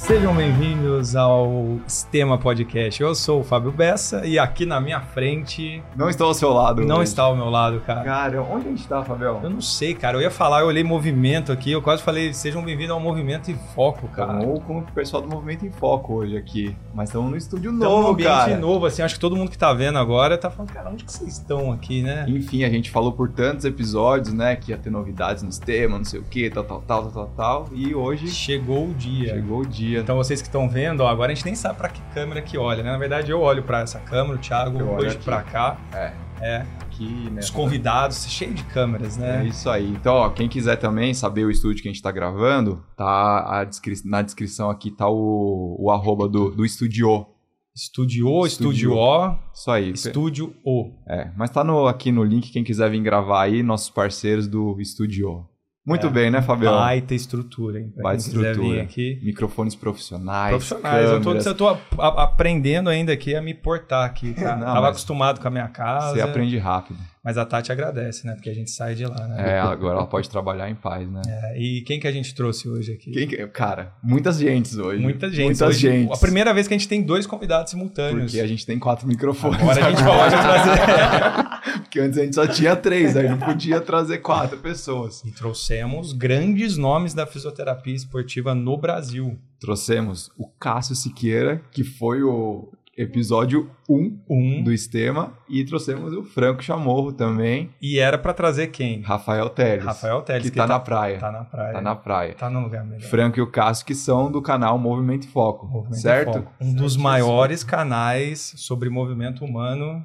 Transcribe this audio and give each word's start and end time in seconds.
Sejam 0.00 0.34
bem-vindos 0.34 1.14
ao 1.14 1.78
Sistema 1.86 2.36
Podcast. 2.38 3.00
Eu 3.02 3.14
sou 3.14 3.40
o 3.40 3.44
Fábio 3.44 3.70
Bessa 3.70 4.26
e 4.26 4.38
aqui 4.38 4.64
na 4.64 4.80
minha 4.80 4.98
frente. 5.00 5.82
Não 5.94 6.08
estou 6.08 6.26
ao 6.28 6.34
seu 6.34 6.50
lado. 6.52 6.82
Não 6.84 6.96
hoje. 6.96 7.04
está 7.04 7.24
ao 7.24 7.36
meu 7.36 7.48
lado, 7.50 7.80
cara. 7.80 8.02
Cara, 8.02 8.42
onde 8.42 8.66
a 8.66 8.70
gente 8.70 8.88
tá, 8.88 9.04
Fabião? 9.04 9.38
Eu 9.42 9.50
não 9.50 9.60
sei, 9.60 9.94
cara. 9.94 10.16
Eu 10.16 10.22
ia 10.22 10.30
falar, 10.30 10.62
eu 10.62 10.66
olhei 10.66 10.82
movimento 10.82 11.52
aqui, 11.52 11.70
eu 11.70 11.82
quase 11.82 12.02
falei, 12.02 12.32
sejam 12.32 12.64
bem-vindos 12.64 12.92
ao 12.92 12.98
Movimento 12.98 13.50
em 13.52 13.58
Foco, 13.74 14.08
cara. 14.08 14.38
Estamos 14.38 14.64
com 14.64 14.78
o 14.78 14.82
pessoal 14.82 15.22
do 15.22 15.28
Movimento 15.28 15.66
em 15.66 15.70
Foco 15.70 16.14
hoje 16.14 16.36
aqui. 16.36 16.74
Mas 16.94 17.10
estamos 17.10 17.30
no 17.30 17.36
estúdio 17.36 17.70
Estamos 17.70 17.92
novo, 17.94 18.02
num 18.08 18.12
ambiente 18.14 18.30
cara. 18.30 18.56
novo, 18.58 18.86
assim, 18.86 19.02
acho 19.02 19.14
que 19.14 19.20
todo 19.20 19.36
mundo 19.36 19.50
que 19.50 19.58
tá 19.58 19.72
vendo 19.74 19.98
agora 19.98 20.36
tá 20.36 20.50
falando, 20.50 20.72
cara, 20.72 20.90
onde 20.90 21.04
que 21.04 21.12
vocês 21.12 21.34
estão 21.34 21.70
aqui, 21.70 22.02
né? 22.02 22.24
Enfim, 22.26 22.64
a 22.64 22.70
gente 22.70 22.90
falou 22.90 23.12
por 23.12 23.28
tantos 23.30 23.66
episódios, 23.66 24.32
né? 24.32 24.56
Que 24.56 24.72
ia 24.72 24.78
ter 24.78 24.90
novidades 24.90 25.42
no 25.42 25.52
sistema, 25.52 25.98
não 25.98 26.04
sei 26.06 26.18
o 26.20 26.24
que, 26.24 26.48
tal, 26.48 26.64
tal, 26.64 26.80
tal, 26.80 27.04
tal, 27.10 27.26
tal. 27.36 27.68
E 27.74 27.94
hoje 27.94 28.28
Chegou 28.28 28.88
o 28.88 28.94
dia. 28.94 29.34
chegou 29.34 29.60
o 29.60 29.66
dia. 29.66 29.89
Então 29.96 30.16
vocês 30.16 30.40
que 30.40 30.48
estão 30.48 30.68
vendo, 30.68 31.00
ó, 31.00 31.08
agora 31.08 31.32
a 31.32 31.34
gente 31.34 31.44
nem 31.44 31.54
sabe 31.54 31.76
pra 31.78 31.88
que 31.88 32.00
câmera 32.14 32.40
que 32.42 32.56
olha, 32.56 32.82
né? 32.82 32.90
Na 32.92 32.98
verdade 32.98 33.30
eu 33.30 33.40
olho 33.40 33.62
pra 33.62 33.80
essa 33.80 33.98
câmera, 34.00 34.36
o 34.36 34.38
Thiago 34.38 34.78
Eu 34.78 34.90
olho 34.90 35.18
pra 35.20 35.42
cá. 35.42 35.76
É, 35.92 36.12
É, 36.40 36.66
aqui, 36.80 37.28
né? 37.30 37.40
os 37.40 37.50
convidados, 37.50 38.26
cheio 38.28 38.54
de 38.54 38.62
câmeras, 38.64 39.18
É 39.18 39.20
né? 39.38 39.46
isso 39.46 39.68
aí. 39.68 39.88
Então, 39.90 40.14
ó, 40.14 40.30
quem 40.30 40.48
quiser 40.48 40.76
também 40.76 41.12
saber 41.12 41.44
o 41.44 41.50
estúdio 41.50 41.82
que 41.82 41.88
a 41.88 41.92
gente 41.92 42.02
tá 42.02 42.10
gravando, 42.10 42.82
tá 42.96 43.64
descri- 43.64 44.00
na 44.04 44.22
descrição 44.22 44.70
aqui 44.70 44.90
tá 44.90 45.08
o, 45.08 45.76
o 45.78 45.90
arroba 45.90 46.28
do, 46.28 46.50
do 46.50 46.64
estúdio. 46.64 47.26
Estúdio 47.74 48.26
O, 48.28 48.46
Estúdio. 48.46 48.92
O, 48.94 49.34
Isso 49.54 49.70
aí. 49.70 49.90
Estúdio 49.92 50.54
O. 50.64 50.90
É, 51.08 51.30
mas 51.36 51.50
tá 51.50 51.62
no, 51.62 51.86
aqui 51.86 52.10
no 52.10 52.24
link, 52.24 52.50
quem 52.50 52.64
quiser 52.64 52.90
vir 52.90 53.00
gravar 53.00 53.42
aí, 53.42 53.62
nossos 53.62 53.88
parceiros 53.90 54.48
do 54.48 54.78
estúdio. 54.80 55.46
Muito 55.86 56.06
É. 56.06 56.10
bem, 56.10 56.30
né, 56.30 56.42
Fabião? 56.42 56.74
Baita 56.74 57.14
estrutura, 57.14 57.80
hein? 57.80 57.90
Pra 57.94 58.02
Baita 58.04 58.22
estrutura. 58.22 58.82
aqui. 58.82 59.18
Microfones 59.22 59.74
profissionais. 59.74 60.50
Profissionais, 60.50 61.06
câmeras. 61.10 61.46
eu 61.46 61.68
a- 61.98 62.22
aprendendo 62.24 62.90
ainda 62.90 63.12
aqui 63.12 63.34
a 63.34 63.40
me 63.40 63.54
portar 63.54 64.04
aqui, 64.04 64.34
tá? 64.34 64.56
Não, 64.56 64.66
Tava 64.66 64.88
acostumado 64.90 65.40
com 65.40 65.48
a 65.48 65.50
minha 65.50 65.68
casa, 65.68 66.14
Você 66.14 66.20
aprende 66.20 66.58
rápido. 66.58 66.98
mas 67.24 67.38
a 67.38 67.46
Tati 67.46 67.72
agradece, 67.72 68.26
né? 68.26 68.34
Porque 68.34 68.50
a 68.50 68.54
gente 68.54 68.70
sai 68.70 68.94
de 68.94 69.06
lá, 69.06 69.26
né? 69.26 69.52
É, 69.54 69.58
agora 69.58 69.96
ela 69.96 70.06
pode 70.06 70.28
trabalhar 70.28 70.68
em 70.68 70.74
paz, 70.74 71.10
né? 71.10 71.22
É, 71.26 71.58
E 71.58 71.80
quem 71.82 71.98
que 71.98 72.06
a 72.06 72.12
gente 72.12 72.34
trouxe 72.34 72.68
hoje 72.68 72.92
aqui? 72.92 73.10
Quem 73.10 73.26
que- 73.26 73.46
cara, 73.48 73.94
muitas 74.02 74.38
gentes 74.38 74.76
hoje. 74.76 75.00
Muita 75.02 75.30
gente. 75.30 75.44
Muitas 75.46 75.68
Hoje, 75.76 75.80
gentes. 75.80 76.16
A 76.16 76.20
primeira 76.20 76.52
vez 76.52 76.68
que 76.68 76.74
a 76.74 76.76
gente 76.78 76.88
tem 76.88 77.02
dois 77.02 77.26
convidados 77.26 77.70
simultâneos. 77.70 78.26
Porque 78.30 78.40
a 78.40 78.46
gente 78.46 78.66
tem 78.66 78.78
quatro 78.78 79.08
microfones. 79.08 79.58
Agora 79.60 79.86
a 79.86 79.90
gente 79.90 80.04
pode 80.04 80.30
trazer. 80.36 81.49
Porque 81.80 82.00
antes 82.00 82.18
a 82.18 82.22
gente 82.24 82.34
só 82.34 82.46
tinha 82.46 82.74
três, 82.76 83.16
aí 83.16 83.28
não 83.28 83.38
podia 83.38 83.80
trazer 83.80 84.18
quatro 84.18 84.58
pessoas. 84.58 85.22
e 85.24 85.30
trouxemos 85.32 86.12
grandes 86.12 86.76
nomes 86.76 87.14
da 87.14 87.26
fisioterapia 87.26 87.94
esportiva 87.94 88.54
no 88.54 88.76
Brasil. 88.76 89.38
Trouxemos 89.58 90.30
o 90.38 90.46
Cássio 90.48 90.94
Siqueira, 90.94 91.60
que 91.70 91.84
foi 91.84 92.22
o 92.22 92.72
episódio 92.96 93.70
1 93.88 94.18
Um. 94.28 94.62
do 94.62 94.70
Estema, 94.72 95.32
e 95.48 95.64
trouxemos 95.64 96.12
o 96.12 96.22
Franco 96.22 96.62
Chamorro 96.62 97.12
também, 97.12 97.70
E 97.80 97.98
era 97.98 98.18
pra 98.18 98.34
trazer 98.34 98.66
quem? 98.66 99.00
Rafael 99.00 99.48
Teles. 99.48 99.84
Rafael 99.84 100.20
Teles. 100.20 100.50
que 100.50 100.56
tá 100.56 100.66
na 100.66 100.78
praia. 100.78 101.18
Tá 101.18 101.32
na 101.32 101.44
praia. 101.44 101.72
Tá 101.72 101.80
na 101.80 101.96
praia. 101.96 102.34
Tá 102.34 102.50
no 102.50 102.60
lugar 102.60 102.84
melhor. 102.84 103.08
Franco 103.08 103.38
e 103.38 103.42
o 103.42 103.46
Cássio, 103.46 103.86
que 103.86 103.94
são 103.94 104.30
do 104.30 104.42
canal 104.42 104.78
Movimento 104.78 105.24
e 105.24 105.28
Foco, 105.28 105.66
Movimento 105.66 106.00
certo? 106.00 106.32
Foco. 106.40 106.52
Um 106.60 106.74
dos 106.74 106.96
maiores 106.96 107.64
canais 107.64 108.52
sobre 108.58 108.90
movimento 108.90 109.44
humano 109.46 110.04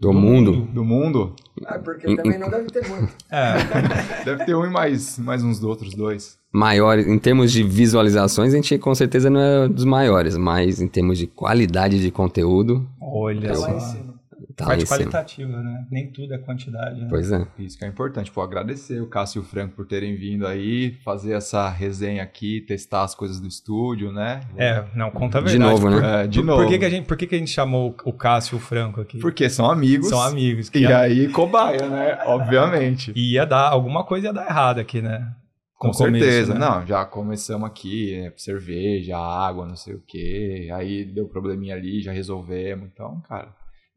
Do 0.00 0.12
mundo. 0.12 0.68
Do 0.72 0.84
mundo. 0.84 1.34
Ah, 1.66 1.78
porque 1.78 2.14
também 2.14 2.38
não 2.38 2.48
deve 2.50 2.66
ter 2.70 2.86
muito. 2.88 3.12
É, 3.30 4.24
Deve 4.24 4.44
ter 4.44 4.54
um 4.54 4.64
e 4.64 4.70
mais, 4.70 5.18
mais 5.18 5.42
uns 5.42 5.62
outros 5.62 5.94
dois. 5.94 6.38
Maiores, 6.52 7.06
em 7.06 7.18
termos 7.18 7.52
de 7.52 7.62
visualizações, 7.62 8.52
a 8.52 8.56
gente 8.56 8.78
com 8.78 8.94
certeza 8.94 9.28
não 9.28 9.40
é 9.40 9.68
dos 9.68 9.84
maiores, 9.84 10.36
mas 10.36 10.80
em 10.80 10.88
termos 10.88 11.18
de 11.18 11.26
qualidade 11.26 12.00
de 12.00 12.10
conteúdo, 12.10 12.86
olha 13.00 13.48
Tá 13.48 13.54
só. 13.54 14.17
Tá 14.58 14.66
Parte 14.66 14.84
qualitativa, 14.84 15.62
né? 15.62 15.86
Nem 15.90 16.10
tudo 16.10 16.34
é 16.34 16.38
quantidade. 16.38 17.00
Né? 17.00 17.06
Pois 17.08 17.30
é. 17.30 17.46
Isso 17.58 17.78
que 17.78 17.84
é 17.84 17.88
importante. 17.88 18.30
Pô, 18.30 18.42
agradecer 18.42 19.00
o 19.00 19.06
Cássio 19.06 19.38
e 19.38 19.42
o 19.42 19.44
Franco 19.44 19.76
por 19.76 19.86
terem 19.86 20.16
vindo 20.16 20.46
aí, 20.46 20.92
fazer 21.04 21.32
essa 21.32 21.68
resenha 21.70 22.22
aqui, 22.22 22.60
testar 22.62 23.04
as 23.04 23.14
coisas 23.14 23.38
do 23.40 23.46
estúdio, 23.46 24.12
né? 24.12 24.40
É, 24.56 24.84
não, 24.94 25.10
conta 25.10 25.38
a 25.38 25.40
De 25.40 25.50
verdade. 25.52 25.70
novo, 25.70 25.88
Por- 25.88 26.02
né? 26.02 26.24
É, 26.24 26.26
de 26.26 26.40
por, 26.40 26.44
novo. 26.46 26.62
Por 26.62 26.68
que, 26.68 26.78
que 26.78 26.84
a 26.84 26.90
gente, 26.90 27.06
por 27.06 27.16
que, 27.16 27.26
que 27.26 27.34
a 27.34 27.38
gente 27.38 27.50
chamou 27.50 27.96
o 28.04 28.12
Cássio 28.12 28.56
e 28.56 28.58
o 28.58 28.60
Franco 28.60 29.00
aqui? 29.00 29.18
Porque 29.18 29.48
são 29.48 29.70
amigos. 29.70 30.08
São 30.08 30.20
amigos. 30.20 30.68
Que 30.68 30.80
E 30.80 30.86
aí, 30.92 31.28
cobaia, 31.28 31.88
né? 31.88 32.18
Obviamente. 32.26 33.12
ia 33.14 33.46
dar, 33.46 33.68
alguma 33.70 34.04
coisa 34.04 34.26
ia 34.26 34.32
dar 34.32 34.46
errado 34.46 34.80
aqui, 34.80 35.00
né? 35.00 35.32
Com 35.76 35.92
começo, 35.92 36.24
certeza. 36.24 36.54
né? 36.54 36.58
Não, 36.60 36.84
já 36.84 37.04
começamos 37.04 37.64
aqui, 37.68 38.12
é, 38.12 38.32
cerveja, 38.36 39.16
água, 39.16 39.64
não 39.64 39.76
sei 39.76 39.94
o 39.94 40.02
quê. 40.04 40.68
Aí 40.74 41.04
deu 41.04 41.28
probleminha 41.28 41.76
ali, 41.76 42.00
já 42.02 42.10
resolvemos. 42.10 42.88
Então, 42.92 43.22
cara, 43.28 43.48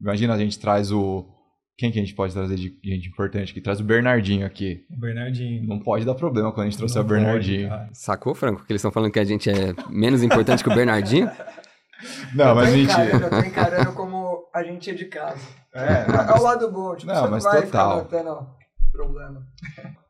imagina 0.02 0.34
a 0.34 0.38
gente 0.38 0.60
traz 0.60 0.92
o. 0.92 1.26
Quem 1.78 1.92
que 1.92 1.98
a 1.98 2.02
gente 2.04 2.14
pode 2.14 2.34
trazer 2.34 2.56
de 2.56 2.78
gente 2.84 3.08
importante 3.10 3.52
aqui? 3.52 3.62
Traz 3.62 3.80
o 3.80 3.84
Bernardinho 3.84 4.46
aqui. 4.46 4.86
O 4.92 5.00
Bernardinho. 5.00 5.66
Não 5.68 5.80
pode 5.80 6.06
dar 6.06 6.14
problema 6.14 6.52
quando 6.52 6.68
a 6.68 6.70
gente 6.70 6.78
trouxer 6.78 6.98
Não 7.00 7.06
o 7.06 7.10
Bernardinho. 7.10 7.70
pode. 7.70 7.98
Sacou, 7.98 8.36
Franco? 8.36 8.64
Que 8.66 8.72
eles 8.74 8.80
estão 8.82 8.92
falando 8.92 9.12
que 9.12 9.20
a 9.20 9.24
gente 9.24 9.50
é 9.50 9.74
menos 9.90 10.22
importante 10.22 10.64
que 10.64 10.70
o 10.70 10.76
Bernardinho? 10.76 11.30
Não, 12.36 12.50
eu 12.50 12.56
mas 12.56 12.74
mentira. 12.74 13.06
encarando, 13.06 13.24
eu 13.26 13.30
tô 13.30 13.48
encarando 13.48 13.94
como 13.94 14.50
a 14.54 14.64
gente 14.64 14.90
é 14.90 14.94
de 14.94 15.06
casa. 15.06 15.40
É, 15.74 16.06
É 16.34 16.40
o 16.40 16.42
lado 16.42 16.72
bom, 16.72 16.96
tipo, 16.96 17.08
Não, 17.12 17.16
você 17.16 17.22
não 17.26 17.32
mas 17.32 17.44
vai 17.44 17.62
total. 17.64 18.06
ficar 18.06 18.18
botando 18.24 18.48
problema. 18.92 19.48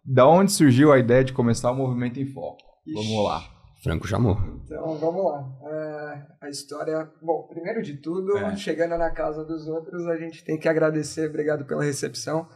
Da 0.05 0.25
onde 0.27 0.51
surgiu 0.53 0.91
a 0.93 0.99
ideia 0.99 1.23
de 1.23 1.33
começar 1.33 1.69
o 1.71 1.75
movimento 1.75 2.17
em 2.19 2.25
foco? 2.25 2.57
Vamos 2.93 3.09
Ixi. 3.09 3.23
lá. 3.23 3.43
Franco 3.83 4.07
chamou. 4.07 4.37
Então, 4.63 4.95
vamos 4.97 5.25
lá. 5.25 5.43
É, 5.65 6.45
a 6.45 6.49
história... 6.49 7.09
Bom, 7.21 7.47
primeiro 7.47 7.81
de 7.81 7.97
tudo, 7.97 8.37
É. 8.37 8.55
chegando 8.55 8.97
na 8.97 9.09
casa 9.11 9.43
dos 9.43 9.67
outros, 9.67 10.07
a 10.07 10.17
gente 10.17 10.43
tem 10.43 10.57
que 10.57 10.69
agradecer. 10.69 11.27
Obrigado 11.29 11.65
pela 11.65 11.83
recepção. 11.83 12.47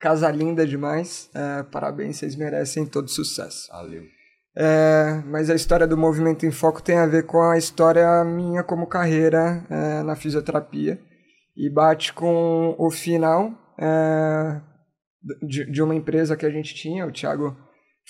Casa 0.00 0.28
linda 0.30 0.66
demais. 0.66 1.30
É, 1.34 1.62
parabéns, 1.62 2.16
vocês 2.16 2.34
merecem 2.34 2.84
todo 2.84 3.08
sucesso. 3.08 3.68
Valeu. 3.70 4.02
É, 4.56 5.22
mas 5.26 5.48
a 5.48 5.54
história 5.54 5.86
do 5.86 5.96
Movimento 5.96 6.44
em 6.44 6.50
Foco 6.50 6.82
tem 6.82 6.98
a 6.98 7.06
ver 7.06 7.24
com 7.26 7.40
a 7.40 7.56
história 7.56 8.22
minha 8.24 8.62
como 8.62 8.86
carreira 8.86 9.64
é, 9.70 10.02
na 10.02 10.14
fisioterapia 10.14 11.00
e 11.56 11.70
bate 11.70 12.12
com 12.12 12.74
o 12.78 12.90
final 12.90 13.50
é, 13.78 14.60
de, 15.46 15.70
de 15.70 15.82
uma 15.82 15.94
empresa 15.94 16.36
que 16.36 16.44
a 16.44 16.50
gente 16.50 16.74
tinha, 16.74 17.06
o 17.06 17.12
Thiago 17.12 17.56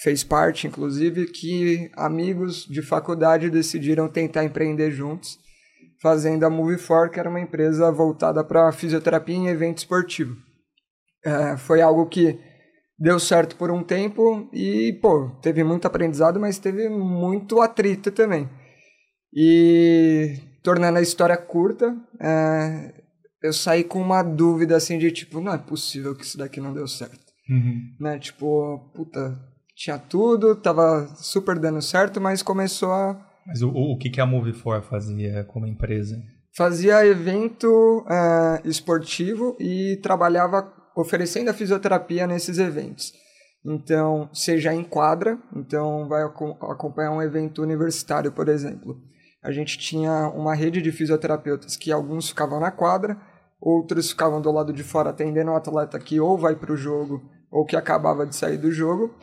fez 0.02 0.24
parte, 0.24 0.66
inclusive, 0.66 1.26
que 1.26 1.90
amigos 1.96 2.66
de 2.66 2.82
faculdade 2.82 3.48
decidiram 3.48 4.08
tentar 4.08 4.44
empreender 4.44 4.90
juntos, 4.90 5.38
fazendo 6.00 6.44
a 6.44 6.50
Move4, 6.50 7.10
que 7.10 7.20
era 7.20 7.30
uma 7.30 7.40
empresa 7.40 7.90
voltada 7.92 8.42
para 8.42 8.72
fisioterapia 8.72 9.36
em 9.36 9.46
evento 9.46 9.78
esportivo. 9.78 10.36
É, 11.24 11.56
foi 11.56 11.80
algo 11.80 12.06
que 12.06 12.36
deu 12.98 13.20
certo 13.20 13.54
por 13.54 13.70
um 13.70 13.84
tempo 13.84 14.50
e, 14.52 14.98
pô, 15.00 15.30
teve 15.41 15.62
muito 15.62 15.86
aprendizado, 15.86 16.41
mas 16.41 16.58
teve 16.58 16.88
muito 16.88 17.60
atrito 17.60 18.10
também. 18.10 18.50
E, 19.32 20.36
tornando 20.64 20.98
a 20.98 21.02
história 21.02 21.36
curta, 21.36 21.96
é, 22.20 22.92
eu 23.41 23.52
saí 23.52 23.84
com 23.84 24.00
uma 24.00 24.24
dúvida, 24.24 24.76
assim, 24.76 24.98
de 24.98 25.12
tipo, 25.12 25.41
não 25.41 25.54
é 25.54 25.58
possível 25.58 26.12
que 26.16 26.24
isso 26.24 26.36
daqui 26.36 26.60
não 26.60 26.74
deu 26.74 26.88
certo. 26.88 27.32
Uhum. 27.48 27.96
Né? 28.00 28.18
Tipo, 28.18 28.91
puta, 28.94 29.38
tinha 29.75 29.99
tudo, 29.99 30.55
tava 30.55 31.06
super 31.16 31.59
dando 31.59 31.81
certo, 31.83 32.21
mas 32.21 32.43
começou 32.43 32.93
a... 32.93 33.16
Mas 33.47 33.62
o, 33.62 33.69
o, 33.71 33.99
que, 33.99 34.10
que 34.10 34.21
a 34.21 34.27
Move4 34.27 34.83
fazia 34.83 35.44
como 35.44 35.66
empresa? 35.66 36.22
Fazia 36.55 37.05
evento 37.06 38.05
é, 38.09 38.60
esportivo 38.69 39.56
e 39.59 39.99
trabalhava 40.03 40.72
oferecendo 40.94 41.49
a 41.49 41.55
fisioterapia 41.55 42.27
nesses 42.27 42.59
eventos. 42.59 43.12
Então, 43.65 44.28
seja 44.33 44.75
em 44.75 44.83
quadra, 44.83 45.38
então 45.55 46.09
vai 46.09 46.22
aco- 46.22 46.59
acompanhar 46.62 47.12
um 47.12 47.22
evento 47.22 47.62
universitário, 47.62 48.33
por 48.33 48.48
exemplo. 48.48 49.01
A 49.42 49.51
gente 49.51 49.78
tinha 49.78 50.28
uma 50.28 50.54
rede 50.54 50.83
de 50.83 50.92
fisioterapeutas 50.92 51.77
que 51.77 51.91
alguns 51.91 52.28
ficavam 52.28 52.60
na 52.60 52.71
quadra, 52.71 53.16
outros 53.60 54.10
ficavam 54.10 54.41
do 54.41 54.51
lado 54.51 54.72
de 54.72 54.83
fora 54.83 55.10
atendendo 55.10 55.51
o 55.53 55.57
atleta 55.57 55.98
que 55.98 56.21
ou 56.21 56.36
vai 56.36 56.54
para 56.54 56.72
o 56.72 56.77
jogo 56.77 57.22
ou 57.51 57.65
que 57.65 57.77
acabava 57.77 58.27
de 58.27 58.34
sair 58.34 58.57
do 58.57 58.71
jogo. 58.71 59.15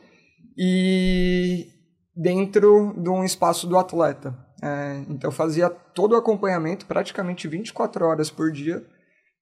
E 0.61 1.69
dentro 2.13 2.93
de 3.01 3.09
um 3.09 3.23
espaço 3.23 3.65
do 3.65 3.77
atleta. 3.77 4.37
É, 4.61 5.05
então 5.07 5.31
fazia 5.31 5.69
todo 5.69 6.11
o 6.11 6.17
acompanhamento, 6.17 6.85
praticamente 6.85 7.47
24 7.47 8.05
horas 8.05 8.29
por 8.29 8.51
dia, 8.51 8.85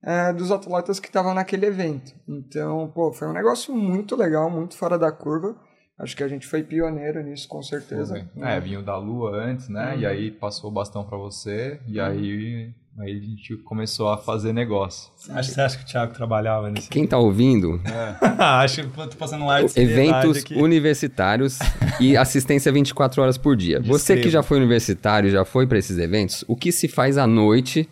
é, 0.04 0.32
dos 0.32 0.52
atletas 0.52 1.00
que 1.00 1.08
estavam 1.08 1.34
naquele 1.34 1.66
evento. 1.66 2.14
Então, 2.30 2.92
pô, 2.94 3.12
foi 3.12 3.28
um 3.28 3.34
negócio 3.34 3.76
muito 3.76 4.16
legal, 4.16 4.48
muito 4.48 4.78
fora 4.78 4.98
da 4.98 5.12
curva. 5.12 5.56
Acho 6.00 6.16
que 6.16 6.24
a 6.24 6.28
gente 6.28 6.46
foi 6.46 6.62
pioneiro 6.62 7.24
nisso, 7.24 7.48
com 7.48 7.64
certeza. 7.64 8.30
É, 8.38 8.60
vinha 8.60 8.84
da 8.84 8.96
Lua 8.96 9.36
antes, 9.36 9.68
né? 9.68 9.96
Uhum. 9.96 10.00
E 10.02 10.06
aí 10.06 10.32
passou 10.32 10.70
o 10.70 10.74
bastão 10.74 11.04
pra 11.04 11.18
você, 11.18 11.82
e 11.88 12.00
aí 12.00 12.76
Aí 13.00 13.12
a 13.16 13.22
gente 13.22 13.56
começou 13.58 14.10
a 14.10 14.18
fazer 14.18 14.52
negócio. 14.54 15.12
Acho, 15.30 15.52
você 15.52 15.62
acha 15.62 15.78
que 15.78 15.84
o 15.84 15.86
Thiago 15.88 16.14
trabalhava 16.16 16.72
nesse? 16.72 16.90
Quem 16.90 17.06
tá 17.06 17.18
ouvindo, 17.18 17.80
Acho 18.40 18.82
que 18.84 18.88
tô 18.90 19.16
passando 19.18 19.44
um 19.46 19.50
ar 19.52 19.64
de 19.64 19.80
eventos 19.80 20.38
aqui. 20.38 20.56
universitários 20.56 21.60
e 22.02 22.18
assistência 22.18 22.72
24 22.72 23.22
horas 23.22 23.38
por 23.38 23.56
dia. 23.56 23.80
Você 23.82 24.18
que 24.18 24.30
já 24.32 24.42
foi 24.42 24.58
universitário, 24.58 25.30
já 25.30 25.46
foi 25.46 25.68
para 25.68 25.78
esses 25.78 25.98
eventos, 26.00 26.44
o 26.48 26.56
que 26.56 26.72
se 26.72 26.88
faz 26.88 27.20
à 27.20 27.28
noite 27.28 27.88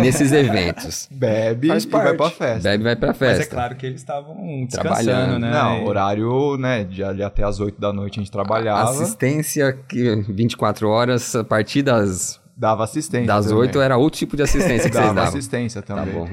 nesses 0.00 0.32
eventos? 0.34 1.08
Bebe 1.08 1.68
Faz 1.68 1.84
e 1.84 1.88
vai 1.88 2.14
pra 2.16 2.30
festa. 2.30 2.68
Bebe 2.68 2.82
vai 2.82 2.96
pra 2.96 3.08
Mas 3.10 3.16
festa. 3.16 3.42
é 3.44 3.46
claro 3.46 3.76
que 3.76 3.86
eles 3.86 4.00
estavam 4.00 4.34
descansando, 4.66 5.04
Trabalhando. 5.04 5.38
né? 5.38 5.50
Não, 5.52 5.82
E- 5.82 5.84
horário, 5.84 6.56
né, 6.56 6.82
de 6.82 7.04
ali 7.04 7.22
até 7.22 7.44
as 7.44 7.60
8 7.60 7.80
da 7.80 7.92
noite 7.92 8.18
a 8.18 8.22
gente 8.24 8.32
trabalhava, 8.32 8.90
Assistência 8.90 9.72
que 9.88 10.16
24 10.28 10.88
horas, 10.88 11.36
a 11.36 11.44
partir 11.44 11.82
das, 11.82 12.40
dava 12.58 12.82
assistência. 12.84 13.26
das. 13.26 13.50
8 13.52 13.80
era 13.80 13.96
outro 13.96 14.18
tipo 14.18 14.36
de 14.36 14.42
assistência 14.42 14.90
que 14.90 14.96
vocês 14.96 15.04
Dava 15.06 15.14
davam. 15.14 15.28
assistência 15.28 15.80
Tá 15.80 15.94
também. 15.94 16.12
bom. 16.14 16.28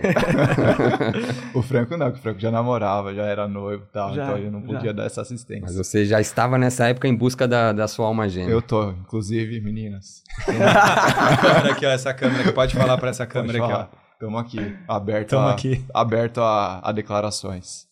o 1.54 1.62
Franco 1.62 1.95
não, 1.95 2.12
que 2.12 2.18
o 2.18 2.22
Franco 2.22 2.39
já 2.39 2.50
namorava, 2.51 3.13
já 3.13 3.24
era 3.24 3.48
noivo 3.48 3.83
e 3.88 3.92
tal, 3.94 4.13
Já, 4.13 4.24
então 4.24 4.38
ele 4.38 4.50
não 4.50 4.62
já. 4.62 4.68
podia 4.68 4.94
dar 4.94 5.06
essa 5.06 5.22
assistência. 5.22 5.62
Mas 5.63 5.75
você 5.75 6.04
já 6.06 6.19
estava 6.19 6.57
nessa 6.57 6.88
época 6.88 7.07
em 7.07 7.16
busca 7.16 7.48
da, 7.48 7.72
da 7.72 7.88
sua 7.88 8.07
alma 8.07 8.27
gêmea. 8.27 8.51
Eu 8.51 8.62
tô, 8.62 8.89
inclusive, 8.92 9.62
meninas. 9.62 10.24
câmera 10.45 11.72
aqui, 11.72 11.86
ó, 11.86 11.89
essa 11.92 12.13
câmera 12.13 12.42
aqui. 12.42 12.51
Pode 12.51 12.75
falar 12.75 12.98
pra 12.98 13.10
essa 13.10 13.25
Pode 13.25 13.33
câmera 13.33 13.60
aqui, 13.60 13.71
falar. 13.71 13.89
ó. 13.94 14.06
Tamo 14.19 14.38
aqui, 14.38 14.75
aberto, 14.88 15.30
Tamo 15.31 15.48
a, 15.48 15.51
aqui. 15.51 15.86
aberto 15.94 16.39
a, 16.42 16.80
a 16.83 16.92
declarações. 16.92 17.86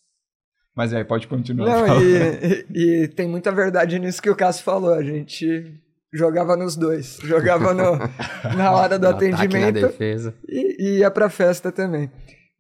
Mas 0.76 0.92
aí, 0.94 1.04
pode 1.04 1.28
continuar. 1.28 1.68
Não, 1.88 2.02
e, 2.02 2.66
e- 2.74 3.04
e 3.04 3.08
tem 3.10 3.28
muita 3.28 3.52
verdade 3.52 4.00
nisso 4.00 4.22
que 4.22 4.30
o 4.30 4.36
Cássio 4.36 4.64
falou. 4.64 4.94
A 4.94 5.04
gente 5.04 5.80
jogava 6.14 6.56
nos 6.56 6.76
dois. 6.76 7.18
Jogava 7.24 7.74
no, 7.74 7.98
na 8.56 8.72
hora 8.72 8.98
do 9.00 9.04
No 9.04 9.10
ataque, 9.16 9.30
na 9.32 9.38
atendimento 9.38 9.74
defesa. 9.88 10.34
e, 10.48 10.76
e 10.80 11.00
ia 11.00 11.10
pra 11.12 11.30
festa 11.30 11.72
também. 11.72 12.10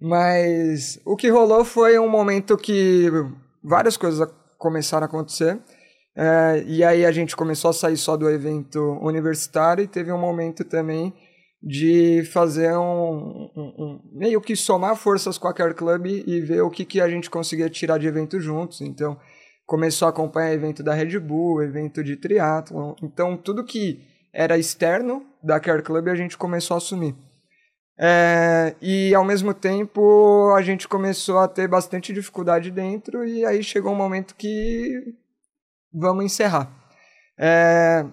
Mas 0.01 0.99
o 1.05 1.15
que 1.15 1.29
rolou 1.29 1.63
foi 1.63 1.97
um 1.97 2.09
momento 2.09 2.57
que 2.57 3.09
várias 3.63 3.95
coisas 3.95 4.27
começaram 4.57 5.05
a 5.05 5.07
acontecer. 5.07 5.57
É, 6.15 6.63
e 6.67 6.83
aí 6.83 7.05
a 7.05 7.11
gente 7.11 7.35
começou 7.35 7.69
a 7.71 7.73
sair 7.73 7.97
só 7.97 8.15
do 8.17 8.29
evento 8.29 8.79
universitário 9.01 9.83
e 9.83 9.87
teve 9.87 10.11
um 10.11 10.19
momento 10.19 10.63
também 10.63 11.13
de 11.61 12.23
fazer 12.33 12.75
um, 12.75 13.49
um- 13.55 13.73
um- 13.79 13.99
meio 14.13 14.41
que 14.41 14.55
somar 14.55 14.95
forças 14.97 15.37
com 15.37 15.47
a 15.47 15.53
Care 15.53 15.73
Club 15.73 16.05
e 16.07 16.41
ver 16.41 16.61
o 16.61 16.69
que, 16.69 16.83
que 16.83 16.99
a 16.99 17.07
gente 17.09 17.29
conseguia 17.29 17.69
tirar 17.69 17.97
de 17.97 18.05
evento 18.05 18.39
juntos. 18.39 18.81
Então 18.81 19.17
começou 19.65 20.07
a 20.07 20.09
acompanhar 20.09 20.53
evento 20.53 20.83
da 20.83 20.93
Red 20.93 21.19
Bull, 21.19 21.63
evento 21.63 22.03
de 22.03 22.15
triatlon. 22.15 22.95
Então 23.01 23.37
tudo 23.37 23.63
que 23.63 24.01
era 24.33 24.57
externo 24.57 25.25
da 25.41 25.59
Care 25.59 25.83
Club 25.83 26.07
a 26.07 26.15
gente 26.15 26.37
começou 26.37 26.75
a 26.75 26.77
assumir. 26.77 27.15
É, 27.97 28.75
e 28.81 29.13
ao 29.13 29.23
mesmo 29.23 29.53
tempo 29.53 30.51
a 30.55 30.61
gente 30.63 30.87
começou 30.87 31.39
a 31.39 31.47
ter 31.47 31.67
bastante 31.67 32.11
dificuldade 32.11 32.71
dentro 32.71 33.23
e 33.23 33.45
aí 33.45 33.63
chegou 33.63 33.93
um 33.93 33.97
momento 33.97 34.35
que 34.35 35.13
vamos 35.93 36.25
encerrar. 36.25 36.71
É, 37.37 38.03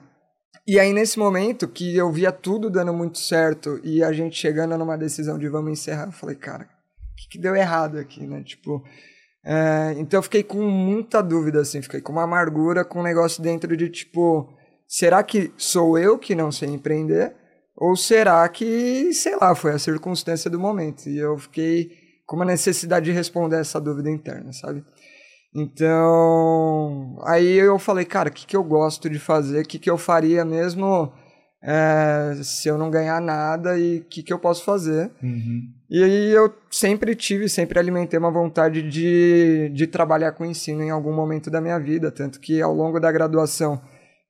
e 0.66 0.78
aí 0.78 0.92
nesse 0.92 1.18
momento 1.18 1.66
que 1.66 1.96
eu 1.96 2.12
via 2.12 2.30
tudo 2.30 2.68
dando 2.68 2.92
muito 2.92 3.18
certo 3.18 3.80
e 3.82 4.04
a 4.04 4.12
gente 4.12 4.36
chegando 4.36 4.76
numa 4.76 4.98
decisão 4.98 5.38
de 5.38 5.48
vamos 5.48 5.72
encerrar, 5.72 6.06
eu 6.06 6.12
falei, 6.12 6.36
cara, 6.36 6.64
o 6.64 7.16
que, 7.16 7.28
que 7.30 7.38
deu 7.38 7.56
errado 7.56 7.98
aqui, 7.98 8.26
né? 8.26 8.42
Tipo, 8.42 8.84
é, 9.44 9.94
então 9.96 10.18
eu 10.18 10.22
fiquei 10.22 10.42
com 10.42 10.62
muita 10.62 11.22
dúvida, 11.22 11.60
assim, 11.60 11.80
fiquei 11.80 12.00
com 12.00 12.12
uma 12.12 12.24
amargura, 12.24 12.84
com 12.84 13.00
um 13.00 13.02
negócio 13.02 13.42
dentro 13.42 13.76
de 13.76 13.88
tipo, 13.88 14.48
será 14.86 15.22
que 15.22 15.52
sou 15.56 15.98
eu 15.98 16.18
que 16.18 16.34
não 16.34 16.52
sei 16.52 16.68
empreender? 16.68 17.34
Ou 17.76 17.96
será 17.96 18.46
que, 18.48 19.12
sei 19.14 19.36
lá, 19.40 19.54
foi 19.54 19.72
a 19.72 19.78
circunstância 19.78 20.50
do 20.50 20.60
momento? 20.60 21.08
E 21.08 21.18
eu 21.18 21.38
fiquei 21.38 21.90
com 22.26 22.36
uma 22.36 22.44
necessidade 22.44 23.06
de 23.06 23.12
responder 23.12 23.56
essa 23.56 23.80
dúvida 23.80 24.10
interna, 24.10 24.52
sabe? 24.52 24.84
Então, 25.54 27.18
aí 27.24 27.56
eu 27.56 27.78
falei, 27.78 28.04
cara, 28.04 28.28
o 28.28 28.32
que, 28.32 28.46
que 28.46 28.56
eu 28.56 28.62
gosto 28.62 29.08
de 29.08 29.18
fazer? 29.18 29.62
O 29.62 29.66
que, 29.66 29.78
que 29.78 29.90
eu 29.90 29.98
faria 29.98 30.44
mesmo 30.44 31.12
é, 31.62 32.40
se 32.42 32.68
eu 32.68 32.78
não 32.78 32.90
ganhar 32.90 33.20
nada? 33.20 33.78
E 33.78 33.98
o 33.98 34.04
que, 34.04 34.22
que 34.22 34.32
eu 34.32 34.38
posso 34.38 34.64
fazer? 34.64 35.10
Uhum. 35.22 35.68
E 35.88 36.02
aí 36.02 36.30
eu 36.30 36.52
sempre 36.70 37.14
tive, 37.14 37.48
sempre 37.48 37.78
alimentei 37.78 38.18
uma 38.18 38.30
vontade 38.30 38.82
de, 38.82 39.70
de 39.74 39.86
trabalhar 39.86 40.32
com 40.32 40.44
ensino 40.44 40.82
em 40.82 40.90
algum 40.90 41.14
momento 41.14 41.50
da 41.50 41.60
minha 41.60 41.78
vida, 41.78 42.10
tanto 42.10 42.40
que 42.40 42.62
ao 42.62 42.74
longo 42.74 42.98
da 42.98 43.12
graduação 43.12 43.80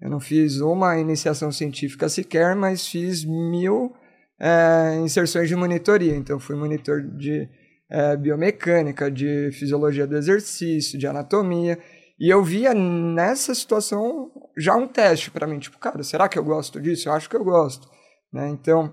eu 0.00 0.08
não 0.08 0.18
fiz 0.18 0.60
uma 0.60 0.98
iniciação 0.98 1.52
científica 1.52 2.08
sequer, 2.08 2.56
mas 2.56 2.86
fiz 2.86 3.24
mil 3.24 3.94
é, 4.40 4.96
inserções 5.02 5.48
de 5.48 5.54
monitoria. 5.54 6.16
Então 6.16 6.40
fui 6.40 6.56
monitor 6.56 7.02
de 7.02 7.46
é, 7.90 8.16
biomecânica, 8.16 9.10
de 9.10 9.50
fisiologia 9.52 10.06
do 10.06 10.16
exercício, 10.16 10.98
de 10.98 11.06
anatomia. 11.06 11.78
E 12.20 12.28
eu 12.28 12.44
via 12.44 12.74
nessa 12.74 13.54
situação 13.54 14.30
já 14.58 14.76
um 14.76 14.86
teste 14.86 15.30
para 15.30 15.46
mim, 15.46 15.58
tipo, 15.58 15.78
cara, 15.78 16.02
será 16.02 16.28
que 16.28 16.38
eu 16.38 16.44
gosto 16.44 16.78
disso? 16.78 17.08
Eu 17.08 17.14
acho 17.14 17.30
que 17.30 17.36
eu 17.36 17.42
gosto. 17.42 17.88
Né? 18.30 18.50
Então, 18.50 18.92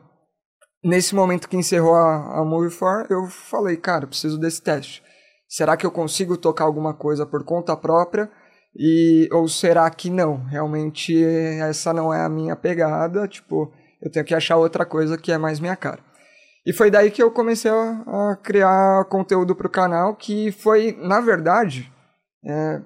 nesse 0.81 1.13
momento 1.13 1.49
que 1.49 1.57
encerrou 1.57 1.93
a, 1.93 2.39
a 2.39 2.45
Movie 2.45 2.73
4, 2.73 3.13
eu 3.13 3.27
falei, 3.27 3.75
cara, 3.75 4.07
preciso 4.07 4.39
desse 4.39 4.61
teste. 4.61 5.03
Será 5.45 5.75
que 5.75 5.85
eu 5.85 5.91
consigo 5.91 6.37
tocar 6.37 6.63
alguma 6.63 6.93
coisa 6.93 7.25
por 7.25 7.43
conta 7.43 7.75
própria? 7.75 8.31
E, 8.73 9.27
ou 9.33 9.47
será 9.49 9.89
que 9.89 10.09
não? 10.09 10.45
Realmente 10.45 11.21
essa 11.59 11.91
não 11.91 12.13
é 12.13 12.23
a 12.23 12.29
minha 12.29 12.55
pegada, 12.55 13.27
tipo, 13.27 13.73
eu 14.01 14.09
tenho 14.09 14.25
que 14.25 14.35
achar 14.35 14.55
outra 14.55 14.85
coisa 14.85 15.17
que 15.17 15.33
é 15.33 15.37
mais 15.37 15.59
minha 15.59 15.75
cara. 15.75 15.99
E 16.65 16.71
foi 16.71 16.89
daí 16.89 17.11
que 17.11 17.21
eu 17.21 17.31
comecei 17.31 17.71
a, 17.71 18.31
a 18.31 18.35
criar 18.37 19.03
conteúdo 19.05 19.53
para 19.55 19.67
o 19.67 19.71
canal, 19.71 20.15
que 20.15 20.51
foi, 20.51 20.97
na 21.01 21.19
verdade, 21.19 21.91
é, 22.45 22.81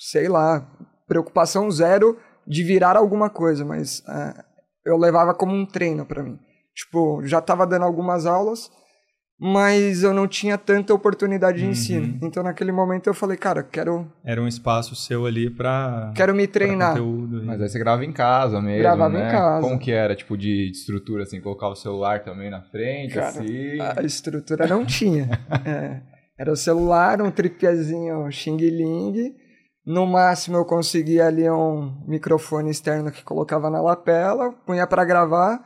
sei 0.00 0.28
lá, 0.28 0.66
preocupação 1.06 1.70
zero 1.70 2.18
de 2.46 2.62
virar 2.62 2.96
alguma 2.96 3.28
coisa, 3.30 3.64
mas 3.64 4.02
é, 4.08 4.44
eu 4.84 4.96
levava 4.96 5.34
como 5.34 5.54
um 5.54 5.66
treino 5.66 6.04
para 6.06 6.22
mim. 6.22 6.38
Tipo, 6.74 7.20
já 7.24 7.38
estava 7.40 7.66
dando 7.66 7.84
algumas 7.84 8.24
aulas, 8.24 8.70
mas 9.40 10.02
eu 10.02 10.12
não 10.12 10.26
tinha 10.26 10.56
tanta 10.58 10.92
oportunidade 10.92 11.58
de 11.58 11.64
Uhum. 11.64 11.70
ensino. 11.70 12.18
Então, 12.22 12.42
naquele 12.42 12.72
momento, 12.72 13.06
eu 13.06 13.14
falei, 13.14 13.36
cara, 13.36 13.62
quero, 13.62 14.10
Era 14.24 14.40
um 14.42 14.48
espaço 14.48 14.96
seu 14.96 15.26
ali 15.26 15.48
pra, 15.50 16.12
quero 16.14 16.34
me 16.34 16.46
treinar. 16.46 16.90
conteúdo. 16.92 17.44
Mas 17.44 17.60
aí 17.60 17.68
você 17.68 17.78
grava 17.78 18.04
em 18.04 18.12
casa 18.12 18.60
mesmo, 18.60 18.80
Gravava 18.82 19.16
né? 19.18 19.28
em 19.28 19.30
casa. 19.30 19.60
Como 19.66 19.78
que 19.78 19.92
era, 19.92 20.16
tipo, 20.16 20.36
de, 20.36 20.70
de 20.70 20.76
estrutura, 20.78 21.22
assim, 21.22 21.40
colocar 21.40 21.68
o 21.68 21.76
celular 21.76 22.24
também 22.24 22.50
na 22.50 22.62
frente, 22.62 23.14
Cara, 23.14 23.28
assim? 23.28 23.78
A 23.96 24.02
estrutura 24.02 24.66
não 24.66 24.84
tinha. 24.84 25.28
É, 25.64 26.00
era 26.36 26.52
o 26.52 26.56
celular, 26.56 27.20
um 27.20 27.30
tripézinho 27.30 28.30
Xing 28.30 28.56
Ling. 28.56 29.34
No 29.90 30.06
máximo 30.06 30.58
eu 30.58 30.64
conseguia 30.66 31.26
ali 31.26 31.48
um 31.50 32.04
microfone 32.06 32.70
externo 32.70 33.10
que 33.10 33.24
colocava 33.24 33.70
na 33.70 33.80
lapela, 33.80 34.52
punha 34.66 34.86
para 34.86 35.02
gravar. 35.02 35.64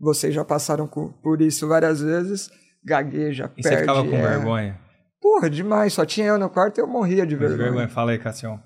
Vocês 0.00 0.34
já 0.34 0.44
passaram 0.44 0.88
por 0.88 1.40
isso 1.40 1.68
várias 1.68 2.00
vezes. 2.02 2.50
Gagueja, 2.84 3.52
E 3.56 3.62
perde. 3.62 3.76
você 3.76 3.80
ficava 3.82 4.02
com 4.02 4.16
é. 4.16 4.22
vergonha? 4.28 4.80
Porra, 5.22 5.48
demais. 5.48 5.92
Só 5.92 6.04
tinha 6.04 6.26
eu 6.26 6.38
no 6.38 6.50
quarto 6.50 6.78
e 6.78 6.80
eu 6.80 6.86
morria 6.88 7.24
de 7.24 7.34
De 7.34 7.36
vergonha. 7.36 7.62
vergonha. 7.62 7.88
Fala 7.88 8.10
aí, 8.10 8.18
Cassião. 8.18 8.58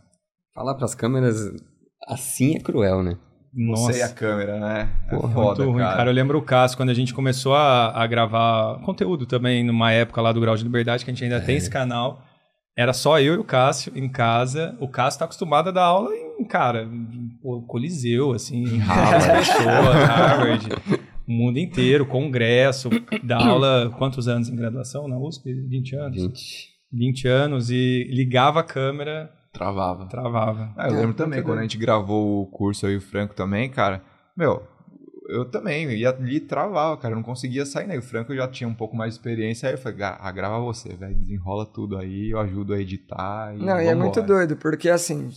Falar 0.54 0.74
pras 0.76 0.94
câmeras 0.94 1.36
assim 2.08 2.56
é 2.56 2.60
cruel, 2.60 3.02
né? 3.02 3.18
Nossa. 3.52 3.92
Você 3.92 3.98
e 3.98 4.02
a 4.02 4.08
câmera, 4.08 4.58
né? 4.58 4.88
É 5.06 5.10
Porra, 5.16 5.32
foda, 5.34 5.62
Muito 5.64 5.72
ruim, 5.74 5.82
cara. 5.82 5.96
cara. 5.98 6.10
Eu 6.10 6.14
lembro 6.14 6.38
o 6.38 6.42
Cássio, 6.42 6.76
quando 6.76 6.90
a 6.90 6.94
gente 6.94 7.12
começou 7.12 7.54
a, 7.54 7.90
a 8.02 8.06
gravar 8.06 8.80
conteúdo 8.84 9.26
também, 9.26 9.62
numa 9.64 9.92
época 9.92 10.20
lá 10.22 10.32
do 10.32 10.40
Grau 10.40 10.56
de 10.56 10.64
Liberdade, 10.64 11.04
que 11.04 11.10
a 11.10 11.14
gente 11.14 11.24
ainda 11.24 11.36
É. 11.36 11.40
tem 11.40 11.56
esse 11.56 11.68
canal. 11.70 12.22
Era 12.76 12.92
só 12.92 13.20
eu 13.20 13.34
e 13.34 13.38
o 13.38 13.44
Cássio 13.44 13.92
em 13.94 14.08
casa. 14.08 14.76
O 14.80 14.88
Cássio 14.88 15.20
tá 15.20 15.24
acostumado 15.26 15.68
a 15.68 15.72
dar 15.72 15.84
aula 15.84 16.10
em, 16.14 16.44
cara, 16.44 16.88
pô, 17.40 17.62
Coliseu, 17.62 18.32
assim. 18.32 18.64
Em 18.64 18.78
Harvard. 18.82 19.50
Harvard. 20.06 20.68
O 21.26 21.32
mundo 21.32 21.58
inteiro, 21.58 22.04
congresso. 22.04 22.90
Dá 23.22 23.38
aula 23.46 23.90
quantos 23.96 24.26
anos 24.28 24.48
em 24.48 24.56
graduação 24.56 25.06
na 25.08 25.16
USP? 25.16 25.52
20 25.54 25.96
anos? 25.96 26.20
Gente. 26.22 26.68
20 26.92 27.28
anos 27.28 27.70
e 27.70 28.04
ligava 28.10 28.60
a 28.60 28.64
câmera, 28.64 29.30
Travava. 29.52 30.06
travava. 30.06 30.72
Ah, 30.76 30.88
eu 30.88 30.94
É, 30.96 31.00
lembro 31.00 31.14
também, 31.14 31.38
muito 31.38 31.46
quando 31.46 31.58
a 31.60 31.62
gente 31.62 31.78
gravou 31.78 32.42
o 32.42 32.46
curso, 32.46 32.86
eu 32.86 32.92
e 32.92 32.96
o 32.96 33.00
Franco 33.00 33.34
também, 33.34 33.68
cara, 33.70 34.02
meu, 34.36 34.62
eu 35.34 35.44
também 35.44 35.90
ia 35.92 36.10
ali 36.10 36.36
e 36.36 36.40
travava, 36.40 36.96
cara, 36.96 37.12
eu 37.12 37.16
não 37.16 37.22
conseguia 37.22 37.66
sair, 37.66 37.86
né? 37.86 37.98
O 37.98 38.02
Franco 38.02 38.34
já 38.34 38.46
tinha 38.48 38.68
um 38.68 38.74
pouco 38.74 38.96
mais 38.96 39.14
de 39.14 39.18
experiência, 39.20 39.68
aí 39.68 39.74
eu 39.74 39.78
falei, 39.78 39.98
ah, 40.02 40.32
grava 40.32 40.58
você, 40.60 40.90
velho, 40.94 41.14
desenrola 41.14 41.66
tudo 41.66 41.96
aí, 41.98 42.30
eu 42.30 42.38
ajudo 42.38 42.72
a 42.74 42.80
editar 42.80 43.54
e 43.54 43.58
Não, 43.58 43.78
e 43.78 43.82
é 43.86 43.92
vambora. 43.92 43.96
muito 43.96 44.22
doido, 44.22 44.56
porque 44.56 44.88
assim, 44.88 45.30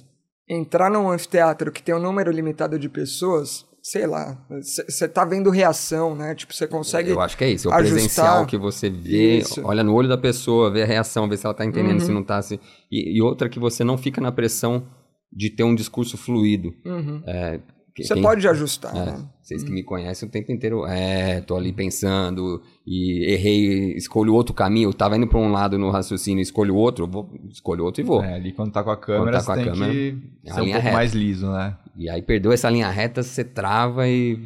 entrar 0.50 0.90
num 0.90 1.10
anfiteatro 1.10 1.72
que 1.72 1.82
tem 1.84 1.94
um 1.96 2.00
número 2.00 2.32
limitado 2.32 2.78
de 2.80 2.88
pessoas, 2.88 3.66
sei 3.82 4.06
lá, 4.08 4.38
você 4.50 5.08
tá 5.08 5.24
vendo 5.26 5.50
reação, 5.50 6.16
né? 6.16 6.36
Tipo, 6.36 6.54
você 6.54 6.68
consegue. 6.68 7.10
Eu 7.12 7.22
acho 7.22 7.38
que 7.38 7.44
é 7.44 7.50
isso. 7.50 7.68
É 7.70 7.72
o 7.72 7.74
ajustar. 7.76 7.94
presencial 7.96 8.46
que 8.46 8.58
você 8.58 8.90
vê, 8.90 9.38
Isso. 9.40 9.62
olha 9.66 9.84
no 9.84 9.94
olho 9.94 10.10
da 10.10 10.18
pessoa, 10.18 10.70
vê 10.72 10.84
a 10.84 10.86
reação, 10.86 11.28
vê 11.30 11.38
se 11.38 11.46
ela 11.46 11.54
tá 11.54 11.66
entendendo, 11.66 12.00
Uhum. 12.00 12.06
se 12.06 12.12
não 12.12 12.24
tá. 12.24 12.42
Se... 12.42 12.60
E, 12.92 13.18
e 13.18 13.22
outra 13.22 13.48
que 13.50 13.60
você 13.60 13.84
não 13.84 13.98
fica 13.98 14.20
na 14.20 14.32
pressão 14.32 14.86
de 15.32 15.50
ter 15.50 15.64
um 15.64 15.74
discurso 15.76 16.18
fluido. 16.18 16.74
Uhum. 16.86 17.22
que- 17.22 17.77
Você 18.04 18.14
quem- 18.14 18.24
pode 18.24 18.48
ajustar, 18.48 18.96
É, 18.96 19.06
né? 19.06 19.26
vocês 19.42 19.64
que 19.64 19.72
me 19.72 19.84
conhecem 19.84 20.28
o 20.28 20.32
tempo 20.32 20.52
inteiro, 20.52 20.86
é, 20.86 21.42
tô 21.42 21.56
ali 21.56 21.72
pensando 21.74 22.62
e 22.86 23.26
errei, 23.34 23.94
escolho 23.96 24.34
outro 24.34 24.54
caminho, 24.54 24.90
eu 24.90 24.94
tava 24.94 25.18
indo 25.18 25.28
pra 25.28 25.40
um 25.40 25.52
lado 25.52 25.78
no 25.78 25.90
raciocínio, 25.90 26.42
escolho 26.42 26.76
outro, 26.76 27.08
vou, 27.08 27.30
escolho 27.50 27.84
outro 27.84 28.02
e 28.02 28.04
vou. 28.04 28.24
É, 28.24 28.36
ali 28.36 28.52
quando 28.52 28.72
tá 28.72 28.84
com 28.84 28.92
a 28.92 28.98
câmera, 28.98 29.40
tá 29.40 29.46
com 29.46 29.52
a 29.52 29.56
tem 29.56 29.66
câmera, 29.66 29.92
que 29.94 30.18
é 30.46 30.54
ser 30.54 30.62
um 30.62 30.66
pouco 30.66 30.80
reta. 30.80 30.92
mais 30.96 31.14
liso, 31.14 31.52
né? 31.52 31.78
E 31.96 32.10
aí 32.10 32.22
perdeu 32.22 32.52
essa 32.52 32.70
linha 32.70 32.90
reta, 32.90 33.24
você 33.24 33.44
trava 33.44 34.08
e 34.08 34.40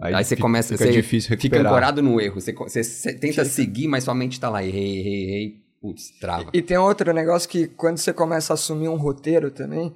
Aí, 0.00 0.22
você 0.24 0.36
fica- 0.36 0.42
começa, 0.42 0.74
fica 0.76 0.84
você 0.86 0.92
difícil 0.92 1.30
fica 1.30 1.42
recuperar. 1.56 1.66
ancorado 1.72 2.02
no 2.02 2.20
erro, 2.20 2.40
você, 2.40 2.52
você- 2.52 2.84
você 2.84 3.12
tenta 3.14 3.44
seguir, 3.44 3.88
mas 3.88 4.04
sua 4.04 4.14
mente 4.14 4.38
tá 4.38 4.48
lá, 4.48 4.62
errei, 4.64 4.98
errei, 5.00 5.24
errei, 5.24 5.54
putz, 5.80 6.10
trava. 6.20 6.50
E 6.52 6.62
tem 6.62 6.76
outro 6.76 7.12
negócio 7.12 7.48
que 7.48 7.66
quando 7.66 7.98
você 7.98 8.12
começa 8.12 8.52
a 8.52 8.54
assumir 8.54 8.88
um 8.88 8.96
roteiro 8.96 9.50
também, 9.50 9.92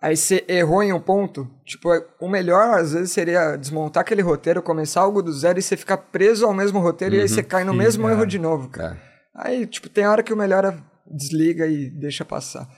aí 0.00 0.16
você 0.16 0.44
errou 0.48 0.82
em 0.82 0.92
um 0.92 1.00
ponto, 1.00 1.48
tipo, 1.64 1.88
o 2.20 2.28
melhor 2.28 2.78
às 2.78 2.92
vezes 2.92 3.12
seria 3.12 3.56
desmontar 3.56 4.00
aquele 4.02 4.22
roteiro, 4.22 4.62
começar 4.62 5.00
algo 5.02 5.22
do 5.22 5.32
zero 5.32 5.58
e 5.58 5.62
você 5.62 5.76
ficar 5.76 5.96
preso 5.98 6.46
ao 6.46 6.54
mesmo 6.54 6.78
roteiro 6.80 7.14
e 7.14 7.20
aí 7.20 7.28
você 7.28 7.42
cai 7.42 7.64
no 7.64 7.72
sim, 7.72 7.78
mesmo 7.78 8.08
é. 8.08 8.12
erro 8.12 8.26
de 8.26 8.38
novo, 8.38 8.68
cara. 8.68 9.00
Aí, 9.34 9.66
tipo, 9.66 9.88
tem 9.88 10.06
hora 10.06 10.22
que 10.22 10.32
o 10.32 10.36
melhor 10.36 10.64
é 10.64 10.76
desliga 11.06 11.66
e 11.66 11.88
deixa 11.90 12.24
passar. 12.24 12.68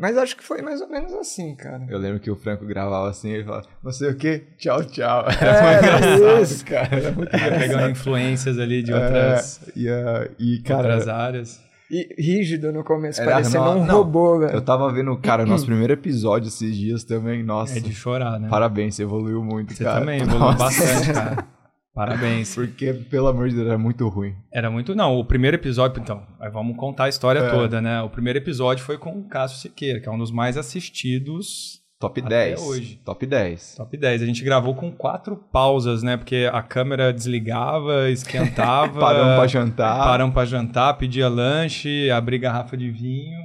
Mas 0.00 0.16
acho 0.16 0.36
que 0.36 0.44
foi 0.44 0.62
mais 0.62 0.80
ou 0.80 0.88
menos 0.88 1.12
assim, 1.12 1.56
cara. 1.56 1.84
Eu 1.90 1.98
lembro 1.98 2.20
que 2.20 2.30
o 2.30 2.36
Franco 2.36 2.64
gravava 2.64 3.10
assim, 3.10 3.30
ele 3.30 3.42
falava, 3.44 3.66
não 3.82 3.90
sei 3.90 4.10
o 4.10 4.16
que, 4.16 4.44
tchau, 4.56 4.84
tchau. 4.84 5.24
É, 5.42 5.44
Era 5.44 5.62
muito 5.64 5.84
era 5.84 6.16
engraçado, 6.16 6.42
isso. 6.42 6.64
cara. 6.64 6.96
Era 6.96 7.10
muito 7.10 7.30
Vai 7.32 7.40
pegando 7.40 7.64
engraçado. 7.64 7.90
influências 7.90 8.58
ali 8.60 8.82
de 8.82 8.92
outras, 8.92 9.60
É, 9.66 9.72
e, 9.74 9.88
ah, 9.88 10.28
e, 10.38 10.58
cara, 10.62 10.78
outras 10.86 11.08
áreas. 11.08 11.60
E 11.90 12.14
rígido 12.22 12.70
no 12.72 12.84
começo, 12.84 13.20
Era- 13.22 13.32
parecendo 13.32 13.64
não, 13.64 13.80
um 13.80 13.86
não. 13.86 13.96
robô, 13.98 14.38
velho. 14.40 14.52
eu 14.52 14.60
tava 14.62 14.92
vendo, 14.92 15.16
cara, 15.18 15.46
nosso 15.46 15.64
primeiro 15.66 15.92
episódio 15.94 16.48
esses 16.48 16.76
dias 16.76 17.02
também, 17.04 17.42
nossa. 17.42 17.78
É 17.78 17.80
de 17.80 17.94
chorar, 17.94 18.38
né? 18.38 18.48
Parabéns, 18.48 18.94
você 18.94 19.02
evoluiu 19.04 19.42
muito, 19.42 19.72
Você 19.72 19.84
cara. 19.84 20.00
também 20.00 20.20
evoluiu 20.20 20.40
Nossa. 20.40 20.58
bastante, 20.58 21.12
cara. 21.12 21.46
Parabéns. 21.94 22.54
Porque, 22.54 22.92
pelo 22.92 23.26
amor 23.26 23.48
de 23.48 23.56
Deus, 23.56 23.66
era 23.66 23.78
muito 23.78 24.06
ruim. 24.08 24.32
Era 24.52 24.70
muito. 24.70 24.94
Não, 24.94 25.18
o 25.18 25.24
primeiro 25.24 25.56
episódio, 25.56 26.00
então, 26.00 26.22
aí 26.38 26.48
vamos 26.48 26.76
contar 26.76 27.04
a 27.04 27.08
história 27.08 27.40
É. 27.40 27.50
toda, 27.50 27.80
né? 27.80 28.00
O 28.02 28.08
primeiro 28.10 28.38
episódio 28.38 28.84
foi 28.84 28.96
com 28.96 29.18
o 29.18 29.24
Cássio 29.24 29.58
Siqueira, 29.58 29.98
que 29.98 30.08
é 30.08 30.12
um 30.12 30.18
dos 30.18 30.30
mais 30.30 30.56
assistidos 30.56 31.80
Top 31.98 32.20
Até 32.20 32.50
10. 32.50 32.62
hoje. 32.62 33.00
Top 33.04 33.26
10. 33.26 33.74
top 33.76 33.96
10. 33.96 34.22
A 34.22 34.26
gente 34.26 34.44
gravou 34.44 34.72
com 34.74 34.92
quatro 34.92 35.36
pausas, 35.36 36.02
né? 36.02 36.16
Porque 36.16 36.48
a 36.52 36.62
câmera 36.62 37.12
desligava, 37.12 38.08
esquentava. 38.08 38.94
Paramos 39.00 39.34
pra 39.34 39.46
jantar. 39.48 39.98
Paramos 40.04 40.32
pra 40.32 40.44
jantar, 40.44 40.96
pedia 40.96 41.28
lanche, 41.28 42.08
abrir 42.10 42.38
garrafa 42.38 42.76
de 42.76 42.88
vinho. 42.88 43.40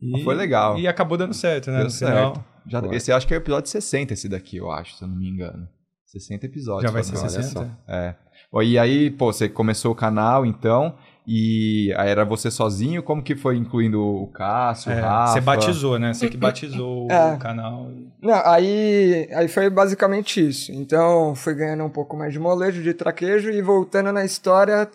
E, 0.00 0.24
Foi 0.24 0.34
legal. 0.34 0.76
E 0.78 0.88
acabou 0.88 1.16
dando 1.16 1.34
certo, 1.34 1.70
né? 1.70 1.76
Deu 1.78 1.84
no 1.84 1.90
certo. 1.90 2.12
final. 2.12 2.44
Já, 2.66 2.82
Foi. 2.82 2.96
esse 2.96 3.12
acho 3.12 3.26
que 3.26 3.34
é 3.34 3.36
o 3.36 3.40
episódio 3.40 3.70
60 3.70 4.12
esse 4.12 4.28
daqui, 4.28 4.56
eu 4.56 4.70
acho, 4.70 4.94
se 4.94 5.02
eu 5.02 5.08
não 5.08 5.16
me 5.16 5.28
engano. 5.28 5.68
60 6.06 6.46
episódios. 6.46 6.82
Já 6.82 6.90
vai 6.90 7.04
ser 7.04 7.16
olha 7.16 7.28
60? 7.28 7.78
É. 7.86 8.14
E 8.62 8.78
aí, 8.78 9.10
pô, 9.10 9.32
você 9.32 9.48
começou 9.48 9.92
o 9.92 9.94
canal, 9.94 10.44
então, 10.44 10.96
e 11.30 11.92
aí 11.98 12.08
era 12.08 12.24
você 12.24 12.50
sozinho? 12.50 13.02
Como 13.02 13.22
que 13.22 13.36
foi 13.36 13.56
incluindo 13.58 14.00
o 14.02 14.26
Cássio, 14.28 14.90
o 14.90 14.94
É, 14.94 15.00
Rafa? 15.00 15.32
você 15.34 15.40
batizou, 15.42 15.98
né? 15.98 16.14
Você 16.14 16.28
que 16.30 16.38
batizou 16.38 17.06
É. 17.10 17.34
o 17.34 17.38
canal. 17.38 17.90
Não, 18.22 18.42
aí, 18.46 19.28
aí 19.34 19.46
foi 19.46 19.68
basicamente 19.68 20.48
isso. 20.48 20.72
Então, 20.72 21.34
fui 21.34 21.54
ganhando 21.54 21.84
um 21.84 21.90
pouco 21.90 22.16
mais 22.16 22.32
de 22.32 22.38
molejo, 22.38 22.82
de 22.82 22.94
traquejo, 22.94 23.50
e 23.50 23.60
voltando 23.60 24.10
na 24.10 24.24
história, 24.24 24.88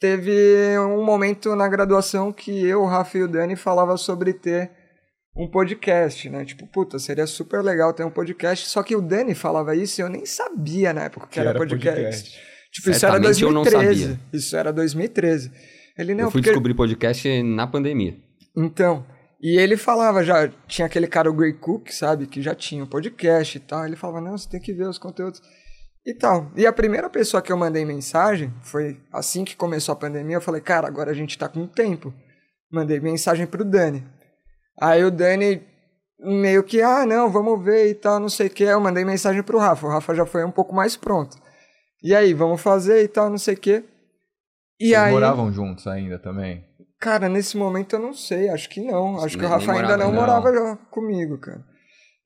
teve 0.00 0.76
um 0.78 1.04
momento 1.04 1.54
na 1.54 1.68
graduação 1.68 2.32
que 2.32 2.66
eu, 2.66 2.82
o 2.82 2.86
Rafa 2.86 3.18
e 3.18 3.22
o 3.22 3.28
Dani 3.28 3.54
falava 3.54 3.96
sobre 3.96 4.32
ter 4.32 4.72
um 5.36 5.48
podcast, 5.48 6.28
né? 6.30 6.44
Tipo, 6.44 6.66
puta, 6.66 6.98
seria 6.98 7.26
super 7.28 7.62
legal 7.62 7.92
ter 7.92 8.04
um 8.04 8.10
podcast, 8.10 8.66
só 8.68 8.82
que 8.82 8.96
o 8.96 9.00
Dani 9.02 9.34
falava 9.34 9.76
isso 9.76 10.00
e 10.00 10.02
eu 10.02 10.08
nem 10.08 10.26
sabia 10.26 10.92
na 10.92 11.04
época 11.04 11.26
que, 11.26 11.34
Que 11.34 11.40
era, 11.40 11.50
era 11.50 11.58
podcast. 11.58 11.94
podcast. 12.00 12.56
Tipo, 12.72 12.90
isso 12.90 13.06
era 13.06 13.14
Certamente 13.14 13.42
eu 13.42 13.52
não 13.52 13.62
2013. 13.62 14.02
sabia. 14.02 14.20
Isso 14.32 14.56
era 14.56 14.72
2013. 14.72 15.50
Ele 15.98 16.14
não, 16.14 16.24
eu 16.24 16.30
fui 16.30 16.40
porque... 16.40 16.50
descobrir 16.50 16.74
podcast 16.74 17.42
na 17.42 17.66
pandemia. 17.66 18.16
Então, 18.56 19.04
e 19.40 19.58
ele 19.58 19.76
falava 19.76 20.24
já, 20.24 20.48
tinha 20.66 20.86
aquele 20.86 21.06
cara, 21.06 21.30
o 21.30 21.34
Grey 21.34 21.52
Cook, 21.52 21.90
sabe, 21.90 22.26
que 22.26 22.40
já 22.40 22.54
tinha 22.54 22.82
um 22.82 22.86
podcast 22.86 23.56
e 23.56 23.60
tal. 23.60 23.86
Ele 23.86 23.96
falava, 23.96 24.20
não, 24.20 24.36
você 24.36 24.48
tem 24.48 24.60
que 24.60 24.72
ver 24.72 24.88
os 24.88 24.98
conteúdos 24.98 25.42
e 26.04 26.14
tal. 26.14 26.50
E 26.56 26.66
a 26.66 26.72
primeira 26.72 27.10
pessoa 27.10 27.42
que 27.42 27.52
eu 27.52 27.56
mandei 27.56 27.84
mensagem 27.84 28.52
foi 28.62 28.98
assim 29.12 29.44
que 29.44 29.56
começou 29.56 29.92
a 29.92 29.96
pandemia. 29.96 30.36
Eu 30.36 30.40
falei, 30.40 30.60
cara, 30.60 30.86
agora 30.86 31.10
a 31.10 31.14
gente 31.14 31.36
tá 31.36 31.48
com 31.48 31.66
tempo. 31.66 32.14
Mandei 32.72 32.98
mensagem 33.00 33.46
pro 33.46 33.64
Dani. 33.64 34.04
Aí 34.80 35.04
o 35.04 35.10
Dani 35.10 35.62
meio 36.18 36.62
que, 36.62 36.80
ah, 36.80 37.04
não, 37.04 37.30
vamos 37.30 37.62
ver 37.62 37.90
e 37.90 37.94
tal, 37.94 38.18
não 38.18 38.28
sei 38.28 38.46
o 38.46 38.50
que. 38.50 38.64
Eu 38.64 38.80
mandei 38.80 39.04
mensagem 39.04 39.42
pro 39.42 39.58
Rafa. 39.58 39.86
O 39.86 39.90
Rafa 39.90 40.14
já 40.14 40.24
foi 40.24 40.44
um 40.44 40.50
pouco 40.50 40.74
mais 40.74 40.96
pronto. 40.96 41.36
E 42.02 42.14
aí, 42.14 42.32
vamos 42.32 42.60
fazer 42.60 43.02
e 43.02 43.08
tal, 43.08 43.28
não 43.28 43.38
sei 43.38 43.54
o 43.54 43.58
que. 43.58 43.84
E 44.80 44.88
Vocês 44.88 44.98
aí, 45.00 45.12
moravam 45.12 45.52
juntos 45.52 45.86
ainda 45.86 46.18
também? 46.18 46.64
Cara, 47.00 47.28
nesse 47.28 47.56
momento 47.56 47.94
eu 47.96 48.00
não 48.00 48.12
sei, 48.12 48.48
acho 48.48 48.68
que 48.68 48.80
não. 48.80 49.18
Acho 49.22 49.36
que 49.38 49.44
o 49.44 49.48
nem- 49.48 49.50
Rafa 49.58 49.72
nem 49.72 49.82
ainda 49.82 49.96
não 49.96 50.12
morava, 50.12 50.50
morava 50.50 50.76
comigo, 50.90 51.38
cara. 51.38 51.60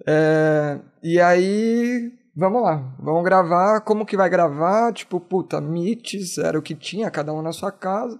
É, 0.07 0.79
e 1.03 1.21
aí, 1.21 2.11
vamos 2.37 2.63
lá, 2.63 2.83
vamos 2.99 3.23
gravar. 3.25 3.81
Como 3.83 4.07
que 4.07 4.17
vai 4.17 4.29
gravar? 4.31 4.93
Tipo, 4.93 5.21
puta, 5.21 5.61
Meets 5.61 6.39
era 6.39 6.59
o 6.59 6.63
que 6.63 6.75
tinha, 6.75 7.11
cada 7.11 7.33
um 7.33 7.43
na 7.43 7.53
sua 7.53 7.71
casa. 7.71 8.19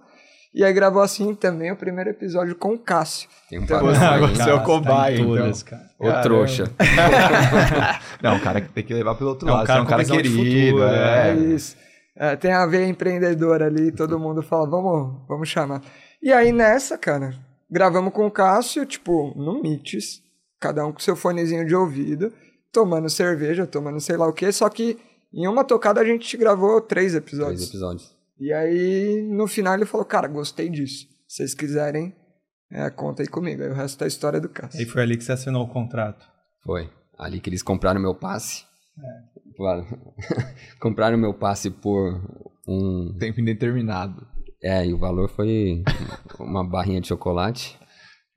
E 0.53 0.65
aí 0.65 0.73
gravou 0.73 1.01
assim 1.01 1.33
também 1.33 1.71
o 1.71 1.77
primeiro 1.77 2.09
episódio 2.09 2.53
com 2.55 2.73
o 2.73 2.77
Cássio. 2.79 3.29
Tem 3.49 3.57
um 3.57 3.63
Então, 3.63 3.79
você- 3.79 4.03
aí, 4.03 4.19
você 4.35 4.49
é 4.49 4.53
o 4.53 4.57
Tá 4.59 4.63
cobaia, 4.65 5.17
todas, 5.25 5.61
então. 5.61 5.77
cara. 5.79 5.91
Ô 5.97 6.03
Caramba. 6.03 6.21
trouxa. 6.23 6.63
Não, 8.21 8.35
o 8.37 8.41
cara 8.41 8.61
que 8.61 8.69
tem 8.69 8.83
que 8.83 8.93
levar 8.93 9.15
pelo 9.15 9.29
outro 9.29 9.47
É 9.47 9.51
um 9.51 9.55
lado. 9.55 9.67
cara 9.67 9.79
é 9.79 9.83
um 9.83 9.85
cara 9.85 10.03
querido. 10.03 10.35
futuro, 10.35 10.83
é. 10.83 11.29
É 11.31 11.33
isso. 11.35 11.77
É, 12.15 12.35
tem 12.35 12.51
a 12.51 12.65
ver 12.65 12.87
empreendedor 12.87 13.61
ali, 13.63 13.91
todo 13.91 14.19
mundo 14.19 14.41
fala, 14.41 14.69
vamos, 14.69 15.25
vamos 15.27 15.49
chamar. 15.49 15.81
E 16.21 16.31
aí 16.31 16.51
nessa, 16.51 16.97
cara, 16.97 17.33
gravamos 17.69 18.13
com 18.13 18.27
o 18.27 18.31
Cássio, 18.31 18.85
tipo, 18.85 19.33
no 19.35 19.61
Meets, 19.61 20.21
cada 20.59 20.85
um 20.85 20.91
com 20.91 20.99
seu 20.99 21.15
fonezinho 21.15 21.65
de 21.65 21.73
ouvido, 21.73 22.31
tomando 22.71 23.09
cerveja, 23.09 23.65
tomando 23.65 23.99
sei 23.99 24.17
lá 24.17 24.27
o 24.27 24.33
quê, 24.33 24.51
só 24.51 24.69
que 24.69 24.99
em 25.33 25.47
uma 25.47 25.63
tocada 25.63 26.01
a 26.01 26.05
gente 26.05 26.35
gravou 26.35 26.81
três 26.81 27.15
episódios. 27.15 27.55
Três 27.55 27.69
episódios. 27.69 28.15
E 28.37 28.51
aí, 28.51 29.21
no 29.21 29.47
final, 29.47 29.75
ele 29.75 29.85
falou, 29.85 30.05
cara, 30.05 30.27
gostei 30.27 30.67
disso. 30.67 31.07
Se 31.27 31.37
vocês 31.37 31.53
quiserem, 31.53 32.13
é, 32.71 32.89
conta 32.89 33.21
aí 33.21 33.27
comigo. 33.27 33.61
Aí 33.61 33.69
o 33.69 33.73
resto 33.73 34.01
é 34.01 34.05
a 34.05 34.07
história 34.07 34.41
do 34.41 34.49
Cássio. 34.49 34.79
Aí 34.79 34.85
foi 34.85 35.01
ali 35.01 35.15
que 35.15 35.23
você 35.23 35.31
assinou 35.31 35.63
o 35.63 35.67
contrato. 35.67 36.25
Foi. 36.63 36.89
Ali 37.17 37.39
que 37.39 37.49
eles 37.49 37.61
compraram 37.61 38.01
meu 38.01 38.15
passe. 38.15 38.63
É. 38.97 39.30
Claro. 39.61 39.85
compraram 40.81 41.17
meu 41.17 41.33
passe 41.35 41.69
por 41.69 42.19
um. 42.67 43.15
Tempo 43.19 43.39
indeterminado. 43.39 44.25
É, 44.63 44.85
e 44.85 44.93
o 44.93 44.97
valor 44.97 45.29
foi 45.29 45.83
uma 46.39 46.63
barrinha 46.67 46.99
de 47.01 47.07
chocolate. 47.07 47.77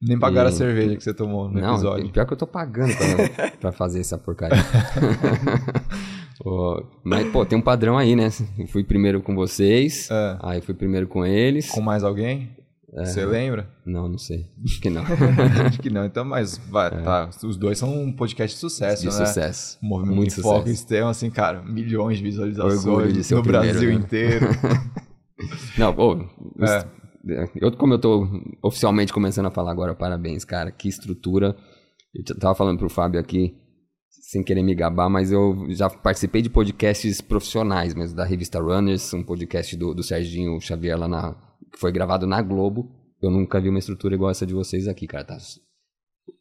Nem 0.02 0.18
pagaram 0.18 0.50
E- 0.50 0.52
a 0.52 0.56
cerveja 0.56 0.96
que 0.96 1.02
você 1.02 1.14
tomou 1.14 1.48
no 1.48 1.58
Não, 1.60 1.72
episódio. 1.72 2.10
pior 2.12 2.26
que 2.26 2.32
eu 2.34 2.36
tô 2.36 2.46
pagando 2.46 2.92
pra, 2.94 3.50
pra 3.60 3.72
fazer 3.72 4.00
essa 4.00 4.18
porcaria. 4.18 4.58
Ô, 6.44 6.82
Mas, 7.04 7.30
pô, 7.30 7.46
tem 7.46 7.56
um 7.58 7.62
padrão 7.62 7.96
aí, 7.96 8.14
né? 8.16 8.28
Eu 8.58 8.66
fui 8.66 8.84
primeiro 8.84 9.22
com 9.22 9.34
vocês, 9.34 10.08
É. 10.10 10.36
aí 10.42 10.60
fui 10.60 10.74
primeiro 10.74 11.06
com 11.06 11.24
eles. 11.24 11.70
Com 11.70 11.80
mais 11.80 12.02
alguém? 12.04 12.50
É. 12.96 13.04
Você 13.06 13.24
lembra? 13.26 13.68
Não, 13.84 14.08
não 14.08 14.18
sei. 14.18 14.46
Acho 14.64 14.80
que 14.80 14.88
não. 14.88 15.02
Acho 15.66 15.80
que 15.80 15.90
não. 15.90 16.04
Então, 16.04 16.24
mas 16.24 16.56
vai, 16.58 16.90
tá. 17.02 17.28
Os 17.44 17.56
dois 17.56 17.76
são 17.78 17.92
um 17.92 18.12
podcast 18.12 18.54
de 18.54 18.60
sucesso, 18.60 19.02
De 19.02 19.06
né? 19.08 19.12
sucesso. 19.26 19.78
O 19.82 19.86
Movimento 19.86 20.16
Muito 20.16 20.34
Foco, 20.36 20.48
sucesso. 20.58 20.68
eles 20.68 20.84
têm, 20.84 21.00
assim, 21.00 21.30
cara, 21.30 21.60
milhões 21.62 22.18
de 22.18 22.22
visualizações 22.24 22.86
Orgulho 22.86 23.12
de 23.12 23.34
no 23.34 23.42
primeiro, 23.42 23.68
Brasil 23.72 23.88
né? 23.88 23.94
inteiro. 23.96 24.46
Não, 25.76 25.92
pô, 25.92 26.14
É. 26.62 27.48
eu, 27.56 27.72
como 27.76 27.94
eu 27.94 27.98
tô 27.98 28.28
oficialmente 28.62 29.12
começando 29.12 29.46
a 29.46 29.50
falar 29.50 29.72
agora, 29.72 29.94
parabéns, 29.94 30.44
cara, 30.44 30.70
que 30.70 30.88
estrutura. 30.88 31.56
Eu 32.14 32.38
tava 32.38 32.54
falando 32.54 32.78
pro 32.78 32.88
Fábio 32.88 33.18
aqui, 33.18 33.56
sem 34.08 34.42
querer 34.44 34.62
me 34.62 34.72
gabar, 34.74 35.08
mas 35.10 35.32
eu 35.32 35.66
já 35.70 35.90
participei 35.90 36.40
de 36.42 36.48
podcasts 36.48 37.20
profissionais 37.20 37.92
mesmo, 37.92 38.16
da 38.16 38.24
revista 38.24 38.60
Runners, 38.60 39.12
um 39.12 39.22
podcast 39.24 39.76
do, 39.76 39.92
do 39.92 40.02
Serginho 40.04 40.60
Xavier 40.60 40.96
lá 40.96 41.08
na. 41.08 41.34
Que 41.74 41.78
foi 41.80 41.92
gravado 41.92 42.26
na 42.26 42.40
Globo. 42.40 42.90
Eu 43.20 43.30
nunca 43.30 43.60
vi 43.60 43.68
uma 43.68 43.78
estrutura 43.78 44.14
igual 44.14 44.30
essa 44.30 44.46
de 44.46 44.54
vocês 44.54 44.88
aqui, 44.88 45.06
cara. 45.06 45.24
Tá? 45.24 45.36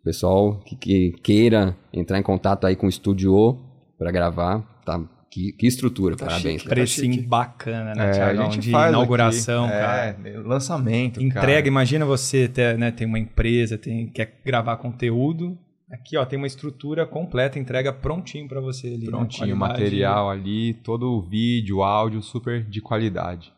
Pessoal 0.03 0.59
que, 0.61 0.75
que 0.75 1.11
queira 1.23 1.75
entrar 1.91 2.19
em 2.19 2.23
contato 2.23 2.65
aí 2.65 2.75
com 2.75 2.85
o 2.85 2.89
estúdio 2.89 3.57
pra 3.97 4.11
gravar, 4.11 4.61
tá? 4.85 5.01
Que, 5.31 5.51
que 5.53 5.65
estrutura, 5.65 6.15
Tá 6.15 6.25
parabéns. 6.27 6.61
chique. 6.61 6.63
cara. 6.65 6.75
Precinho 6.75 7.13
chique. 7.13 7.25
bacana, 7.27 7.95
né, 7.95 8.09
É, 8.09 8.11
Thiago? 8.11 8.49
De 8.59 8.69
faz 8.69 8.89
inauguração, 8.89 9.65
aqui. 9.65 9.73
cara. 9.73 10.17
É, 10.23 10.37
lançamento, 10.37 11.21
Entrega, 11.21 11.53
cara. 11.53 11.67
imagina 11.67 12.05
você 12.05 12.47
ter, 12.47 12.77
né, 12.77 12.91
tem 12.91 13.07
uma 13.07 13.17
empresa, 13.17 13.77
tem, 13.77 14.07
quer 14.07 14.39
gravar 14.45 14.77
conteúdo. 14.77 15.57
Aqui, 15.91 16.17
ó, 16.17 16.25
tem 16.25 16.37
uma 16.37 16.47
estrutura 16.47 17.05
completa, 17.05 17.57
entrega 17.57 17.91
prontinho 17.91 18.47
pra 18.47 18.59
você 18.61 18.87
ali. 18.87 19.05
né? 19.05 19.05
Prontinho, 19.05 19.55
Qualidade- 19.57 19.81
material 19.81 20.29
ali, 20.29 20.73
todo 20.75 21.11
o 21.11 21.21
vídeo, 21.21 21.81
áudio 21.81 22.21
super 22.21 22.63
de 22.63 22.81
qualidade. 22.81 23.51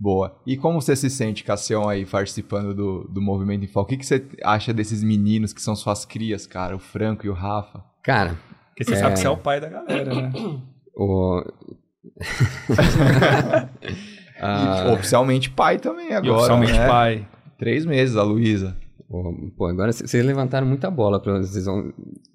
Boa. 0.00 0.40
E 0.46 0.56
como 0.56 0.80
você 0.80 0.94
se 0.94 1.10
sente, 1.10 1.42
Cassião, 1.42 1.88
aí 1.88 2.06
participando 2.06 2.72
do, 2.74 3.08
do 3.08 3.20
Movimento 3.20 3.64
em 3.64 3.68
Foco? 3.68 3.86
O 3.86 3.88
que, 3.88 3.96
que 3.96 4.06
você 4.06 4.24
acha 4.44 4.72
desses 4.72 5.02
meninos 5.02 5.52
que 5.52 5.60
são 5.60 5.74
suas 5.74 6.04
crias, 6.04 6.46
cara? 6.46 6.76
O 6.76 6.78
Franco 6.78 7.26
e 7.26 7.28
o 7.28 7.34
Rafa? 7.34 7.84
Cara, 8.02 8.38
Porque 8.68 8.84
você 8.84 8.96
sabe 8.96 9.14
que 9.14 9.20
você 9.20 9.26
é 9.26 9.30
o 9.30 9.36
pai 9.36 9.60
da 9.60 9.68
galera, 9.68 10.14
né? 10.14 10.32
O... 11.00 11.44
Ah, 14.40 14.84
E 14.86 14.92
oficialmente 14.92 15.50
pai 15.50 15.78
também 15.78 16.14
agora. 16.14 16.26
E 16.26 16.30
oficialmente 16.30 16.72
né? 16.78 16.86
pai. 16.86 17.28
Três 17.58 17.84
meses, 17.84 18.16
a 18.16 18.22
Luísa. 18.22 18.76
Pô, 19.56 19.66
agora 19.66 19.92
vocês 19.92 20.24
levantaram 20.24 20.66
muita 20.66 20.90
bola 20.90 21.20
para 21.20 21.38
vocês 21.38 21.64
vão 21.64 21.92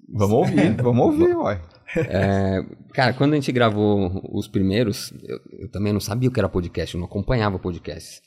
Vamos 0.08 0.36
ouvir, 0.36 0.74
vamos 0.82 1.06
ouvir, 1.06 1.34
uai. 1.36 1.60
É, 1.96 2.64
cara, 2.92 3.12
quando 3.12 3.32
a 3.32 3.36
gente 3.36 3.50
gravou 3.52 4.20
os 4.32 4.46
primeiros, 4.46 5.12
eu, 5.22 5.40
eu 5.60 5.70
também 5.70 5.92
não 5.92 6.00
sabia 6.00 6.28
o 6.28 6.32
que 6.32 6.38
era 6.38 6.48
podcast, 6.48 6.94
eu 6.94 7.00
não 7.00 7.06
acompanhava 7.06 7.58
podcast. 7.58 8.20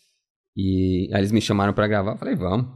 E 0.56 1.10
aí 1.14 1.22
eles 1.22 1.32
me 1.32 1.40
chamaram 1.40 1.74
pra 1.74 1.88
gravar, 1.88 2.14
eu 2.14 2.18
falei, 2.18 2.36
vamos. 2.36 2.68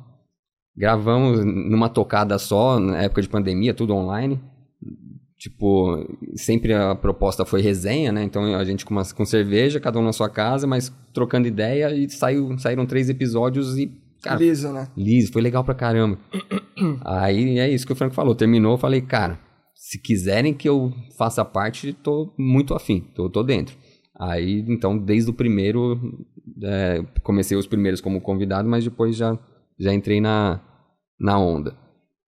Gravamos 0.75 1.43
numa 1.43 1.89
tocada 1.89 2.37
só, 2.37 2.79
na 2.79 3.01
época 3.01 3.21
de 3.21 3.27
pandemia, 3.27 3.73
tudo 3.73 3.93
online. 3.93 4.39
Tipo, 5.37 6.07
sempre 6.35 6.73
a 6.73 6.93
proposta 6.93 7.43
foi 7.43 7.61
resenha, 7.61 8.11
né? 8.11 8.23
Então 8.23 8.55
a 8.55 8.63
gente 8.63 8.85
com, 8.85 8.93
uma, 8.93 9.03
com 9.03 9.25
cerveja, 9.25 9.79
cada 9.79 9.99
um 9.99 10.03
na 10.03 10.13
sua 10.13 10.29
casa, 10.29 10.67
mas 10.67 10.93
trocando 11.11 11.47
ideia 11.47 11.91
e 11.93 12.07
saiu, 12.09 12.57
saíram 12.59 12.85
três 12.85 13.09
episódios 13.09 13.77
e, 13.77 13.91
cara, 14.21 14.39
Liso, 14.39 14.71
né? 14.71 14.87
Liso, 14.95 15.31
foi 15.31 15.41
legal 15.41 15.63
pra 15.63 15.73
caramba. 15.73 16.17
Aí 17.05 17.59
é 17.59 17.69
isso 17.69 17.85
que 17.85 17.93
o 17.93 17.95
Franco 17.95 18.15
falou. 18.15 18.35
Terminou, 18.35 18.73
eu 18.73 18.77
falei, 18.77 19.01
cara, 19.01 19.39
se 19.75 19.99
quiserem 19.99 20.53
que 20.53 20.69
eu 20.69 20.93
faça 21.17 21.43
parte, 21.43 21.91
tô 21.91 22.33
muito 22.37 22.73
afim, 22.73 23.01
tô, 23.15 23.29
tô 23.29 23.43
dentro. 23.43 23.75
Aí, 24.19 24.63
então, 24.67 24.97
desde 24.97 25.31
o 25.31 25.33
primeiro, 25.33 25.99
é, 26.63 27.03
comecei 27.23 27.57
os 27.57 27.65
primeiros 27.65 27.99
como 27.99 28.21
convidado, 28.21 28.69
mas 28.69 28.83
depois 28.83 29.15
já, 29.15 29.37
já 29.79 29.91
entrei 29.91 30.21
na, 30.21 30.61
na 31.19 31.39
onda. 31.39 31.75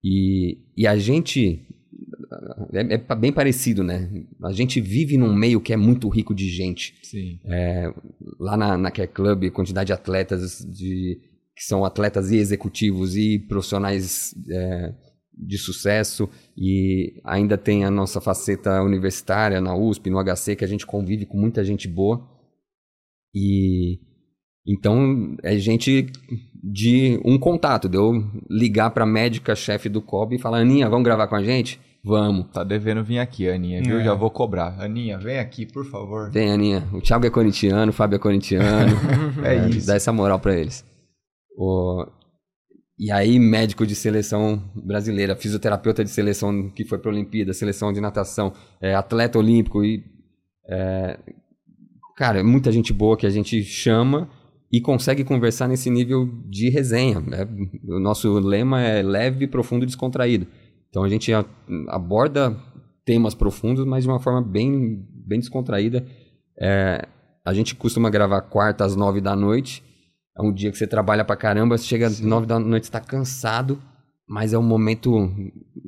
E, 0.03 0.57
e 0.75 0.87
a 0.87 0.97
gente. 0.97 1.67
É, 2.73 2.95
é 2.95 3.15
bem 3.15 3.31
parecido, 3.31 3.83
né? 3.83 4.09
A 4.43 4.51
gente 4.51 4.81
vive 4.81 5.17
num 5.17 5.33
meio 5.33 5.61
que 5.61 5.71
é 5.71 5.77
muito 5.77 6.09
rico 6.09 6.33
de 6.33 6.49
gente 6.49 6.95
Sim. 7.03 7.39
lá 8.39 8.57
na, 8.57 8.75
na 8.75 8.89
Care 8.89 9.07
Club, 9.07 9.51
quantidade 9.51 9.87
de 9.87 9.93
atletas 9.93 10.65
de, 10.67 11.21
que 11.55 11.63
são 11.63 11.85
atletas 11.85 12.31
e 12.31 12.37
executivos 12.37 13.15
e 13.15 13.39
profissionais 13.39 14.33
é, 14.49 14.93
de 15.35 15.57
sucesso 15.57 16.29
e 16.57 17.21
ainda 17.23 17.57
tem 17.57 17.85
a 17.85 17.91
nossa 17.91 18.21
faceta 18.21 18.81
universitária 18.81 19.59
na 19.59 19.75
USP, 19.75 20.09
no 20.09 20.23
HC, 20.23 20.55
que 20.55 20.65
a 20.65 20.67
gente 20.67 20.85
convive 20.85 21.25
com 21.25 21.37
muita 21.37 21.63
gente 21.63 21.87
boa 21.87 22.27
e 23.33 23.99
então 24.65 25.35
é 25.43 25.57
gente 25.57 26.07
de 26.63 27.19
um 27.25 27.37
contato, 27.37 27.89
de 27.89 27.97
eu 27.97 28.13
ligar 28.49 28.91
para 28.91 29.03
a 29.03 29.07
médica 29.07 29.55
chefe 29.55 29.89
do 29.89 30.01
COB 30.01 30.35
e 30.35 30.39
falar, 30.39 30.59
Aninha, 30.59 30.89
vamos 30.89 31.03
gravar 31.03 31.27
com 31.27 31.35
a 31.35 31.43
gente? 31.43 31.79
Vamos. 32.05 32.47
Tá 32.51 32.63
devendo 32.63 33.03
vir 33.03 33.19
aqui, 33.19 33.49
Aninha, 33.49 33.81
viu? 33.81 33.99
É. 33.99 34.03
Já 34.03 34.13
vou 34.13 34.29
cobrar. 34.29 34.75
Aninha, 34.79 35.17
vem 35.17 35.39
aqui, 35.39 35.65
por 35.65 35.85
favor. 35.85 36.29
Vem, 36.31 36.51
Aninha. 36.51 36.87
O 36.93 37.01
Thiago 37.01 37.25
é 37.25 37.29
corintiano, 37.29 37.91
o 37.91 37.93
Fábio 37.93 38.17
é 38.17 38.19
corintiano. 38.19 38.93
É 39.43 39.67
isso. 39.69 39.87
Dá 39.87 39.95
essa 39.95 40.11
moral 40.11 40.39
pra 40.39 40.55
eles. 40.57 40.85
O- 41.57 42.05
E 42.99 43.11
aí, 43.11 43.39
médico 43.39 43.85
de 43.87 43.95
seleção 43.95 44.61
brasileira, 44.75 45.35
fisioterapeuta 45.35 46.03
de 46.03 46.09
seleção 46.11 46.69
que 46.69 46.85
foi 46.85 46.99
pra 46.99 47.09
Olimpíada, 47.11 47.51
seleção 47.53 47.91
de 47.91 47.99
natação, 47.99 48.53
é, 48.81 48.93
atleta 48.95 49.37
olímpico 49.39 49.83
e. 49.83 50.03
é, 50.69 51.19
Cara, 52.15 52.39
é 52.39 52.43
muita 52.43 52.71
gente 52.71 52.93
boa 52.93 53.17
que 53.17 53.25
a 53.25 53.29
gente 53.31 53.63
chama 53.63 54.29
e 54.71 54.79
consegue 54.79 55.23
conversar 55.23 55.67
nesse 55.67 55.89
nível 55.89 56.27
de 56.47 56.69
resenha. 56.69 57.19
né? 57.19 57.47
O 57.89 57.99
nosso 57.99 58.31
lema 58.39 58.81
é 58.81 59.01
leve, 59.01 59.47
profundo 59.47 59.81
e 59.83 59.87
descontraído. 59.87 60.45
Então 60.89 61.03
a 61.03 61.09
gente 61.09 61.33
a- 61.33 61.43
aborda 61.89 62.55
temas 63.03 63.33
profundos, 63.33 63.83
mas 63.85 64.03
de 64.03 64.09
uma 64.09 64.19
forma 64.19 64.41
bem, 64.43 65.03
bem 65.27 65.39
descontraída. 65.39 66.05
É, 66.61 67.07
a 67.43 67.51
gente 67.53 67.73
costuma 67.75 68.11
gravar 68.11 68.41
quarta 68.41 68.85
às 68.85 68.95
nove 68.95 69.19
da 69.19 69.35
noite. 69.35 69.83
É 70.37 70.41
um 70.41 70.51
dia 70.51 70.71
que 70.71 70.77
você 70.77 70.87
trabalha 70.87 71.23
pra 71.23 71.35
caramba, 71.35 71.77
você 71.77 71.85
chega 71.85 72.07
às 72.07 72.19
nove 72.19 72.45
da 72.47 72.59
noite, 72.59 72.85
está 72.85 72.99
cansado, 72.99 73.81
mas 74.27 74.53
é 74.53 74.57
um 74.57 74.63
momento. 74.63 75.29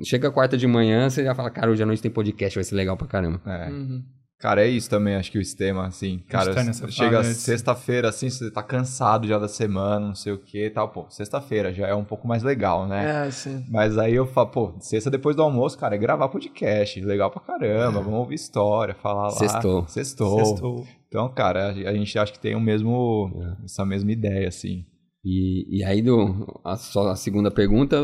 Chega 0.03 0.31
quarta 0.31 0.57
de 0.57 0.67
manhã, 0.67 1.09
você 1.09 1.23
já 1.23 1.33
fala, 1.33 1.49
cara, 1.49 1.71
hoje 1.71 1.81
à 1.81 1.85
noite 1.85 2.01
tem 2.01 2.11
podcast, 2.11 2.55
vai 2.55 2.63
ser 2.63 2.75
legal 2.75 2.95
pra 2.95 3.07
caramba. 3.07 3.41
É. 3.45 3.69
Uhum. 3.69 4.03
Cara, 4.37 4.65
é 4.65 4.67
isso 4.67 4.89
também, 4.89 5.15
acho 5.15 5.31
que 5.31 5.39
o 5.39 5.43
sistema, 5.43 5.87
assim, 5.87 6.19
cara, 6.27 6.53
chega 6.89 7.23
sexta-feira, 7.23 8.09
assim, 8.09 8.29
você 8.29 8.51
tá 8.51 8.61
cansado 8.61 9.25
já 9.25 9.39
da 9.39 9.47
semana, 9.47 10.07
não 10.07 10.13
sei 10.13 10.33
o 10.33 10.37
que 10.37 10.65
e 10.65 10.69
tal, 10.69 10.89
pô, 10.89 11.09
sexta-feira 11.09 11.73
já 11.73 11.87
é 11.87 11.95
um 11.95 12.03
pouco 12.03 12.27
mais 12.27 12.43
legal, 12.43 12.85
né? 12.85 13.27
É, 13.27 13.31
sim. 13.31 13.65
Mas 13.69 13.97
aí 13.97 14.13
eu 14.13 14.27
falo, 14.27 14.49
pô, 14.49 14.75
sexta 14.81 15.09
depois 15.09 15.37
do 15.37 15.41
almoço, 15.41 15.77
cara, 15.77 15.95
é 15.95 15.97
gravar 15.97 16.27
podcast, 16.27 16.99
legal 17.01 17.31
pra 17.31 17.39
caramba, 17.41 18.01
vamos 18.01 18.19
ouvir 18.19 18.35
história, 18.35 18.93
falar 18.93 19.23
lá. 19.23 19.29
Sextou. 19.31 19.87
Sextou. 19.87 20.45
Sextou. 20.45 20.87
Então, 21.07 21.33
cara, 21.33 21.69
a 21.69 21.93
gente 21.93 22.19
acha 22.19 22.33
que 22.33 22.39
tem 22.39 22.55
o 22.55 22.59
mesmo, 22.59 23.31
essa 23.63 23.85
mesma 23.85 24.11
ideia, 24.11 24.49
assim. 24.49 24.85
E, 25.23 25.79
e 25.79 25.83
aí, 25.83 26.01
do, 26.01 26.61
a, 26.63 26.75
só 26.75 27.07
a 27.07 27.15
segunda 27.15 27.49
pergunta, 27.49 27.97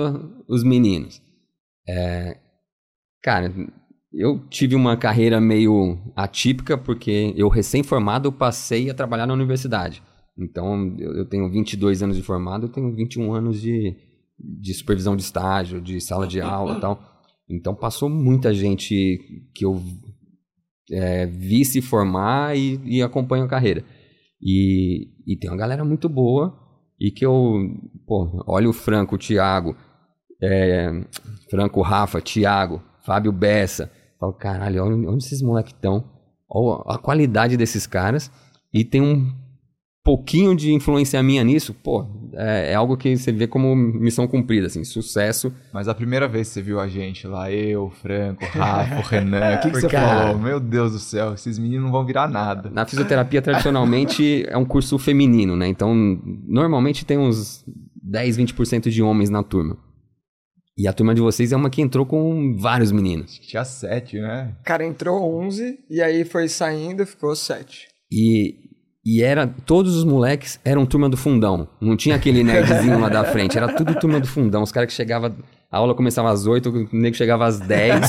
os 0.47 0.63
meninos. 0.63 1.21
É, 1.87 2.37
cara, 3.21 3.53
eu 4.13 4.39
tive 4.49 4.75
uma 4.75 4.97
carreira 4.97 5.39
meio 5.39 5.97
atípica, 6.15 6.77
porque 6.77 7.33
eu, 7.35 7.47
recém-formado, 7.47 8.31
passei 8.31 8.89
a 8.89 8.93
trabalhar 8.93 9.25
na 9.25 9.33
universidade. 9.33 10.03
Então, 10.37 10.95
eu, 10.99 11.25
tenho 11.25 11.49
22 11.49 12.03
anos 12.03 12.17
de 12.17 12.23
formado, 12.23 12.65
eu 12.65 12.71
tenho 12.71 12.93
21 12.93 13.33
anos 13.33 13.61
de, 13.61 13.95
de 14.39 14.73
supervisão 14.73 15.15
de 15.15 15.23
estágio, 15.23 15.81
de 15.81 16.01
sala 16.01 16.27
de 16.27 16.41
aula 16.41 16.77
e 16.77 16.81
tal. 16.81 16.99
Então, 17.49 17.75
passou 17.75 18.09
muita 18.09 18.53
gente 18.53 19.19
que 19.53 19.65
eu 19.65 19.81
é, 20.91 21.25
vi 21.25 21.63
se 21.63 21.81
formar 21.81 22.57
e, 22.57 22.79
e 22.83 23.01
acompanho 23.01 23.45
a 23.45 23.49
carreira. 23.49 23.83
E, 24.41 25.09
e 25.25 25.37
tem 25.37 25.49
uma 25.49 25.57
galera 25.57 25.85
muito 25.85 26.09
boa 26.09 26.57
e 26.99 27.11
que 27.11 27.25
eu, 27.25 27.55
pô, 28.05 28.43
olha 28.47 28.69
o 28.69 28.73
Franco, 28.73 29.15
o 29.15 29.17
Thiago, 29.17 29.75
é, 30.41 30.89
Franco, 31.49 31.81
Rafa, 31.81 32.21
Thiago, 32.21 32.81
Fábio 33.05 33.31
Bessa. 33.31 33.91
Falo, 34.21 34.33
caralho, 34.33 34.85
onde, 34.85 35.07
onde 35.07 35.23
esses 35.25 35.41
moleques 35.41 35.73
estão? 35.73 36.03
Olha 36.47 36.83
a 36.85 36.97
qualidade 36.99 37.57
desses 37.57 37.87
caras. 37.87 38.29
E 38.71 38.85
tem 38.85 39.01
um 39.01 39.33
pouquinho 40.03 40.55
de 40.55 40.71
influência 40.71 41.21
minha 41.23 41.43
nisso, 41.43 41.73
pô, 41.73 42.05
é, 42.33 42.71
é 42.71 42.75
algo 42.75 42.95
que 42.95 43.17
você 43.17 43.31
vê 43.31 43.47
como 43.47 43.75
missão 43.75 44.27
cumprida, 44.27 44.67
assim, 44.67 44.83
sucesso. 44.83 45.51
Mas 45.73 45.87
a 45.87 45.95
primeira 45.95 46.27
vez 46.27 46.47
que 46.47 46.53
você 46.53 46.61
viu 46.61 46.79
a 46.79 46.87
gente 46.87 47.25
lá, 47.25 47.51
eu, 47.51 47.85
o 47.85 47.89
Franco, 47.89 48.45
o 48.45 48.47
Rafa, 48.47 48.99
o 48.99 49.01
Renan, 49.01 49.55
o 49.57 49.59
que, 49.59 49.71
que 49.71 49.81
você 49.81 49.89
Cara. 49.89 50.27
falou? 50.27 50.39
Meu 50.39 50.59
Deus 50.59 50.91
do 50.91 50.99
céu, 50.99 51.33
esses 51.33 51.57
meninos 51.57 51.85
não 51.85 51.91
vão 51.91 52.05
virar 52.05 52.29
nada. 52.29 52.69
Na 52.69 52.85
fisioterapia, 52.85 53.41
tradicionalmente, 53.41 54.45
é 54.47 54.57
um 54.57 54.65
curso 54.65 54.99
feminino, 54.99 55.55
né? 55.55 55.67
Então, 55.67 55.95
normalmente 56.47 57.05
tem 57.07 57.17
uns 57.17 57.65
10, 58.03 58.37
20% 58.37 58.89
de 58.91 59.01
homens 59.01 59.31
na 59.31 59.41
turma. 59.41 59.77
E 60.81 60.87
a 60.87 60.93
turma 60.93 61.13
de 61.13 61.21
vocês 61.21 61.51
é 61.51 61.55
uma 61.55 61.69
que 61.69 61.79
entrou 61.79 62.07
com 62.07 62.57
vários 62.57 62.91
meninos. 62.91 63.33
Acho 63.33 63.41
que 63.41 63.47
tinha 63.49 63.63
sete, 63.63 64.19
né? 64.19 64.55
Cara, 64.63 64.83
entrou 64.83 65.21
11 65.43 65.77
e 65.87 66.01
aí 66.01 66.25
foi 66.25 66.47
saindo, 66.47 67.05
ficou 67.05 67.35
7. 67.35 67.87
E, 68.11 68.55
e 69.05 69.21
era 69.21 69.45
todos 69.45 69.95
os 69.95 70.03
moleques 70.03 70.59
eram 70.65 70.83
turma 70.87 71.07
do 71.07 71.15
fundão. 71.15 71.67
Não 71.79 71.95
tinha 71.95 72.15
aquele 72.15 72.43
nerdzinho 72.43 72.99
lá 72.99 73.09
da 73.09 73.23
frente. 73.23 73.55
Era 73.55 73.71
tudo 73.71 73.93
turma 73.93 74.19
do 74.19 74.25
fundão. 74.25 74.63
Os 74.63 74.71
caras 74.71 74.89
que 74.89 74.95
chegavam. 74.95 75.35
A 75.71 75.77
aula 75.77 75.93
começava 75.93 76.31
às 76.31 76.47
8, 76.47 76.69
o 76.71 76.89
nego 76.97 77.15
chegava 77.15 77.45
às 77.45 77.59
10. 77.59 77.99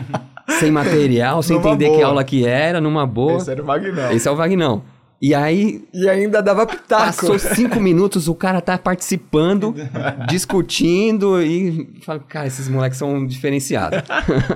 sem 0.58 0.70
material, 0.70 1.42
sem 1.42 1.58
Numa 1.58 1.68
entender 1.68 1.90
que 1.90 1.96
boa. 1.96 2.06
aula 2.06 2.24
que 2.24 2.46
era, 2.46 2.80
numa 2.80 3.06
boa. 3.06 3.36
Esse 3.36 3.50
era 3.50 3.62
o 3.62 3.66
Magnão. 3.66 4.12
Esse 4.12 4.28
é 4.28 4.30
o 4.30 4.36
Vagnão. 4.36 4.82
E 5.26 5.34
aí, 5.34 5.82
E 5.94 6.06
ainda 6.06 6.42
dava 6.42 6.66
pitaco. 6.66 7.02
Passou 7.06 7.38
cinco 7.38 7.80
minutos, 7.80 8.28
o 8.28 8.34
cara 8.34 8.60
tá 8.60 8.76
participando, 8.76 9.74
discutindo 10.28 11.40
e 11.42 11.88
fala, 12.02 12.18
cara, 12.20 12.46
esses 12.46 12.68
moleques 12.68 12.98
são 12.98 13.26
diferenciados. 13.26 14.02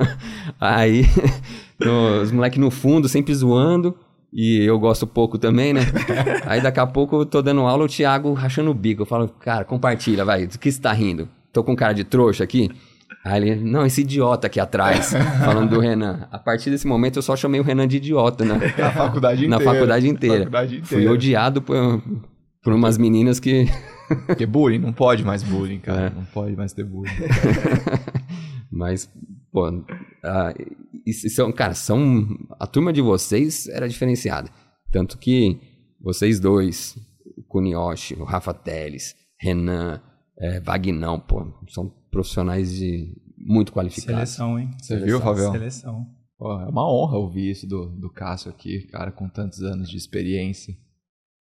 Aí, 0.61 1.07
no- 1.81 2.21
os 2.21 2.31
moleques 2.31 2.59
no 2.59 2.71
fundo, 2.71 3.09
sempre 3.09 3.35
zoando, 3.35 3.97
e 4.31 4.63
eu 4.63 4.79
gosto 4.79 5.07
pouco 5.07 5.39
também, 5.39 5.73
né? 5.73 5.81
Aí 6.45 6.61
daqui 6.61 6.81
a 6.81 6.87
pouco 6.87 7.17
eu 7.23 7.25
tô 7.25 7.41
dando 7.41 7.63
aula, 7.63 7.85
o 7.85 7.89
Thiago 7.89 8.35
rachando 8.35 8.71
o 8.71 8.75
bico. 8.75 9.01
Eu 9.03 9.07
falo, 9.07 9.27
cara, 9.41 9.65
compartilha, 9.65 10.23
vai, 10.23 10.47
do 10.47 10.59
que 10.59 10.71
você 10.71 10.79
tá 10.79 10.93
rindo? 10.93 11.31
Tô 11.51 11.65
com 11.65 11.75
cara 11.75 11.95
de 11.95 12.05
trouxa 12.05 12.45
aqui? 12.45 12.71
Aí 13.29 13.43
ele, 13.43 13.63
não, 13.63 13.85
esse 13.85 14.01
idiota 14.01 14.47
aqui 14.47 14.59
atrás, 14.59 15.13
falando 15.45 15.69
do 15.69 15.81
Renan. 15.81 16.27
A 16.33 16.39
partir 16.39 16.71
desse 16.71 16.87
momento 16.87 17.17
eu 17.17 17.23
só 17.23 17.37
chamei 17.37 17.61
o 17.61 17.63
Renan 17.63 17.87
de 17.87 17.99
idiota, 17.99 18.43
né? 18.43 18.59
Na 18.79 18.91
faculdade 18.91 19.45
inteira. 19.45 19.65
Na 19.65 19.71
faculdade 19.71 20.09
inteira. 20.09 20.39
Faculdade 20.39 20.81
Fui 20.83 20.97
inteira. 20.97 21.13
odiado 21.13 21.61
por, 21.61 22.03
por 22.63 22.73
umas 22.73 22.97
meninas 22.97 23.39
que. 23.39 23.67
Porque 24.27 24.47
bullying, 24.47 24.79
não 24.79 24.95
pode 24.95 25.23
mais 25.23 25.43
bullying, 25.43 25.81
cara. 25.81 26.07
É. 26.07 26.11
Não 26.11 26.25
pode 26.25 26.57
mais 26.57 26.73
ter 26.73 26.83
bullying. 26.83 27.13
Mas, 28.73 29.11
pô, 29.53 29.67
ah, 30.25 30.55
são, 31.29 31.53
cara, 31.53 31.75
são. 31.75 32.27
A 32.59 32.67
turma 32.67 32.91
de 32.91 33.03
vocês 33.03 33.69
era 33.69 33.87
diferenciada. 33.87 34.49
Tanto 34.91 35.19
que 35.19 35.61
vocês 36.01 36.41
dois, 36.41 36.97
o 37.37 37.43
Kunioshi, 37.43 38.15
o 38.15 38.25
Rafa 38.25 38.55
Teles, 38.55 39.15
Renan, 39.39 40.01
é, 40.39 40.59
Vagnão, 40.61 41.21
pô, 41.21 41.47
são 41.69 41.93
profissionais 42.19 42.75
de, 42.75 43.15
muito 43.37 43.73
qualificados. 43.73 44.31
Seleção, 44.31 44.59
hein? 44.59 44.71
Você 44.81 44.97
viu, 44.97 45.21
Fabião? 45.21 45.53
Seleção. 45.53 46.07
Pô, 46.37 46.53
é 46.61 46.67
uma 46.67 46.91
honra 46.91 47.17
ouvir 47.17 47.51
isso 47.51 47.67
do, 47.67 47.87
do 47.87 48.11
Cássio 48.11 48.51
aqui, 48.51 48.89
cara, 48.89 49.13
com 49.13 49.29
tantos 49.29 49.63
anos 49.63 49.89
de 49.89 49.97
experiência. 49.97 50.77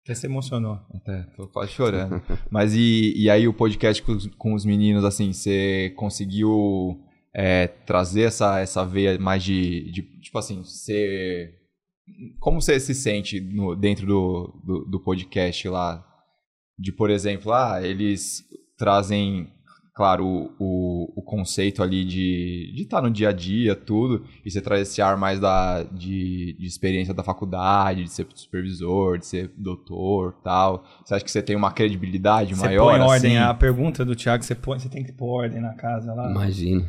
Até 0.04 0.14
se 0.14 0.28
emocionou. 0.28 0.80
Até, 0.94 1.24
tô 1.38 1.48
quase 1.48 1.72
chorando. 1.72 2.22
Mas 2.52 2.74
e, 2.74 3.14
e 3.16 3.30
aí 3.30 3.48
o 3.48 3.54
podcast 3.54 4.04
com 4.04 4.12
os, 4.12 4.28
com 4.36 4.54
os 4.54 4.66
meninos, 4.66 5.06
assim, 5.06 5.32
você 5.32 5.94
conseguiu 5.96 7.02
é, 7.34 7.68
trazer 7.68 8.24
essa, 8.24 8.60
essa 8.60 8.86
veia 8.86 9.18
mais 9.18 9.44
de, 9.44 9.92
de 9.92 10.02
tipo 10.20 10.38
assim, 10.38 10.62
você... 10.62 11.54
Como 12.40 12.62
você 12.62 12.80
se 12.82 12.94
sente 12.94 13.40
no, 13.40 13.76
dentro 13.76 14.06
do, 14.06 14.62
do, 14.64 14.86
do 14.86 15.00
podcast 15.00 15.68
lá? 15.70 16.06
De, 16.78 16.92
por 16.92 17.10
exemplo, 17.10 17.54
ah, 17.54 17.82
eles 17.82 18.44
trazem 18.78 19.55
claro, 19.96 20.28
o, 20.28 20.52
o, 20.60 21.14
o, 21.16 21.22
conceito 21.22 21.82
ali 21.82 22.04
de 22.04 22.74
estar 22.76 22.98
tá 22.98 23.02
no 23.02 23.10
dia 23.10 23.30
a 23.30 23.32
dia, 23.32 23.74
tudo, 23.74 24.26
e 24.46 24.52
você 24.52 24.60
traz 24.60 24.82
esse 24.90 25.02
ar 25.02 25.16
mais 25.16 25.40
da, 25.40 25.84
de, 25.84 26.54
de 26.60 26.68
experiência 26.68 27.14
da 27.14 27.24
faculdade, 27.24 28.04
de 28.04 28.12
ser 28.12 28.28
supervisor, 28.36 29.18
de 29.18 29.26
ser 29.26 29.52
doutor 29.56 30.36
tal. 30.44 30.84
Você 31.04 31.14
acha 31.14 31.24
que 31.24 31.32
você 31.32 31.42
tem 31.42 31.56
uma 31.56 31.72
credibilidade 31.72 32.54
você 32.54 32.66
maior? 32.66 32.92
Você 32.92 32.98
põe 33.00 33.08
ordem, 33.08 33.38
assim? 33.38 33.50
a 33.50 33.54
pergunta 33.54 34.04
do 34.04 34.18
Thiago, 34.18 34.44
você, 34.44 34.54
põe, 34.54 34.80
você 34.80 34.90
tem 34.90 35.02
que 35.02 35.14
pôr 35.14 35.44
ordem 35.44 35.62
na 35.62 35.74
casa 35.74 36.14
lá. 36.14 36.30
Imagina. 36.30 36.86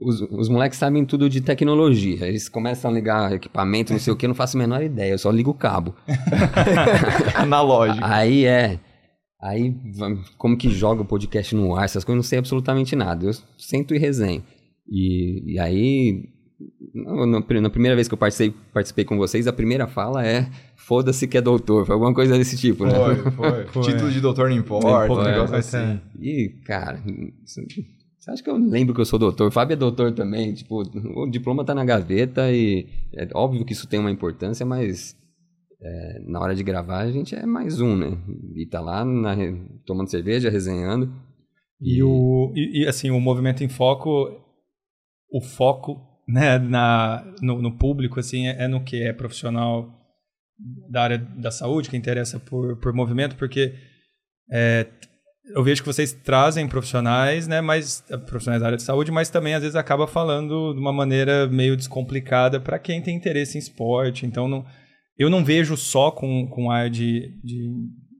Os, 0.00 0.20
os 0.20 0.48
moleques 0.48 0.78
sabem 0.78 1.04
tudo 1.04 1.28
de 1.28 1.40
tecnologia. 1.40 2.24
Eles 2.24 2.48
começam 2.48 2.88
a 2.88 2.94
ligar 2.94 3.32
equipamento, 3.32 3.92
não 3.92 3.98
sei 3.98 4.12
o 4.12 4.16
que, 4.16 4.26
eu 4.26 4.28
não 4.28 4.34
faço 4.34 4.56
a 4.56 4.60
menor 4.60 4.80
ideia, 4.80 5.10
eu 5.10 5.18
só 5.18 5.28
ligo 5.28 5.50
o 5.50 5.54
cabo. 5.54 5.92
Analógico. 7.34 8.06
Aí 8.06 8.44
é. 8.44 8.78
Aí, 9.44 9.76
como 10.38 10.56
que 10.56 10.70
joga 10.70 11.02
o 11.02 11.04
podcast 11.04 11.54
no 11.54 11.76
ar, 11.76 11.84
essas 11.84 12.02
coisas, 12.02 12.14
eu 12.14 12.16
não 12.16 12.22
sei 12.22 12.38
absolutamente 12.38 12.96
nada. 12.96 13.26
Eu 13.26 13.32
sento 13.58 13.94
e 13.94 13.98
resenho. 13.98 14.42
E, 14.88 15.52
e 15.52 15.58
aí, 15.58 16.30
na 17.60 17.68
primeira 17.68 17.94
vez 17.94 18.08
que 18.08 18.14
eu 18.14 18.18
participei, 18.18 18.58
participei 18.72 19.04
com 19.04 19.18
vocês, 19.18 19.46
a 19.46 19.52
primeira 19.52 19.86
fala 19.86 20.26
é 20.26 20.48
foda-se 20.74 21.28
que 21.28 21.36
é 21.36 21.42
doutor. 21.42 21.84
Foi 21.84 21.92
alguma 21.92 22.14
coisa 22.14 22.38
desse 22.38 22.56
tipo, 22.56 22.86
né? 22.86 22.94
Foi, 22.94 23.16
foi. 23.32 23.66
foi. 23.66 23.82
Título 23.82 24.10
de 24.10 24.20
doutor 24.22 24.48
não 24.48 24.56
importa, 24.56 25.12
um 25.12 25.22
negócio 25.22 25.56
assim. 25.56 26.00
E, 26.18 26.48
cara, 26.64 27.02
você 27.44 28.30
acha 28.30 28.42
que 28.42 28.48
eu 28.48 28.56
lembro 28.56 28.94
que 28.94 29.02
eu 29.02 29.04
sou 29.04 29.18
doutor? 29.18 29.48
O 29.48 29.52
Fábio 29.52 29.74
é 29.74 29.76
doutor 29.76 30.12
também. 30.12 30.54
Tipo, 30.54 30.84
o 31.22 31.30
diploma 31.30 31.66
tá 31.66 31.74
na 31.74 31.84
gaveta 31.84 32.50
e 32.50 32.86
é 33.12 33.28
óbvio 33.34 33.62
que 33.62 33.74
isso 33.74 33.86
tem 33.86 34.00
uma 34.00 34.10
importância, 34.10 34.64
mas 34.64 35.14
é, 35.80 36.18
na 36.26 36.40
hora 36.40 36.54
de 36.54 36.62
gravar 36.62 37.00
a 37.00 37.10
gente 37.10 37.34
é 37.34 37.44
mais 37.44 37.80
um, 37.80 37.96
né? 37.96 38.18
E 38.54 38.66
tá 38.66 38.80
lá 38.80 39.04
na, 39.04 39.36
tomando 39.86 40.10
cerveja, 40.10 40.50
resenhando. 40.50 41.12
E, 41.80 41.98
e 41.98 42.02
o, 42.02 42.52
e, 42.54 42.82
e, 42.82 42.86
assim, 42.86 43.10
o 43.10 43.20
movimento 43.20 43.62
em 43.62 43.68
foco, 43.68 44.10
o 45.30 45.40
foco 45.40 46.00
né, 46.26 46.58
na, 46.58 47.24
no, 47.42 47.60
no 47.60 47.76
público 47.76 48.18
assim, 48.18 48.46
é, 48.46 48.64
é, 48.64 48.68
no 48.68 48.82
que 48.82 49.02
é 49.02 49.12
profissional 49.12 49.92
da 50.90 51.02
área 51.02 51.18
da 51.18 51.50
saúde, 51.50 51.90
que 51.90 51.96
interessa 51.96 52.38
por, 52.38 52.76
por 52.78 52.92
movimento, 52.92 53.36
porque 53.36 53.74
é, 54.50 54.86
eu 55.54 55.62
vejo 55.62 55.82
que 55.82 55.86
vocês 55.86 56.12
trazem 56.12 56.66
profissionais, 56.66 57.46
né, 57.46 57.60
mas 57.60 58.02
profissionais 58.26 58.62
da 58.62 58.68
área 58.68 58.76
de 58.78 58.82
saúde, 58.82 59.10
mas 59.12 59.28
também 59.28 59.54
às 59.54 59.60
vezes 59.60 59.76
acaba 59.76 60.06
falando 60.06 60.72
de 60.72 60.80
uma 60.80 60.92
maneira 60.92 61.46
meio 61.46 61.76
descomplicada 61.76 62.58
para 62.58 62.78
quem 62.78 63.02
tem 63.02 63.16
interesse 63.16 63.58
em 63.58 63.60
esporte. 63.60 64.24
Então 64.24 64.48
não 64.48 64.64
eu 65.18 65.30
não 65.30 65.44
vejo 65.44 65.76
só 65.76 66.10
com, 66.10 66.46
com 66.48 66.70
ar 66.70 66.90
de, 66.90 67.38
de, 67.42 67.72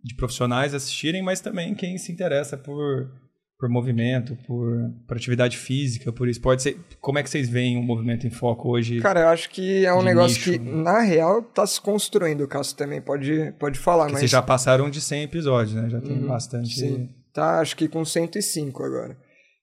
de, 0.02 0.14
profissionais 0.14 0.74
assistirem, 0.74 1.22
mas 1.22 1.40
também 1.40 1.74
quem 1.74 1.98
se 1.98 2.12
interessa 2.12 2.56
por, 2.56 3.10
por 3.58 3.68
movimento, 3.68 4.36
por, 4.46 4.92
por 5.06 5.16
atividade 5.16 5.56
física, 5.56 6.12
por 6.12 6.28
esporte. 6.28 6.76
como 7.00 7.18
é 7.18 7.22
que 7.22 7.30
vocês 7.30 7.48
veem 7.48 7.76
o 7.76 7.82
movimento 7.82 8.26
em 8.26 8.30
foco 8.30 8.70
hoje? 8.70 9.00
Cara, 9.00 9.20
eu 9.20 9.28
acho 9.28 9.50
que 9.50 9.84
é 9.84 9.92
um 9.92 10.02
negócio 10.02 10.36
nicho? 10.36 10.52
que, 10.52 10.58
na 10.58 11.00
real, 11.00 11.40
está 11.40 11.66
se 11.66 11.80
construindo. 11.80 12.42
O 12.42 12.48
Cássio 12.48 12.76
também 12.76 13.00
pode, 13.00 13.52
pode 13.58 13.78
falar. 13.78 14.04
mas... 14.04 14.20
Vocês 14.20 14.30
já 14.30 14.42
passaram 14.42 14.88
de 14.88 15.00
100 15.00 15.22
episódios, 15.24 15.74
né? 15.74 15.88
Já 15.90 16.00
tem 16.00 16.18
uhum, 16.18 16.28
bastante. 16.28 16.74
Sim, 16.78 17.08
tá 17.32 17.60
acho 17.60 17.76
que 17.76 17.88
com 17.88 18.04
105 18.04 18.82
agora. 18.82 19.16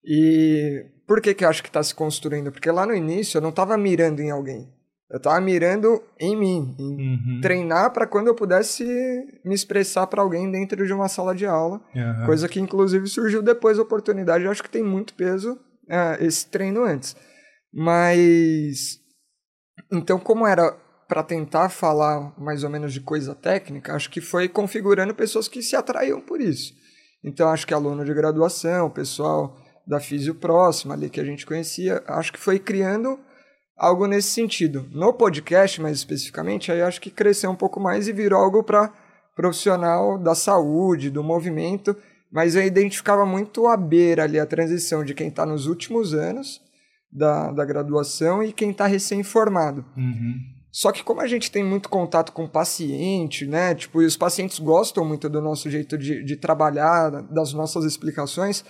E 0.03 0.85
por 1.07 1.21
que, 1.21 1.33
que 1.33 1.45
eu 1.45 1.49
acho 1.49 1.61
que 1.61 1.69
está 1.69 1.83
se 1.83 1.93
construindo? 1.93 2.51
Porque 2.51 2.71
lá 2.71 2.85
no 2.85 2.95
início 2.95 3.37
eu 3.37 3.41
não 3.41 3.49
estava 3.49 3.77
mirando 3.77 4.21
em 4.21 4.31
alguém. 4.31 4.67
Eu 5.11 5.19
tava 5.19 5.41
mirando 5.41 6.01
em 6.17 6.37
mim, 6.37 6.73
em 6.79 7.35
uhum. 7.35 7.41
treinar 7.41 7.91
para 7.91 8.07
quando 8.07 8.27
eu 8.27 8.35
pudesse 8.35 8.85
me 9.43 9.53
expressar 9.53 10.07
para 10.07 10.21
alguém 10.21 10.49
dentro 10.49 10.87
de 10.87 10.93
uma 10.93 11.09
sala 11.09 11.35
de 11.35 11.45
aula. 11.45 11.81
Uhum. 11.93 12.25
Coisa 12.25 12.47
que, 12.47 12.61
inclusive, 12.61 13.05
surgiu 13.07 13.41
depois 13.41 13.75
da 13.75 13.83
oportunidade. 13.83 14.45
Eu 14.45 14.51
acho 14.51 14.63
que 14.63 14.69
tem 14.69 14.81
muito 14.81 15.13
peso 15.13 15.53
uh, 15.53 16.23
esse 16.23 16.47
treino 16.47 16.85
antes. 16.85 17.13
Mas. 17.73 18.99
Então, 19.91 20.17
como 20.17 20.47
era 20.47 20.71
para 21.09 21.23
tentar 21.23 21.67
falar 21.67 22.33
mais 22.39 22.63
ou 22.63 22.69
menos 22.69 22.93
de 22.93 23.01
coisa 23.01 23.35
técnica, 23.35 23.93
acho 23.93 24.09
que 24.09 24.21
foi 24.21 24.47
configurando 24.47 25.13
pessoas 25.13 25.49
que 25.49 25.61
se 25.61 25.75
atraíam 25.75 26.21
por 26.21 26.39
isso. 26.39 26.73
Então, 27.21 27.49
acho 27.49 27.67
que 27.67 27.73
aluno 27.73 28.05
de 28.05 28.13
graduação, 28.13 28.89
pessoal 28.89 29.57
da 29.85 29.99
Físio 29.99 30.35
Próxima 30.35 30.93
ali 30.93 31.09
que 31.09 31.19
a 31.19 31.25
gente 31.25 31.45
conhecia, 31.45 32.01
acho 32.07 32.31
que 32.31 32.39
foi 32.39 32.57
criando 32.57 33.19
algo 33.81 34.05
nesse 34.05 34.29
sentido. 34.29 34.87
No 34.91 35.11
podcast, 35.11 35.81
mais 35.81 35.97
especificamente, 35.97 36.71
aí 36.71 36.83
acho 36.83 37.01
que 37.01 37.09
cresceu 37.09 37.49
um 37.49 37.55
pouco 37.55 37.79
mais 37.79 38.07
e 38.07 38.13
virou 38.13 38.39
algo 38.39 38.63
para 38.63 38.93
profissional 39.35 40.19
da 40.19 40.35
saúde, 40.35 41.09
do 41.09 41.23
movimento, 41.23 41.97
mas 42.31 42.55
eu 42.55 42.61
identificava 42.63 43.25
muito 43.25 43.65
a 43.65 43.75
beira 43.75 44.23
ali, 44.23 44.39
a 44.39 44.45
transição 44.45 45.03
de 45.03 45.15
quem 45.15 45.29
está 45.29 45.47
nos 45.47 45.65
últimos 45.65 46.13
anos 46.13 46.61
da, 47.11 47.51
da 47.51 47.65
graduação 47.65 48.43
e 48.43 48.53
quem 48.53 48.69
está 48.69 48.85
recém-formado. 48.85 49.83
Uhum. 49.97 50.35
Só 50.71 50.91
que 50.91 51.03
como 51.03 51.19
a 51.19 51.27
gente 51.27 51.49
tem 51.49 51.63
muito 51.63 51.89
contato 51.89 52.31
com 52.33 52.43
o 52.45 52.49
paciente, 52.49 53.47
né? 53.47 53.73
Tipo, 53.73 54.03
e 54.03 54.05
os 54.05 54.15
pacientes 54.15 54.59
gostam 54.59 55.03
muito 55.03 55.27
do 55.27 55.41
nosso 55.41 55.71
jeito 55.71 55.97
de, 55.97 56.23
de 56.23 56.35
trabalhar, 56.37 57.09
das 57.23 57.51
nossas 57.51 57.83
explicações, 57.83 58.63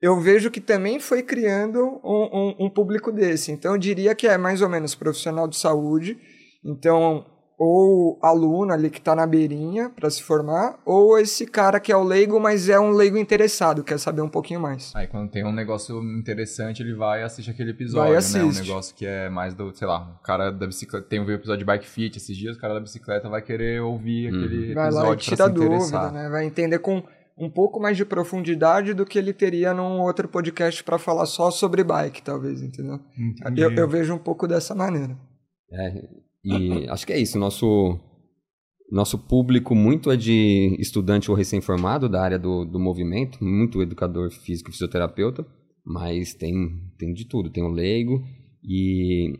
eu 0.00 0.18
vejo 0.18 0.50
que 0.50 0.60
também 0.60 0.98
foi 0.98 1.22
criando 1.22 2.00
um, 2.02 2.28
um, 2.32 2.66
um, 2.66 2.70
público 2.70 3.12
desse. 3.12 3.52
Então, 3.52 3.72
eu 3.72 3.78
diria 3.78 4.14
que 4.14 4.26
é 4.26 4.38
mais 4.38 4.62
ou 4.62 4.68
menos 4.68 4.94
profissional 4.94 5.46
de 5.46 5.56
saúde, 5.56 6.18
então, 6.64 7.26
ou 7.58 8.18
aluno 8.22 8.72
ali 8.72 8.88
que 8.88 8.96
está 8.96 9.14
na 9.14 9.26
beirinha 9.26 9.90
para 9.90 10.08
se 10.08 10.22
formar, 10.22 10.78
ou 10.86 11.18
esse 11.18 11.46
cara 11.46 11.78
que 11.78 11.92
é 11.92 11.96
o 11.96 12.02
leigo, 12.02 12.40
mas 12.40 12.70
é 12.70 12.80
um 12.80 12.92
leigo 12.92 13.18
interessado, 13.18 13.84
quer 13.84 13.98
saber 13.98 14.22
um 14.22 14.28
pouquinho 14.30 14.58
mais. 14.58 14.90
Aí, 14.96 15.06
quando 15.06 15.30
tem 15.30 15.44
um 15.44 15.52
negócio 15.52 16.02
interessante, 16.18 16.82
ele 16.82 16.94
vai 16.94 17.20
e 17.20 17.24
assiste 17.24 17.50
aquele 17.50 17.72
episódio, 17.72 18.14
vai, 18.14 18.42
né? 18.42 18.42
Um 18.42 18.52
negócio 18.52 18.94
que 18.94 19.04
é 19.04 19.28
mais 19.28 19.52
do, 19.52 19.70
sei 19.76 19.86
lá, 19.86 20.16
o 20.18 20.22
cara 20.22 20.50
da 20.50 20.66
bicicleta, 20.66 21.06
tem 21.06 21.20
um 21.20 21.30
episódio 21.30 21.58
de 21.58 21.64
bike 21.66 21.86
fit 21.86 22.16
esses 22.16 22.34
dias, 22.34 22.56
o 22.56 22.58
cara 22.58 22.72
da 22.72 22.80
bicicleta 22.80 23.28
vai 23.28 23.42
querer 23.42 23.82
ouvir 23.82 24.32
hum. 24.32 24.38
aquele 24.38 24.74
vai 24.74 24.86
episódio. 24.86 24.94
Vai 24.94 25.08
lá 25.10 25.14
e 25.14 25.16
tira 25.18 25.48
dúvida, 25.50 26.10
né? 26.10 26.28
Vai 26.30 26.46
entender 26.46 26.78
com 26.78 27.02
um 27.40 27.48
pouco 27.48 27.80
mais 27.80 27.96
de 27.96 28.04
profundidade 28.04 28.92
do 28.92 29.06
que 29.06 29.18
ele 29.18 29.32
teria 29.32 29.72
num 29.72 30.00
outro 30.02 30.28
podcast 30.28 30.84
para 30.84 30.98
falar 30.98 31.24
só 31.24 31.50
sobre 31.50 31.82
bike, 31.82 32.22
talvez, 32.22 32.60
entendeu? 32.60 33.00
Eu, 33.56 33.72
eu, 33.72 33.88
vejo 33.88 34.14
um 34.14 34.18
pouco 34.18 34.46
dessa 34.46 34.74
maneira. 34.74 35.16
É, 35.72 36.08
e 36.44 36.86
acho 36.90 37.06
que 37.06 37.14
é 37.14 37.18
isso. 37.18 37.38
Nosso, 37.38 37.98
nosso 38.92 39.18
público 39.18 39.74
muito 39.74 40.10
é 40.10 40.16
de 40.16 40.76
estudante 40.78 41.30
ou 41.30 41.36
recém-formado 41.36 42.10
da 42.10 42.22
área 42.22 42.38
do, 42.38 42.66
do 42.66 42.78
movimento, 42.78 43.42
muito 43.42 43.80
educador 43.80 44.30
físico, 44.30 44.70
fisioterapeuta, 44.70 45.46
mas 45.82 46.34
tem, 46.34 46.54
tem 46.98 47.14
de 47.14 47.24
tudo. 47.24 47.50
Tem 47.50 47.64
o 47.64 47.68
leigo 47.68 48.22
e 48.62 49.32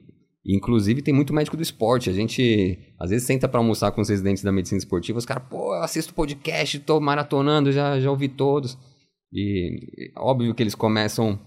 Inclusive, 0.44 1.02
tem 1.02 1.12
muito 1.12 1.34
médico 1.34 1.56
do 1.56 1.62
esporte. 1.62 2.08
A 2.08 2.12
gente, 2.12 2.78
às 2.98 3.10
vezes, 3.10 3.26
senta 3.26 3.46
para 3.46 3.60
almoçar 3.60 3.92
com 3.92 4.00
os 4.00 4.08
residentes 4.08 4.42
da 4.42 4.50
medicina 4.50 4.78
esportiva. 4.78 5.18
Os 5.18 5.26
caras, 5.26 5.44
pô, 5.50 5.74
eu 5.74 5.82
assisto 5.82 6.14
podcast, 6.14 6.78
tô 6.80 6.98
maratonando, 6.98 7.70
já, 7.70 8.00
já 8.00 8.10
ouvi 8.10 8.28
todos. 8.28 8.78
E 9.32 10.10
óbvio 10.16 10.54
que 10.54 10.62
eles 10.62 10.74
começam 10.74 11.38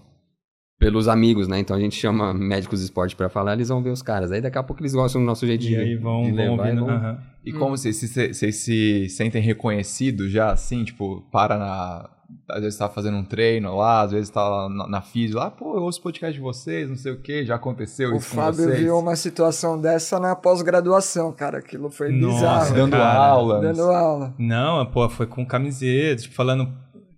pelos 0.78 1.08
amigos, 1.08 1.48
né? 1.48 1.58
Então 1.58 1.76
a 1.76 1.80
gente 1.80 1.96
chama 1.96 2.34
médicos 2.34 2.80
de 2.80 2.86
esporte 2.86 3.16
para 3.16 3.28
falar, 3.28 3.54
eles 3.54 3.68
vão 3.68 3.82
ver 3.82 3.90
os 3.90 4.02
caras. 4.02 4.30
Aí 4.30 4.40
daqui 4.40 4.58
a 4.58 4.62
pouco 4.62 4.82
eles 4.82 4.94
gostam 4.94 5.20
do 5.20 5.26
nosso 5.26 5.46
jeito 5.46 5.64
e 5.64 5.68
de, 5.68 5.76
aí 5.76 5.96
vão, 5.96 6.22
de 6.22 6.32
levar. 6.32 6.56
Vão 6.56 6.66
ouvindo, 6.66 6.82
e, 6.82 7.00
vão... 7.00 7.18
e 7.46 7.52
como 7.52 7.76
vocês 7.76 7.96
se, 7.96 8.32
vocês 8.32 8.56
se 8.56 9.08
sentem 9.08 9.42
reconhecidos 9.42 10.30
já, 10.30 10.52
assim? 10.52 10.84
Tipo, 10.84 11.22
para 11.30 11.58
na, 11.58 12.10
às 12.48 12.62
vezes 12.62 12.78
tá 12.78 12.88
fazendo 12.88 13.16
um 13.16 13.24
treino 13.24 13.76
lá, 13.76 14.02
às 14.02 14.12
vezes 14.12 14.30
tá 14.30 14.46
lá 14.46 14.68
na, 14.68 14.88
na 14.88 15.00
física, 15.02 15.40
lá, 15.40 15.50
pô, 15.50 15.76
eu 15.76 15.82
ouço 15.82 16.02
podcast 16.02 16.34
de 16.34 16.40
vocês, 16.40 16.88
não 16.88 16.96
sei 16.96 17.12
o 17.12 17.20
que, 17.20 17.44
já 17.44 17.54
aconteceu 17.54 18.12
o 18.12 18.16
isso 18.16 18.34
Fábio 18.34 18.64
com 18.64 18.70
vocês. 18.70 18.80
viu 18.80 18.98
uma 18.98 19.16
situação 19.16 19.80
dessa 19.80 20.20
na 20.20 20.36
pós-graduação, 20.36 21.32
cara, 21.32 21.58
aquilo 21.58 21.90
foi 21.90 22.10
Nossa, 22.10 22.34
bizarro. 22.34 22.74
Dando 22.74 22.92
cara. 22.92 23.18
aula. 23.18 23.60
Dando 23.60 23.82
aula. 23.82 24.34
Não, 24.38 24.86
pô, 24.86 25.08
foi 25.08 25.26
com 25.26 25.46
camiseta, 25.46 26.22
tipo, 26.22 26.34
falando, 26.34 26.72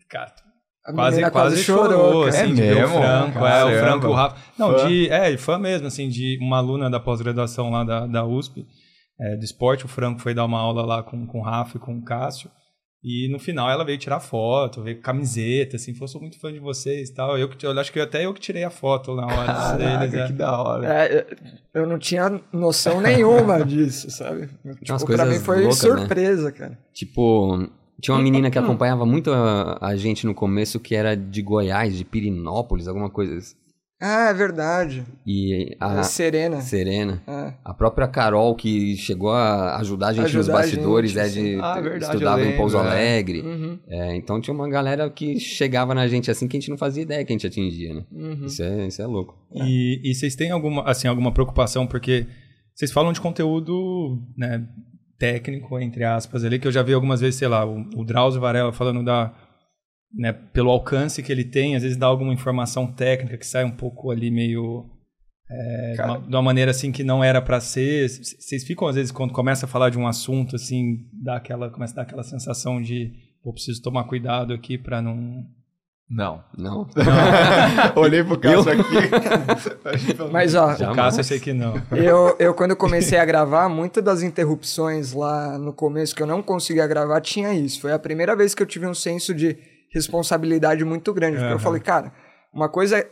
cara, 0.09 0.33
a 0.85 0.93
quase, 0.93 1.21
quase, 1.21 1.33
quase 1.33 1.65
chorou, 1.65 2.25
assim, 2.25 2.39
é 2.39 2.47
mesmo? 2.47 2.97
o 2.97 3.01
Franco, 3.01 3.47
é, 3.47 3.65
o 3.65 3.79
Franco, 3.81 4.07
o 4.07 4.13
Rafa. 4.13 4.37
Não, 4.57 4.79
fã. 4.79 4.87
de, 4.87 5.09
é, 5.11 5.37
fã 5.37 5.59
mesmo, 5.59 5.89
assim, 5.89 6.09
de 6.09 6.39
uma 6.41 6.59
aluna 6.59 6.89
da 6.89 7.01
pós-graduação 7.01 7.71
lá 7.71 7.83
da, 7.83 8.07
da 8.07 8.25
USP, 8.25 8.65
é, 9.19 9.37
de 9.37 9.45
esporte, 9.45 9.85
o 9.85 9.89
Franco 9.89 10.21
foi 10.21 10.33
dar 10.33 10.45
uma 10.45 10.61
aula 10.61 10.85
lá 10.87 11.03
com, 11.03 11.27
com 11.27 11.41
o 11.41 11.43
Rafa 11.43 11.77
e 11.77 11.81
com 11.81 11.97
o 11.99 12.05
Cássio, 12.05 12.51
E 13.09 13.29
no 13.29 13.39
final 13.39 13.71
ela 13.71 13.85
veio 13.85 13.97
tirar 13.99 14.19
foto, 14.19 14.83
veio 14.83 14.97
com 14.97 15.03
camiseta, 15.03 15.77
assim, 15.77 15.95
falou, 15.95 16.09
sou 16.09 16.21
muito 16.21 16.41
fã 16.41 16.53
de 16.53 16.59
vocês 16.59 17.09
e 17.09 17.15
tal. 17.15 17.39
Eu, 17.39 17.49
que- 17.49 17.65
eu 17.65 17.71
acho 17.79 17.93
que 17.93 18.01
até 18.01 18.27
eu 18.27 18.35
que 18.35 18.41
tirei 18.41 18.65
a 18.65 18.71
foto 18.71 19.15
na 19.15 19.27
hora 19.27 19.47
Caraca, 19.47 19.99
deles. 20.09 20.15
é. 20.15 20.27
que 20.27 20.33
da 20.33 20.61
hora. 20.61 20.89
É, 20.93 21.27
eu 21.73 21.87
não 21.87 22.01
tinha 22.01 22.41
noção 22.53 23.01
nenhuma 23.01 23.63
disso, 23.65 24.11
sabe? 24.11 24.49
Tipo, 24.83 25.07
pra 25.07 25.25
mim 25.25 25.39
foi 25.39 25.61
loucas, 25.63 25.83
né? 25.85 25.89
surpresa, 25.99 26.51
cara. 26.51 26.77
Tipo, 26.93 27.69
tinha 28.01 28.13
uma 28.17 28.23
menina 28.25 28.51
que 28.51 28.59
acompanhava 28.59 29.07
muito 29.07 29.31
a, 29.33 29.79
a 29.81 29.95
gente 29.95 30.27
no 30.27 30.35
começo 30.35 30.81
que 30.81 30.97
era 30.97 31.17
de 31.17 31.43
Goiás, 31.43 31.97
de 31.97 32.05
Pirinópolis, 32.05 32.89
alguma 32.89 33.09
coisa. 33.09 33.55
Ah, 34.01 34.29
é 34.29 34.35
verdade. 34.35 35.05
E 35.27 35.75
a 35.81 36.01
É 36.01 36.03
Serena. 36.03 36.61
Serena. 36.61 37.23
É. 37.27 37.55
A 37.65 37.73
própria 37.73 38.07
Carol, 38.07 38.55
que 38.55 38.95
chegou 38.97 39.31
a 39.33 39.77
ajudar 39.79 40.09
a 40.09 40.13
gente 40.13 40.25
nos 40.25 40.35
Ajudar 40.49 40.53
a 40.53 40.57
bastidores, 40.61 41.11
gente, 41.13 41.21
é 41.21 41.29
de 41.29 41.61
Ah, 41.61 41.81
verdade, 41.81 42.05
estudava 42.13 42.41
eu 42.43 42.51
em 42.51 42.57
Pouso 42.59 42.77
lembro, 42.77 42.93
é. 42.93 42.97
Alegre. 42.99 43.41
Uhum, 43.41 43.79
É, 43.89 44.15
então 44.17 44.39
tinha 44.41 44.53
uma 44.53 44.69
galera 44.69 45.09
que 45.09 45.41
chegava 45.41 45.95
na 45.95 46.07
gente 46.09 46.31
assim 46.31 46.47
que 46.47 46.57
a 46.57 46.61
gente 46.61 46.69
não 46.69 46.77
fazia 46.77 47.03
ideia 47.05 47.25
que 47.25 47.33
a 47.33 47.35
gente 47.35 47.47
atingia, 47.47 47.95
né? 47.95 48.05
uhum. 48.13 48.45
Isso, 48.45 48.63
é, 48.63 48.87
isso 48.87 49.01
é 49.01 49.07
louco. 49.07 49.35
E, 49.55 50.01
e 50.05 50.15
vocês 50.15 50.35
têm 50.37 50.51
alguma, 50.51 50.83
assim, 50.83 51.09
alguma 51.09 51.33
preocupação, 51.33 51.87
porque 51.87 52.27
vocês 52.75 52.93
falam 52.93 53.15
de 53.15 53.21
conteúdo 53.23 54.23
né, 54.37 54.63
técnico, 55.19 55.79
entre 55.81 56.05
aspas, 56.05 56.45
ali, 56.45 56.59
que 56.59 56.69
eu 56.69 56.73
já 56.73 56.83
vi 56.83 56.93
algumas 56.93 57.23
vezes, 57.23 57.37
sei 57.37 57.49
lá, 57.49 57.65
o, 57.65 57.81
o 57.97 58.05
Drauzio 58.05 58.43
Varela 58.43 58.73
falando 58.75 59.03
da. 59.03 59.33
Né, 60.19 60.33
pelo 60.33 60.71
alcance 60.71 61.23
que 61.23 61.31
ele 61.31 61.45
tem, 61.45 61.77
às 61.77 61.83
vezes 61.83 61.97
dá 61.99 62.07
alguma 62.07 62.33
informação 62.33 62.87
técnica 62.91 63.37
que 63.37 63.47
sai 63.47 63.65
um 63.65 63.71
pouco 63.71 64.11
ali 64.11 64.31
meio. 64.31 64.87
é, 65.51 65.93
de, 65.93 66.01
uma, 66.03 66.19
de 66.21 66.29
uma 66.37 66.43
maneira 66.43 66.71
assim 66.71 66.91
que 66.91 67.05
não 67.05 67.23
era 67.23 67.43
pra 67.43 67.61
ser. 67.61 68.09
Vocês 68.09 68.65
ficam, 68.65 68.89
às 68.89 68.95
vezes, 68.97 69.13
quando 69.13 69.33
começa 69.35 69.67
a 69.67 69.69
falar 69.69 69.91
de 69.91 69.99
um 69.99 70.07
assunto, 70.07 70.57
assim, 70.57 71.07
dá 71.13 71.37
aquela, 71.37 71.69
começa 71.71 71.93
a 71.93 71.97
dar 71.97 72.03
aquela 72.03 72.23
sensação 72.23 72.81
de. 72.81 73.13
Pô, 73.43 73.53
preciso 73.53 73.83
tomar 73.83 74.05
cuidado 74.05 74.55
aqui 74.55 74.79
pra 74.79 75.03
não. 75.03 75.45
Não. 76.09 76.43
Não? 76.57 76.89
Olhei 77.97 78.23
pro 78.25 78.39
Cássio 78.39 78.73
aqui. 78.73 78.83
Mas, 80.33 80.55
ó, 80.55 80.73
O 80.73 80.95
Cássio 80.95 81.21
eu 81.21 81.25
sei 81.25 81.41
que 81.41 81.53
não. 81.53 81.75
eu, 81.91 82.37
eu 82.39 82.55
quando 82.55 82.75
comecei 82.77 83.19
a 83.19 83.25
gravar, 83.25 83.69
muitas 83.69 84.03
das 84.03 84.23
interrupções 84.23 85.13
lá 85.13 85.59
no 85.59 85.73
começo 85.73 86.15
que 86.15 86.23
eu 86.23 86.27
não 86.27 86.43
conseguia 86.43 86.87
gravar 86.87 87.21
tinha 87.21 87.53
isso. 87.53 87.81
Foi 87.81 87.93
a 87.93 87.99
primeira 87.99 88.35
vez 88.37 88.55
que 88.55 88.63
eu 88.63 88.67
tive 88.67 88.87
um 88.87 88.95
senso 88.95 89.35
de 89.35 89.57
responsabilidade 89.97 90.85
muito 90.85 91.13
grande. 91.13 91.37
Porque 91.39 91.53
eu 91.53 91.57
Aham. 91.57 91.65
falei, 91.65 91.81
cara, 91.81 92.13
uma 92.53 92.69
coisa 92.69 92.99
é 92.99 93.09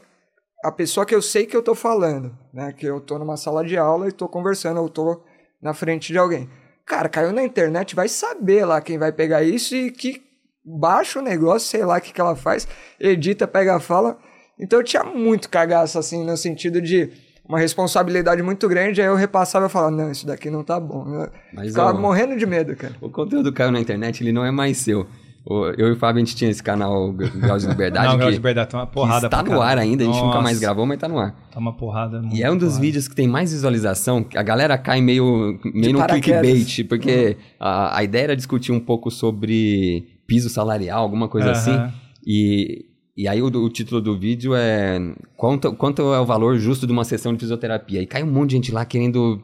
a 0.64 0.70
pessoa 0.70 1.04
que 1.04 1.14
eu 1.14 1.20
sei 1.20 1.46
que 1.46 1.56
eu 1.56 1.62
tô 1.62 1.74
falando, 1.74 2.36
né? 2.52 2.72
Que 2.72 2.86
eu 2.86 3.00
tô 3.00 3.18
numa 3.18 3.36
sala 3.36 3.64
de 3.64 3.76
aula 3.76 4.08
e 4.08 4.12
tô 4.12 4.28
conversando, 4.28 4.80
eu 4.80 4.88
tô 4.88 5.22
na 5.60 5.74
frente 5.74 6.12
de 6.12 6.18
alguém. 6.18 6.48
Cara, 6.86 7.08
caiu 7.08 7.32
na 7.32 7.42
internet, 7.42 7.94
vai 7.94 8.08
saber 8.08 8.64
lá 8.64 8.80
quem 8.80 8.98
vai 8.98 9.10
pegar 9.10 9.42
isso 9.42 9.74
e 9.74 9.90
que 9.90 10.22
baixa 10.64 11.18
o 11.18 11.22
negócio, 11.22 11.68
sei 11.68 11.84
lá 11.84 11.98
o 11.98 12.00
que, 12.00 12.12
que 12.12 12.20
ela 12.20 12.36
faz, 12.36 12.66
edita, 12.98 13.46
pega 13.46 13.76
a 13.76 13.80
fala. 13.80 14.18
Então 14.58 14.78
eu 14.78 14.84
tinha 14.84 15.04
muito 15.04 15.48
cagaço, 15.48 15.98
assim, 15.98 16.24
no 16.24 16.36
sentido 16.36 16.80
de 16.80 17.10
uma 17.46 17.58
responsabilidade 17.58 18.42
muito 18.42 18.66
grande, 18.68 19.02
aí 19.02 19.06
eu 19.06 19.14
repassava 19.14 19.66
e 19.66 19.68
falava, 19.68 19.90
não, 19.90 20.10
isso 20.10 20.26
daqui 20.26 20.48
não 20.48 20.64
tá 20.64 20.80
bom. 20.80 21.06
Eu 21.06 21.30
Mas, 21.52 21.68
ficava 21.68 21.90
ó, 21.96 22.00
morrendo 22.00 22.36
de 22.36 22.46
medo, 22.46 22.74
cara. 22.74 22.94
O 23.00 23.10
conteúdo 23.10 23.52
caiu 23.52 23.70
na 23.70 23.80
internet, 23.80 24.22
ele 24.22 24.32
não 24.32 24.44
é 24.44 24.50
mais 24.50 24.78
seu. 24.78 25.06
Eu 25.46 25.88
e 25.88 25.92
o 25.92 25.96
Fábio, 25.96 26.22
a 26.22 26.24
gente 26.24 26.35
tinha 26.35 26.50
esse 26.50 26.62
canal 26.62 27.12
Grau 27.12 27.59
de 27.59 27.66
Liberdade, 27.66 28.07
não, 28.07 28.12
que, 28.12 28.18
Grau 28.18 28.30
de 28.30 28.37
Liberdade 28.37 28.70
tá 28.70 28.78
uma 28.78 28.87
porrada 28.87 29.26
está 29.26 29.42
no 29.42 29.61
ar 29.61 29.76
ainda, 29.76 30.02
a 30.02 30.07
gente 30.07 30.16
nunca 30.16 30.40
mais 30.40 30.57
Nossa, 30.57 30.61
gravou, 30.61 30.87
mas 30.87 30.98
tá 30.98 31.07
no 31.07 31.18
ar. 31.18 31.35
Tá 31.50 31.61
uma 31.61 31.76
porrada 31.76 32.22
E 32.33 32.42
é 32.42 32.50
um 32.50 32.57
dos 32.57 32.68
porrada. 32.68 32.80
vídeos 32.80 33.09
que 33.09 33.14
tem 33.14 33.28
mais 33.28 33.52
visualização, 33.52 34.24
a 34.35 34.42
galera 34.42 34.78
cai 34.78 35.02
meio, 35.02 35.59
meio 35.62 35.92
no 35.92 36.07
clickbait, 36.07 36.85
porque 36.88 37.37
a, 37.61 37.98
a 37.98 38.02
ideia 38.02 38.24
era 38.24 38.37
discutir 38.37 38.72
um 38.72 38.80
pouco 38.80 39.11
sobre 39.11 40.07
piso 40.26 40.48
salarial, 40.48 41.02
alguma 41.02 41.28
coisa 41.28 41.50
Aham. 41.50 41.59
assim. 41.59 41.92
E, 42.26 42.87
e 43.14 43.28
aí 43.28 43.42
o, 43.42 43.46
o 43.46 43.68
título 43.68 44.00
do 44.00 44.18
vídeo 44.18 44.54
é 44.54 44.98
quanto, 45.37 45.74
quanto 45.74 46.00
é 46.14 46.20
o 46.20 46.24
valor 46.24 46.57
justo 46.57 46.87
de 46.87 46.92
uma 46.92 47.04
sessão 47.04 47.35
de 47.35 47.40
fisioterapia? 47.40 48.00
E 48.00 48.07
cai 48.07 48.22
um 48.22 48.33
monte 48.33 48.50
de 48.50 48.57
gente 48.57 48.72
lá 48.72 48.83
querendo 48.87 49.42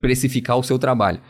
precificar 0.00 0.58
o 0.58 0.62
seu 0.64 0.76
trabalho. 0.76 1.20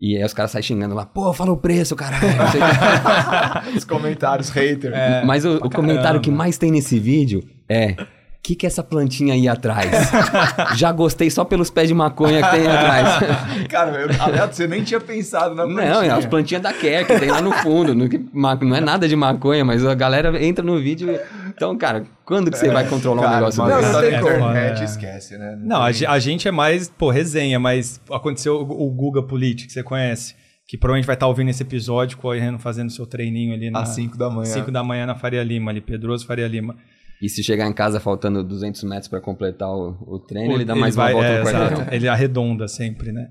E 0.00 0.16
aí 0.16 0.22
os 0.24 0.34
caras 0.34 0.50
saem 0.50 0.62
xingando 0.62 0.94
lá, 0.94 1.06
pô, 1.06 1.32
fala 1.32 1.52
o 1.52 1.56
preço, 1.56 1.96
caralho. 1.96 2.26
não 2.36 2.50
sei 2.50 2.60
o 2.60 2.64
quê. 2.64 3.70
Os 3.78 3.84
comentários, 3.84 4.50
hater. 4.50 4.92
É, 4.92 5.24
Mas 5.24 5.44
o, 5.44 5.56
o 5.56 5.70
comentário 5.70 6.20
que 6.20 6.30
mais 6.30 6.58
tem 6.58 6.70
nesse 6.70 6.98
vídeo 6.98 7.42
é: 7.66 7.92
o 7.92 8.06
que, 8.42 8.54
que 8.54 8.66
é 8.66 8.68
essa 8.68 8.82
plantinha 8.82 9.32
aí 9.32 9.48
atrás? 9.48 9.90
Já 10.76 10.92
gostei 10.92 11.30
só 11.30 11.46
pelos 11.46 11.70
pés 11.70 11.88
de 11.88 11.94
maconha 11.94 12.42
que 12.42 12.50
tem 12.50 12.60
aí 12.66 12.76
atrás. 12.76 13.08
Cara, 13.70 13.90
eu, 14.02 14.08
aliás, 14.22 14.54
você 14.54 14.66
nem 14.66 14.82
tinha 14.84 15.00
pensado 15.00 15.54
na 15.54 15.66
Não, 15.66 16.02
é 16.02 16.10
as 16.10 16.26
plantinhas 16.26 16.62
da 16.62 16.74
que 16.74 17.04
tem 17.18 17.30
lá 17.30 17.40
no 17.40 17.52
fundo. 17.52 17.94
Não, 17.94 18.06
que 18.06 18.22
ma- 18.34 18.54
não 18.54 18.76
é 18.76 18.80
nada 18.82 19.08
de 19.08 19.16
maconha, 19.16 19.64
mas 19.64 19.82
a 19.84 19.94
galera 19.94 20.44
entra 20.44 20.62
no 20.62 20.78
vídeo. 20.78 21.18
Então, 21.56 21.76
cara, 21.78 22.04
quando 22.24 22.50
que 22.50 22.58
você 22.58 22.68
vai 22.70 22.86
controlar 22.88 23.20
um 23.22 23.24
Cara, 23.24 23.36
negócio 23.36 23.62
uma 23.62 23.68
Não, 23.70 23.82
não 23.82 23.92
tá 23.92 24.00
tem 24.02 24.10
na 24.12 24.20
como. 24.20 24.34
internet, 24.36 24.80
É. 24.80 24.84
esquece, 24.84 25.38
né? 25.38 25.58
Não, 25.58 25.82
a, 25.82 25.92
tem- 25.92 26.06
a 26.06 26.18
gente 26.18 26.46
é 26.46 26.50
mais, 26.50 26.88
pô, 26.88 27.10
resenha, 27.10 27.58
mas 27.58 27.98
aconteceu 28.10 28.56
o, 28.60 28.86
o 28.86 28.90
Guga 28.90 29.22
Político, 29.22 29.68
que 29.68 29.72
você 29.72 29.82
conhece, 29.82 30.34
que 30.68 30.76
provavelmente 30.76 31.06
vai 31.06 31.14
estar 31.16 31.26
ouvindo 31.26 31.48
esse 31.48 31.62
episódio, 31.62 32.18
correndo, 32.18 32.58
fazendo 32.58 32.90
seu 32.90 33.06
treininho 33.06 33.54
ali 33.54 33.70
na 33.70 33.80
Às 33.80 33.90
5 33.90 34.18
da 34.18 34.28
manhã. 34.28 34.44
5 34.44 34.70
da 34.70 34.84
manhã 34.84 35.06
na 35.06 35.14
Faria 35.14 35.42
Lima, 35.42 35.70
ali, 35.70 35.80
Pedroso 35.80 36.26
Faria 36.26 36.46
Lima. 36.46 36.76
E 37.22 37.28
se 37.30 37.42
chegar 37.42 37.66
em 37.66 37.72
casa 37.72 37.98
faltando 37.98 38.44
200 38.44 38.82
metros 38.84 39.08
pra 39.08 39.20
completar 39.22 39.70
o, 39.70 39.96
o 40.06 40.18
treino, 40.18 40.52
O- 40.52 40.56
ele 40.58 40.64
dá 40.66 40.74
mais 40.76 40.94
vai- 40.94 41.14
uma 41.14 41.22
volta 41.22 41.28
é, 41.34 41.38
no 41.38 41.44
quarteirão. 41.46 41.72
exato, 41.78 41.94
Ele 41.94 42.08
arredonda 42.08 42.68
sempre, 42.68 43.10
né? 43.12 43.28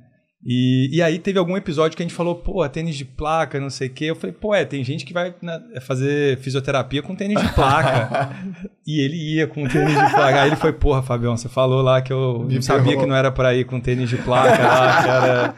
E, 0.47 0.89
e 0.95 1.01
aí 1.01 1.17
teve 1.17 1.39
algum 1.39 1.57
episódio 1.57 1.97
que 1.97 2.03
a 2.03 2.05
gente 2.05 2.13
falou, 2.15 2.35
pô, 2.35 2.67
tênis 2.69 2.95
de 2.95 3.03
placa, 3.03 3.59
não 3.59 3.69
sei 3.71 3.87
o 3.87 3.91
quê. 3.91 4.05
Eu 4.05 4.15
falei, 4.15 4.35
pô, 4.39 4.53
é, 4.53 4.63
tem 4.63 4.83
gente 4.83 5.03
que 5.03 5.11
vai 5.11 5.33
né, 5.41 5.59
fazer 5.81 6.37
fisioterapia 6.37 7.01
com 7.01 7.15
tênis 7.15 7.41
de 7.41 7.53
placa. 7.53 8.29
e 8.85 9.01
ele 9.03 9.15
ia 9.37 9.47
com 9.47 9.67
tênis 9.67 9.93
de 9.95 10.09
placa. 10.11 10.41
Aí 10.43 10.49
ele 10.49 10.55
foi, 10.55 10.71
porra, 10.71 11.01
Fabião, 11.01 11.35
você 11.35 11.49
falou 11.49 11.81
lá 11.81 11.99
que 12.01 12.13
eu 12.13 12.45
Me 12.47 12.55
não 12.55 12.61
sabia 12.61 12.83
ferrou. 12.91 13.01
que 13.03 13.09
não 13.09 13.15
era 13.15 13.31
pra 13.31 13.55
ir 13.55 13.65
com 13.65 13.79
tênis 13.79 14.07
de 14.07 14.17
placa 14.17 14.61
lá, 14.61 15.01
que 15.03 15.09
era... 15.09 15.55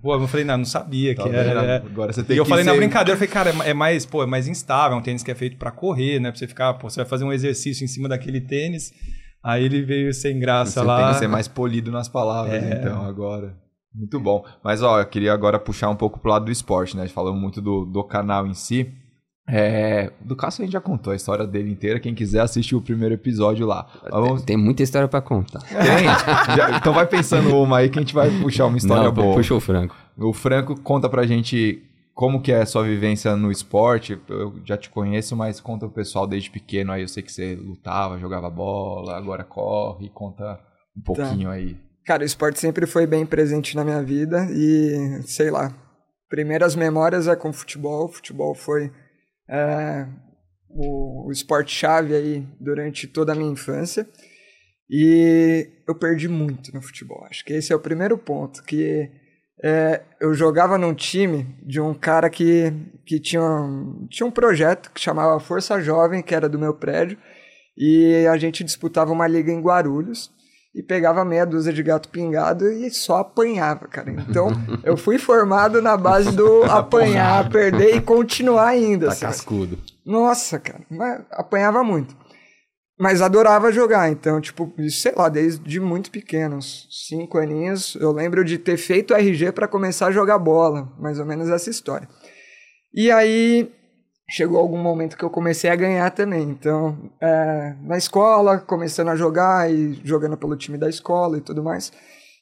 Pô, 0.00 0.14
eu 0.14 0.26
falei, 0.26 0.46
não, 0.46 0.56
não 0.56 0.64
sabia 0.64 1.14
Tá 1.14 1.24
que 1.24 1.28
era... 1.28 1.62
é. 1.62 1.76
Agora 1.76 2.10
você 2.12 2.22
tem 2.22 2.34
E 2.34 2.38
eu 2.38 2.46
falei 2.46 2.64
na 2.64 2.72
ser- 2.72 2.78
brincadeira, 2.78 3.12
eu 3.22 3.28
falei, 3.28 3.52
cara, 3.52 3.66
é 3.66 3.70
é 3.70 3.74
mais, 3.74 4.06
pô, 4.06 4.22
é 4.22 4.26
mais 4.26 4.48
instável, 4.48 4.96
é 4.96 5.00
um 5.00 5.02
tênis 5.02 5.22
que 5.22 5.30
é 5.30 5.34
feito 5.34 5.58
pra 5.58 5.70
correr, 5.70 6.18
né? 6.18 6.30
Pra 6.30 6.38
você 6.38 6.46
ficar, 6.46 6.72
pô, 6.74 6.88
você 6.88 7.00
vai 7.00 7.06
fazer 7.06 7.24
um 7.24 7.32
exercício 7.32 7.84
em 7.84 7.88
cima 7.88 8.08
daquele 8.08 8.40
tênis. 8.40 8.94
Aí 9.44 9.64
ele 9.66 9.82
veio 9.82 10.14
sem 10.14 10.38
graça 10.38 10.80
Você 10.80 10.86
lá. 10.86 11.02
tem 11.04 11.12
que 11.12 11.18
ser 11.18 11.28
mais 11.28 11.46
polido 11.46 11.90
nas 11.92 12.08
palavras, 12.08 12.54
É. 12.62 12.78
então, 12.80 13.04
agora. 13.04 13.54
Muito 13.94 14.20
bom. 14.20 14.44
Mas, 14.62 14.82
ó, 14.82 15.00
eu 15.00 15.06
queria 15.06 15.32
agora 15.32 15.58
puxar 15.58 15.88
um 15.90 15.96
pouco 15.96 16.18
pro 16.20 16.30
lado 16.30 16.44
do 16.44 16.50
esporte, 16.52 16.96
né? 16.96 17.08
Falando 17.08 17.36
muito 17.38 17.60
do, 17.60 17.84
do 17.84 18.04
canal 18.04 18.46
em 18.46 18.54
si. 18.54 18.92
É, 19.48 20.12
do 20.20 20.36
Cássio 20.36 20.62
a 20.62 20.64
gente 20.64 20.72
já 20.74 20.80
contou 20.80 21.12
a 21.12 21.16
história 21.16 21.44
dele 21.44 21.72
inteira. 21.72 21.98
Quem 21.98 22.14
quiser 22.14 22.40
assistir 22.40 22.76
o 22.76 22.80
primeiro 22.80 23.14
episódio 23.14 23.66
lá. 23.66 23.88
Vamos- 24.08 24.42
Tem 24.42 24.56
muita 24.56 24.82
história 24.84 25.08
pra 25.08 25.20
contar. 25.20 25.58
Tem? 25.62 26.56
Já- 26.56 26.76
então 26.76 26.92
vai 26.92 27.06
pensando 27.06 27.56
uma 27.56 27.78
aí 27.78 27.88
que 27.88 27.98
a 27.98 28.02
gente 28.02 28.14
vai 28.14 28.30
puxar 28.40 28.66
uma 28.66 28.78
história 28.78 29.04
Não, 29.04 29.12
boa. 29.12 29.34
puxa 29.34 29.54
o 29.54 29.60
Franco. 29.60 29.96
O 30.16 30.32
Franco 30.32 30.80
conta 30.80 31.08
pra 31.08 31.26
gente 31.26 31.82
como 32.14 32.40
que 32.40 32.52
é 32.52 32.60
a 32.62 32.66
sua 32.66 32.84
vivência 32.84 33.34
no 33.34 33.50
esporte. 33.50 34.20
Eu 34.28 34.54
já 34.64 34.76
te 34.76 34.88
conheço, 34.88 35.34
mas 35.34 35.58
conta 35.60 35.86
o 35.86 35.90
pessoal 35.90 36.28
desde 36.28 36.48
pequeno 36.50 36.92
aí. 36.92 37.02
Eu 37.02 37.08
sei 37.08 37.22
que 37.22 37.32
você 37.32 37.56
lutava, 37.56 38.18
jogava 38.20 38.48
bola, 38.48 39.16
agora 39.16 39.42
corre. 39.42 40.10
Conta 40.10 40.60
um 40.96 41.02
pouquinho 41.02 41.50
aí. 41.50 41.76
Cara, 42.10 42.24
o 42.24 42.26
esporte 42.26 42.58
sempre 42.58 42.88
foi 42.88 43.06
bem 43.06 43.24
presente 43.24 43.76
na 43.76 43.84
minha 43.84 44.02
vida 44.02 44.44
e, 44.50 45.22
sei 45.28 45.48
lá, 45.48 45.72
primeiras 46.28 46.74
memórias 46.74 47.28
é 47.28 47.36
com 47.36 47.52
futebol. 47.52 48.08
Futebol 48.08 48.52
foi 48.52 48.90
é, 49.48 50.08
o, 50.68 51.28
o 51.28 51.30
esporte-chave 51.30 52.12
aí 52.12 52.44
durante 52.58 53.06
toda 53.06 53.30
a 53.30 53.34
minha 53.36 53.52
infância. 53.52 54.08
E 54.90 55.68
eu 55.86 55.94
perdi 55.94 56.26
muito 56.26 56.74
no 56.74 56.82
futebol. 56.82 57.24
Acho 57.30 57.44
que 57.44 57.52
esse 57.52 57.72
é 57.72 57.76
o 57.76 57.80
primeiro 57.80 58.18
ponto, 58.18 58.64
que 58.64 59.08
é, 59.62 60.02
eu 60.20 60.34
jogava 60.34 60.76
num 60.76 60.92
time 60.92 61.56
de 61.64 61.80
um 61.80 61.94
cara 61.94 62.28
que, 62.28 62.72
que 63.06 63.20
tinha, 63.20 63.40
um, 63.40 64.08
tinha 64.10 64.26
um 64.26 64.32
projeto 64.32 64.90
que 64.90 65.00
chamava 65.00 65.38
Força 65.38 65.80
Jovem, 65.80 66.24
que 66.24 66.34
era 66.34 66.48
do 66.48 66.58
meu 66.58 66.74
prédio, 66.74 67.16
e 67.78 68.26
a 68.26 68.36
gente 68.36 68.64
disputava 68.64 69.12
uma 69.12 69.28
liga 69.28 69.52
em 69.52 69.62
Guarulhos 69.62 70.28
e 70.74 70.82
pegava 70.82 71.24
meia 71.24 71.44
dúzia 71.44 71.72
de 71.72 71.82
gato 71.82 72.08
pingado 72.08 72.70
e 72.70 72.90
só 72.90 73.18
apanhava, 73.18 73.88
cara. 73.88 74.10
Então, 74.10 74.48
eu 74.84 74.96
fui 74.96 75.18
formado 75.18 75.82
na 75.82 75.96
base 75.96 76.30
do 76.32 76.62
apanhar, 76.70 77.50
perder 77.50 77.96
e 77.96 78.00
continuar 78.00 78.68
ainda. 78.68 79.06
Tá 79.06 79.14
sabe? 79.14 79.32
cascudo. 79.32 79.78
Nossa, 80.06 80.58
cara, 80.58 80.80
mas 80.90 81.22
apanhava 81.32 81.82
muito. 81.82 82.16
Mas 82.98 83.22
adorava 83.22 83.72
jogar, 83.72 84.10
então, 84.10 84.40
tipo, 84.42 84.70
sei 84.90 85.14
lá, 85.16 85.30
desde 85.30 85.80
muito 85.80 86.10
pequeno, 86.10 86.56
uns 86.56 86.86
cinco 87.08 87.38
aninhos, 87.38 87.96
eu 87.98 88.12
lembro 88.12 88.44
de 88.44 88.58
ter 88.58 88.76
feito 88.76 89.14
RG 89.14 89.52
para 89.52 89.66
começar 89.66 90.08
a 90.08 90.12
jogar 90.12 90.38
bola, 90.38 90.92
mais 90.98 91.18
ou 91.18 91.24
menos 91.24 91.48
essa 91.48 91.70
história. 91.70 92.06
E 92.92 93.10
aí 93.10 93.72
chegou 94.30 94.58
algum 94.58 94.78
momento 94.78 95.16
que 95.16 95.24
eu 95.24 95.30
comecei 95.30 95.68
a 95.68 95.76
ganhar 95.76 96.08
também, 96.10 96.42
então, 96.42 96.96
é, 97.20 97.74
na 97.82 97.98
escola, 97.98 98.58
começando 98.58 99.08
a 99.08 99.16
jogar 99.16 99.70
e 99.70 100.00
jogando 100.04 100.36
pelo 100.36 100.56
time 100.56 100.78
da 100.78 100.88
escola 100.88 101.36
e 101.36 101.40
tudo 101.40 101.62
mais. 101.62 101.92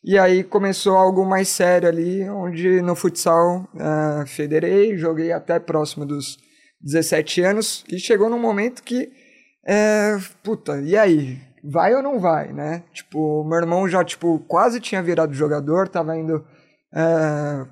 E 0.05 0.19
aí 0.19 0.45
começou 0.45 0.97
algo 0.97 1.25
mais 1.25 1.49
sério 1.49 1.89
ali, 1.89 2.29
onde 2.29 2.81
no 2.83 2.95
futsal 2.95 3.69
uh, 3.75 4.27
federei, 4.27 4.97
joguei 4.97 5.33
até 5.33 5.59
próximo 5.59 6.07
dos 6.07 6.37
17 6.81 7.43
anos, 7.43 7.85
e 7.89 7.99
chegou 7.99 8.29
num 8.29 8.39
momento 8.39 8.83
que, 8.83 9.11
é, 9.67 10.17
puta, 10.43 10.81
e 10.81 10.97
aí? 10.97 11.41
Vai 11.65 11.95
ou 11.95 12.03
não 12.03 12.21
vai, 12.21 12.53
né? 12.53 12.85
Tipo, 12.93 13.43
meu 13.45 13.59
irmão 13.59 13.89
já, 13.89 14.05
tipo, 14.05 14.39
quase 14.47 14.79
tinha 14.79 15.03
virado 15.03 15.35
jogador, 15.35 15.89
tava 15.89 16.17
indo 16.17 16.45
é, 16.95 17.67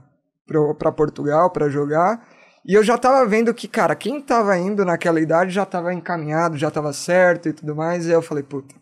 para 0.76 0.90
Portugal 0.90 1.50
para 1.50 1.68
jogar, 1.68 2.26
e 2.66 2.74
eu 2.74 2.82
já 2.82 2.98
tava 2.98 3.24
vendo 3.24 3.54
que, 3.54 3.68
cara, 3.68 3.94
quem 3.94 4.20
tava 4.20 4.58
indo 4.58 4.84
naquela 4.84 5.20
idade 5.20 5.52
já 5.52 5.64
tava 5.64 5.94
encaminhado, 5.94 6.56
já 6.56 6.68
tava 6.68 6.92
certo 6.92 7.48
e 7.48 7.52
tudo 7.52 7.76
mais. 7.76 8.06
E 8.06 8.10
eu 8.10 8.20
falei, 8.20 8.42
puta, 8.42 8.74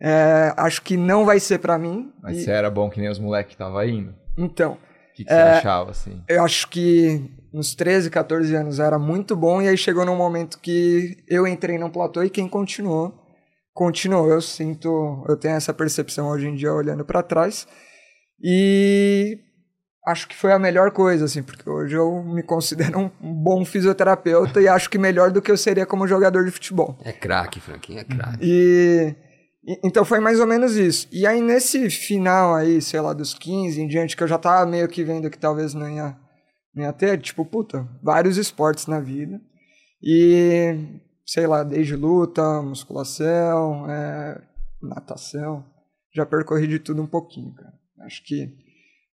é, 0.00 0.54
acho 0.56 0.80
que 0.82 0.96
não 0.96 1.24
vai 1.24 1.40
ser 1.40 1.58
para 1.58 1.76
mim. 1.76 2.12
Mas 2.22 2.38
e... 2.38 2.44
você 2.44 2.50
era 2.52 2.70
bom 2.70 2.88
que 2.88 3.00
nem 3.00 3.10
os 3.10 3.18
moleques 3.18 3.52
que 3.52 3.58
tava 3.58 3.84
indo? 3.86 4.14
Então. 4.36 4.72
O 4.74 5.14
que, 5.16 5.24
que 5.24 5.32
é, 5.32 5.36
você 5.36 5.58
achava, 5.58 5.90
assim? 5.90 6.22
Eu 6.28 6.44
acho 6.44 6.68
que 6.68 7.28
nos 7.52 7.74
13, 7.74 8.08
14 8.08 8.54
anos 8.54 8.78
era 8.78 9.00
muito 9.00 9.34
bom. 9.34 9.60
E 9.60 9.66
aí 9.66 9.76
chegou 9.76 10.04
num 10.04 10.16
momento 10.16 10.60
que 10.60 11.16
eu 11.26 11.44
entrei 11.44 11.76
no 11.76 11.90
platô 11.90 12.22
e 12.22 12.30
quem 12.30 12.48
continuou, 12.48 13.12
continuou. 13.74 14.30
Eu 14.30 14.40
sinto, 14.40 15.24
eu 15.28 15.36
tenho 15.36 15.56
essa 15.56 15.74
percepção 15.74 16.28
hoje 16.28 16.46
em 16.46 16.54
dia 16.54 16.72
olhando 16.72 17.04
para 17.04 17.20
trás. 17.20 17.66
E 18.40 19.40
acho 20.08 20.26
que 20.26 20.34
foi 20.34 20.52
a 20.52 20.58
melhor 20.58 20.90
coisa, 20.90 21.26
assim, 21.26 21.42
porque 21.42 21.68
hoje 21.68 21.94
eu 21.94 22.22
me 22.22 22.42
considero 22.42 23.12
um 23.20 23.34
bom 23.34 23.64
fisioterapeuta 23.64 24.60
e 24.60 24.66
acho 24.66 24.88
que 24.88 24.98
melhor 24.98 25.30
do 25.30 25.42
que 25.42 25.50
eu 25.50 25.56
seria 25.56 25.84
como 25.84 26.08
jogador 26.08 26.44
de 26.44 26.50
futebol. 26.50 26.98
É 27.04 27.12
craque, 27.12 27.60
Franquinho, 27.60 28.00
é 28.00 28.04
craque. 28.04 28.38
E, 28.40 29.14
e, 29.64 29.80
então 29.84 30.04
foi 30.04 30.18
mais 30.18 30.40
ou 30.40 30.46
menos 30.46 30.76
isso. 30.76 31.06
E 31.12 31.26
aí 31.26 31.40
nesse 31.42 31.90
final 31.90 32.54
aí, 32.54 32.80
sei 32.80 33.00
lá, 33.00 33.12
dos 33.12 33.34
15 33.34 33.80
em 33.80 33.86
diante, 33.86 34.16
que 34.16 34.22
eu 34.22 34.28
já 34.28 34.38
tava 34.38 34.68
meio 34.68 34.88
que 34.88 35.04
vendo 35.04 35.30
que 35.30 35.38
talvez 35.38 35.74
não 35.74 35.88
ia, 35.88 36.16
não 36.74 36.84
ia 36.84 36.92
ter, 36.92 37.20
tipo, 37.20 37.44
puta, 37.44 37.86
vários 38.02 38.38
esportes 38.38 38.86
na 38.86 39.00
vida. 39.00 39.38
E, 40.02 40.74
sei 41.26 41.46
lá, 41.46 41.62
desde 41.62 41.96
luta, 41.96 42.62
musculação, 42.62 43.90
é, 43.90 44.40
natação, 44.80 45.66
já 46.14 46.24
percorri 46.24 46.66
de 46.66 46.78
tudo 46.78 47.02
um 47.02 47.06
pouquinho, 47.06 47.52
cara. 47.54 47.74
Acho 48.06 48.24
que 48.24 48.54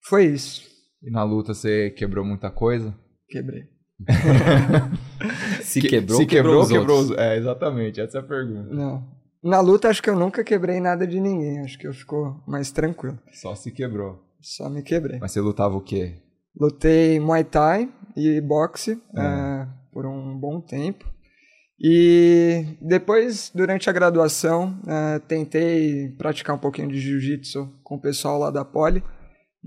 foi 0.07 0.25
isso. 0.25 0.74
E 1.05 1.11
na 1.11 1.23
luta 1.23 1.53
você 1.53 1.91
quebrou 1.91 2.25
muita 2.25 2.49
coisa? 2.49 2.95
Quebrei. 3.29 3.65
se 5.61 5.79
quebrou, 5.79 6.17
se 6.17 6.25
quebrou, 6.25 6.67
quebrou, 6.67 7.03
quebrou 7.03 7.19
É, 7.19 7.37
exatamente, 7.37 8.01
essa 8.01 8.17
é 8.17 8.21
a 8.21 8.23
pergunta. 8.23 8.73
Não. 8.73 9.07
Na 9.43 9.61
luta, 9.61 9.87
acho 9.87 10.01
que 10.01 10.09
eu 10.09 10.17
nunca 10.17 10.43
quebrei 10.43 10.79
nada 10.79 11.05
de 11.05 11.19
ninguém. 11.19 11.59
Acho 11.59 11.77
que 11.77 11.85
eu 11.85 11.93
fico 11.93 12.43
mais 12.47 12.71
tranquilo. 12.71 13.19
Só 13.31 13.53
se 13.53 13.71
quebrou. 13.71 14.19
Só 14.41 14.67
me 14.67 14.81
quebrei. 14.81 15.19
Mas 15.19 15.31
você 15.31 15.39
lutava 15.39 15.75
o 15.75 15.81
quê? 15.81 16.15
Lutei 16.59 17.19
Muay 17.19 17.43
Thai 17.43 17.87
e 18.17 18.41
boxe 18.41 18.99
é. 19.15 19.21
É, 19.21 19.67
por 19.93 20.07
um 20.07 20.35
bom 20.35 20.59
tempo. 20.59 21.05
E 21.79 22.77
depois, 22.81 23.51
durante 23.53 23.87
a 23.89 23.93
graduação, 23.93 24.79
é, 24.87 25.19
tentei 25.19 26.09
praticar 26.17 26.55
um 26.55 26.59
pouquinho 26.59 26.87
de 26.87 26.99
jiu-jitsu 26.99 27.71
com 27.83 27.95
o 27.95 28.01
pessoal 28.01 28.39
lá 28.39 28.49
da 28.49 28.65
Poli 28.65 29.03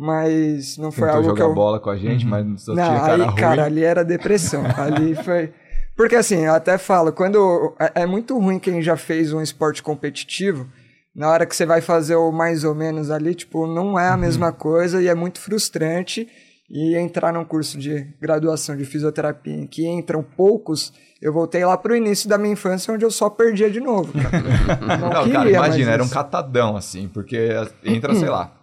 mas 0.00 0.78
não 0.78 0.92
foi 0.92 1.08
Tentou 1.08 1.16
algo 1.16 1.28
jogar 1.30 1.44
que 1.44 1.50
eu... 1.50 1.54
bola 1.54 1.80
com 1.80 1.90
a 1.90 1.96
gente, 1.96 2.24
uhum. 2.24 2.30
mas 2.30 2.62
só 2.62 2.72
não, 2.72 2.84
tinha 2.84 3.00
cara 3.00 3.14
aí, 3.14 3.20
ruim. 3.22 3.34
cara, 3.34 3.64
ali 3.64 3.82
era 3.82 4.04
depressão. 4.04 4.62
ali 4.78 5.16
foi... 5.16 5.52
Porque 5.96 6.14
assim, 6.14 6.44
eu 6.44 6.54
até 6.54 6.78
falo, 6.78 7.12
quando... 7.12 7.74
É, 7.80 8.02
é 8.02 8.06
muito 8.06 8.38
ruim 8.38 8.60
quem 8.60 8.80
já 8.80 8.96
fez 8.96 9.32
um 9.32 9.42
esporte 9.42 9.82
competitivo, 9.82 10.68
na 11.12 11.28
hora 11.28 11.44
que 11.44 11.56
você 11.56 11.66
vai 11.66 11.80
fazer 11.80 12.14
o 12.14 12.30
mais 12.30 12.62
ou 12.62 12.76
menos 12.76 13.10
ali, 13.10 13.34
tipo, 13.34 13.66
não 13.66 13.98
é 13.98 14.08
a 14.08 14.12
uhum. 14.12 14.20
mesma 14.20 14.52
coisa 14.52 15.02
e 15.02 15.08
é 15.08 15.16
muito 15.16 15.40
frustrante. 15.40 16.28
E 16.70 16.96
entrar 16.96 17.32
num 17.32 17.44
curso 17.44 17.76
de 17.78 18.06
graduação 18.20 18.76
de 18.76 18.84
fisioterapia 18.84 19.54
em 19.54 19.66
que 19.66 19.84
entram 19.88 20.22
poucos, 20.22 20.92
eu 21.20 21.32
voltei 21.32 21.64
lá 21.64 21.76
pro 21.76 21.96
início 21.96 22.28
da 22.28 22.38
minha 22.38 22.52
infância, 22.52 22.92
onde 22.92 23.04
eu 23.04 23.10
só 23.10 23.30
perdia 23.30 23.70
de 23.70 23.80
novo, 23.80 24.12
cara. 24.12 24.42
Não, 24.98 25.08
não 25.08 25.32
cara, 25.32 25.50
imagina, 25.50 25.92
era 25.92 26.04
um 26.04 26.08
catadão, 26.08 26.76
assim, 26.76 27.08
porque 27.08 27.48
entra, 27.82 28.14
sei 28.14 28.28
lá, 28.28 28.57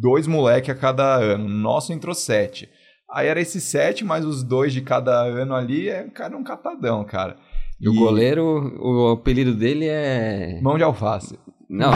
dois 0.00 0.26
moleque 0.26 0.70
a 0.70 0.74
cada 0.74 1.16
ano. 1.16 1.48
Nosso 1.48 1.92
entrou 1.92 2.14
sete. 2.14 2.68
Aí 3.10 3.28
era 3.28 3.40
esses 3.40 3.62
sete, 3.62 4.04
mais 4.04 4.24
os 4.24 4.42
dois 4.42 4.72
de 4.72 4.80
cada 4.80 5.22
ano 5.22 5.54
ali, 5.54 5.88
é 5.88 6.04
cara 6.04 6.36
um 6.36 6.42
catadão, 6.42 7.04
cara. 7.04 7.36
E, 7.80 7.86
e 7.86 7.88
o 7.88 7.94
goleiro, 7.94 8.76
o 8.80 9.12
apelido 9.12 9.54
dele 9.54 9.86
é. 9.86 10.58
Mão 10.60 10.76
de 10.76 10.82
alface. 10.82 11.38
Não, 11.68 11.90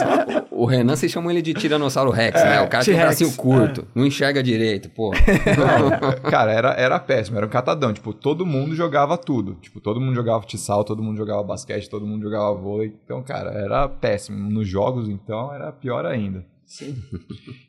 o 0.50 0.64
Renan, 0.64 0.96
vocês 0.96 1.12
chamam 1.12 1.30
ele 1.30 1.42
de 1.42 1.52
Tiranossauro 1.52 2.10
Rex, 2.10 2.40
é, 2.40 2.44
né? 2.44 2.62
O 2.62 2.68
cara 2.68 2.82
tem 2.82 2.94
um 2.94 2.98
bracinho 2.98 3.36
curto, 3.36 3.82
é. 3.82 3.84
não 3.94 4.06
enxerga 4.06 4.42
direito, 4.42 4.88
pô. 4.88 5.10
cara, 6.30 6.50
era, 6.50 6.70
era 6.72 6.98
péssimo, 6.98 7.36
era 7.36 7.44
um 7.44 7.50
catadão. 7.50 7.92
Tipo, 7.92 8.14
todo 8.14 8.46
mundo 8.46 8.74
jogava 8.74 9.18
tudo. 9.18 9.54
Tipo, 9.56 9.80
todo 9.80 10.00
mundo 10.00 10.14
jogava 10.14 10.40
futsal, 10.40 10.82
todo 10.82 11.02
mundo 11.02 11.18
jogava 11.18 11.42
basquete, 11.42 11.90
todo 11.90 12.06
mundo 12.06 12.22
jogava 12.22 12.54
vôlei. 12.54 12.96
Então, 13.04 13.22
cara, 13.22 13.50
era 13.50 13.86
péssimo. 13.86 14.50
Nos 14.50 14.66
jogos, 14.66 15.08
então, 15.10 15.52
era 15.52 15.70
pior 15.70 16.06
ainda. 16.06 16.46
Sim. 16.72 16.96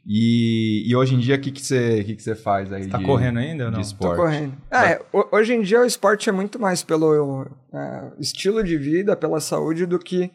E, 0.06 0.84
e 0.86 0.96
hoje 0.98 1.16
em 1.16 1.20
dia, 1.20 1.36
o 1.36 1.40
que, 1.40 1.50
que, 1.50 1.62
você, 1.62 2.04
que, 2.04 2.18
que 2.18 2.22
você 2.22 2.36
faz 2.36 2.74
aí? 2.74 2.84
Você 2.84 2.90
tá 2.90 2.98
de, 2.98 3.06
correndo 3.06 3.40
ainda 3.40 3.66
ou 3.66 3.72
não? 3.72 3.80
De 3.80 3.86
esporte? 3.86 4.18
Tô 4.18 4.22
correndo. 4.22 4.58
É, 4.70 5.02
hoje 5.32 5.54
em 5.54 5.62
dia 5.62 5.80
o 5.80 5.86
esporte 5.86 6.28
é 6.28 6.32
muito 6.32 6.60
mais 6.60 6.84
pelo 6.84 7.48
é, 7.74 8.12
estilo 8.20 8.62
de 8.62 8.78
vida, 8.78 9.16
pela 9.16 9.40
saúde, 9.40 9.86
do 9.86 9.98
que 9.98 10.30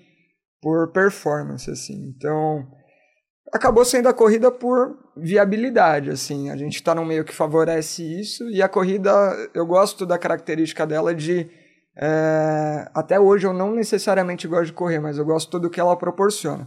por 0.62 0.88
performance, 0.88 1.70
assim. 1.70 2.14
Então, 2.16 2.66
acabou 3.52 3.84
sendo 3.84 4.08
a 4.08 4.14
corrida 4.14 4.50
por 4.50 4.96
viabilidade, 5.14 6.08
assim. 6.08 6.48
A 6.48 6.56
gente 6.56 6.76
está 6.76 6.94
num 6.94 7.04
meio 7.04 7.26
que 7.26 7.34
favorece 7.34 8.02
isso 8.02 8.48
e 8.48 8.62
a 8.62 8.68
corrida, 8.68 9.10
eu 9.52 9.66
gosto 9.66 10.06
da 10.06 10.16
característica 10.16 10.86
dela 10.86 11.14
de 11.14 11.46
é, 11.94 12.88
até 12.94 13.20
hoje 13.20 13.46
eu 13.46 13.52
não 13.52 13.74
necessariamente 13.74 14.48
gosto 14.48 14.66
de 14.66 14.72
correr, 14.72 14.98
mas 14.98 15.18
eu 15.18 15.26
gosto 15.26 15.58
do 15.58 15.68
que 15.68 15.78
ela 15.78 15.96
proporciona. 15.96 16.66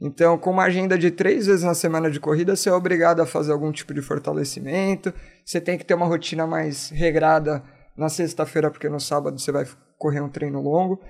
Então, 0.00 0.36
com 0.36 0.50
uma 0.50 0.64
agenda 0.64 0.98
de 0.98 1.10
três 1.10 1.46
vezes 1.46 1.64
na 1.64 1.74
semana 1.74 2.10
de 2.10 2.20
corrida, 2.20 2.54
você 2.54 2.68
é 2.68 2.72
obrigado 2.72 3.20
a 3.20 3.26
fazer 3.26 3.52
algum 3.52 3.72
tipo 3.72 3.94
de 3.94 4.02
fortalecimento. 4.02 5.12
Você 5.44 5.60
tem 5.60 5.78
que 5.78 5.84
ter 5.84 5.94
uma 5.94 6.06
rotina 6.06 6.46
mais 6.46 6.90
regrada 6.90 7.62
na 7.96 8.08
sexta-feira, 8.08 8.70
porque 8.70 8.88
no 8.90 9.00
sábado 9.00 9.38
você 9.38 9.50
vai 9.50 9.66
correr 9.98 10.20
um 10.20 10.28
treino 10.28 10.60
longo. 10.60 11.00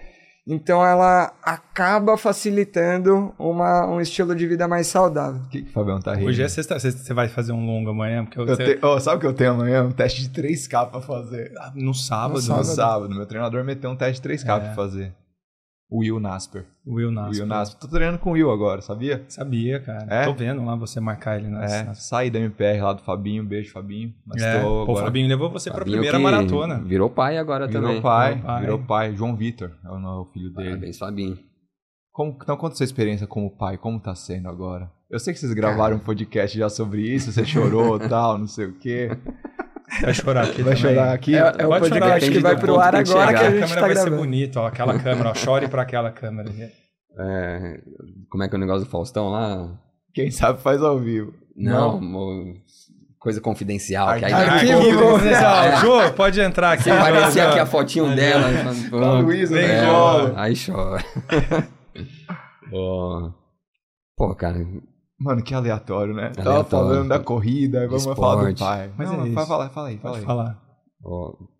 Então, 0.48 0.86
ela 0.86 1.34
acaba 1.42 2.16
facilitando 2.16 3.34
uma, 3.36 3.84
um 3.88 4.00
estilo 4.00 4.32
de 4.32 4.46
vida 4.46 4.68
mais 4.68 4.86
saudável. 4.86 5.40
O 5.42 5.48
que, 5.48 5.62
que 5.62 5.70
o 5.70 5.72
Fabião 5.72 5.98
tá 5.98 6.14
rindo? 6.14 6.28
Hoje 6.28 6.40
é 6.40 6.48
sexta 6.48 6.78
você 6.78 7.12
vai 7.12 7.26
fazer 7.26 7.50
um 7.50 7.66
longo 7.66 7.90
amanhã? 7.90 8.24
Porque 8.24 8.38
eu 8.38 8.46
você... 8.46 8.76
te... 8.76 8.86
oh, 8.86 9.00
sabe 9.00 9.16
o 9.16 9.20
que 9.20 9.26
eu 9.26 9.34
tenho 9.34 9.50
amanhã? 9.50 9.82
Um 9.82 9.90
teste 9.90 10.22
de 10.22 10.40
3K 10.40 10.90
pra 10.90 11.00
fazer. 11.00 11.52
Ah, 11.58 11.72
no 11.74 11.92
sábado? 11.92 12.34
No 12.34 12.40
sábado. 12.40 12.68
No 12.68 12.74
sábado. 12.74 13.14
Meu 13.16 13.26
treinador 13.26 13.64
meteu 13.64 13.90
um 13.90 13.96
teste 13.96 14.22
de 14.22 14.28
3K 14.28 14.56
é. 14.56 14.60
pra 14.60 14.74
fazer. 14.74 15.12
O 15.88 16.00
Will 16.00 16.18
Nasper. 16.18 16.66
Will 16.84 17.12
Nasper. 17.12 17.38
Will 17.38 17.46
Nasper. 17.46 17.80
Tô 17.80 17.88
treinando 17.88 18.18
com 18.18 18.30
o 18.30 18.32
Will 18.32 18.50
agora, 18.50 18.82
sabia? 18.82 19.24
Sabia, 19.28 19.78
cara. 19.78 20.06
É? 20.10 20.24
Tô 20.24 20.34
vendo 20.34 20.64
lá 20.64 20.74
você 20.74 20.98
marcar 20.98 21.38
ele 21.38 21.48
nas... 21.48 21.72
É, 21.72 21.84
nas... 21.84 22.02
saí 22.02 22.28
da 22.28 22.40
MPR 22.40 22.80
lá 22.80 22.92
do 22.92 23.02
Fabinho, 23.02 23.44
beijo 23.44 23.72
Fabinho. 23.72 24.12
Mas 24.26 24.42
é. 24.42 24.60
tô 24.60 24.68
Pô, 24.68 24.82
agora... 24.82 24.92
o 24.92 25.04
Fabinho 25.04 25.28
levou 25.28 25.48
você 25.48 25.70
Fabinho 25.70 25.84
pra 25.84 25.92
primeira 25.92 26.18
maratona. 26.18 26.80
Virou 26.82 27.08
pai 27.08 27.38
agora 27.38 27.68
virou 27.68 27.82
também. 27.82 28.02
Pai, 28.02 28.34
virou 28.34 28.44
pai, 28.46 28.60
virou 28.60 28.78
pai. 28.80 29.14
João 29.14 29.36
Vitor 29.36 29.70
é 29.84 29.88
o 29.88 30.24
filho 30.32 30.50
dele. 30.52 30.70
Parabéns, 30.70 30.98
Fabinho. 30.98 31.38
Como, 32.12 32.36
então, 32.42 32.56
conta 32.56 32.74
sua 32.74 32.84
experiência 32.84 33.26
como 33.26 33.50
pai, 33.50 33.76
como 33.76 34.00
tá 34.00 34.14
sendo 34.14 34.48
agora? 34.48 34.90
Eu 35.08 35.20
sei 35.20 35.34
que 35.34 35.38
vocês 35.38 35.52
gravaram 35.52 35.96
um 35.96 36.00
podcast 36.00 36.58
já 36.58 36.68
sobre 36.68 37.02
isso, 37.02 37.30
você 37.30 37.44
chorou 37.44 38.02
e 38.02 38.08
tal, 38.08 38.38
não 38.38 38.46
sei 38.46 38.66
o 38.66 38.72
quê. 38.72 39.10
Vai 40.02 40.14
chorar 40.14 40.42
aqui 40.44 40.62
Vai 40.62 40.74
também. 40.74 40.94
chorar 40.94 41.12
aqui? 41.12 41.34
É, 41.36 41.54
é 41.58 41.66
o 41.66 41.68
podcast 41.68 42.30
que 42.30 42.38
vai 42.40 42.56
pro 42.56 42.78
ar 42.80 42.94
agora 42.96 43.32
que 43.34 43.44
a 43.44 43.50
gente 43.50 43.62
A 43.62 43.66
câmera 43.66 43.74
tá 43.74 43.80
vai 43.80 43.90
gravando. 43.90 44.10
ser 44.16 44.16
bonita, 44.22 44.60
ó, 44.60 44.66
aquela 44.66 44.98
câmera, 45.00 45.30
ó, 45.30 45.34
chore 45.34 45.68
pra 45.68 45.82
aquela 45.82 46.10
câmera. 46.10 46.50
É, 47.18 47.80
como 48.28 48.42
é 48.42 48.48
que 48.48 48.54
é 48.54 48.58
o 48.58 48.60
negócio 48.60 48.84
do 48.84 48.90
Faustão 48.90 49.28
lá? 49.30 49.70
Quem 50.12 50.30
sabe 50.30 50.60
faz 50.60 50.82
ao 50.82 50.98
vivo. 50.98 51.32
Não, 51.56 52.00
mo- 52.00 52.54
coisa 53.18 53.40
confidencial. 53.40 54.08
Ar- 54.08 54.18
que 54.18 54.24
aí 54.26 54.32
arquivo 54.32 54.72
É. 54.90 55.12
confidencial. 55.12 55.76
Jô, 55.80 56.12
pode 56.12 56.40
entrar 56.40 56.72
aqui. 56.72 56.82
Se 56.84 56.90
aparecer 56.90 57.40
aqui 57.40 57.58
a 57.58 57.66
fotinho 57.66 58.14
dela. 58.14 58.48
Com 58.90 58.96
a 58.98 59.18
Luísa, 59.20 59.54
Vem, 59.54 59.66
né? 59.68 59.86
cola. 59.86 60.32
Aí 60.36 60.54
chora. 60.56 61.04
Pô, 64.16 64.34
cara, 64.34 64.58
Mano, 65.18 65.42
que 65.42 65.54
aleatório, 65.54 66.14
né? 66.14 66.30
Tava 66.30 66.50
Aleatório. 66.50 66.88
falando 66.88 67.08
da 67.08 67.18
corrida, 67.18 67.80
aí 67.80 67.86
vamos 67.86 68.02
Esporte. 68.06 68.20
falar 68.20 68.52
do 68.52 68.58
pai. 68.58 68.92
Mas 68.98 69.08
Não, 69.08 69.14
é 69.14 69.18
vai 69.18 69.28
isso. 69.28 69.46
falar, 69.46 69.70
fala 69.70 69.88
aí, 69.88 69.98
fala 69.98 70.16
aí. 70.18 70.24
falar. 70.24 70.62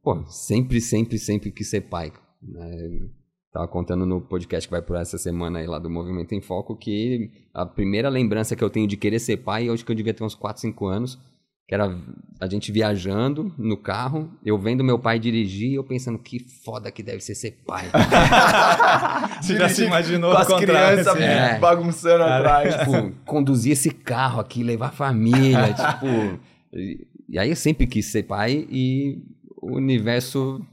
pô, 0.03 0.25
sempre, 0.29 0.81
sempre, 0.81 1.19
sempre 1.19 1.51
quis 1.51 1.69
ser 1.71 1.83
pai. 1.83 2.13
né? 2.43 3.09
Tava 3.53 3.67
contando 3.69 4.05
no 4.05 4.21
podcast 4.21 4.69
que 4.69 4.73
vai 4.73 4.83
por 4.83 4.97
essa 4.97 5.17
semana 5.17 5.61
aí 5.61 5.67
lá 5.67 5.79
do 5.79 5.89
Movimento 5.89 6.35
em 6.35 6.43
Foco 6.43 6.77
que 6.77 7.31
a 7.55 7.65
primeira 7.65 8.11
lembrança 8.11 8.55
que 8.55 8.63
eu 8.63 8.69
tenho 8.69 8.87
de 8.87 8.99
querer 8.99 9.19
ser 9.19 9.39
pai, 9.39 9.69
eu 9.69 9.73
acho 9.73 9.83
que 9.85 9.91
eu 9.91 9.97
devia 9.97 10.13
ter 10.13 10.23
uns 10.23 10.35
4, 10.35 10.61
5 10.61 10.87
anos, 10.87 11.19
que 11.67 11.75
era 11.75 11.99
a 12.41 12.49
gente 12.49 12.71
viajando 12.71 13.53
no 13.59 13.77
carro, 13.77 14.31
eu 14.45 14.57
vendo 14.57 14.85
meu 14.85 14.99
pai 14.99 15.19
dirigir, 15.19 15.75
eu 15.75 15.83
pensando 15.83 16.19
que 16.19 16.39
foda 16.39 16.93
que 16.93 17.03
deve 17.03 17.21
ser 17.21 17.35
ser 17.35 17.59
pai. 17.67 17.87
Você 19.43 19.57
já 19.57 19.69
se 19.69 19.85
imaginou 19.85 20.33
com 20.33 20.39
as 20.39 20.61
crianças 20.61 21.09
assim. 21.09 21.23
É. 21.23 21.59
bagunçando 21.59 22.23
atrás. 22.23 22.77
tipo, 22.77 23.13
conduzir 23.25 23.73
esse 23.73 23.91
carro 23.91 24.41
aqui, 24.41 24.63
levar 24.63 24.89
a 24.89 24.93
família, 24.93 25.75
tipo. 25.75 26.41
E, 26.73 27.07
e 27.29 27.39
aí 27.39 27.51
eu 27.51 27.57
sempre 27.57 27.87
quis 27.87 28.07
ser 28.13 28.23
pai 28.23 28.67
e 28.71 29.19
o 29.61 29.77
universo 29.77 30.65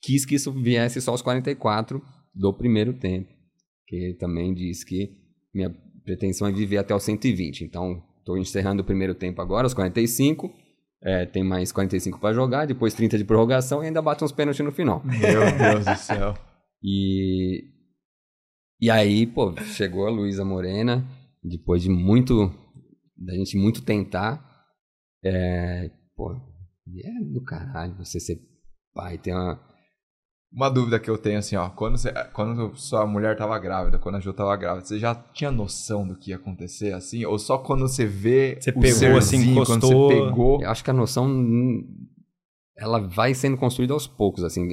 quis 0.00 0.24
que 0.24 0.36
isso 0.36 0.50
viesse 0.52 1.02
só 1.02 1.10
aos 1.10 1.20
44 1.20 2.02
do 2.34 2.54
primeiro 2.54 2.94
tempo. 2.94 3.28
Que 3.86 3.96
ele 3.96 4.14
também 4.14 4.54
diz 4.54 4.84
que 4.84 5.10
minha 5.52 5.70
pretensão 6.02 6.48
é 6.48 6.52
viver 6.52 6.78
até 6.78 6.94
os 6.94 7.02
120. 7.02 7.64
Então, 7.64 8.02
estou 8.20 8.38
encerrando 8.38 8.82
o 8.82 8.84
primeiro 8.84 9.14
tempo 9.14 9.42
agora, 9.42 9.66
aos 9.66 9.74
45. 9.74 10.52
É, 11.02 11.24
tem 11.24 11.42
mais 11.42 11.72
45 11.72 12.20
para 12.20 12.34
jogar, 12.34 12.66
depois 12.66 12.92
30 12.92 13.16
de 13.16 13.24
prorrogação 13.24 13.82
e 13.82 13.86
ainda 13.86 14.02
bate 14.02 14.22
uns 14.22 14.32
pênaltis 14.32 14.64
no 14.64 14.70
final. 14.70 15.02
Meu 15.04 15.40
Deus 15.58 15.84
do 15.84 15.96
céu. 15.96 16.34
E, 16.82 17.64
e 18.80 18.90
aí, 18.90 19.26
pô, 19.26 19.54
chegou 19.74 20.06
a 20.06 20.10
Luísa 20.10 20.44
Morena, 20.44 21.06
depois 21.42 21.82
de 21.82 21.88
muito, 21.88 22.52
da 23.16 23.34
gente 23.34 23.56
muito 23.56 23.82
tentar, 23.82 24.46
é, 25.24 25.90
pô, 26.14 26.32
é 26.32 27.24
do 27.32 27.42
caralho 27.44 27.96
você 27.96 28.20
ser 28.20 28.38
pai, 28.94 29.16
ter 29.16 29.32
uma, 29.32 29.58
Uma 30.52 30.68
dúvida 30.68 30.98
que 30.98 31.08
eu 31.08 31.16
tenho 31.16 31.38
assim, 31.38 31.54
ó. 31.54 31.68
Quando, 31.68 31.96
você, 31.96 32.12
quando 32.32 32.74
sua 32.74 33.06
mulher 33.06 33.36
tava 33.36 33.56
grávida, 33.58 33.98
quando 33.98 34.16
a 34.16 34.20
Ju 34.20 34.32
tava 34.32 34.56
grávida, 34.56 34.84
você 34.84 34.98
já 34.98 35.14
tinha 35.14 35.50
noção 35.50 36.06
do 36.06 36.16
que 36.16 36.30
ia 36.30 36.36
acontecer, 36.36 36.92
assim? 36.92 37.24
Ou 37.24 37.38
só 37.38 37.56
quando 37.56 37.82
você 37.82 38.04
vê 38.04 38.58
Você 38.60 38.70
o 38.70 38.74
pegou, 38.74 38.90
serzinho, 38.90 39.16
assim, 39.16 39.54
quando 39.54 39.78
encostou? 39.78 40.08
você 40.08 40.14
pegou... 40.14 40.62
eu 40.62 40.68
acho 40.68 40.82
que 40.82 40.90
a 40.90 40.94
noção, 40.94 41.26
hum, 41.26 41.86
ela 42.76 42.98
vai 42.98 43.32
sendo 43.32 43.56
construída 43.56 43.92
aos 43.94 44.08
poucos, 44.08 44.42
assim, 44.42 44.66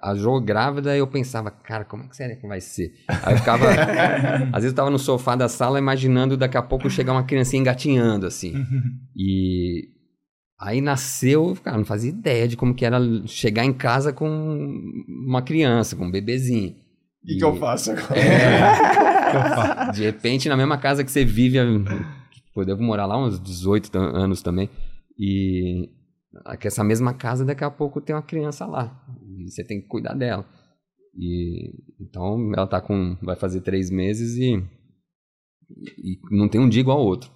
a 0.00 0.14
Jo 0.14 0.40
grávida 0.40 0.96
eu 0.96 1.06
pensava, 1.06 1.50
cara, 1.50 1.84
como 1.84 2.04
é 2.04 2.08
que 2.08 2.14
será 2.14 2.36
que 2.36 2.46
vai 2.46 2.60
ser? 2.60 2.92
Aí 3.08 3.34
eu 3.34 3.38
ficava, 3.38 3.64
às 4.52 4.62
vezes 4.62 4.70
eu 4.70 4.74
tava 4.74 4.90
no 4.90 5.00
sofá 5.00 5.34
da 5.34 5.48
sala 5.48 5.80
imaginando 5.80 6.36
daqui 6.36 6.56
a 6.56 6.62
pouco 6.62 6.88
chegar 6.88 7.12
uma 7.12 7.24
criancinha 7.24 7.60
engatinhando, 7.60 8.26
assim, 8.26 8.52
E 9.16 9.88
aí 10.58 10.80
nasceu, 10.80 11.56
cara, 11.62 11.76
não 11.78 11.84
fazia 11.84 12.10
ideia 12.10 12.46
de 12.48 12.56
como 12.56 12.74
que 12.74 12.84
era 12.84 12.98
chegar 13.26 13.64
em 13.64 13.72
casa 13.72 14.12
com 14.12 14.28
uma 15.26 15.42
criança, 15.42 15.96
com 15.96 16.06
um 16.06 16.10
bebezinho. 16.10 16.70
O 17.22 17.26
que, 17.26 17.36
que 17.38 17.44
eu 17.44 17.56
faço 17.56 17.90
agora? 17.92 18.18
É, 18.18 19.90
de 19.92 20.02
repente, 20.04 20.48
na 20.48 20.56
mesma 20.56 20.78
casa 20.78 21.02
que 21.04 21.10
você 21.10 21.24
vive, 21.24 21.58
pô, 22.54 22.62
eu 22.62 22.66
devo 22.66 22.82
morar 22.82 23.06
lá 23.06 23.18
uns 23.18 23.40
18 23.40 23.90
tan- 23.90 24.12
anos 24.16 24.42
também, 24.42 24.68
e 25.18 25.90
que 26.60 26.66
essa 26.66 26.82
mesma 26.84 27.14
casa 27.14 27.44
daqui 27.44 27.62
a 27.64 27.70
pouco 27.70 28.00
tem 28.00 28.14
uma 28.14 28.22
criança 28.22 28.66
lá, 28.66 29.04
e 29.38 29.50
você 29.50 29.64
tem 29.64 29.80
que 29.80 29.88
cuidar 29.88 30.14
dela. 30.14 30.44
E 31.16 31.72
então 32.00 32.52
ela 32.56 32.66
tá 32.66 32.80
com, 32.80 33.16
vai 33.22 33.36
fazer 33.36 33.60
três 33.60 33.88
meses 33.88 34.34
e, 34.36 34.56
e 35.98 36.18
não 36.30 36.48
tem 36.48 36.60
um 36.60 36.68
dia 36.68 36.80
igual 36.80 36.98
ao 36.98 37.04
outro. 37.06 37.30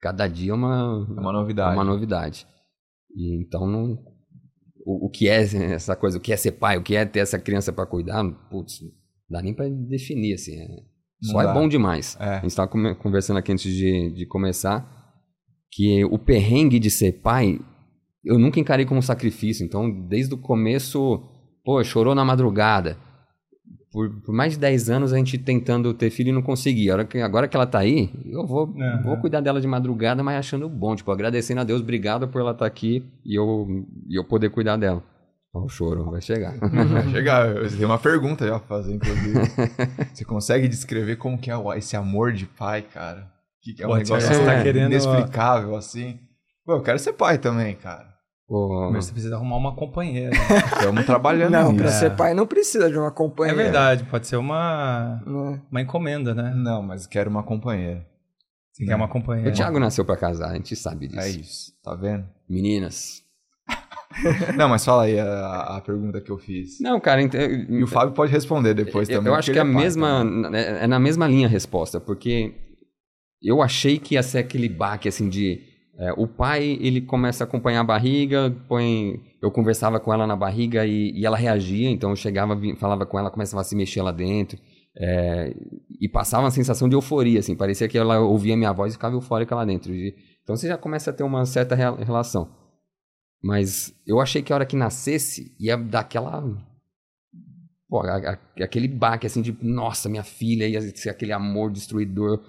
Cada 0.00 0.26
dia 0.26 0.52
é 0.52 0.54
uma, 0.54 1.06
É 1.08 1.20
uma 1.20 1.30
é 1.30 1.32
novidade. 1.34 1.74
uma 1.76 1.84
novidade. 1.84 2.46
E 3.14 3.40
então 3.40 3.66
não. 3.66 3.98
O, 4.84 5.06
o 5.06 5.10
que 5.10 5.28
é 5.28 5.42
essa 5.74 5.94
coisa? 5.96 6.18
O 6.18 6.20
que 6.20 6.32
é 6.32 6.36
ser 6.36 6.52
pai? 6.52 6.78
O 6.78 6.82
que 6.82 6.96
é 6.96 7.04
ter 7.04 7.20
essa 7.20 7.38
criança 7.38 7.72
para 7.72 7.86
cuidar? 7.86 8.24
Putz, 8.50 8.80
não 8.80 8.90
dá 9.30 9.42
nem 9.42 9.54
para 9.54 9.68
definir 9.68 10.34
assim. 10.34 10.54
é- 10.54 10.82
só 11.20 11.42
é 11.42 11.52
bom 11.52 11.68
demais. 11.68 12.16
É. 12.20 12.24
A 12.24 12.40
gente 12.40 12.50
estava 12.50 12.68
conversando 12.94 13.38
aqui 13.38 13.50
antes 13.50 13.72
de, 13.72 14.10
de 14.12 14.24
começar 14.26 14.96
que 15.70 16.04
o 16.04 16.16
perrengue 16.18 16.78
de 16.78 16.90
ser 16.90 17.20
pai 17.20 17.58
eu 18.24 18.38
nunca 18.38 18.60
encarei 18.60 18.84
como 18.84 19.02
sacrifício. 19.02 19.64
Então, 19.64 19.90
desde 20.06 20.34
o 20.34 20.38
começo, 20.38 21.22
pô, 21.64 21.82
chorou 21.82 22.14
na 22.14 22.24
madrugada. 22.24 22.98
Por, 23.90 24.10
por 24.20 24.34
mais 24.34 24.52
de 24.52 24.58
10 24.58 24.90
anos 24.90 25.12
a 25.12 25.16
gente 25.16 25.38
tentando 25.38 25.94
ter 25.94 26.10
filho 26.10 26.28
e 26.28 26.32
não 26.32 26.42
conseguia. 26.42 26.92
Agora 26.92 27.06
que, 27.06 27.18
agora 27.20 27.48
que 27.48 27.56
ela 27.56 27.66
tá 27.66 27.78
aí, 27.78 28.10
eu 28.26 28.46
vou, 28.46 28.64
Aham. 28.78 29.02
vou 29.02 29.16
cuidar 29.16 29.40
dela 29.40 29.60
de 29.60 29.66
madrugada, 29.66 30.22
mas 30.22 30.36
achando 30.38 30.68
bom. 30.68 30.94
Tipo, 30.94 31.10
agradecendo 31.10 31.60
a 31.62 31.64
Deus, 31.64 31.80
obrigado 31.80 32.28
por 32.28 32.40
ela 32.40 32.50
estar 32.52 32.66
aqui 32.66 33.02
e 33.24 33.34
eu, 33.34 33.86
e 34.06 34.14
eu 34.18 34.24
poder 34.24 34.50
cuidar 34.50 34.76
dela. 34.76 35.02
Ó, 35.54 35.64
o 35.64 35.68
choro 35.70 36.10
vai 36.10 36.20
chegar. 36.20 36.54
Vai 36.58 37.08
chegar. 37.10 37.48
Eu 37.56 37.66
tenho 37.70 37.86
uma 37.86 37.98
pergunta 37.98 38.46
já 38.46 38.58
pra 38.58 38.68
fazer, 38.68 38.94
inclusive. 38.94 39.38
você 40.12 40.22
consegue 40.24 40.68
descrever 40.68 41.16
como 41.16 41.38
que 41.38 41.50
é 41.50 41.54
esse 41.78 41.96
amor 41.96 42.32
de 42.32 42.44
pai, 42.44 42.82
cara? 42.82 43.26
Que 43.62 43.72
que 43.72 43.82
é 43.82 43.86
um 43.86 43.90
Pô, 43.90 43.96
negócio 43.96 44.28
você 44.34 44.44
tá 44.44 44.62
querendo- 44.62 44.90
inexplicável, 44.92 45.74
assim. 45.74 46.18
Pô, 46.66 46.74
eu 46.74 46.82
quero 46.82 46.98
ser 46.98 47.14
pai 47.14 47.38
também, 47.38 47.74
cara. 47.74 48.06
Mas 48.92 49.04
você 49.06 49.12
precisa 49.12 49.36
arrumar 49.36 49.56
uma 49.56 49.74
companheira. 49.76 50.34
Estamos 50.34 51.04
trabalhando 51.04 51.52
Não, 51.52 51.72
nisso. 51.72 51.82
pra 51.84 51.88
É. 51.88 51.92
ser 51.92 52.16
pai 52.16 52.32
não 52.34 52.46
precisa 52.46 52.90
de 52.90 52.96
uma 52.96 53.08
É 53.08 53.10
companheira. 53.10 53.62
verdade, 53.62 54.04
pode 54.04 54.26
ser 54.26 54.36
uma, 54.36 55.20
Né? 55.26 55.60
uma 55.70 55.80
encomenda, 55.82 56.34
né? 56.34 56.52
Não, 56.56 56.82
mas 56.82 57.06
quero 57.06 57.28
uma 57.28 57.42
companheira. 57.42 58.06
Você 58.72 58.86
quer 58.86 58.94
uma 58.94 59.08
companheira. 59.08 59.50
o 59.50 59.52
Thiago 59.52 59.78
nasceu 59.78 60.04
pra 60.04 60.16
casar, 60.16 60.50
a 60.50 60.54
gente 60.54 60.74
sabe 60.76 61.08
disso. 61.08 61.20
É 61.20 61.28
isso, 61.28 61.72
tá 61.82 61.94
vendo? 61.94 62.24
Meninas. 62.48 63.22
Não, 64.56 64.68
mas 64.68 64.82
fala 64.84 65.02
aí 65.04 65.18
a, 65.20 65.76
a 65.76 65.80
pergunta 65.82 66.20
que 66.20 66.30
eu 66.30 66.38
fiz. 66.38 66.80
Não, 66.80 66.98
cara, 66.98 67.20
ent- 67.22 67.34
E 67.34 67.82
o 67.82 67.86
Fábio 67.86 68.14
pode 68.14 68.32
responder 68.32 68.72
depois 68.72 69.08
eu, 69.08 69.16
também. 69.18 69.30
eu 69.32 69.38
acho 69.38 69.52
que 69.52 69.58
é 69.58 69.62
a 69.62 69.64
mesma. 69.64 70.24
É 70.54 70.84
é 70.84 70.86
na 70.86 70.98
mesma 70.98 71.26
linha 71.28 71.46
a 71.46 71.50
resposta, 71.50 72.00
porque 72.00 72.54
eu 73.42 73.60
achei 73.60 73.98
que 73.98 74.14
ia 74.14 74.22
ser 74.22 74.38
aquele 74.38 74.68
baque 74.70 75.06
assim 75.08 75.28
de. 75.28 75.60
É, 75.98 76.12
o 76.16 76.26
pai, 76.28 76.78
ele 76.80 77.00
começa 77.00 77.42
a 77.42 77.46
acompanhar 77.46 77.80
a 77.80 77.84
barriga, 77.84 78.50
põe. 78.68 79.20
Eu 79.42 79.50
conversava 79.50 79.98
com 80.00 80.12
ela 80.12 80.26
na 80.26 80.36
barriga 80.36 80.86
e, 80.86 81.10
e 81.12 81.26
ela 81.26 81.36
reagia, 81.36 81.90
então 81.90 82.10
eu 82.10 82.16
chegava, 82.16 82.56
falava 82.76 83.04
com 83.06 83.18
ela, 83.18 83.30
começava 83.30 83.60
a 83.60 83.64
se 83.64 83.74
mexer 83.76 84.02
lá 84.02 84.12
dentro. 84.12 84.58
é, 85.00 85.54
e 86.00 86.08
passava 86.08 86.44
uma 86.44 86.50
sensação 86.50 86.88
de 86.88 86.94
euforia, 86.96 87.38
assim, 87.40 87.54
parecia 87.56 87.88
que 87.88 87.96
ela 87.98 88.20
ouvia 88.20 88.56
minha 88.56 88.72
voz 88.72 88.92
e 88.92 88.96
ficava 88.96 89.14
eufórica 89.16 89.54
lá 89.54 89.64
dentro. 89.64 89.92
Então 90.42 90.56
você 90.56 90.66
já 90.68 90.76
começa 90.78 91.10
a 91.10 91.12
ter 91.12 91.22
uma 91.24 91.44
certa 91.46 91.74
relação. 91.74 92.48
Mas 93.42 93.94
eu 94.06 94.20
achei 94.20 94.42
que 94.42 94.52
a 94.52 94.56
hora 94.56 94.66
que 94.66 94.76
nascesse 94.76 95.54
ia 95.60 95.76
dar 95.76 96.00
aquela 96.00 96.42
Pô, 97.88 98.00
a- 98.00 98.32
a- 98.32 98.64
aquele 98.64 98.86
baque 98.88 99.26
assim 99.26 99.40
de, 99.40 99.56
nossa, 99.62 100.08
minha 100.08 100.22
filha 100.24 100.66
ia 100.68 100.80
ser 100.94 101.08
aquele 101.10 101.32
amor 101.32 101.70
destruidor. 101.70 102.40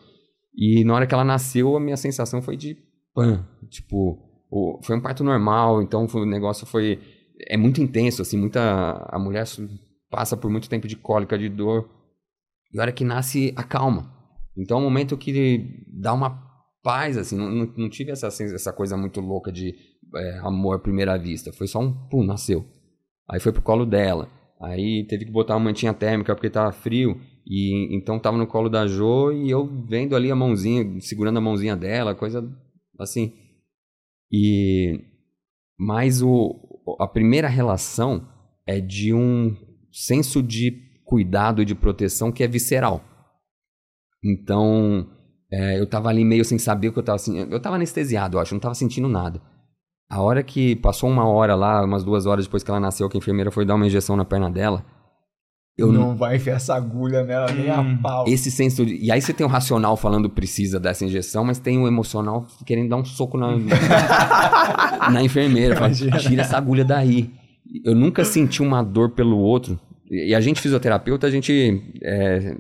E 0.56 0.84
na 0.84 0.94
hora 0.96 1.08
que 1.08 1.14
ela 1.14 1.24
nasceu, 1.24 1.78
a 1.78 1.80
minha 1.80 1.96
sensação 1.96 2.42
foi 2.42 2.58
de 2.58 2.76
pã, 3.20 3.46
tipo, 3.70 4.18
o- 4.50 4.80
foi 4.84 4.96
um 4.96 5.02
parto 5.02 5.24
normal, 5.24 5.82
então 5.82 6.08
foi- 6.08 6.22
o 6.22 6.26
negócio 6.26 6.66
foi 6.66 7.00
é 7.48 7.56
muito 7.56 7.82
intenso 7.82 8.22
assim, 8.22 8.38
muita 8.38 8.62
a 9.10 9.18
mulher 9.18 9.46
passa 10.10 10.36
por 10.36 10.52
muito 10.52 10.70
tempo 10.70 10.88
de 10.88 10.96
cólica, 10.98 11.38
de 11.38 11.48
dor. 11.50 11.90
E 12.74 12.78
a 12.80 12.82
hora 12.82 12.92
que 12.92 13.04
nasce, 13.06 13.54
acalma. 13.56 14.12
Então 14.58 14.78
é 14.78 14.82
um 14.82 14.84
momento 14.84 15.18
que 15.18 15.86
dá 15.88 16.14
uma 16.14 16.32
paz 16.84 17.18
assim, 17.18 17.38
não, 17.38 17.50
não, 17.50 17.74
não 17.78 17.90
tive 17.90 18.12
essa 18.12 18.28
essa 18.28 18.74
coisa 18.74 18.98
muito 18.98 19.22
louca 19.22 19.52
de 19.52 19.74
é, 20.16 20.40
amor 20.40 20.76
à 20.76 20.80
primeira 20.80 21.18
vista, 21.18 21.54
foi 21.54 21.68
só 21.68 21.80
um, 21.80 21.94
pum, 22.10 22.24
nasceu. 22.24 22.66
Aí 23.30 23.40
foi 23.40 23.52
pro 23.54 23.62
colo 23.62 23.86
dela. 23.86 24.28
Aí 24.60 25.06
teve 25.08 25.24
que 25.26 25.32
botar 25.32 25.54
uma 25.56 25.66
mantinha 25.66 25.94
térmica 25.94 26.36
porque 26.36 26.50
tava 26.50 26.72
frio. 26.72 27.20
E 27.48 27.96
então 27.96 28.20
tava 28.20 28.38
no 28.38 28.46
colo 28.48 28.70
da 28.70 28.86
Jo 28.86 29.32
e 29.32 29.50
eu 29.50 29.66
vendo 29.88 30.16
ali 30.16 30.30
a 30.30 30.36
mãozinha, 30.36 31.00
segurando 31.00 31.38
a 31.38 31.42
mãozinha 31.42 31.76
dela, 31.76 32.14
coisa 32.14 32.42
assim. 33.04 33.34
E 34.32 35.06
mas 35.78 36.22
o 36.22 36.96
a 37.00 37.08
primeira 37.08 37.48
relação 37.48 38.28
é 38.66 38.80
de 38.80 39.14
um 39.14 39.56
senso 39.92 40.42
de 40.42 40.72
cuidado 41.06 41.62
e 41.62 41.66
de 41.66 41.76
proteção 41.76 42.32
que 42.32 42.44
é 42.44 42.48
visceral. 42.48 43.04
Então, 44.24 45.10
é, 45.52 45.80
eu 45.80 45.88
tava 45.88 46.10
ali 46.10 46.24
meio 46.24 46.46
sem 46.46 46.60
saber 46.60 46.90
o 46.90 46.94
que 46.94 47.00
eu 47.00 47.04
tava 47.04 47.18
sentindo. 47.18 47.52
Eu 47.52 47.60
tava 47.60 47.76
anestesiado, 47.76 48.38
eu 48.38 48.42
acho, 48.42 48.54
não 48.54 48.60
tava 48.60 48.76
sentindo 48.76 49.08
nada. 49.08 49.42
A 50.10 50.22
hora 50.22 50.44
que 50.44 50.76
passou 50.76 51.10
uma 51.10 51.28
hora 51.28 51.56
lá, 51.56 51.84
umas 51.84 52.04
duas 52.04 52.26
horas 52.26 52.46
depois 52.46 52.64
que 52.64 52.70
ela 52.70 52.80
nasceu, 52.80 53.10
que 53.10 53.18
a 53.18 53.20
enfermeira 53.20 53.52
foi 53.52 53.66
dar 53.66 53.76
uma 53.76 53.88
injeção 53.88 54.16
na 54.16 54.26
perna 54.26 54.50
dela, 54.50 54.86
eu 55.80 55.92
não 55.92 56.16
vai 56.16 56.36
enfiar 56.36 56.56
essa 56.56 56.76
agulha 56.76 57.24
nela 57.24 57.52
nem 57.52 57.70
a 57.70 57.80
Hum. 57.82 57.98
pau. 58.02 58.26
esse 58.28 58.52
senso 58.52 58.86
de... 58.86 58.96
E 58.96 59.12
aí 59.12 59.22
você 59.22 59.34
tem 59.34 59.46
o 59.46 59.50
racional 59.50 59.96
falando 59.96 60.30
precisa 60.30 60.80
dessa 60.80 61.06
injeção, 61.06 61.44
mas 61.44 61.60
tem 61.60 61.80
o 61.80 61.88
emocional 61.88 62.46
querendo 62.66 62.90
dar 62.90 62.98
um 62.98 63.06
soco 63.06 63.38
na, 63.38 63.56
na 65.12 65.24
enfermeira. 65.24 65.76
Fala, 65.76 65.92
Tira 65.92 66.42
essa 66.42 66.58
agulha 66.58 66.84
daí. 66.84 67.32
Eu 67.84 67.96
nunca 67.96 68.24
senti 68.26 68.62
uma 68.62 68.82
dor 68.84 69.12
pelo 69.12 69.38
outro. 69.38 69.80
E 70.10 70.34
a 70.34 70.42
gente, 70.42 70.60
fisioterapeuta, 70.60 71.28
a 71.28 71.30
gente 71.30 71.84
é, 72.02 72.56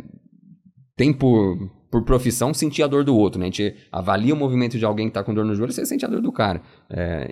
tem 0.96 1.12
por, 1.12 1.58
por 1.90 2.04
profissão 2.04 2.54
sentir 2.54 2.84
a 2.84 2.88
dor 2.88 3.04
do 3.04 3.16
outro. 3.16 3.40
Né? 3.40 3.46
A 3.46 3.50
gente 3.50 3.76
avalia 3.92 4.34
o 4.34 4.38
movimento 4.38 4.78
de 4.78 4.86
alguém 4.86 5.08
que 5.08 5.12
está 5.12 5.24
com 5.24 5.34
dor 5.34 5.44
no 5.46 5.56
joelho, 5.56 5.74
você 5.74 5.86
sente 5.86 6.06
a 6.06 6.08
dor 6.08 6.22
do 6.22 6.32
cara. 6.32 6.62
É, 6.90 7.32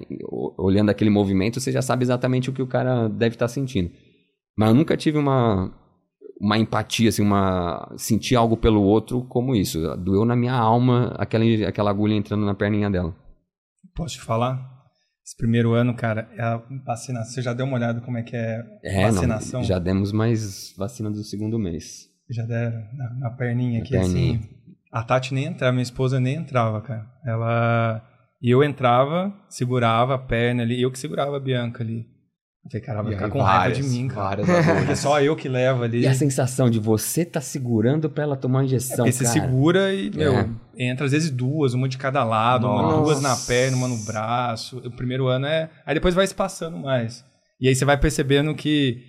olhando 0.57 0.89
aquele 0.89 1.11
movimento, 1.11 1.59
você 1.59 1.71
já 1.71 1.81
sabe 1.81 2.03
exatamente 2.03 2.49
o 2.49 2.53
que 2.53 2.61
o 2.61 2.67
cara 2.67 3.07
deve 3.07 3.35
estar 3.35 3.47
sentindo. 3.47 3.91
Mas 4.57 4.69
eu 4.69 4.75
nunca 4.75 4.97
tive 4.97 5.17
uma, 5.17 5.71
uma 6.41 6.57
empatia, 6.57 7.09
assim, 7.09 7.21
uma 7.21 7.93
sentir 7.97 8.35
algo 8.35 8.57
pelo 8.57 8.81
outro 8.81 9.23
como 9.25 9.55
isso. 9.55 9.79
Doeu 9.97 10.25
na 10.25 10.35
minha 10.35 10.53
alma 10.53 11.13
aquela, 11.17 11.43
aquela 11.67 11.89
agulha 11.91 12.15
entrando 12.15 12.45
na 12.45 12.55
perninha 12.55 12.89
dela. 12.89 13.15
Posso 13.95 14.15
te 14.15 14.21
falar? 14.21 14.75
esse 15.25 15.35
primeiro 15.35 15.73
ano, 15.73 15.93
cara, 15.93 16.29
é 16.37 16.41
a 16.41 16.61
vacinação. 16.85 17.33
Você 17.33 17.41
já 17.41 17.51
deu 17.53 17.65
uma 17.65 17.75
olhada 17.75 17.99
como 17.99 18.17
é 18.17 18.23
que 18.23 18.33
é, 18.33 18.63
É, 18.81 19.03
vacinação? 19.11 19.59
não, 19.59 19.67
já 19.67 19.77
demos 19.77 20.13
mais 20.13 20.73
vacina 20.77 21.11
do 21.11 21.21
segundo 21.21 21.59
mês. 21.59 22.07
Já 22.29 22.43
deram 22.43 22.79
na, 22.93 23.13
na 23.19 23.29
perninha 23.31 23.79
Na 23.79 23.83
aqui, 23.83 23.91
perninha. 23.91 24.37
assim. 24.39 24.49
A 24.89 25.03
Tati 25.03 25.33
nem 25.33 25.43
entrava, 25.45 25.73
minha 25.73 25.83
esposa 25.83 26.17
nem 26.17 26.35
entrava, 26.35 26.79
cara. 26.81 27.05
Ela. 27.25 28.01
E 28.41 28.49
eu 28.49 28.63
entrava, 28.63 29.33
segurava 29.49 30.15
a 30.15 30.17
perna 30.17 30.63
ali, 30.63 30.81
eu 30.81 30.89
que 30.89 30.97
segurava 30.97 31.35
a 31.35 31.39
Bianca 31.41 31.83
ali. 31.83 32.07
Eu 32.67 32.71
falei, 32.71 32.85
cara, 32.85 33.01
vai 33.01 33.11
E 33.13 33.15
ficar 33.15 33.29
com 33.29 33.41
raiva 33.41 33.59
várias, 33.59 33.77
de 33.77 33.83
mim, 33.83 34.07
cara. 34.09 34.43
Várias 34.43 34.47
Porque 34.65 34.71
agulhas. 34.71 34.99
só 34.99 35.21
eu 35.21 35.35
que 35.37 35.47
levo 35.47 35.83
ali. 35.83 36.01
E 36.01 36.07
a 36.07 36.13
sensação 36.13 36.69
de 36.69 36.79
você 36.79 37.23
tá 37.23 37.39
segurando 37.39 38.09
pra 38.09 38.23
ela 38.23 38.35
tomar 38.35 38.61
É, 38.61 38.65
injeção, 38.65 38.97
porque 39.05 39.11
você 39.13 39.23
cara. 39.23 39.33
segura 39.41 39.93
e, 39.93 40.11
meu, 40.13 40.33
É. 40.33 40.49
entra 40.77 41.05
às 41.05 41.11
vezes 41.13 41.31
duas, 41.31 41.73
uma 41.73 41.87
de 41.87 41.97
cada 41.97 42.23
lado, 42.25 42.67
uma, 42.67 43.01
duas 43.01 43.21
na 43.21 43.35
perna, 43.37 43.77
uma 43.77 43.87
no 43.87 43.97
braço. 44.03 44.79
O 44.79 44.91
primeiro 44.91 45.27
ano 45.27 45.45
é. 45.45 45.69
Aí 45.85 45.93
depois 45.93 46.13
vai 46.13 46.27
se 46.27 46.35
passando 46.35 46.77
mais. 46.77 47.23
E 47.61 47.67
aí 47.69 47.73
você 47.75 47.85
vai 47.85 47.97
percebendo 47.97 48.53
que 48.53 49.01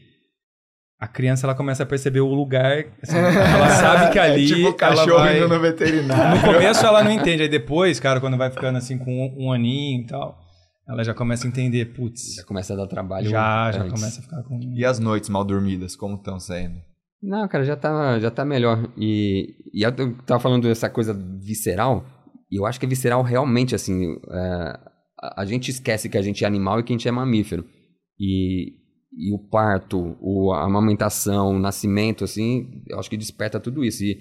a 1.00 1.06
criança 1.06 1.46
ela 1.46 1.54
começa 1.54 1.82
a 1.82 1.86
perceber 1.86 2.20
o 2.20 2.32
lugar. 2.32 2.84
assim, 3.02 3.16
ela 3.18 3.70
sabe 3.70 4.12
que 4.12 4.18
ali. 4.18 4.44
É 4.44 4.46
tipo 4.46 4.60
o 4.62 4.66
ela 4.68 4.74
cachorro 4.74 5.18
vai... 5.18 5.36
indo 5.36 5.48
no 5.48 5.60
veterinário. 5.60 6.40
No 6.40 6.52
começo 6.54 6.86
ela 6.86 7.02
não 7.04 7.10
entende, 7.10 7.42
aí 7.42 7.48
depois, 7.48 7.98
cara, 8.00 8.20
quando 8.20 8.36
vai 8.36 8.50
ficando 8.50 8.78
assim 8.78 8.96
com 8.98 9.10
um, 9.10 9.46
um 9.46 9.52
aninho 9.52 10.02
e 10.02 10.06
tal, 10.06 10.38
ela 10.88 11.04
já 11.04 11.12
começa 11.14 11.46
a 11.46 11.48
entender, 11.48 11.84
putz, 11.94 12.34
Já 12.36 12.44
começa 12.44 12.72
a 12.72 12.76
dar 12.76 12.86
trabalho. 12.86 13.28
já, 13.28 13.70
já 13.72 13.82
antes. 13.82 13.92
começa 13.92 14.20
a 14.20 14.22
ficar 14.22 14.42
com. 14.44 14.58
E 14.74 14.84
as 14.84 14.98
noites 14.98 15.28
mal 15.28 15.44
dormidas, 15.44 15.94
como 15.94 16.14
estão 16.16 16.40
sendo? 16.40 16.76
Não, 17.22 17.46
cara, 17.48 17.64
já 17.64 17.76
tá, 17.76 18.18
já 18.18 18.30
tá 18.30 18.44
melhor. 18.44 18.90
E, 18.96 19.54
e 19.74 19.82
eu 19.82 19.92
tava 20.24 20.40
falando 20.40 20.62
dessa 20.68 20.88
coisa 20.88 21.12
visceral, 21.12 22.06
e 22.50 22.58
eu 22.58 22.64
acho 22.64 22.78
que 22.80 22.86
é 22.86 22.88
visceral 22.88 23.22
realmente, 23.22 23.74
assim, 23.74 24.16
é, 24.30 24.78
a, 25.20 25.42
a 25.42 25.44
gente 25.44 25.70
esquece 25.70 26.08
que 26.08 26.16
a 26.16 26.22
gente 26.22 26.44
é 26.44 26.46
animal 26.46 26.80
e 26.80 26.82
que 26.82 26.92
a 26.92 26.96
gente 26.96 27.08
é 27.08 27.10
mamífero. 27.12 27.64
E, 28.18 28.72
e 29.12 29.34
o 29.34 29.38
parto, 29.50 30.16
o, 30.20 30.52
a 30.52 30.64
amamentação, 30.64 31.56
o 31.56 31.58
nascimento, 31.58 32.24
assim, 32.24 32.82
eu 32.88 32.98
acho 32.98 33.10
que 33.10 33.16
desperta 33.16 33.58
tudo 33.60 33.84
isso. 33.84 34.04
E 34.04 34.16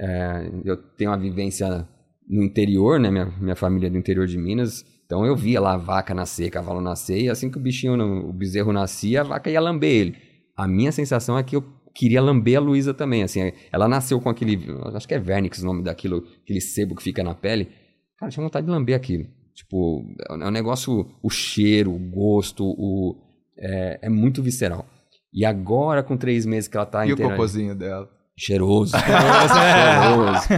é, 0.00 0.50
eu 0.64 0.76
tenho 0.96 1.10
uma 1.10 1.18
vivência 1.18 1.86
no 2.28 2.42
interior, 2.42 2.98
né, 2.98 3.10
minha, 3.10 3.26
minha 3.40 3.56
família 3.56 3.86
é 3.86 3.90
do 3.90 3.96
interior 3.98 4.26
de 4.26 4.36
Minas, 4.36 4.84
então 5.08 5.24
eu 5.24 5.34
via 5.34 5.58
lá 5.58 5.72
a 5.72 5.78
vaca 5.78 6.14
nascer, 6.14 6.50
cavalo 6.50 6.82
nascer, 6.82 7.18
e 7.18 7.30
assim 7.30 7.50
que 7.50 7.56
o 7.56 7.60
bichinho, 7.60 7.94
o 8.28 8.30
bezerro 8.30 8.74
nascia, 8.74 9.22
a 9.22 9.24
vaca 9.24 9.48
ia 9.48 9.58
lamber 9.58 9.90
ele. 9.90 10.16
A 10.54 10.68
minha 10.68 10.92
sensação 10.92 11.38
é 11.38 11.42
que 11.42 11.56
eu 11.56 11.64
queria 11.94 12.20
lamber 12.20 12.58
a 12.58 12.60
Luísa 12.60 12.92
também, 12.92 13.22
assim, 13.22 13.50
ela 13.72 13.88
nasceu 13.88 14.20
com 14.20 14.28
aquele, 14.28 14.62
acho 14.94 15.08
que 15.08 15.14
é 15.14 15.18
vernix 15.18 15.62
o 15.62 15.64
nome 15.64 15.82
daquilo, 15.82 16.26
aquele 16.42 16.60
sebo 16.60 16.94
que 16.94 17.02
fica 17.02 17.22
na 17.22 17.34
pele. 17.34 17.70
Cara, 18.18 18.30
tinha 18.30 18.44
vontade 18.44 18.66
de 18.66 18.70
lamber 18.70 18.94
aquilo. 18.94 19.26
Tipo, 19.54 20.04
é 20.28 20.46
um 20.46 20.50
negócio, 20.50 21.10
o 21.22 21.30
cheiro, 21.30 21.90
o 21.90 21.98
gosto, 21.98 22.62
o, 22.62 23.16
é, 23.58 24.00
é 24.02 24.08
muito 24.10 24.42
visceral. 24.42 24.84
E 25.32 25.42
agora, 25.42 26.02
com 26.02 26.18
três 26.18 26.44
meses 26.44 26.68
que 26.68 26.76
ela 26.76 26.84
tá 26.84 27.06
e 27.06 27.14
o 27.14 27.16
cocôzinho 27.16 27.74
dela? 27.74 28.10
Cheiroso. 28.38 28.92
Cheiroso. 28.96 30.48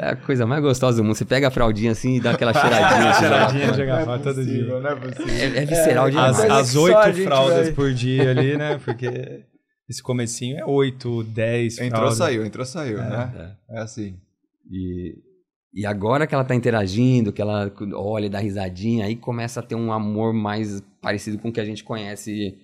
é 0.00 0.10
a 0.10 0.16
coisa 0.16 0.46
mais 0.46 0.62
gostosa 0.62 0.98
do 0.98 1.04
mundo. 1.04 1.16
Você 1.16 1.24
pega 1.24 1.48
a 1.48 1.50
fraldinha 1.50 1.92
assim 1.92 2.16
e 2.16 2.20
dá 2.20 2.30
aquela 2.30 2.52
cheiradinha. 2.54 3.10
assim, 3.10 3.20
Cheiradinha, 3.20 3.66
joga 3.66 3.76
jogar 3.76 4.06
Não 4.06 4.14
é 4.14 4.18
todo 4.18 4.44
dia. 4.44 4.80
não 4.80 4.90
é 4.90 4.94
possível. 4.96 5.34
É, 5.34 5.44
é 5.62 5.66
visceral 5.66 6.10
demais. 6.10 6.40
As, 6.40 6.76
oito 6.76 7.14
fraldas 7.24 7.66
vai- 7.66 7.72
por 7.72 7.92
dia 7.92 8.30
ali, 8.30 8.56
né? 8.58 8.78
Porque 8.84 9.42
esse 9.88 10.02
comecinho 10.02 10.58
é 10.58 10.64
oito, 10.64 11.22
dez 11.24 11.74
Entrou, 11.78 11.90
fraldas. 11.90 12.18
saiu, 12.18 12.44
entrou, 12.46 12.64
saiu, 12.64 12.98
né? 12.98 13.56
É 13.70 13.80
assim. 13.80 14.16
E, 14.70 15.14
e 15.74 15.86
agora 15.86 16.26
que 16.26 16.34
ela 16.34 16.44
tá 16.44 16.54
interagindo, 16.54 17.32
que 17.32 17.40
ela 17.42 17.72
olha 17.94 18.26
e 18.26 18.30
dá 18.30 18.38
risadinha, 18.38 19.06
aí 19.06 19.16
começa 19.16 19.60
a 19.60 19.62
ter 19.62 19.74
um 19.74 19.92
amor 19.92 20.32
mais 20.32 20.82
parecido 21.00 21.38
com 21.38 21.48
o 21.48 21.52
que 21.52 21.60
a 21.60 21.64
gente 21.64 21.82
conhece, 21.82 22.54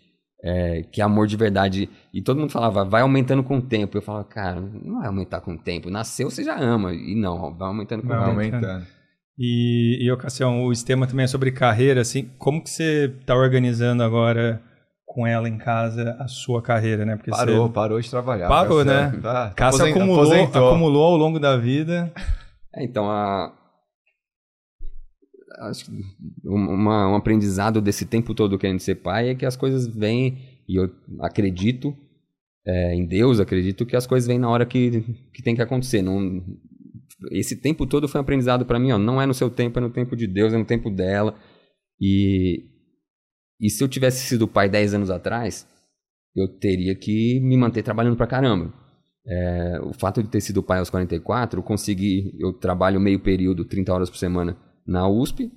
é, 0.46 0.82
que 0.92 1.00
é 1.00 1.04
amor 1.04 1.26
de 1.26 1.36
verdade. 1.38 1.88
E 2.12 2.20
todo 2.20 2.38
mundo 2.38 2.50
falava, 2.52 2.84
vai 2.84 3.00
aumentando 3.00 3.42
com 3.42 3.56
o 3.56 3.62
tempo. 3.62 3.96
Eu 3.96 4.02
falava, 4.02 4.24
cara, 4.24 4.60
não 4.60 4.98
vai 4.98 5.06
aumentar 5.06 5.40
com 5.40 5.54
o 5.54 5.58
tempo. 5.58 5.88
Nasceu, 5.88 6.28
você 6.30 6.44
já 6.44 6.54
ama. 6.58 6.92
E 6.92 7.14
não, 7.14 7.54
vai 7.56 7.68
aumentando 7.68 8.02
com 8.02 8.08
Vai 8.08 8.18
o 8.18 8.20
Vai 8.20 8.28
tempo. 8.28 8.40
aumentando. 8.40 8.64
aumentando. 8.70 8.86
E, 9.38 9.98
e 10.04 10.12
ocasião, 10.12 10.64
o 10.64 10.74
sistema 10.74 11.06
também 11.06 11.24
é 11.24 11.26
sobre 11.26 11.50
carreira, 11.50 12.02
assim. 12.02 12.30
Como 12.38 12.62
que 12.62 12.68
você 12.70 13.12
tá 13.26 13.34
organizando 13.34 14.02
agora 14.02 14.60
com 15.06 15.26
ela 15.26 15.48
em 15.48 15.56
casa 15.58 16.16
a 16.20 16.28
sua 16.28 16.60
carreira, 16.60 17.04
né? 17.04 17.16
Porque 17.16 17.30
Parou, 17.30 17.66
você 17.66 17.72
parou 17.72 18.00
de 18.00 18.10
trabalhar. 18.10 18.48
Parou, 18.48 18.84
né? 18.84 19.12
Tá, 19.22 19.50
Cássio 19.56 19.82
aposen- 19.86 19.92
acumulou, 20.02 20.24
aposentou. 20.24 20.68
acumulou 20.68 21.04
ao 21.04 21.16
longo 21.16 21.40
da 21.40 21.56
vida. 21.56 22.12
É, 22.76 22.84
então, 22.84 23.10
a... 23.10 23.52
acho 25.60 25.86
que 25.86 25.92
um, 26.44 26.54
uma- 26.74 27.08
um 27.10 27.14
aprendizado 27.14 27.80
desse 27.80 28.06
tempo 28.06 28.34
todo 28.34 28.58
querendo 28.58 28.80
ser 28.80 28.96
pai 28.96 29.30
é 29.30 29.34
que 29.34 29.46
as 29.46 29.56
coisas 29.56 29.86
vêm, 29.86 30.38
e 30.68 30.76
eu 30.76 30.90
acredito 31.20 31.94
é, 32.66 32.94
em 32.94 33.06
Deus, 33.06 33.40
acredito 33.40 33.84
que 33.84 33.94
as 33.96 34.06
coisas 34.06 34.26
vêm 34.26 34.38
na 34.38 34.48
hora 34.48 34.64
que, 34.64 35.02
que 35.34 35.42
tem 35.42 35.54
que 35.54 35.62
acontecer. 35.62 36.00
Não, 36.02 36.42
esse 37.30 37.56
tempo 37.56 37.86
todo 37.86 38.08
foi 38.08 38.18
um 38.20 38.22
aprendizado 38.22 38.64
para 38.66 38.78
mim, 38.78 38.92
ó, 38.92 38.98
não 38.98 39.20
é 39.20 39.26
no 39.26 39.34
seu 39.34 39.50
tempo, 39.50 39.78
é 39.78 39.82
no 39.82 39.90
tempo 39.90 40.16
de 40.16 40.26
Deus, 40.26 40.52
é 40.52 40.58
no 40.58 40.64
tempo 40.64 40.90
dela. 40.90 41.34
E, 42.00 42.64
e 43.60 43.70
se 43.70 43.82
eu 43.84 43.88
tivesse 43.88 44.26
sido 44.26 44.48
pai 44.48 44.68
10 44.68 44.94
anos 44.94 45.10
atrás, 45.10 45.66
eu 46.34 46.48
teria 46.48 46.94
que 46.94 47.38
me 47.40 47.56
manter 47.56 47.82
trabalhando 47.82 48.16
pra 48.16 48.26
caramba. 48.26 48.72
É, 49.26 49.80
o 49.82 49.92
fato 49.94 50.22
de 50.22 50.28
ter 50.28 50.40
sido 50.40 50.62
pai 50.62 50.78
aos 50.78 50.90
44, 50.90 51.60
eu 51.60 51.62
consegui, 51.64 52.34
eu 52.38 52.52
trabalho 52.52 53.00
meio 53.00 53.20
período, 53.20 53.64
30 53.64 53.92
horas 53.92 54.10
por 54.10 54.16
semana 54.18 54.56
na 54.86 55.08
USP, 55.08 55.50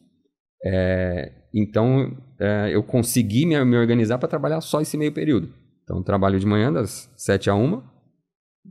é, 0.63 1.31
então 1.53 2.17
é, 2.39 2.69
eu 2.73 2.83
consegui 2.83 3.45
me, 3.45 3.63
me 3.65 3.77
organizar 3.77 4.17
para 4.17 4.27
trabalhar 4.29 4.61
só 4.61 4.81
esse 4.81 4.97
meio 4.97 5.11
período. 5.13 5.53
Então 5.83 6.03
trabalho 6.03 6.39
de 6.39 6.45
manhã 6.45 6.71
das 6.71 7.11
7 7.17 7.49
a 7.49 7.55
1, 7.55 7.81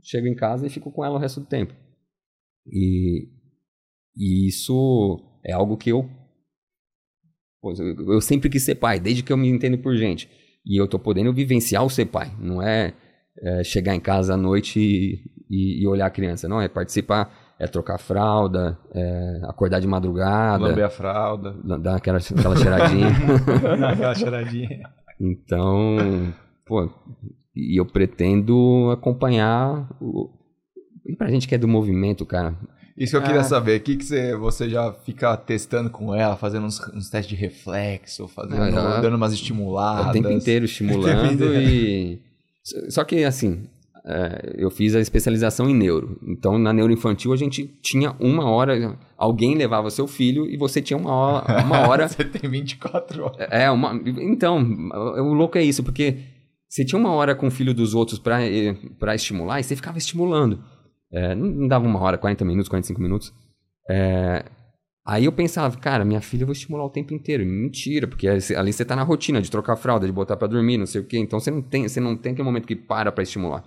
chego 0.03 0.27
em 0.27 0.35
casa 0.35 0.67
e 0.67 0.69
fico 0.69 0.91
com 0.91 1.03
ela 1.03 1.15
o 1.15 1.19
resto 1.19 1.39
do 1.39 1.45
tempo. 1.47 1.73
E, 2.65 3.27
e 4.15 4.47
isso 4.47 5.19
é 5.45 5.53
algo 5.53 5.77
que 5.77 5.89
eu, 5.91 6.09
eu 7.63 8.13
eu 8.13 8.21
sempre 8.21 8.49
quis 8.49 8.63
ser 8.63 8.75
pai, 8.75 8.99
desde 8.99 9.23
que 9.23 9.31
eu 9.31 9.37
me 9.37 9.47
entendo 9.49 9.77
por 9.77 9.95
gente. 9.95 10.29
E 10.65 10.79
eu 10.79 10.87
tô 10.87 10.99
podendo 10.99 11.33
vivenciar 11.33 11.83
o 11.85 11.89
ser 11.89 12.05
pai, 12.05 12.31
não 12.39 12.61
é 12.61 12.93
é, 13.39 13.63
chegar 13.63 13.93
em 13.95 13.99
casa 13.99 14.33
à 14.33 14.37
noite 14.37 14.79
e, 14.79 15.23
e- 15.49 15.81
e 15.83 15.87
olhar 15.87 16.07
a 16.07 16.11
criança. 16.11 16.47
Não, 16.47 16.59
é 16.59 16.67
participar, 16.67 17.46
é 17.59 17.67
trocar 17.67 17.97
fralda, 17.97 18.77
é 18.93 19.41
acordar 19.43 19.79
de 19.79 19.87
madrugada, 19.87 20.63
Lamber 20.63 20.85
a 20.85 20.89
fralda. 20.89 21.55
dar 21.79 21.95
aquela, 21.95 22.17
aquela 22.19 22.55
cheiradinha. 22.55 23.07
Aquela 23.91 24.15
cheiradinha. 24.15 24.89
então, 25.19 26.33
pô, 26.65 26.89
e 27.55 27.79
eu 27.79 27.85
pretendo 27.85 28.89
acompanhar. 28.91 29.87
O... 29.99 30.29
E 31.05 31.15
pra 31.15 31.29
gente 31.29 31.47
que 31.47 31.55
é 31.55 31.57
do 31.57 31.67
movimento, 31.67 32.25
cara, 32.25 32.53
Isso 32.97 33.11
que 33.11 33.17
eu 33.17 33.21
queria 33.23 33.41
Ah. 33.41 33.43
saber. 33.43 33.79
O 33.79 33.83
que, 33.83 33.95
que 33.95 34.03
você, 34.05 34.35
você 34.35 34.69
já 34.69 34.91
fica 34.91 35.35
testando 35.37 35.89
com 35.89 36.13
ela, 36.13 36.35
fazendo 36.35 36.65
uns, 36.65 36.79
uns 36.93 37.09
testes 37.09 37.35
de 37.35 37.41
reflexo, 37.41 38.27
fazendo, 38.27 38.77
Ah, 38.77 38.99
dando 39.01 39.15
umas 39.15 39.33
estimuladas? 39.33 40.07
o 40.07 40.11
tempo 40.11 40.29
inteiro 40.29 40.65
estimulando 40.65 41.25
inteiro. 41.33 41.53
e. 41.61 42.21
Só 42.89 43.03
que, 43.05 43.23
assim, 43.23 43.63
é, 44.09 44.53
eu 44.55 44.71
fiz 44.71 44.95
a 44.95 45.01
especialização 45.01 45.69
em 45.69 45.73
neuro. 45.73 46.17
Então, 46.25 46.57
na 46.57 46.71
neuroinfantil, 46.71 47.33
a 47.33 47.35
gente 47.35 47.67
tinha 47.81 48.15
uma 48.21 48.49
hora. 48.49 48.97
Alguém 49.17 49.53
levava 49.53 49.89
seu 49.89 50.07
filho 50.07 50.45
e 50.45 50.55
você 50.55 50.81
tinha 50.81 50.97
uma 50.97 51.11
hora. 51.11 51.65
Uma 51.65 51.79
hora 51.89 52.07
você 52.07 52.23
tem 52.23 52.49
24 52.49 53.21
horas. 53.25 53.47
É, 53.51 53.69
uma, 53.69 54.01
então, 54.21 54.59
o 54.93 55.33
louco 55.33 55.57
é 55.57 55.61
isso, 55.61 55.83
porque 55.83 56.19
você 56.69 56.85
tinha 56.85 56.97
uma 56.97 57.11
hora 57.11 57.35
com 57.35 57.47
o 57.47 57.51
filho 57.51 57.73
dos 57.73 57.93
outros 57.93 58.17
pra, 58.17 58.37
pra 58.97 59.13
estimular 59.13 59.59
e 59.59 59.63
você 59.63 59.75
ficava 59.75 59.97
estimulando. 59.97 60.63
É, 61.11 61.35
não 61.35 61.67
dava 61.67 61.85
uma 61.85 61.99
hora, 61.99 62.17
40 62.17 62.45
minutos, 62.45 62.69
45 62.69 63.01
minutos. 63.01 63.33
É, 63.89 64.45
aí 65.05 65.25
eu 65.25 65.33
pensava, 65.33 65.75
cara, 65.77 66.05
minha 66.05 66.21
filha 66.21 66.43
eu 66.43 66.47
vou 66.47 66.53
estimular 66.53 66.85
o 66.85 66.89
tempo 66.89 67.13
inteiro. 67.13 67.45
Mentira, 67.45 68.07
porque 68.07 68.25
ali 68.29 68.71
você 68.71 68.85
tá 68.85 68.95
na 68.95 69.03
rotina 69.03 69.41
de 69.41 69.51
trocar 69.51 69.75
fralda, 69.75 70.05
de 70.05 70.13
botar 70.13 70.37
pra 70.37 70.47
dormir, 70.47 70.77
não 70.77 70.85
sei 70.85 71.01
o 71.01 71.05
quê. 71.05 71.17
Então 71.17 71.41
você 71.41 71.51
não 71.51 71.61
tem, 71.61 71.89
você 71.89 71.99
não 71.99 72.15
tem 72.15 72.31
aquele 72.31 72.45
momento 72.45 72.65
que 72.65 72.75
para 72.75 73.11
pra 73.11 73.23
estimular. 73.23 73.65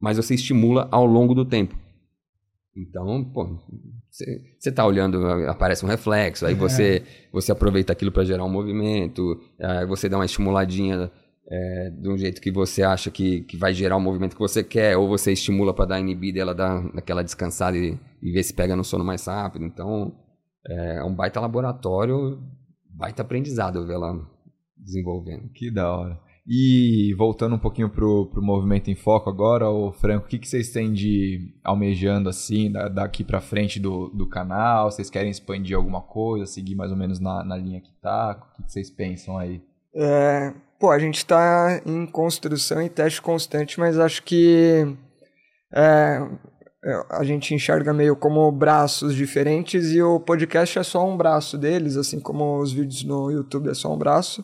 Mas 0.00 0.16
você 0.16 0.34
estimula 0.34 0.88
ao 0.90 1.04
longo 1.04 1.34
do 1.34 1.44
tempo. 1.44 1.76
Então, 2.76 3.24
pô, 3.24 3.58
você, 4.08 4.40
você 4.58 4.70
tá 4.70 4.86
olhando, 4.86 5.26
aparece 5.48 5.84
um 5.84 5.88
reflexo, 5.88 6.46
aí 6.46 6.54
você, 6.54 7.02
você 7.32 7.50
aproveita 7.50 7.92
aquilo 7.92 8.12
para 8.12 8.24
gerar 8.24 8.44
um 8.44 8.50
movimento, 8.50 9.40
aí 9.60 9.84
você 9.84 10.08
dá 10.08 10.16
uma 10.16 10.24
estimuladinha 10.24 11.10
é, 11.50 11.90
de 11.90 12.08
um 12.08 12.16
jeito 12.16 12.40
que 12.40 12.50
você 12.50 12.82
acha 12.82 13.10
que, 13.10 13.40
que 13.42 13.56
vai 13.56 13.72
gerar 13.72 13.96
o 13.96 14.00
movimento 14.00 14.34
que 14.34 14.40
você 14.40 14.62
quer, 14.62 14.96
ou 14.96 15.08
você 15.08 15.32
estimula 15.32 15.74
para 15.74 15.86
dar 15.86 16.00
inibida 16.00 16.38
e 16.38 16.40
ela 16.40 16.54
dá 16.54 16.78
aquela 16.94 17.24
descansada 17.24 17.76
e, 17.76 17.98
e 18.22 18.30
ver 18.30 18.42
se 18.42 18.54
pega 18.54 18.76
no 18.76 18.84
sono 18.84 19.04
mais 19.04 19.26
rápido. 19.26 19.64
Então, 19.64 20.14
é 20.66 21.02
um 21.02 21.14
baita 21.14 21.40
laboratório, 21.40 22.38
baita 22.90 23.22
aprendizado 23.22 23.86
ver 23.86 23.94
ela 23.94 24.20
desenvolvendo. 24.76 25.48
Que 25.50 25.70
da 25.70 25.90
hora. 25.90 26.27
E 26.50 27.12
voltando 27.18 27.56
um 27.56 27.58
pouquinho 27.58 27.90
pro, 27.90 28.24
pro 28.32 28.40
movimento 28.40 28.90
em 28.90 28.94
foco 28.94 29.28
agora, 29.28 29.68
o 29.68 29.92
Franco, 29.92 30.24
o 30.24 30.28
que, 30.28 30.38
que 30.38 30.48
vocês 30.48 30.70
têm 30.70 30.94
de 30.94 31.52
almejando 31.62 32.30
assim, 32.30 32.72
da, 32.72 32.88
daqui 32.88 33.22
para 33.22 33.38
frente 33.38 33.78
do, 33.78 34.08
do 34.08 34.26
canal? 34.26 34.90
Vocês 34.90 35.10
querem 35.10 35.30
expandir 35.30 35.76
alguma 35.76 36.00
coisa, 36.00 36.46
seguir 36.46 36.74
mais 36.74 36.90
ou 36.90 36.96
menos 36.96 37.20
na, 37.20 37.44
na 37.44 37.54
linha 37.54 37.82
que 37.82 37.92
tá? 38.00 38.30
O 38.30 38.56
que, 38.56 38.62
que 38.62 38.72
vocês 38.72 38.88
pensam 38.88 39.36
aí? 39.36 39.60
É, 39.94 40.54
pô, 40.80 40.90
a 40.90 40.98
gente 40.98 41.18
está 41.18 41.82
em 41.84 42.06
construção 42.06 42.80
e 42.80 42.88
teste 42.88 43.20
constante, 43.20 43.78
mas 43.78 43.98
acho 43.98 44.22
que 44.22 44.96
é, 45.74 46.26
a 47.10 47.24
gente 47.24 47.54
enxerga 47.54 47.92
meio 47.92 48.16
como 48.16 48.50
braços 48.50 49.14
diferentes 49.14 49.92
e 49.92 50.00
o 50.00 50.18
podcast 50.18 50.78
é 50.78 50.82
só 50.82 51.06
um 51.06 51.14
braço 51.14 51.58
deles, 51.58 51.98
assim 51.98 52.18
como 52.18 52.58
os 52.58 52.72
vídeos 52.72 53.04
no 53.04 53.30
YouTube 53.30 53.68
é 53.68 53.74
só 53.74 53.92
um 53.92 53.98
braço. 53.98 54.42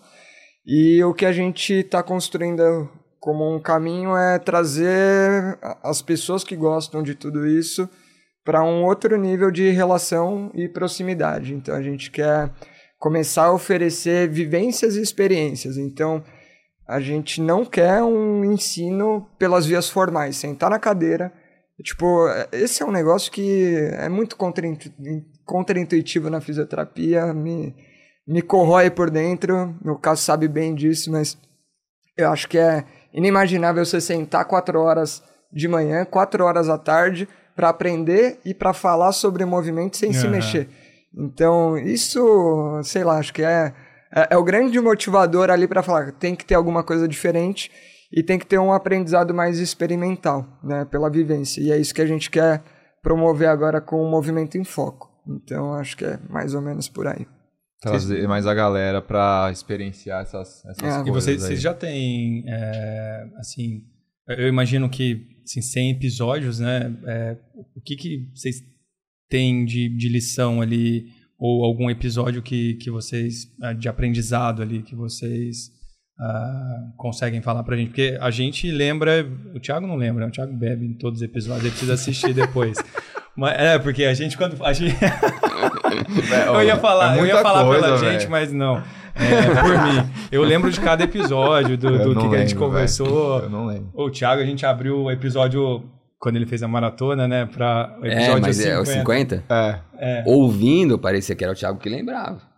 E 0.66 1.02
o 1.04 1.12
que 1.12 1.26
a 1.26 1.32
gente 1.32 1.74
está 1.74 2.02
construindo 2.02 2.88
como 3.20 3.54
um 3.54 3.58
caminho 3.58 4.16
é 4.16 4.38
trazer 4.38 5.58
as 5.82 6.00
pessoas 6.00 6.44
que 6.44 6.56
gostam 6.56 7.02
de 7.02 7.14
tudo 7.14 7.46
isso 7.46 7.88
para 8.44 8.62
um 8.62 8.84
outro 8.84 9.16
nível 9.16 9.50
de 9.50 9.70
relação 9.70 10.50
e 10.54 10.68
proximidade. 10.68 11.54
Então 11.54 11.74
a 11.74 11.82
gente 11.82 12.10
quer 12.10 12.50
começar 12.98 13.44
a 13.44 13.52
oferecer 13.52 14.28
vivências 14.28 14.96
e 14.96 15.02
experiências. 15.02 15.76
Então 15.76 16.22
a 16.86 17.00
gente 17.00 17.40
não 17.40 17.64
quer 17.64 18.02
um 18.02 18.44
ensino 18.44 19.26
pelas 19.38 19.64
vias 19.64 19.88
formais, 19.88 20.36
sentar 20.36 20.70
na 20.70 20.78
cadeira. 20.78 21.32
Tipo, 21.82 22.26
esse 22.52 22.82
é 22.82 22.86
um 22.86 22.92
negócio 22.92 23.32
que 23.32 23.74
é 23.94 24.08
muito 24.08 24.36
contraintuitivo 25.44 26.30
na 26.30 26.40
fisioterapia, 26.40 27.32
me, 27.34 27.74
me 28.26 28.42
corrói 28.42 28.90
por 28.90 29.10
dentro. 29.10 29.74
Meu 29.84 29.96
caso 29.96 30.22
sabe 30.22 30.48
bem 30.48 30.74
disso, 30.74 31.10
mas 31.10 31.38
eu 32.16 32.30
acho 32.30 32.48
que 32.48 32.58
é 32.58 32.84
inimaginável 33.12 33.84
você 33.84 34.00
sentar 34.00 34.44
quatro 34.44 34.80
horas 34.80 35.22
de 35.52 35.68
manhã, 35.68 36.04
quatro 36.04 36.44
horas 36.44 36.68
à 36.68 36.78
tarde, 36.78 37.28
para 37.54 37.68
aprender 37.68 38.40
e 38.44 38.52
para 38.52 38.72
falar 38.72 39.12
sobre 39.12 39.44
movimento 39.44 39.96
sem 39.96 40.08
uhum. 40.08 40.14
se 40.14 40.28
mexer. 40.28 40.68
Então, 41.16 41.78
isso, 41.78 42.80
sei 42.82 43.04
lá, 43.04 43.18
acho 43.18 43.32
que 43.32 43.42
é 43.42 43.72
é, 44.14 44.28
é 44.30 44.36
o 44.36 44.44
grande 44.44 44.80
motivador 44.80 45.50
ali 45.50 45.66
para 45.66 45.82
falar 45.82 46.12
tem 46.12 46.36
que 46.36 46.44
ter 46.44 46.54
alguma 46.54 46.84
coisa 46.84 47.08
diferente 47.08 47.70
e 48.12 48.22
tem 48.22 48.38
que 48.38 48.46
ter 48.46 48.58
um 48.58 48.72
aprendizado 48.72 49.34
mais 49.34 49.58
experimental, 49.58 50.46
né, 50.62 50.84
pela 50.84 51.10
vivência. 51.10 51.60
E 51.60 51.72
é 51.72 51.76
isso 51.76 51.92
que 51.92 52.02
a 52.02 52.06
gente 52.06 52.30
quer 52.30 52.62
promover 53.02 53.48
agora 53.48 53.80
com 53.80 54.00
o 54.00 54.08
movimento 54.08 54.56
em 54.56 54.62
foco. 54.62 55.10
Então, 55.26 55.74
acho 55.74 55.96
que 55.96 56.04
é 56.04 56.18
mais 56.30 56.54
ou 56.54 56.62
menos 56.62 56.88
por 56.88 57.08
aí. 57.08 57.26
Trazer 57.80 58.26
mais 58.26 58.46
a 58.46 58.54
galera 58.54 59.02
para 59.02 59.50
experienciar 59.52 60.22
essas, 60.22 60.64
essas 60.64 60.78
é. 60.78 61.02
coisas. 61.02 61.06
E 61.06 61.10
vocês, 61.10 61.42
vocês 61.42 61.60
já 61.60 61.74
têm, 61.74 62.44
é, 62.46 63.26
assim, 63.38 63.82
eu 64.28 64.48
imagino 64.48 64.88
que 64.88 65.26
assim, 65.44 65.60
100 65.60 65.90
episódios, 65.90 66.58
né? 66.58 66.96
É, 67.06 67.36
o 67.74 67.80
que, 67.80 67.96
que 67.96 68.30
vocês 68.34 68.56
têm 69.28 69.64
de, 69.64 69.88
de 69.88 70.08
lição 70.08 70.60
ali 70.60 71.06
ou 71.38 71.64
algum 71.64 71.90
episódio 71.90 72.42
que, 72.42 72.74
que 72.74 72.90
vocês, 72.90 73.46
ah, 73.62 73.72
de 73.72 73.88
aprendizado 73.88 74.62
ali, 74.62 74.82
que 74.82 74.94
vocês 74.94 75.68
uh, 76.18 76.96
conseguem 76.96 77.42
falar 77.42 77.62
pra 77.64 77.76
gente? 77.76 77.88
Porque 77.88 78.16
a 78.20 78.30
gente 78.30 78.70
lembra, 78.70 79.26
o 79.54 79.60
Thiago 79.60 79.86
não 79.86 79.96
lembra, 79.96 80.24
né? 80.24 80.30
o 80.30 80.32
Thiago 80.32 80.56
bebe 80.56 80.86
em 80.86 80.94
todos 80.94 81.20
os 81.20 81.24
episódios, 81.24 81.64
ele 81.64 81.70
precisa 81.70 81.94
assistir 81.94 82.32
depois. 82.32 82.78
Mas, 83.36 83.58
é, 83.58 83.78
porque 83.78 84.04
a 84.04 84.14
gente 84.14 84.36
quando. 84.36 84.64
A 84.64 84.72
gente... 84.72 84.94
eu 86.46 86.62
ia 86.62 86.76
falar, 86.76 87.16
é 87.16 87.20
eu 87.20 87.26
ia 87.26 87.42
falar 87.42 87.64
coisa, 87.64 87.82
pela 87.82 87.96
véio. 87.96 88.12
gente, 88.12 88.30
mas 88.30 88.52
não. 88.52 88.82
É, 89.14 89.60
por 89.62 89.82
mim. 89.82 90.10
Eu 90.30 90.42
lembro 90.42 90.70
de 90.70 90.80
cada 90.80 91.04
episódio, 91.04 91.78
do, 91.78 91.98
do 91.98 92.14
que 92.14 92.20
lembro, 92.20 92.34
a 92.34 92.38
gente 92.38 92.54
conversou. 92.56 93.38
Véio. 93.38 93.44
Eu 93.44 93.50
não 93.50 93.66
lembro. 93.66 93.88
O 93.94 94.10
Thiago, 94.10 94.42
a 94.42 94.44
gente 94.44 94.66
abriu 94.66 95.04
o 95.04 95.10
episódio 95.10 95.84
quando 96.18 96.36
ele 96.36 96.46
fez 96.46 96.62
a 96.62 96.68
maratona, 96.68 97.28
né? 97.28 97.46
Pra 97.46 97.96
o 98.00 98.06
episódio 98.06 98.38
é, 98.38 98.40
mas 98.40 98.56
50. 98.56 98.74
é 98.74 98.80
o 98.80 98.86
50? 98.86 99.44
É. 99.48 99.78
é. 99.98 100.24
Ouvindo, 100.26 100.98
parecia 100.98 101.34
que 101.36 101.44
era 101.44 101.52
o 101.52 101.56
Thiago 101.56 101.78
que 101.78 101.88
lembrava. 101.88 102.53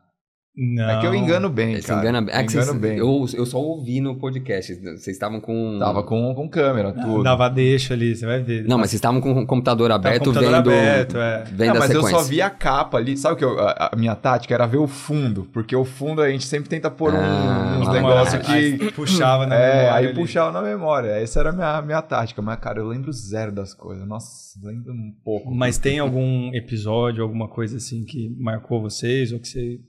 Não. 0.56 0.88
É 0.88 1.00
que 1.00 1.06
eu 1.06 1.14
engano 1.14 1.50
bem, 1.50 1.78
cara. 1.82 2.00
Engana... 2.00 2.26
É 2.30 2.42
que 2.42 2.54
engano 2.54 2.74
bem. 2.74 2.96
Eu, 2.96 3.26
eu 3.34 3.44
só 3.44 3.58
ouvi 3.58 4.00
no 4.00 4.16
podcast. 4.16 4.74
Vocês 4.74 5.08
estavam 5.08 5.38
com. 5.38 5.76
Tava 5.78 6.02
com, 6.02 6.34
com 6.34 6.48
câmera, 6.48 6.92
tudo. 6.92 7.22
Dava 7.22 7.50
deixa 7.50 7.92
ali, 7.92 8.16
você 8.16 8.24
vai 8.24 8.42
ver. 8.42 8.64
Não, 8.66 8.78
mas 8.78 8.88
vocês 8.88 8.98
estavam 8.98 9.20
com 9.20 9.42
o 9.42 9.46
computador 9.46 9.92
aberto 9.92 10.24
computador 10.24 10.48
vendo. 10.48 10.70
Aberto, 10.70 11.18
é. 11.18 11.44
Vendo 11.52 11.68
Não, 11.68 11.78
mas 11.78 11.90
sequência. 11.90 12.16
eu 12.16 12.18
só 12.18 12.24
vi 12.24 12.40
a 12.40 12.48
capa 12.48 12.96
ali. 12.96 13.18
Sabe 13.18 13.34
o 13.34 13.36
que 13.36 13.44
eu, 13.44 13.60
a, 13.60 13.90
a, 13.92 13.96
minha 13.96 14.14
tática 14.14 14.54
era 14.54 14.66
ver 14.66 14.78
o 14.78 14.86
fundo, 14.86 15.46
porque 15.52 15.76
o 15.76 15.84
fundo 15.84 16.22
a 16.22 16.30
gente 16.30 16.46
sempre 16.46 16.70
tenta 16.70 16.90
pôr 16.90 17.14
ah, 17.14 17.78
uns 17.78 17.92
negócios 17.92 18.42
que. 18.46 18.92
Puxava 18.92 19.46
na 19.46 19.56
é, 19.60 19.66
memória. 19.66 19.94
Aí 19.94 20.06
ali. 20.06 20.14
puxava 20.14 20.52
na 20.52 20.62
memória. 20.62 21.10
Essa 21.10 21.40
era 21.40 21.50
a 21.50 21.52
minha, 21.52 21.82
minha 21.82 22.00
tática. 22.00 22.40
Mas, 22.40 22.58
cara, 22.60 22.78
eu 22.78 22.88
lembro 22.88 23.12
zero 23.12 23.52
das 23.52 23.74
coisas. 23.74 24.08
Nossa, 24.08 24.58
lembro 24.62 24.90
um 24.94 25.12
pouco. 25.22 25.54
Mas 25.54 25.76
tem 25.76 25.98
algum 25.98 26.50
episódio, 26.54 27.22
alguma 27.22 27.46
coisa 27.46 27.76
assim 27.76 28.04
que 28.04 28.34
marcou 28.38 28.80
vocês 28.80 29.32
ou 29.32 29.38
que 29.38 29.48
você 29.48 29.80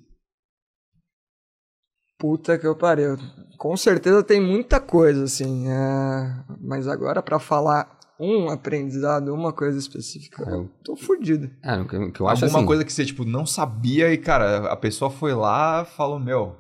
Puta 2.18 2.58
que 2.58 2.66
eu 2.66 2.76
pariu. 2.76 3.18
Com 3.58 3.76
certeza 3.78 4.24
tem 4.24 4.42
muita 4.42 4.80
coisa, 4.80 5.24
assim. 5.24 5.70
É... 5.70 6.44
Mas 6.62 6.88
agora, 6.88 7.22
para 7.22 7.40
falar 7.40 7.98
um 8.20 8.50
aprendizado, 8.50 9.34
uma 9.34 9.54
coisa 9.54 9.78
específica, 9.78 10.44
eu 10.50 10.70
tô 10.84 10.96
fudido. 10.96 11.50
É, 11.64 11.78
o 11.78 11.88
que, 11.88 12.12
que 12.12 12.20
eu 12.20 12.28
acho 12.28 12.46
Alguma 12.46 12.60
assim... 12.60 12.68
coisa 12.68 12.84
que 12.84 12.92
você, 12.92 13.06
tipo, 13.06 13.24
não 13.24 13.46
sabia 13.46 14.12
e, 14.12 14.18
cara, 14.18 14.72
a 14.72 14.76
pessoa 14.76 15.12
foi 15.12 15.36
lá 15.36 15.86
falou, 15.86 16.20
meu, 16.20 16.56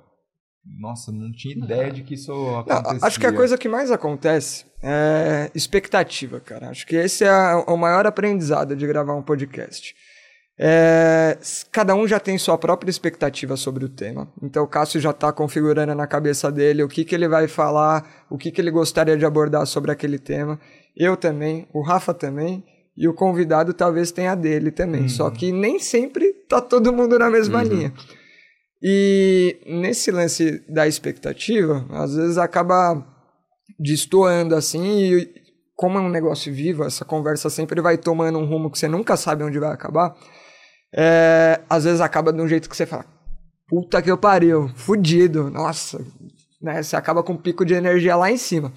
nossa, 0.79 1.11
não 1.11 1.31
tinha 1.31 1.55
ideia 1.55 1.91
de 1.91 2.03
que 2.03 2.13
isso 2.13 2.31
acontecia. 2.31 2.93
Não, 2.93 3.07
acho 3.07 3.19
que 3.19 3.25
a 3.25 3.33
coisa 3.33 3.57
que 3.57 3.69
mais 3.69 3.89
acontece 3.89 4.65
é 4.83 5.49
expectativa, 5.55 6.39
cara. 6.39 6.69
Acho 6.69 6.85
que 6.85 6.95
esse 6.95 7.23
é 7.23 7.55
o 7.67 7.77
maior 7.77 8.05
aprendizado 8.05 8.75
de 8.75 8.85
gravar 8.85 9.15
um 9.15 9.23
podcast. 9.23 9.95
É, 10.59 11.37
cada 11.71 11.93
um 11.93 12.07
já 12.07 12.19
tem 12.19 12.35
sua 12.37 12.57
própria 12.57 12.89
expectativa 12.89 13.55
sobre 13.55 13.85
o 13.85 13.89
tema. 13.89 14.27
Então 14.41 14.63
o 14.63 14.67
Cássio 14.67 14.99
já 14.99 15.11
está 15.11 15.31
configurando 15.31 15.93
na 15.93 16.07
cabeça 16.07 16.51
dele 16.51 16.81
o 16.81 16.87
que, 16.87 17.05
que 17.05 17.13
ele 17.13 17.27
vai 17.27 17.47
falar, 17.47 18.25
o 18.29 18.37
que, 18.37 18.51
que 18.51 18.59
ele 18.59 18.71
gostaria 18.71 19.15
de 19.15 19.25
abordar 19.25 19.65
sobre 19.67 19.91
aquele 19.91 20.17
tema. 20.17 20.59
Eu 20.95 21.15
também, 21.15 21.67
o 21.71 21.81
Rafa 21.81 22.13
também, 22.13 22.63
e 22.95 23.07
o 23.07 23.13
convidado 23.13 23.71
talvez 23.73 24.11
tenha 24.11 24.33
dele 24.33 24.71
também. 24.71 25.01
Uhum. 25.01 25.09
Só 25.09 25.29
que 25.29 25.51
nem 25.51 25.77
sempre 25.79 26.33
tá 26.49 26.59
todo 26.59 26.91
mundo 26.91 27.19
na 27.19 27.29
mesma 27.29 27.61
uhum. 27.61 27.67
linha. 27.67 27.93
E 28.81 29.59
nesse 29.67 30.09
lance 30.09 30.63
da 30.67 30.87
expectativa, 30.87 31.85
às 31.91 32.15
vezes 32.15 32.37
acaba 32.37 33.05
destoando 33.79 34.55
assim, 34.55 35.13
e 35.13 35.29
como 35.75 35.99
é 35.99 36.01
um 36.01 36.09
negócio 36.09 36.51
vivo, 36.51 36.83
essa 36.83 37.05
conversa 37.05 37.49
sempre 37.51 37.79
vai 37.79 37.97
tomando 37.97 38.39
um 38.39 38.45
rumo 38.45 38.71
que 38.71 38.79
você 38.79 38.87
nunca 38.87 39.15
sabe 39.15 39.43
onde 39.43 39.59
vai 39.59 39.71
acabar 39.71 40.15
é, 40.93 41.61
às 41.69 41.83
vezes 41.83 42.01
acaba 42.01 42.31
de 42.31 42.41
um 42.41 42.47
jeito 42.47 42.69
que 42.69 42.75
você 42.75 42.85
fala, 42.85 43.05
puta 43.67 44.01
que 44.01 44.11
eu 44.11 44.17
pariu, 44.17 44.69
fudido, 44.75 45.49
nossa, 45.49 46.03
né? 46.61 46.81
Você 46.81 46.95
acaba 46.95 47.23
com 47.23 47.33
um 47.33 47.37
pico 47.37 47.65
de 47.65 47.73
energia 47.73 48.15
lá 48.15 48.31
em 48.31 48.37
cima. 48.37 48.73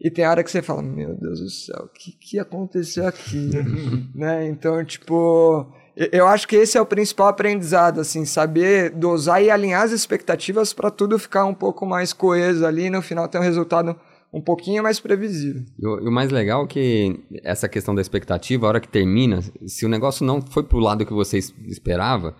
E 0.00 0.10
tem 0.10 0.26
hora 0.26 0.44
que 0.44 0.50
você 0.50 0.60
fala, 0.60 0.82
meu 0.82 1.14
Deus 1.18 1.40
do 1.40 1.48
céu, 1.48 1.84
o 1.84 1.88
que, 1.88 2.12
que 2.12 2.38
aconteceu 2.38 3.06
aqui? 3.06 3.50
né? 4.14 4.46
Então, 4.46 4.84
tipo, 4.84 5.66
eu 5.96 6.26
acho 6.26 6.46
que 6.46 6.56
esse 6.56 6.76
é 6.76 6.80
o 6.80 6.86
principal 6.86 7.28
aprendizado, 7.28 8.00
assim, 8.00 8.24
saber 8.26 8.90
dosar 8.90 9.42
e 9.42 9.50
alinhar 9.50 9.82
as 9.82 9.92
expectativas 9.92 10.74
para 10.74 10.90
tudo 10.90 11.18
ficar 11.18 11.46
um 11.46 11.54
pouco 11.54 11.86
mais 11.86 12.12
coeso 12.12 12.66
ali 12.66 12.84
e 12.84 12.90
no 12.90 13.00
final 13.00 13.26
ter 13.28 13.38
um 13.38 13.42
resultado 13.42 13.98
um 14.36 14.40
pouquinho 14.42 14.82
mais 14.82 15.00
previsível. 15.00 15.62
E 15.78 15.86
o, 15.86 16.00
e 16.04 16.08
o, 16.08 16.12
mais 16.12 16.30
legal 16.30 16.64
é 16.64 16.66
que 16.66 17.20
essa 17.42 17.66
questão 17.66 17.94
da 17.94 18.02
expectativa, 18.02 18.66
a 18.66 18.68
hora 18.68 18.80
que 18.80 18.88
termina, 18.88 19.40
se 19.66 19.86
o 19.86 19.88
negócio 19.88 20.26
não 20.26 20.42
foi 20.42 20.62
pro 20.62 20.78
lado 20.78 21.06
que 21.06 21.12
você 21.12 21.38
esperava, 21.38 22.36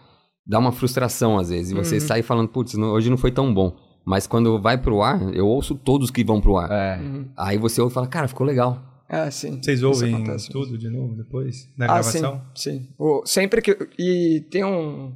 dá 0.47 0.59
uma 0.59 0.73
frustração 0.73 1.39
às 1.39 1.49
vezes. 1.49 1.71
E 1.71 1.75
você 1.75 1.95
uhum. 1.95 2.01
sai 2.03 2.23
falando, 2.23 2.49
putz, 2.49 2.75
hoje 2.75 3.09
não 3.09 3.17
foi 3.17 3.33
tão 3.33 3.53
bom. 3.53 3.75
Mas 4.05 4.27
quando 4.27 4.61
vai 4.61 4.77
pro 4.77 5.01
ar, 5.01 5.35
eu 5.35 5.47
ouço 5.47 5.75
todos 5.75 6.11
que 6.11 6.23
vão 6.23 6.39
pro 6.39 6.59
ar. 6.59 6.71
É. 6.71 7.01
Uhum. 7.01 7.29
Aí 7.35 7.57
você 7.57 7.81
ouve 7.81 7.93
e 7.93 7.95
fala, 7.95 8.07
cara, 8.07 8.29
ficou 8.29 8.47
legal. 8.47 8.79
É, 9.09 9.31
sim. 9.31 9.59
Vocês 9.63 9.83
ouvem 9.83 10.23
tudo 10.51 10.77
de 10.77 10.91
novo 10.91 11.15
depois 11.17 11.67
da 11.79 11.87
ah, 11.87 11.89
gravação? 11.89 12.43
Sim, 12.55 12.81
sim. 12.81 12.89
O, 12.99 13.25
sempre 13.25 13.63
que. 13.63 13.77
E 13.99 14.45
tem 14.51 14.65
um 14.65 15.15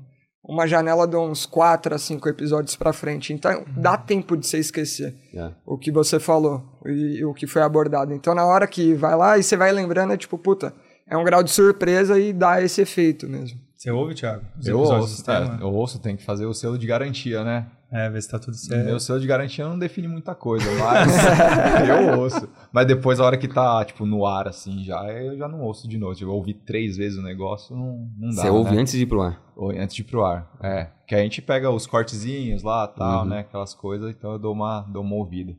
uma 0.50 0.66
janela 0.66 1.06
de 1.06 1.16
uns 1.16 1.46
quatro 1.46 1.94
a 1.94 1.98
cinco 1.98 2.28
episódios 2.28 2.74
para 2.74 2.92
frente. 2.92 3.32
Então, 3.32 3.52
uhum. 3.52 3.64
dá 3.76 3.96
tempo 3.96 4.36
de 4.36 4.44
você 4.44 4.58
esquecer 4.58 5.14
é. 5.32 5.52
o 5.64 5.78
que 5.78 5.92
você 5.92 6.18
falou 6.18 6.60
e, 6.84 7.18
e, 7.18 7.24
o 7.24 7.32
que 7.32 7.46
foi 7.46 7.62
abordado. 7.62 8.12
Então, 8.12 8.34
na 8.34 8.44
hora 8.44 8.66
que 8.66 8.92
vai 8.94 9.16
lá 9.16 9.38
e 9.38 9.44
você 9.44 9.56
vai 9.56 9.70
lembrando, 9.70 10.12
é 10.12 10.16
tipo, 10.16 10.36
puta, 10.36 10.74
é 11.06 11.16
um 11.16 11.22
grau 11.22 11.44
de 11.44 11.52
surpresa 11.52 12.18
e 12.18 12.32
dá 12.32 12.60
esse 12.60 12.80
efeito 12.80 13.28
mesmo. 13.28 13.60
Você 13.76 13.92
ouve, 13.92 14.14
Thiago? 14.14 14.44
eu 14.64 14.80
ouço, 14.80 15.24
tá, 15.24 15.58
eu 15.60 15.72
ouço, 15.72 16.00
tem 16.00 16.16
que 16.16 16.24
fazer 16.24 16.46
o 16.46 16.52
selo 16.52 16.76
de 16.76 16.86
garantia, 16.86 17.44
né? 17.44 17.66
É, 17.92 18.08
ver 18.08 18.22
se 18.22 18.30
tá 18.30 18.38
tudo 18.38 18.56
certo. 18.56 18.84
Meu 18.84 19.00
selo 19.00 19.18
de 19.18 19.26
garantia 19.26 19.68
não 19.68 19.78
define 19.78 20.06
muita 20.06 20.32
coisa, 20.34 20.64
mas 20.78 21.08
eu 21.88 22.20
ouço. 22.20 22.48
Mas 22.72 22.86
depois, 22.86 23.18
a 23.18 23.24
hora 23.24 23.36
que 23.36 23.48
tá, 23.48 23.84
tipo, 23.84 24.06
no 24.06 24.24
ar, 24.24 24.46
assim, 24.46 24.84
já, 24.84 25.04
eu 25.12 25.36
já 25.36 25.48
não 25.48 25.60
ouço 25.62 25.88
de 25.88 25.98
novo. 25.98 26.14
Tipo, 26.14 26.30
eu 26.30 26.34
ouvi 26.34 26.54
três 26.54 26.96
vezes 26.96 27.18
o 27.18 27.22
negócio, 27.22 27.74
não, 27.74 28.08
não 28.16 28.30
dá, 28.30 28.42
Você 28.42 28.48
ouve 28.48 28.76
né? 28.76 28.82
antes 28.82 28.92
de 28.92 29.02
ir 29.02 29.06
pro 29.06 29.22
ar? 29.22 29.42
Ou, 29.56 29.70
antes 29.70 29.96
de 29.96 30.02
ir 30.02 30.04
pro 30.04 30.24
ar, 30.24 30.50
é. 30.62 30.88
Que 31.06 31.14
a 31.16 31.18
gente 31.18 31.42
pega 31.42 31.68
os 31.68 31.86
cortezinhos 31.86 32.62
lá, 32.62 32.86
tal, 32.86 33.24
uhum. 33.24 33.30
né, 33.30 33.40
aquelas 33.40 33.74
coisas, 33.74 34.08
então 34.10 34.32
eu 34.32 34.38
dou 34.38 34.52
uma, 34.52 34.82
dou 34.82 35.02
uma 35.02 35.16
ouvida. 35.16 35.52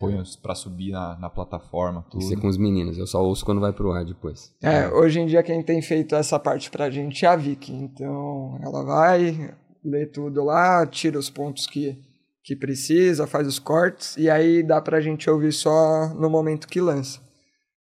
põe 0.00 0.20
pra 0.42 0.56
subir 0.56 0.90
na, 0.90 1.16
na 1.16 1.30
plataforma, 1.30 2.04
tudo. 2.10 2.22
Isso 2.22 2.34
é 2.34 2.36
com 2.36 2.48
os 2.48 2.58
meninos. 2.58 2.98
Eu 2.98 3.06
só 3.06 3.22
ouço 3.22 3.44
quando 3.44 3.60
vai 3.60 3.72
pro 3.72 3.92
ar 3.92 4.04
depois. 4.04 4.52
É, 4.60 4.88
hoje 4.88 5.20
em 5.20 5.26
dia 5.26 5.44
quem 5.44 5.62
tem 5.62 5.80
feito 5.80 6.16
essa 6.16 6.40
parte 6.40 6.70
pra 6.70 6.90
gente 6.90 7.24
é 7.24 7.28
a 7.28 7.36
Vicky. 7.36 7.72
Então 7.72 8.58
ela 8.62 8.84
vai, 8.84 9.54
lê 9.84 10.06
tudo 10.06 10.44
lá, 10.44 10.86
tira 10.86 11.18
os 11.18 11.30
pontos 11.30 11.66
que, 11.66 11.96
que 12.44 12.54
precisa, 12.56 13.26
faz 13.26 13.46
os 13.46 13.58
cortes, 13.58 14.16
e 14.16 14.28
aí 14.30 14.62
dá 14.62 14.80
pra 14.80 15.00
gente 15.00 15.28
ouvir 15.30 15.52
só 15.52 16.12
no 16.14 16.28
momento 16.30 16.68
que 16.68 16.80
lança. 16.80 17.20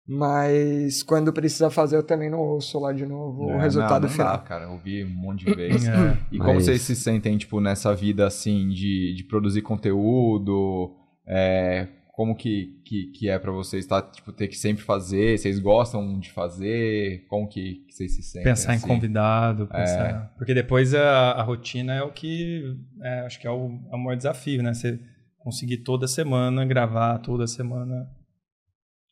Mas 0.09 1.03
quando 1.03 1.33
precisa 1.33 1.69
fazer, 1.69 1.97
eu 1.97 2.03
também 2.03 2.29
não 2.29 2.39
ouço 2.39 2.79
lá 2.79 2.93
de 2.93 3.05
novo 3.05 3.47
o 3.47 3.51
É, 3.51 3.61
resultado 3.61 4.03
não, 4.03 4.07
não 4.07 4.09
final. 4.09 4.37
Dá, 4.37 4.37
cara, 4.37 4.63
eu 4.63 4.71
ouvi 4.71 5.03
um 5.03 5.09
monte 5.09 5.43
de 5.45 5.53
vezes. 5.53 5.85
É. 5.89 6.17
E 6.31 6.37
como 6.37 6.53
Mas- 6.53 6.63
vocês 6.63 6.81
se 6.81 6.95
sentem, 6.95 7.37
tipo, 7.37 7.59
nessa 7.59 7.93
vida, 7.93 8.25
assim, 8.25 8.69
de, 8.69 9.13
de 9.15 9.23
produzir 9.25 9.61
conteúdo? 9.63 10.95
É, 11.27 11.87
como 12.17 12.35
que, 12.35 12.81
que, 12.83 13.11
que 13.11 13.29
é 13.29 13.37
pra 13.37 13.51
vocês, 13.51 13.85
tá? 13.85 14.01
Tipo, 14.01 14.31
ter 14.31 14.47
que 14.47 14.57
sempre 14.57 14.83
fazer? 14.83 15.37
Vocês 15.37 15.59
gostam 15.59 16.19
de 16.19 16.31
fazer? 16.31 17.23
Como 17.27 17.47
que, 17.47 17.85
que 17.87 17.93
vocês 17.93 18.15
se 18.15 18.23
sentem? 18.23 18.43
Pensar 18.43 18.73
em 18.73 18.77
assim? 18.77 18.87
convidado, 18.87 19.67
pensar... 19.67 20.33
Porque 20.35 20.55
depois 20.55 20.95
a, 20.95 21.33
a 21.33 21.43
rotina 21.43 21.93
é 21.93 22.01
o 22.01 22.11
que 22.11 22.75
é, 23.03 23.19
acho 23.19 23.39
que 23.39 23.45
é 23.45 23.51
o, 23.51 23.69
é 23.91 23.95
o 23.95 23.99
maior 23.99 24.17
desafio, 24.17 24.63
né? 24.63 24.73
Você 24.73 24.99
conseguir 25.37 25.83
toda 25.83 26.07
semana 26.07 26.65
gravar, 26.65 27.19
toda 27.19 27.45
semana 27.45 28.09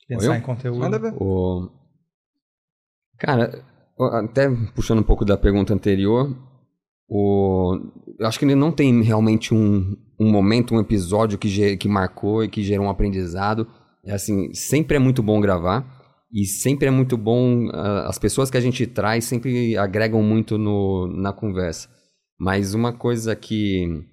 pensar 0.08 0.26
Eu? 0.26 0.34
em 0.34 0.42
conteúdo. 0.42 0.80
Manda 0.80 0.98
ver. 0.98 1.14
O... 1.22 1.70
Cara, 3.20 3.64
até 4.14 4.50
puxando 4.74 5.02
um 5.02 5.04
pouco 5.04 5.24
da 5.24 5.38
pergunta 5.38 5.76
anterior, 5.76 6.36
o... 7.08 7.78
eu 8.18 8.26
acho 8.26 8.40
que 8.40 8.46
ele 8.46 8.56
não 8.56 8.72
tem 8.72 9.04
realmente 9.04 9.54
um, 9.54 9.96
um 10.20 10.30
momento, 10.30 10.74
um 10.74 10.80
episódio 10.80 11.38
que, 11.38 11.78
que 11.78 11.88
marcou 11.88 12.44
e 12.44 12.50
que 12.50 12.64
gerou 12.64 12.88
um 12.88 12.90
aprendizado. 12.90 13.68
É 14.06 14.14
assim, 14.14 14.54
sempre 14.54 14.98
é 14.98 15.00
muito 15.00 15.24
bom 15.24 15.42
gravar 15.42 15.86
e 16.32 16.46
sempre 16.46 16.88
é 16.88 16.92
muito 16.92 17.18
bom. 17.18 17.70
ah, 17.74 18.08
as 18.08 18.18
pessoas 18.18 18.50
que 18.50 18.58
a 18.58 18.62
gente 18.62 18.86
traz 18.86 19.26
sempre 19.26 19.78
agregam 19.78 20.22
muito 20.22 20.58
no, 20.58 21.08
na 21.08 21.34
conversa. 21.34 21.90
Mas 22.40 22.74
uma 22.74 22.92
coisa 22.92 23.36
que, 23.36 24.04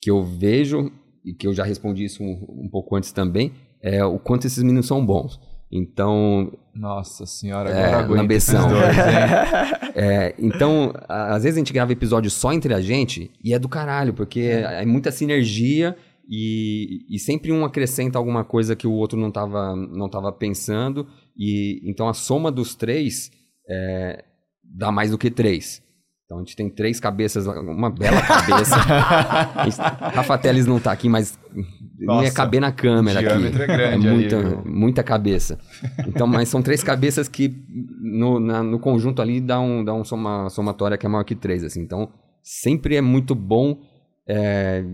que 0.00 0.10
eu 0.10 0.22
vejo, 0.22 0.90
e 1.24 1.34
que 1.34 1.46
eu 1.46 1.52
já 1.52 1.64
respondi 1.64 2.04
isso 2.04 2.22
um, 2.22 2.64
um 2.64 2.68
pouco 2.70 2.96
antes 2.96 3.12
também, 3.12 3.52
é 3.82 4.04
o 4.04 4.18
quanto 4.18 4.46
esses 4.46 4.62
meninos 4.62 4.86
são 4.86 5.04
bons. 5.04 5.38
Então, 5.70 6.52
Nossa 6.74 7.26
senhora, 7.26 7.70
É, 7.70 7.92
agora 7.94 8.02
esses 8.34 8.54
lambeção. 8.54 8.68
dois, 8.68 8.96
é, 9.96 10.34
então, 10.38 10.92
às 11.08 11.42
vezes 11.42 11.56
a 11.56 11.60
gente 11.60 11.72
grava 11.72 11.92
episódio 11.92 12.30
só 12.30 12.52
entre 12.52 12.72
a 12.72 12.80
gente 12.80 13.30
e 13.42 13.52
é 13.52 13.58
do 13.58 13.68
caralho, 13.68 14.14
porque 14.14 14.40
é, 14.40 14.82
é 14.82 14.86
muita 14.86 15.10
sinergia 15.10 15.96
e, 16.28 17.04
e 17.10 17.18
sempre 17.18 17.50
um 17.52 17.64
acrescenta 17.64 18.18
alguma 18.18 18.44
coisa 18.44 18.76
que 18.76 18.86
o 18.86 18.92
outro 18.92 19.18
não 19.18 19.28
estava 19.28 19.74
não 19.74 20.08
tava 20.08 20.32
pensando. 20.32 21.06
E 21.36 21.80
então 21.84 22.08
a 22.08 22.14
soma 22.14 22.50
dos 22.52 22.74
três 22.74 23.30
é, 23.68 24.24
dá 24.62 24.92
mais 24.92 25.10
do 25.10 25.18
que 25.18 25.30
três. 25.30 25.82
Então 26.24 26.38
a 26.38 26.40
gente 26.40 26.56
tem 26.56 26.68
três 26.68 26.98
cabeças, 26.98 27.46
uma 27.46 27.88
bela 27.90 28.20
cabeça. 28.22 28.74
Gente- 29.64 29.78
Rafa 30.12 30.36
Teles 30.38 30.66
não 30.66 30.80
tá 30.80 30.90
aqui, 30.90 31.08
mas 31.08 31.38
não 31.98 32.16
ia 32.16 32.22
Nossa, 32.22 32.34
caber 32.34 32.60
na 32.60 32.72
câmera 32.72 33.20
aqui. 33.20 33.28
é 33.28 33.66
grande 33.66 34.06
é 34.06 34.10
muita, 34.10 34.42
muita 34.64 35.02
cabeça. 35.02 35.58
Então, 36.06 36.26
mas 36.26 36.48
são 36.48 36.62
três 36.62 36.82
cabeças 36.82 37.28
que 37.28 37.54
no, 38.00 38.38
na- 38.40 38.62
no 38.62 38.78
conjunto 38.78 39.20
ali 39.22 39.40
dá, 39.40 39.58
um, 39.60 39.84
dá 39.84 39.92
um 39.94 40.04
soma, 40.04 40.48
somatória 40.50 40.96
que 40.96 41.04
é 41.06 41.08
maior 41.08 41.24
que 41.24 41.34
três. 41.34 41.62
Assim. 41.64 41.80
Então, 41.80 42.10
sempre 42.42 42.96
é 42.96 43.00
muito 43.00 43.34
bom. 43.34 43.78
é, 44.28 44.84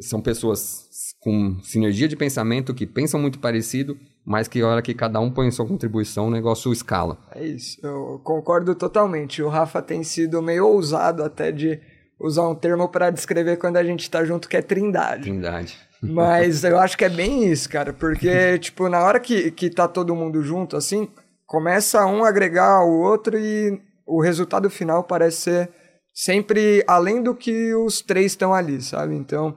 são 0.00 0.20
pessoas 0.20 0.88
com 1.20 1.58
sinergia 1.62 2.08
de 2.08 2.16
pensamento, 2.16 2.74
que 2.74 2.84
pensam 2.86 3.18
muito 3.20 3.38
parecido, 3.38 3.96
mas 4.26 4.48
que 4.48 4.60
a 4.60 4.66
hora 4.66 4.82
que 4.82 4.92
cada 4.92 5.20
um 5.20 5.30
põe 5.30 5.50
sua 5.50 5.66
contribuição, 5.66 6.26
o 6.26 6.30
negócio 6.30 6.72
escala. 6.72 7.16
É 7.34 7.46
isso, 7.46 7.78
eu 7.82 8.20
concordo 8.24 8.74
totalmente. 8.74 9.40
O 9.42 9.48
Rafa 9.48 9.80
tem 9.80 10.02
sido 10.02 10.42
meio 10.42 10.66
ousado 10.66 11.22
até 11.22 11.50
de 11.52 11.80
usar 12.20 12.48
um 12.48 12.54
termo 12.54 12.88
para 12.88 13.10
descrever 13.10 13.56
quando 13.56 13.76
a 13.76 13.84
gente 13.84 14.10
tá 14.10 14.24
junto, 14.24 14.48
que 14.48 14.56
é 14.56 14.62
trindade. 14.62 15.22
Trindade. 15.22 15.76
Mas 16.12 16.64
eu 16.64 16.78
acho 16.78 16.96
que 16.96 17.04
é 17.04 17.08
bem 17.08 17.50
isso, 17.50 17.68
cara, 17.68 17.92
porque, 17.92 18.58
tipo, 18.60 18.88
na 18.88 19.02
hora 19.02 19.18
que, 19.20 19.50
que 19.50 19.70
tá 19.70 19.88
todo 19.88 20.14
mundo 20.14 20.42
junto, 20.42 20.76
assim, 20.76 21.08
começa 21.46 22.04
um 22.06 22.24
a 22.24 22.28
agregar 22.28 22.78
ao 22.78 22.90
outro 22.90 23.38
e 23.38 23.80
o 24.06 24.20
resultado 24.20 24.68
final 24.68 25.04
parece 25.04 25.36
ser 25.38 25.70
sempre 26.12 26.84
além 26.86 27.22
do 27.22 27.34
que 27.34 27.74
os 27.74 28.00
três 28.00 28.32
estão 28.32 28.54
ali, 28.54 28.80
sabe? 28.80 29.14
Então, 29.14 29.56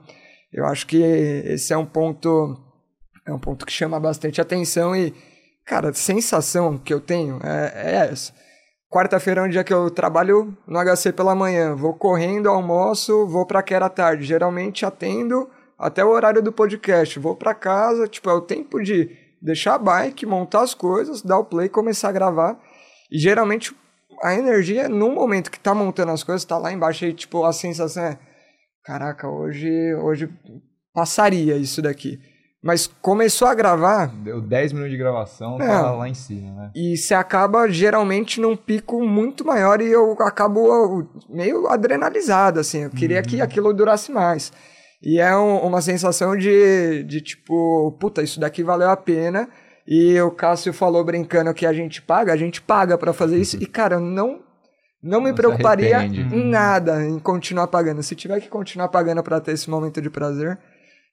eu 0.52 0.64
acho 0.66 0.86
que 0.86 0.96
esse 0.96 1.72
é 1.72 1.76
um 1.76 1.86
ponto, 1.86 2.56
é 3.26 3.32
um 3.32 3.38
ponto 3.38 3.66
que 3.66 3.72
chama 3.72 4.00
bastante 4.00 4.40
atenção 4.40 4.96
e, 4.96 5.14
cara, 5.64 5.90
a 5.90 5.94
sensação 5.94 6.78
que 6.78 6.92
eu 6.92 7.00
tenho 7.00 7.38
é, 7.44 7.72
é 7.74 7.94
essa. 8.10 8.32
Quarta-feira 8.90 9.42
é 9.42 9.44
um 9.44 9.48
dia 9.50 9.62
que 9.62 9.72
eu 9.72 9.90
trabalho 9.90 10.56
no 10.66 10.78
HC 10.78 11.12
pela 11.12 11.34
manhã, 11.34 11.74
vou 11.74 11.92
correndo, 11.92 12.48
almoço, 12.48 13.26
vou 13.26 13.46
pra 13.46 13.62
Quera 13.62 13.84
à 13.84 13.90
tarde. 13.90 14.24
Geralmente 14.24 14.86
atendo 14.86 15.46
até 15.78 16.04
o 16.04 16.08
horário 16.10 16.42
do 16.42 16.52
podcast. 16.52 17.18
Vou 17.18 17.36
pra 17.36 17.54
casa, 17.54 18.08
tipo, 18.08 18.28
é 18.28 18.32
o 18.32 18.40
tempo 18.40 18.82
de 18.82 19.10
deixar 19.40 19.74
a 19.74 19.78
bike, 19.78 20.26
montar 20.26 20.62
as 20.62 20.74
coisas, 20.74 21.22
dar 21.22 21.38
o 21.38 21.44
play 21.44 21.66
e 21.66 21.70
começar 21.70 22.08
a 22.08 22.12
gravar. 22.12 22.58
E 23.10 23.18
geralmente 23.18 23.74
a 24.22 24.34
energia, 24.34 24.88
no 24.88 25.10
momento 25.10 25.50
que 25.50 25.60
tá 25.60 25.74
montando 25.74 26.10
as 26.12 26.24
coisas, 26.24 26.44
tá 26.44 26.58
lá 26.58 26.72
embaixo 26.72 27.04
e, 27.04 27.12
tipo, 27.12 27.44
a 27.44 27.52
sensação 27.52 28.02
é: 28.02 28.18
caraca, 28.84 29.28
hoje, 29.28 29.94
hoje 30.02 30.28
passaria 30.92 31.56
isso 31.56 31.80
daqui. 31.80 32.18
Mas 32.60 32.88
começou 32.88 33.46
a 33.46 33.54
gravar, 33.54 34.08
Deu 34.08 34.40
10 34.40 34.72
minutos 34.72 34.90
de 34.90 34.98
gravação, 34.98 35.62
É. 35.62 35.66
tá 35.68 35.92
lá 35.92 36.08
em 36.08 36.14
cima, 36.14 36.50
né? 36.54 36.70
e 36.74 36.96
você 36.96 37.14
acaba 37.14 37.68
geralmente 37.70 38.40
num 38.40 38.56
pico 38.56 39.00
muito 39.06 39.44
maior 39.46 39.80
e 39.80 39.86
eu 39.86 40.10
acabo 40.22 40.98
uh, 40.98 41.08
meio 41.28 41.68
adrenalizado, 41.68 42.58
assim. 42.58 42.82
Eu 42.82 42.90
queria 42.90 43.22
que 43.22 43.40
aquilo 43.40 43.72
durasse 43.72 44.10
mais. 44.10 44.52
E 45.02 45.20
é 45.20 45.36
um- 45.36 45.58
uma 45.66 45.80
sensação 45.80 46.36
de, 46.36 47.02
de 47.04 47.20
tipo, 47.20 47.96
puta, 48.00 48.22
isso 48.22 48.40
daqui 48.40 48.62
valeu 48.62 48.90
a 48.90 48.96
pena. 48.96 49.48
E 49.86 50.20
o 50.20 50.30
Cássio 50.30 50.72
falou 50.72 51.02
brincando 51.04 51.54
que 51.54 51.64
a 51.64 51.72
gente 51.72 52.02
paga, 52.02 52.32
a 52.32 52.36
gente 52.36 52.60
paga 52.60 52.98
pra 52.98 53.12
fazer 53.12 53.38
isso. 53.38 53.56
E, 53.62 53.64
cara, 53.66 53.94
eu 53.96 54.00
não, 54.00 54.40
não 55.02 55.20
me 55.20 55.28
Não 55.30 55.34
preocuparia 55.36 56.04
em 56.04 56.50
nada 56.50 57.02
em 57.06 57.18
continuar 57.18 57.68
pagando. 57.68 58.02
Se 58.02 58.14
tiver 58.14 58.40
que 58.40 58.48
continuar 58.48 58.88
pagando 58.88 59.22
pra 59.22 59.40
ter 59.40 59.52
esse 59.52 59.70
momento 59.70 60.02
de 60.02 60.10
prazer, 60.10 60.58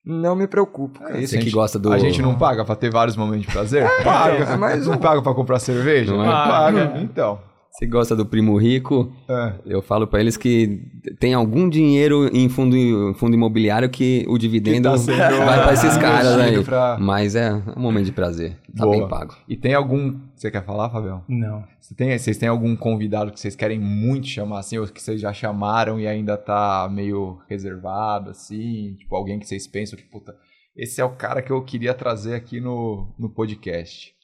não 0.06 0.36
me 0.36 0.46
preocupo. 0.48 1.00
cara. 1.00 1.18
É 1.18 1.22
isso, 1.22 1.30
Você 1.32 1.36
a 1.38 1.40
que 1.40 1.46
gente- 1.46 1.54
gosta 1.54 1.80
do- 1.80 1.94
A 1.94 1.98
gente 2.00 2.22
não 2.22 2.36
paga 2.38 2.66
pra 2.66 2.76
ter 2.76 2.92
vários 2.92 3.16
momentos 3.16 3.46
de 3.46 3.52
prazer? 3.54 3.88
Paga. 4.04 4.58
mas 4.58 4.86
não 4.88 4.96
um- 4.96 4.98
paga 4.98 5.22
pra 5.22 5.34
comprar 5.34 5.60
cerveja? 5.60 6.12
Não 6.12 6.18
Não, 6.26 6.26
é? 6.26 6.48
paga. 6.48 6.94
Então. 6.98 7.40
Você 7.78 7.86
gosta 7.86 8.16
do 8.16 8.26
primo 8.26 8.56
rico? 8.58 9.12
É. 9.28 9.54
Eu 9.66 9.82
falo 9.82 10.08
pra 10.08 10.22
eles 10.22 10.38
que 10.38 10.82
tem 11.20 11.34
algum 11.34 11.68
dinheiro 11.68 12.30
em 12.34 12.48
fundo, 12.48 12.76
em 12.78 13.14
fundo 13.16 13.34
imobiliário 13.34 13.90
que 13.90 14.24
o 14.30 14.38
dividendo 14.38 14.90
Que 14.90 14.96
tá 14.96 14.98
sendo 14.98 15.18
vai 15.46 15.62
pra 15.64 15.74
esses 15.74 15.98
caras 15.98 16.38
aí. 16.40 16.64
pra- 16.64 16.98
Mas 17.00 17.36
é 17.36 17.54
um 17.76 17.82
momento 17.82 18.06
de 18.06 18.12
prazer. 18.14 18.58
Tá 18.76 18.86
Boa. 18.86 18.98
bem 18.98 19.08
pago. 19.08 19.36
E 19.48 19.58
tem 19.58 19.74
algum. 19.74 20.18
Você 20.36 20.50
quer 20.50 20.64
falar, 20.64 20.90
Fabião? 20.90 21.24
Não. 21.28 21.64
Você 21.82 21.94
tem, 21.94 22.18
vocês 22.18 22.38
têm 22.38 22.48
algum 22.50 22.76
convidado 22.76 23.32
que 23.32 23.40
vocês 23.40 23.56
querem 23.56 23.80
muito 23.80 24.28
chamar, 24.28 24.60
assim, 24.60 24.78
ou 24.78 24.88
que 24.88 25.02
vocês 25.02 25.20
já 25.20 25.32
chamaram 25.34 26.00
e 26.00 26.08
ainda 26.08 26.38
tá 26.38 26.90
meio 26.92 27.40
reservado, 27.50 28.30
assim? 28.32 28.96
Tipo, 28.98 29.16
alguém 29.16 29.38
que 29.38 29.46
vocês 29.48 29.68
pensam 29.68 29.98
que, 30.00 30.06
puta, 30.06 30.34
esse 30.76 31.00
é 31.00 31.06
o 31.06 31.12
cara 31.12 31.42
que 31.42 31.52
eu 31.52 31.62
queria 31.62 31.94
trazer 31.94 32.36
aqui 32.36 32.60
no, 32.60 33.08
no 33.20 33.30
podcast. 33.30 34.15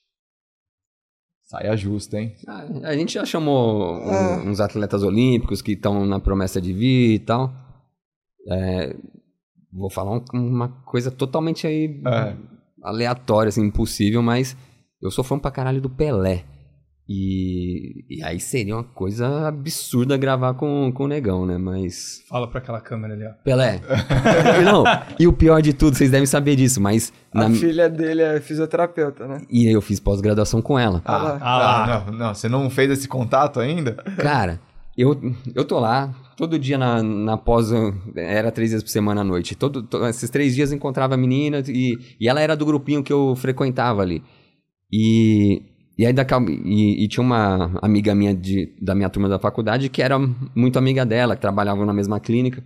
Saia 1.51 1.75
justa, 1.75 2.17
hein? 2.17 2.33
Ah, 2.47 2.65
A 2.85 2.95
gente 2.95 3.13
já 3.15 3.25
chamou 3.25 3.95
um- 3.97 4.09
Ah. 4.09 4.41
uns 4.45 4.61
atletas 4.61 5.03
olímpicos 5.03 5.61
que 5.61 5.73
estão 5.73 6.05
na 6.05 6.17
promessa 6.17 6.61
de 6.61 6.71
vir 6.71 7.15
e 7.15 7.19
tal. 7.19 7.53
É, 8.49 8.95
vou 9.69 9.89
falar 9.89 10.13
um- 10.13 10.23
uma 10.33 10.69
coisa 10.85 11.11
totalmente 11.11 11.67
aí 11.67 12.01
É. 12.07 12.35
aleatória, 12.81 13.49
assim, 13.49 13.65
impossível, 13.65 14.21
mas 14.21 14.55
eu 15.01 15.11
sou 15.11 15.25
fã 15.25 15.37
pra 15.37 15.51
caralho 15.51 15.81
do 15.81 15.89
Pelé. 15.89 16.45
E, 17.09 18.05
e 18.09 18.23
aí 18.23 18.39
seria 18.39 18.75
uma 18.75 18.83
coisa 18.83 19.47
absurda 19.47 20.15
gravar 20.15 20.53
com, 20.53 20.91
com 20.93 21.03
o 21.03 21.07
Negão, 21.07 21.45
né? 21.45 21.57
Mas. 21.57 22.23
Fala 22.29 22.47
pra 22.47 22.59
aquela 22.59 22.79
câmera 22.79 23.13
ali, 23.13 23.25
ó. 23.25 23.31
Pelé. 23.43 23.81
e 24.59 24.63
não, 24.63 24.83
e 25.19 25.27
o 25.27 25.33
pior 25.33 25.61
de 25.61 25.73
tudo, 25.73 25.97
vocês 25.97 26.09
devem 26.09 26.25
saber 26.25 26.55
disso, 26.55 26.79
mas. 26.79 27.11
A 27.33 27.49
na- 27.49 27.55
filha 27.55 27.89
dele 27.89 28.21
é 28.21 28.39
fisioterapeuta, 28.39 29.27
né? 29.27 29.41
E 29.49 29.67
eu 29.67 29.81
fiz 29.81 29.99
pós-graduação 29.99 30.61
com 30.61 30.79
ela. 30.79 31.01
Ah 31.03 31.17
lá. 31.17 31.39
Ah 31.41 31.57
lá. 31.57 32.05
não, 32.11 32.17
não, 32.17 32.33
você 32.33 32.47
não 32.47 32.69
fez 32.69 32.89
esse 32.91 33.07
contato 33.07 33.59
ainda? 33.59 33.93
Cara, 34.17 34.61
eu, 34.97 35.19
eu 35.53 35.65
tô 35.65 35.79
lá, 35.79 36.13
todo 36.37 36.57
dia 36.57 36.77
na, 36.77 37.03
na 37.03 37.35
pós, 37.37 37.71
era 38.15 38.51
três 38.51 38.71
vezes 38.71 38.83
por 38.83 38.89
semana 38.89 39.19
à 39.19 39.23
noite. 39.23 39.53
Todo, 39.55 39.83
to- 39.83 40.05
esses 40.07 40.29
três 40.29 40.55
dias 40.55 40.71
eu 40.71 40.77
encontrava 40.77 41.15
a 41.15 41.17
menina 41.17 41.61
e, 41.67 41.97
e 42.19 42.29
ela 42.29 42.39
era 42.39 42.55
do 42.55 42.65
grupinho 42.65 43.03
que 43.03 43.11
eu 43.11 43.35
frequentava 43.35 44.01
ali. 44.01 44.23
E, 44.93 45.61
e 45.97 46.05
aí 46.05 46.13
daqui, 46.13 46.33
a- 46.33 46.39
e, 46.63 47.03
e 47.03 47.07
tinha 47.07 47.23
uma 47.23 47.71
amiga 47.81 48.13
minha 48.15 48.33
de, 48.33 48.73
da 48.81 48.95
minha 48.95 49.09
turma 49.09 49.27
da 49.29 49.37
faculdade 49.39 49.89
que 49.89 50.01
era 50.01 50.17
muito 50.55 50.77
amiga 50.79 51.05
dela, 51.05 51.35
que 51.35 51.41
trabalhava 51.41 51.85
na 51.85 51.93
mesma 51.93 52.19
clínica. 52.19 52.63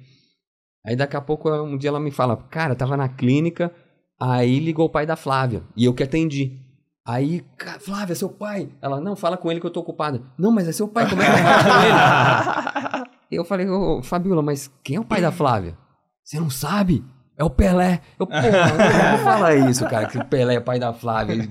Aí 0.85 0.95
daqui 0.95 1.15
a 1.17 1.21
pouco, 1.21 1.49
um 1.51 1.77
dia 1.77 1.89
ela 1.89 1.99
me 1.99 2.11
fala, 2.11 2.37
cara, 2.49 2.73
eu 2.73 2.77
tava 2.77 2.95
na 2.97 3.09
clínica, 3.09 3.71
Aí 4.17 4.59
ligou 4.59 4.85
o 4.85 4.89
pai 4.89 5.05
da 5.05 5.17
Flávia. 5.17 5.61
E 5.75 5.83
eu 5.83 5.93
que 5.93 6.01
atendi. 6.01 6.57
Aí, 7.05 7.43
"Ca- 7.57 7.79
Flávia, 7.81 8.13
é 8.13 8.15
seu 8.15 8.29
pai? 8.29 8.69
Ela, 8.81 9.01
não, 9.01 9.13
fala 9.13 9.35
com 9.35 9.51
ele 9.51 9.59
que 9.59 9.65
eu 9.65 9.69
tô 9.71 9.81
ocupada. 9.81 10.21
Não, 10.37 10.53
mas 10.53 10.69
é 10.69 10.71
seu 10.71 10.87
pai, 10.87 11.09
como 11.09 11.21
é 11.21 11.25
que 11.25 11.31
eu 11.31 11.37
falo 11.37 11.63
com 11.63 12.97
ele? 12.97 13.05
eu 13.29 13.43
falei, 13.43 13.69
ô, 13.69 14.01
Fabiola, 14.01 14.41
mas 14.41 14.71
quem 14.81 14.95
é 14.95 14.99
o 15.01 15.03
pai 15.03 15.19
da 15.21 15.33
Flávia? 15.33 15.77
Você 16.23 16.39
não 16.39 16.49
sabe? 16.49 17.03
É 17.37 17.43
o 17.43 17.49
Pelé. 17.49 17.99
Eu, 18.17 18.25
pô, 18.25 18.33
eu 18.33 18.41
não 18.41 19.17
vou 19.17 19.19
falar 19.25 19.53
isso, 19.69 19.85
cara, 19.89 20.07
que 20.07 20.17
o 20.17 20.23
Pelé 20.23 20.55
é 20.55 20.59
pai 20.61 20.79
da 20.79 20.93
Flávia. 20.93 21.49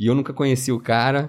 E 0.00 0.06
eu 0.06 0.14
nunca 0.14 0.32
conheci 0.32 0.72
o 0.72 0.80
cara. 0.80 1.28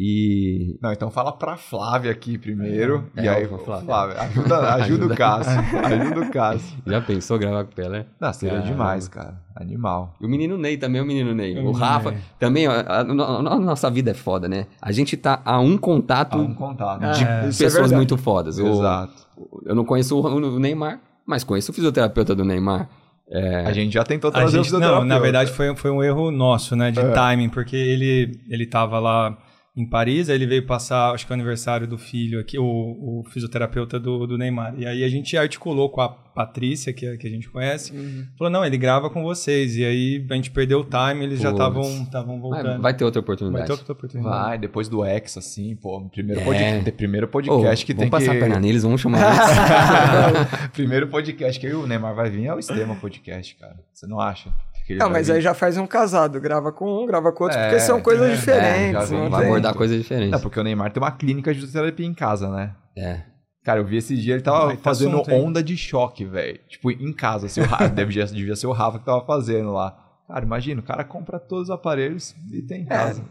E 0.00 0.78
Não, 0.80 0.92
então 0.92 1.10
fala 1.10 1.32
pra 1.32 1.56
Flávia 1.56 2.12
aqui 2.12 2.38
primeiro. 2.38 3.04
É, 3.16 3.24
e 3.24 3.28
aí, 3.28 3.48
Flávia. 3.48 3.84
Flávia, 3.84 4.20
ajuda, 4.22 4.58
ajuda, 4.74 4.84
Ajuda. 4.84 5.06
o 5.06 5.16
Cássio. 5.16 5.60
Ajuda 5.84 6.20
o 6.20 6.30
Cássio. 6.30 6.78
já 6.86 7.00
pensou 7.00 7.36
gravar 7.38 7.64
com 7.64 7.72
o 7.72 7.74
Pelé? 7.74 8.06
Não, 8.20 8.32
seria 8.32 8.56
Caramba. 8.58 8.72
demais, 8.72 9.08
cara. 9.08 9.40
Animal. 9.56 10.14
E 10.20 10.26
o 10.26 10.28
menino 10.28 10.56
Ney 10.56 10.76
também, 10.76 11.00
o 11.00 11.04
menino 11.04 11.34
Ney. 11.34 11.58
O 11.58 11.72
Rafa 11.72 12.12
Ney. 12.12 12.20
também, 12.38 12.68
ó, 12.68 12.72
a, 12.72 13.00
a- 13.00 13.00
a 13.00 13.58
nossa 13.58 13.90
vida 13.90 14.12
é 14.12 14.14
foda, 14.14 14.46
né? 14.48 14.66
A 14.80 14.92
gente 14.92 15.16
tá 15.16 15.42
a 15.44 15.58
um 15.58 15.76
contato 15.76 16.34
Há 16.36 16.42
um 16.42 16.54
contato. 16.54 17.02
Ah, 17.02 17.10
de 17.10 17.48
isso 17.48 17.62
é 17.62 17.66
pessoas 17.66 17.90
muito 17.90 18.16
fodas. 18.16 18.56
O- 18.60 18.68
Exato. 18.68 19.14
eu 19.66 19.74
não 19.74 19.84
conheço 19.84 20.16
o, 20.16 20.24
o 20.24 20.58
Neymar, 20.60 21.00
mas 21.26 21.42
conheço 21.42 21.72
o 21.72 21.74
fisioterapeuta 21.74 22.36
do 22.36 22.44
Neymar. 22.44 22.88
É, 23.30 23.64
A 23.66 23.72
gente 23.72 23.92
já 23.92 24.02
tentou 24.04 24.30
trazer 24.30 24.46
o 24.46 24.62
gente, 24.62 24.72
não, 24.72 24.78
fisioterapeuta. 24.78 25.04
na 25.06 25.18
verdade 25.18 25.52
foi, 25.52 25.74
foi 25.76 25.90
um 25.90 26.02
erro 26.02 26.30
nosso, 26.30 26.74
né, 26.74 26.90
de 26.90 26.98
É. 27.00 27.10
timing, 27.12 27.48
porque 27.50 27.76
ele 27.76 28.40
ele 28.48 28.64
tava 28.66 28.98
lá 28.98 29.36
em 29.80 29.86
Paris, 29.86 30.28
aí 30.28 30.34
ele 30.36 30.46
veio 30.46 30.66
passar, 30.66 31.12
acho 31.14 31.24
que 31.26 31.32
é 31.32 31.34
o 31.34 31.38
aniversário 31.38 31.86
do 31.86 31.96
filho 31.96 32.40
aqui, 32.40 32.58
o, 32.58 32.64
o 32.64 33.24
fisioterapeuta 33.30 33.98
do, 34.00 34.26
do 34.26 34.36
Neymar. 34.36 34.74
E 34.76 34.84
aí 34.84 35.04
a 35.04 35.08
gente 35.08 35.36
articulou 35.36 35.88
com 35.88 36.00
a 36.00 36.08
Patrícia, 36.08 36.92
que, 36.92 37.06
é- 37.06 37.16
que 37.16 37.26
a 37.26 37.30
gente 37.30 37.48
conhece, 37.48 37.92
falou, 38.36 38.50
não, 38.52 38.64
ele 38.64 38.76
grava 38.76 39.08
com 39.08 39.22
vocês. 39.22 39.76
E 39.76 39.84
aí 39.84 40.26
a 40.30 40.34
gente 40.34 40.50
perdeu 40.50 40.80
o 40.80 40.84
time, 40.84 41.24
eles 41.24 41.40
já 41.40 41.50
estavam 41.52 41.82
estavam 42.02 42.40
vai, 42.40 42.62
voltando. 42.62 42.82
vai 42.82 42.94
ter 42.94 43.04
outra 43.04 43.20
Vai 43.20 43.24
oportunidade. 43.24 43.66
ter 43.66 43.72
outra 43.72 43.92
oportunidade. 43.92 44.36
Vai, 44.36 44.58
depois 44.58 44.88
do 44.88 45.04
X, 45.04 45.36
assim, 45.36 45.76
pô. 45.76 46.00
Primeiro, 46.10 46.40
É. 46.40 46.44
podcast, 46.44 46.92
primeiro 46.92 47.28
podcast 47.28 47.86
que 47.86 47.92
vamos 47.94 48.02
tem 48.02 48.10
passar 48.10 48.32
que... 48.32 48.36
a 48.36 48.40
perna 48.40 48.58
neles, 48.60 48.82
vamos 48.82 49.00
chamar 49.00 49.18
eles. 49.22 50.68
primeiro 50.72 51.08
podcast 51.08 51.58
que 51.60 51.68
o 51.72 51.86
Neymar 51.86 52.14
vai 52.14 52.30
vir 52.30 52.46
é 52.46 52.54
o 52.54 52.58
Extrema 52.58 52.94
Podcast, 52.96 53.54
cara. 53.56 53.76
Você 53.92 54.06
não 54.06 54.20
acha? 54.20 54.50
Que 54.88 54.94
ele 54.94 55.00
Não, 55.00 55.10
mas 55.10 55.26
vir? 55.26 55.34
aí 55.34 55.40
já 55.42 55.52
faz 55.52 55.76
um 55.76 55.86
casado. 55.86 56.40
Grava 56.40 56.72
com 56.72 57.02
um, 57.02 57.06
grava 57.06 57.30
com 57.30 57.44
outro, 57.44 57.58
É, 57.58 57.68
porque 57.68 57.80
são 57.80 58.00
coisas 58.00 58.26
é, 58.30 58.34
diferentes. 58.34 59.10
não 59.10 59.28
vai 59.28 59.44
abordar 59.44 59.74
coisas 59.74 59.98
diferentes. 59.98 60.30
Não, 60.30 60.40
porque 60.40 60.58
o 60.58 60.64
Neymar 60.64 60.90
tem 60.90 61.02
uma 61.02 61.12
clínica 61.12 61.52
de 61.52 61.60
fisioterapia 61.60 62.06
em 62.06 62.14
casa, 62.14 62.48
né? 62.48 62.72
É. 62.96 63.20
Cara, 63.62 63.80
eu 63.80 63.84
vi 63.84 63.98
esse 63.98 64.16
dia, 64.16 64.32
ele 64.32 64.42
tava 64.42 64.70
ter 64.70 64.78
fazendo 64.78 65.20
assunto, 65.20 65.30
onda 65.34 65.62
de 65.62 65.76
choque, 65.76 66.24
velho. 66.24 66.58
Tipo, 66.70 66.90
em 66.90 67.12
casa, 67.12 67.44
assim, 67.46 67.60
o 67.60 67.64
Rafa, 67.66 67.88
devia, 67.90 68.24
devia 68.24 68.56
ser 68.56 68.66
o 68.66 68.72
Rafa 68.72 68.98
que 68.98 69.04
tava 69.04 69.24
fazendo 69.26 69.72
lá. 69.72 69.94
Cara, 70.26 70.42
imagina, 70.42 70.80
o 70.80 70.84
cara 70.84 71.04
compra 71.04 71.38
todos 71.38 71.64
os 71.64 71.70
aparelhos 71.70 72.34
e 72.50 72.62
tem 72.62 72.80
em 72.80 72.86
casa. 72.86 73.22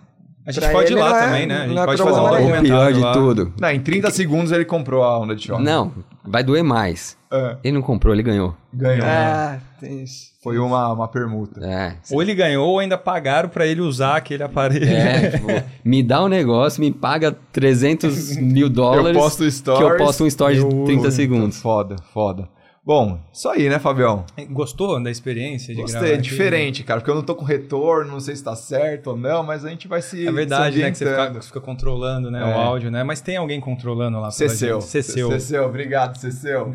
A 0.45 0.51
gente 0.51 0.63
Pra 0.63 0.71
pode 0.71 0.93
ir 0.93 0.95
lá 0.95 1.09
não 1.09 1.17
é- 1.17 1.25
também, 1.25 1.45
né? 1.47 1.55
A 1.55 1.65
gente 1.65 1.75
não 1.75 1.81
é 1.81 1.85
pode 1.85 2.01
fazer 2.03 2.19
um 2.21 2.31
nenhum. 2.31 2.59
O 2.59 2.61
pior 2.63 2.93
de 2.93 2.99
lá. 2.99 3.13
tudo. 3.13 3.53
Não, 3.59 3.69
em 3.69 3.79
30 3.81 4.11
segundos 4.11 4.51
ele 4.51 4.63
comprou 4.63 5.03
a 5.03 5.19
onda 5.19 5.35
de 5.35 5.45
choque. 5.45 5.61
Não, 5.63 5.91
vai 6.27 6.43
doer 6.43 6.63
mais. 6.63 7.17
É, 7.31 7.57
Ele 7.63 7.75
não 7.75 7.81
comprou, 7.81 8.13
ele 8.13 8.23
ganhou. 8.23 8.55
ganhou. 8.73 9.05
É, 9.05 9.59
tem 9.79 10.03
isso. 10.03 10.27
Foi 10.41 10.57
uma, 10.57 10.93
uma 10.93 11.07
permuta. 11.09 11.59
É. 11.65 11.95
Ou 12.11 12.21
ele 12.21 12.33
ganhou, 12.33 12.65
ou 12.69 12.79
ainda 12.79 12.97
pagaram 12.97 13.49
pra 13.49 13.65
ele 13.67 13.81
usar 13.81 14.15
aquele 14.15 14.43
aparelho. 14.43 14.87
É, 14.89 15.31
tipo, 15.31 15.47
me 15.83 16.01
dá 16.01 16.23
um 16.23 16.29
negócio, 16.29 16.79
me 16.79 16.89
paga 16.91 17.35
300 17.51 18.37
mil 18.37 18.69
dólares. 18.69 19.15
Eu 19.17 19.21
posto 19.21 19.49
stories. 19.51 19.85
Que 19.85 19.93
eu 19.93 19.97
posto 19.97 20.23
um 20.23 20.27
story 20.27 20.55
de 20.55 20.61
eu- 20.61 20.83
30 20.85 21.11
segundos. 21.11 21.57
Foda, 21.61 21.97
foda. 22.13 22.47
Bom, 22.87 23.19
isso 23.33 23.49
aí, 23.49 23.67
né, 23.67 23.79
Fabião? 23.79 24.23
Gostou 24.49 25.03
da 25.03 25.11
experiência 25.11 25.75
de 25.75 25.81
Gostei, 25.81 25.99
gravar 25.99 26.13
é 26.13 26.19
aqui? 26.19 26.23
diferente, 26.23 26.83
cara, 26.85 27.01
porque 27.01 27.11
eu 27.11 27.15
não 27.15 27.21
tô 27.21 27.35
com 27.35 27.43
retorno, 27.43 28.13
não 28.13 28.19
sei 28.21 28.33
se 28.33 28.41
tá 28.41 28.55
certo 28.55 29.07
ou 29.07 29.17
não, 29.17 29.43
mas 29.43 29.65
a 29.65 29.69
gente 29.69 29.89
vai 29.89 30.01
se. 30.01 30.25
É 30.25 30.31
verdade, 30.31 30.77
se 30.77 30.81
né? 30.81 30.91
Que 30.91 30.97
você 30.97 31.05
fica, 31.05 31.41
fica 31.41 31.59
controlando 31.59 32.31
né, 32.31 32.39
É. 32.39 32.45
o 32.45 32.57
áudio, 32.57 32.89
né? 32.89 33.03
Mas 33.03 33.19
tem 33.19 33.35
alguém 33.35 33.59
controlando 33.59 34.21
lá. 34.21 34.31
Ceceu. 34.31 34.79
gente. 34.79 34.89
Ceceu. 34.89 35.29
Ceceu, 35.31 35.65
obrigado, 35.65 36.15
Ceceu. 36.15 36.73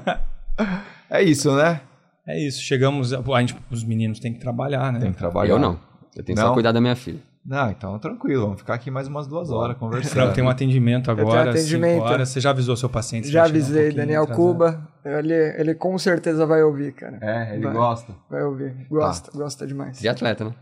é 1.10 1.22
isso, 1.22 1.54
né? 1.54 1.82
É 2.26 2.40
isso, 2.40 2.62
chegamos. 2.62 3.12
A, 3.12 3.18
a 3.20 3.40
gente, 3.40 3.54
os 3.70 3.84
meninos 3.84 4.18
têm 4.18 4.32
que 4.32 4.40
trabalhar, 4.40 4.90
né? 4.90 5.00
Tem 5.00 5.12
que 5.12 5.18
trabalhar. 5.18 5.52
Eu 5.52 5.58
não. 5.58 5.78
Eu 6.16 6.24
tenho 6.24 6.38
Não? 6.38 6.46
só 6.46 6.54
cuidar 6.54 6.72
da 6.72 6.80
minha 6.80 6.96
filha. 6.96 7.20
Não, 7.46 7.70
então 7.70 7.96
tranquilo, 8.00 8.42
vamos 8.42 8.58
ficar 8.58 8.74
aqui 8.74 8.90
mais 8.90 9.06
umas 9.06 9.28
duas 9.28 9.50
horas 9.50 9.76
Franco, 9.76 9.92
conversando. 9.92 10.34
tem 10.34 10.42
um 10.42 10.48
atendimento 10.48 11.10
agora, 11.12 11.50
atendimento. 11.50 11.94
cinco 11.94 12.04
horas. 12.04 12.28
Você 12.28 12.40
já 12.40 12.50
avisou 12.50 12.76
seu 12.76 12.88
paciente? 12.88 13.28
Já 13.28 13.42
um 13.42 13.44
avisei, 13.44 13.82
pouquinho 13.84 13.96
Daniel? 13.96 14.26
Cuba. 14.26 14.88
Ele, 15.04 15.32
ele 15.56 15.74
com 15.76 15.96
certeza 15.96 16.44
vai 16.44 16.64
ouvir, 16.64 16.92
cara. 16.92 17.18
É, 17.22 17.54
ele 17.54 17.62
Vai. 17.62 17.72
gosta. 17.72 18.12
Vai 18.28 18.42
ouvir. 18.42 18.74
Gosta, 18.90 19.30
gosta 19.30 19.64
demais. 19.64 20.00
De 20.00 20.08
atleta, 20.08 20.44
né? 20.46 20.54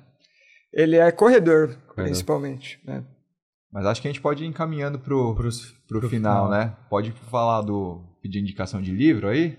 Ele 0.73 0.97
é 0.97 1.11
corredor, 1.11 1.75
principalmente. 1.95 2.79
Né? 2.85 3.03
Mas 3.73 3.87
acho 3.87 4.03
que 4.03 4.09
a 4.09 4.11
gente 4.11 4.21
pode 4.21 4.45
ir 4.45 4.47
encaminhando 4.47 4.99
pro, 4.99 5.35
pro, 5.35 5.49
pro 5.89 6.09
final, 6.11 6.45
final. 6.47 6.51
né? 6.51 6.77
Pode 6.91 7.13
falar 7.31 7.63
do. 7.63 8.05
pedir 8.21 8.41
indicação 8.41 8.83
de 8.83 8.93
livro 8.93 9.29
aí? 9.29 9.57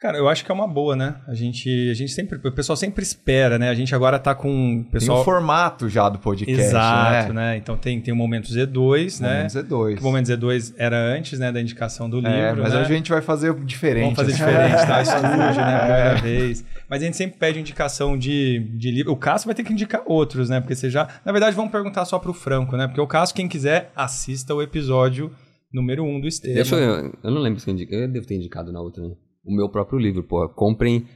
Cara, 0.00 0.16
eu 0.16 0.30
acho 0.30 0.42
que 0.46 0.50
é 0.50 0.54
uma 0.54 0.66
boa, 0.66 0.96
né? 0.96 1.16
A 1.28 1.34
gente, 1.34 1.68
a 1.90 1.92
gente 1.92 2.10
sempre. 2.12 2.38
O 2.48 2.52
pessoal 2.52 2.74
sempre 2.74 3.02
espera, 3.02 3.58
né? 3.58 3.68
A 3.68 3.74
gente 3.74 3.94
agora 3.94 4.18
tá 4.18 4.34
com. 4.34 4.80
o 4.80 4.84
Pessoal, 4.84 5.18
Tem 5.18 5.20
o 5.20 5.24
formato 5.26 5.90
já 5.90 6.08
do 6.08 6.18
podcast, 6.18 6.58
Exato, 6.58 7.34
né? 7.34 7.52
né? 7.52 7.56
Então 7.58 7.76
tem, 7.76 8.00
tem 8.00 8.14
o 8.14 8.16
Momento 8.16 8.48
Z2, 8.48 9.20
né? 9.20 9.34
Momentos 9.34 9.56
é 9.56 9.62
dois. 9.62 9.96
Que 9.96 10.00
o 10.00 10.04
Momento 10.04 10.26
Z2 10.28 10.74
era 10.78 10.96
antes, 10.96 11.38
né, 11.38 11.52
da 11.52 11.60
indicação 11.60 12.08
do 12.08 12.16
livro, 12.16 12.30
É, 12.32 12.54
mas 12.54 12.72
né? 12.72 12.80
hoje 12.80 12.92
a 12.94 12.96
gente 12.96 13.10
vai 13.10 13.20
fazer 13.20 13.54
diferente. 13.62 14.14
Vamos 14.14 14.16
fazer 14.16 14.32
assim. 14.32 14.44
diferente, 14.46 14.86
tá? 14.86 15.02
Estúdio, 15.02 15.36
né? 15.36 15.74
É. 15.74 15.78
Primeira 15.80 16.14
vez. 16.22 16.64
Mas 16.88 17.02
a 17.02 17.04
gente 17.04 17.16
sempre 17.18 17.38
pede 17.38 17.60
indicação 17.60 18.16
de, 18.16 18.70
de 18.78 18.90
livro. 18.90 19.12
O 19.12 19.16
Cássio 19.16 19.48
vai 19.48 19.54
ter 19.54 19.64
que 19.64 19.72
indicar 19.74 20.00
outros, 20.06 20.48
né? 20.48 20.62
Porque 20.62 20.74
você 20.74 20.88
já. 20.88 21.08
Na 21.26 21.30
verdade, 21.30 21.54
vamos 21.54 21.70
perguntar 21.70 22.06
só 22.06 22.18
pro 22.18 22.32
Franco, 22.32 22.74
né? 22.74 22.86
Porque 22.86 23.02
o 23.02 23.06
Cássio, 23.06 23.36
quem 23.36 23.46
quiser, 23.46 23.92
assista 23.94 24.54
o 24.54 24.62
episódio 24.62 25.30
número 25.70 26.02
1 26.04 26.08
um 26.16 26.20
do 26.22 26.26
Estevam. 26.26 26.54
Deixa 26.54 26.74
eu. 26.74 27.12
Eu 27.22 27.30
não 27.30 27.42
lembro 27.42 27.60
se 27.60 27.68
eu 27.68 27.74
indiquei. 27.74 28.02
Eu 28.04 28.08
devo 28.08 28.26
ter 28.26 28.36
indicado 28.36 28.72
na 28.72 28.80
outra, 28.80 29.06
né? 29.06 29.14
O 29.44 29.54
meu 29.54 29.68
próprio 29.68 29.98
livro, 29.98 30.22
pô. 30.22 30.48
Comprem 30.48 31.06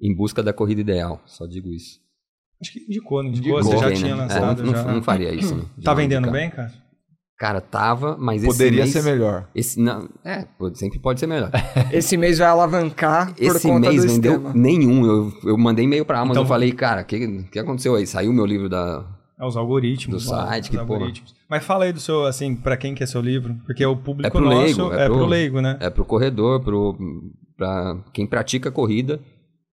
Em 0.00 0.14
Busca 0.14 0.42
da 0.42 0.52
Corrida 0.52 0.80
Ideal. 0.80 1.20
Só 1.26 1.46
digo 1.46 1.68
isso. 1.72 1.98
Acho 2.60 2.72
que 2.72 2.80
indicou, 2.80 3.22
não 3.22 3.30
indicou? 3.30 3.60
Indicou, 3.60 3.72
Você 3.72 3.78
já 3.78 3.86
Bem, 3.88 3.96
tinha 3.96 4.16
né? 4.16 4.22
É, 4.22 4.24
lançado. 4.26 4.62
não, 4.62 4.72
já. 4.74 4.82
não, 4.84 4.94
não 4.94 5.02
faria 5.02 5.34
isso, 5.34 5.54
né? 5.54 5.62
Tá 5.84 5.90
não 5.90 5.96
vendendo 5.96 6.26
indicar. 6.28 6.32
bem, 6.40 6.50
cara? 6.50 6.72
Cara, 7.38 7.60
tava, 7.60 8.16
mas 8.18 8.42
esse 8.42 8.46
Poderia 8.50 8.80
mês- 8.84 8.92
ser 8.94 9.02
melhor. 9.02 9.46
Esse, 9.54 9.78
não, 9.78 10.08
é, 10.24 10.46
sempre 10.72 10.98
pode 10.98 11.20
ser 11.20 11.26
melhor. 11.26 11.50
Esse 11.92 12.16
mês 12.16 12.38
vai 12.38 12.48
alavancar 12.48 13.34
por 13.34 13.42
Esse 13.44 13.68
conta 13.68 13.90
mês 13.90 14.02
do 14.06 14.10
vendeu 14.10 14.32
esquema. 14.36 14.54
nenhum. 14.54 15.04
Eu, 15.04 15.32
eu 15.44 15.58
mandei 15.58 15.84
e-mail 15.84 16.06
pra 16.06 16.16
Amazon 16.20 16.32
Então- 16.32 16.44
e 16.44 16.48
falei, 16.48 16.72
cara, 16.72 17.02
o 17.02 17.04
que, 17.04 17.42
que 17.52 17.58
aconteceu 17.58 17.94
aí? 17.94 18.06
Saiu 18.06 18.32
meu 18.32 18.46
livro 18.46 18.70
da. 18.70 19.04
É 19.38 19.44
os 19.44 19.54
algoritmos. 19.54 20.24
Do 20.24 20.30
lá, 20.30 20.46
site, 20.46 20.62
os 20.62 20.68
que 20.70 20.76
porra. 20.78 20.92
algoritmos. 20.94 21.34
Mas 21.46 21.62
fala 21.62 21.84
aí 21.84 21.92
do 21.92 22.00
seu, 22.00 22.24
assim, 22.24 22.56
pra 22.56 22.74
quem 22.74 22.94
que 22.94 23.02
é 23.02 23.06
seu 23.06 23.20
livro? 23.20 23.54
Porque 23.66 23.84
o 23.84 23.94
público 23.94 24.26
É 24.28 24.30
pro 24.30 24.40
nosso 24.40 24.58
leigo, 24.62 24.94
é, 24.94 25.02
é 25.02 25.06
pro... 25.06 25.16
pro- 25.18 25.26
leigo, 25.26 25.60
né? 25.60 25.76
É 25.78 25.90
pro 25.90 26.06
corredor, 26.06 26.60
pro, 26.64 26.96
pra 27.56 28.04
quem 28.12 28.26
pratica 28.26 28.70
corrida. 28.70 29.20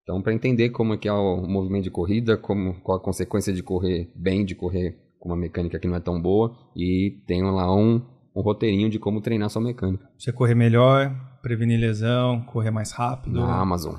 Então, 0.03 0.21
pra 0.21 0.33
entender 0.33 0.69
como 0.69 0.93
é 0.93 0.97
que 0.97 1.07
é 1.07 1.13
o 1.13 1.47
movimento 1.47 1.83
de 1.83 1.91
corrida, 1.91 2.37
como, 2.37 2.73
qual 2.81 2.97
a 2.97 3.01
consequência 3.01 3.53
de 3.53 3.63
correr 3.63 4.11
bem, 4.15 4.43
de 4.43 4.53
correr 4.53 4.97
com 5.19 5.29
uma 5.29 5.37
mecânica 5.37 5.79
que 5.79 5.87
não 5.87 5.95
é 5.95 5.99
tão 6.01 6.21
boa. 6.21 6.53
E 6.75 7.23
tem 7.25 7.41
lá 7.41 7.73
um, 7.73 8.01
um 8.35 8.41
roteirinho 8.41 8.89
de 8.89 8.99
como 8.99 9.21
treinar 9.21 9.49
sua 9.49 9.61
mecânica. 9.61 10.05
Você 10.17 10.33
correr 10.33 10.55
melhor, 10.55 11.15
prevenir 11.41 11.79
lesão, 11.79 12.41
correr 12.41 12.71
mais 12.71 12.91
rápido. 12.91 13.39
Na 13.39 13.61
Amazon. 13.61 13.95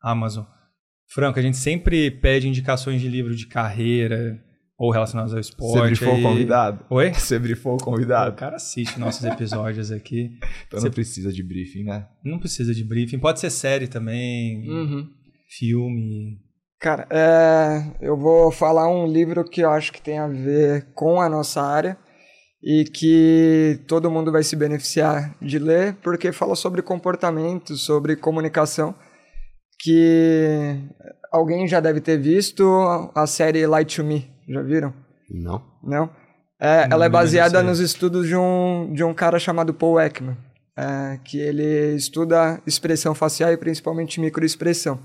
Amazon. 0.00 0.44
Franco, 1.08 1.38
a 1.38 1.42
gente 1.42 1.56
sempre 1.56 2.10
pede 2.10 2.48
indicações 2.48 3.00
de 3.00 3.08
livro 3.08 3.34
de 3.34 3.46
carreira 3.46 4.43
ou 4.78 4.90
relacionados 4.90 5.32
ao 5.32 5.40
esporte. 5.40 5.72
Você 5.78 5.86
brifou 5.86 6.08
o 6.08 6.16
aí- 6.16 6.22
convidado? 6.22 6.84
Oi? 6.90 7.12
Você 7.14 7.38
brifou 7.38 7.72
o 7.72 7.76
O 7.76 7.84
convidado? 7.84 8.34
cara 8.36 8.56
assiste 8.56 8.98
nossos 8.98 9.24
episódios 9.24 9.90
aqui. 9.92 10.30
Então 10.66 10.80
não 10.82 10.90
precisa 10.90 11.32
de 11.32 11.42
briefing, 11.42 11.84
né? 11.84 12.06
Não 12.24 12.38
precisa 12.38 12.74
de 12.74 12.82
briefing. 12.84 13.18
Pode 13.18 13.38
ser 13.40 13.50
série 13.50 13.86
também, 13.86 14.68
Uhum. 14.68 15.08
filme. 15.48 16.38
Cara, 16.80 17.06
é, 17.10 17.82
eu 18.00 18.16
vou 18.16 18.50
falar 18.50 18.88
um 18.88 19.06
livro 19.06 19.44
que 19.44 19.60
eu 19.62 19.70
acho 19.70 19.92
que 19.92 20.02
tem 20.02 20.18
a 20.18 20.26
ver 20.26 20.88
com 20.94 21.20
a 21.20 21.28
nossa 21.28 21.62
área 21.62 21.96
e 22.62 22.84
que 22.84 23.80
todo 23.86 24.10
mundo 24.10 24.32
vai 24.32 24.42
se 24.42 24.56
beneficiar 24.56 25.34
de 25.40 25.58
ler, 25.58 25.94
porque 26.02 26.32
fala 26.32 26.54
sobre 26.56 26.82
comportamento, 26.82 27.76
sobre 27.76 28.16
comunicação, 28.16 28.94
que 29.80 30.76
alguém 31.32 31.66
já 31.68 31.80
deve 31.80 32.00
ter 32.00 32.18
visto 32.18 32.64
a 33.14 33.26
série 33.26 33.66
Light 33.66 33.96
to 33.96 34.04
Me, 34.04 34.30
já 34.48 34.62
viram? 34.62 34.92
Não? 35.30 35.62
Não? 35.82 36.10
É, 36.60 36.86
Não 36.86 36.96
ela 36.96 37.06
é 37.06 37.08
baseada 37.08 37.62
nos 37.62 37.80
estudos 37.80 38.26
de 38.26 38.36
um, 38.36 38.92
de 38.92 39.02
um 39.02 39.12
cara 39.12 39.38
chamado 39.38 39.74
Paul 39.74 40.00
Ekman, 40.00 40.36
é, 40.76 41.18
que 41.24 41.38
ele 41.38 41.94
estuda 41.94 42.60
expressão 42.66 43.14
facial 43.14 43.52
e 43.52 43.56
principalmente 43.56 44.20
microexpressão. 44.20 44.98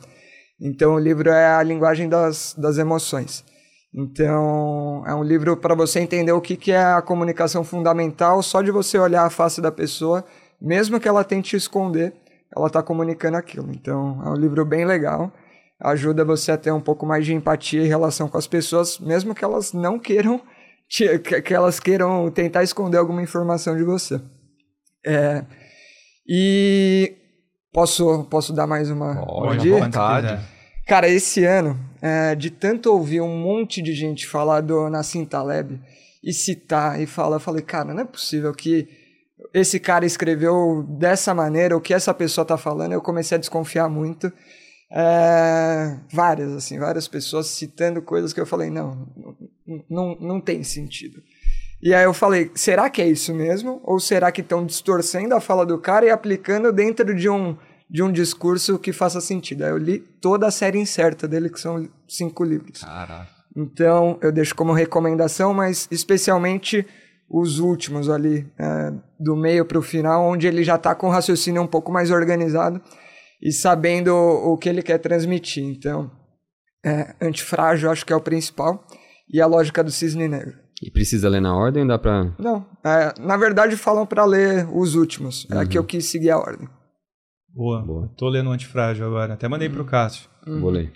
Então 0.61 0.95
o 0.95 0.99
livro 0.99 1.29
é 1.29 1.53
a 1.53 1.63
linguagem 1.63 2.09
das, 2.09 2.53
das 2.57 2.77
emoções. 2.77 3.43
Então 3.93 5.03
é 5.07 5.15
um 5.15 5.23
livro 5.23 5.57
para 5.57 5.73
você 5.73 5.99
entender 5.99 6.31
o 6.31 6.41
que, 6.41 6.55
que 6.55 6.71
é 6.71 6.83
a 6.83 7.01
comunicação 7.01 7.63
fundamental, 7.63 8.43
só 8.43 8.61
de 8.61 8.71
você 8.71 8.99
olhar 8.99 9.25
a 9.25 9.29
face 9.29 9.61
da 9.61 9.71
pessoa, 9.71 10.23
mesmo 10.61 10.99
que 10.99 11.07
ela 11.07 11.23
tente 11.23 11.55
esconder, 11.55 12.13
ela 12.55 12.67
está 12.67 12.83
comunicando 12.83 13.37
aquilo. 13.37 13.71
Então 13.71 14.21
é 14.25 14.29
um 14.29 14.35
livro 14.35 14.63
bem 14.65 14.85
legal. 14.85 15.31
Ajuda 15.82 16.25
você 16.25 16.51
a 16.51 16.57
ter 16.57 16.71
um 16.71 16.82
pouco 16.82 17.05
mais 17.05 17.25
de 17.25 17.34
empatia 17.34 17.84
em 17.84 17.88
relação 17.88 18.27
com 18.27 18.38
as 18.38 18.47
pessoas, 18.47 18.99
mesmo 18.99 19.34
que 19.34 19.43
elas 19.43 19.71
não 19.73 19.97
queiram, 19.99 20.41
te- 20.89 21.19
que 21.19 21.41
que 21.41 21.53
elas 21.53 21.80
queiram 21.80 22.30
tentar 22.32 22.63
esconder 22.63 22.97
alguma 22.97 23.21
informação 23.21 23.75
de 23.77 23.84
você. 23.84 24.19
É, 25.05 25.45
e 26.27 27.15
posso, 27.71 28.23
posso 28.25 28.53
dar 28.53 28.67
mais 28.67 28.89
uma 28.89 29.15
Pode, 29.15 29.59
dica? 29.61 29.75
Cara, 30.88 31.07
esse 31.07 31.45
ano, 31.45 31.80
é, 32.01 32.36
de 32.36 32.49
tanto 32.49 32.91
ouvir 32.91 33.21
um 33.21 33.38
monte 33.38 33.82
de 33.82 33.93
gente 33.93 34.27
falar 34.27 34.61
do 34.61 34.89
Nassim 34.89 35.23
Taleb 35.23 35.80
e 36.23 36.34
citar 36.34 36.99
e 36.99 37.05
falar, 37.05 37.38
eu 37.38 37.39
falei, 37.39 37.61
cara, 37.61 37.93
não 37.93 38.01
é 38.01 38.05
possível 38.05 38.51
que 38.53 38.88
esse 39.53 39.80
cara 39.80 40.05
escreveu 40.05 40.84
dessa 40.99 41.34
maneira, 41.34 41.77
o 41.77 41.82
que 41.82 41.93
essa 41.93 42.13
pessoa 42.13 42.43
tá 42.43 42.57
falando, 42.57 42.91
eu 42.91 43.01
comecei 43.01 43.38
a 43.38 43.39
desconfiar 43.39 43.88
muito. 43.88 44.32
É, 44.91 45.97
várias, 46.11 46.51
assim, 46.51 46.79
várias 46.79 47.07
pessoas 47.07 47.47
citando 47.47 48.01
coisas 48.01 48.33
que 48.33 48.41
eu 48.41 48.45
falei, 48.45 48.69
não, 48.71 49.07
não, 49.89 50.15
não, 50.19 50.41
tem 50.41 50.63
sentido. 50.63 51.21
E 51.81 51.93
aí 51.93 52.03
eu 52.03 52.13
falei, 52.13 52.51
será 52.55 52.89
que 52.89 53.01
é 53.01 53.07
isso 53.07 53.33
mesmo? 53.33 53.79
Ou 53.83 53.99
será 53.99 54.31
que 54.31 54.41
estão 54.41 54.65
distorcendo 54.65 55.35
a 55.35 55.39
fala 55.39 55.65
do 55.65 55.77
cara 55.77 56.05
e 56.05 56.09
aplicando 56.09 56.73
dentro 56.73 57.13
de 57.15 57.29
um, 57.29 57.55
de 57.89 58.01
um 58.01 58.11
discurso 58.11 58.79
que 58.79 58.91
faça 58.91 59.21
sentido? 59.21 59.63
Aí 59.63 59.69
eu 59.69 59.77
li 59.77 59.99
toda 59.99 60.47
a 60.47 60.51
série 60.51 60.79
incerta 60.79 61.27
dele, 61.27 61.49
que 61.49 61.59
são 61.59 61.87
cinco 62.07 62.43
livros. 62.43 62.81
Caraca. 62.81 63.29
Então 63.55 64.17
eu 64.21 64.31
deixo 64.31 64.55
como 64.55 64.73
recomendação, 64.73 65.53
mas 65.53 65.87
especialmente 65.91 66.85
os 67.29 67.59
últimos 67.59 68.09
ali, 68.09 68.51
é, 68.57 68.91
do 69.19 69.35
meio 69.35 69.63
para 69.63 69.77
o 69.77 69.83
final, 69.83 70.25
onde 70.25 70.47
ele 70.47 70.63
já 70.63 70.75
está 70.75 70.95
com 70.95 71.07
o 71.07 71.11
raciocínio 71.11 71.61
um 71.61 71.67
pouco 71.67 71.91
mais 71.91 72.09
organizado 72.09 72.81
e 73.41 73.51
sabendo 73.51 74.13
o, 74.13 74.57
que 74.57 74.67
ele 74.67 74.81
quer 74.81 74.97
transmitir. 74.97 75.63
Então, 75.63 76.11
é, 76.85 77.15
antifrágil 77.21 77.89
acho 77.89 78.05
que 78.05 78.13
é 78.13 78.15
o 78.15 78.21
principal 78.21 78.85
e 79.31 79.41
a 79.41 79.45
lógica 79.45 79.83
do 79.83 79.91
cisne 79.91 80.27
negro. 80.27 80.57
E 80.81 80.89
precisa 80.89 81.27
ler 81.27 81.41
na 81.41 81.55
ordem 81.55 81.83
ou 81.83 81.87
dá 81.87 81.99
pra. 81.99 82.33
Não, 82.39 82.65
é, 82.85 83.13
na 83.19 83.35
verdade 83.35 83.75
falam 83.75 84.05
para 84.05 84.23
ler 84.23 84.67
os 84.73 84.95
últimos, 84.95 85.45
é 85.51 85.65
que 85.65 85.77
eu 85.77 85.83
quis 85.83 86.05
seguir 86.05 86.31
a 86.31 86.37
ordem. 86.37 86.67
Boa. 87.53 87.81
Boa. 87.81 88.09
Tô 88.15 88.29
lendo 88.29 88.49
o 88.49 88.53
Antifrágil 88.53 89.05
agora. 89.05 89.33
Até 89.33 89.47
mandei 89.47 89.67
pro 89.69 89.83
Cássio. 89.83 90.29
Vou 90.45 90.69
ler. 90.69 90.93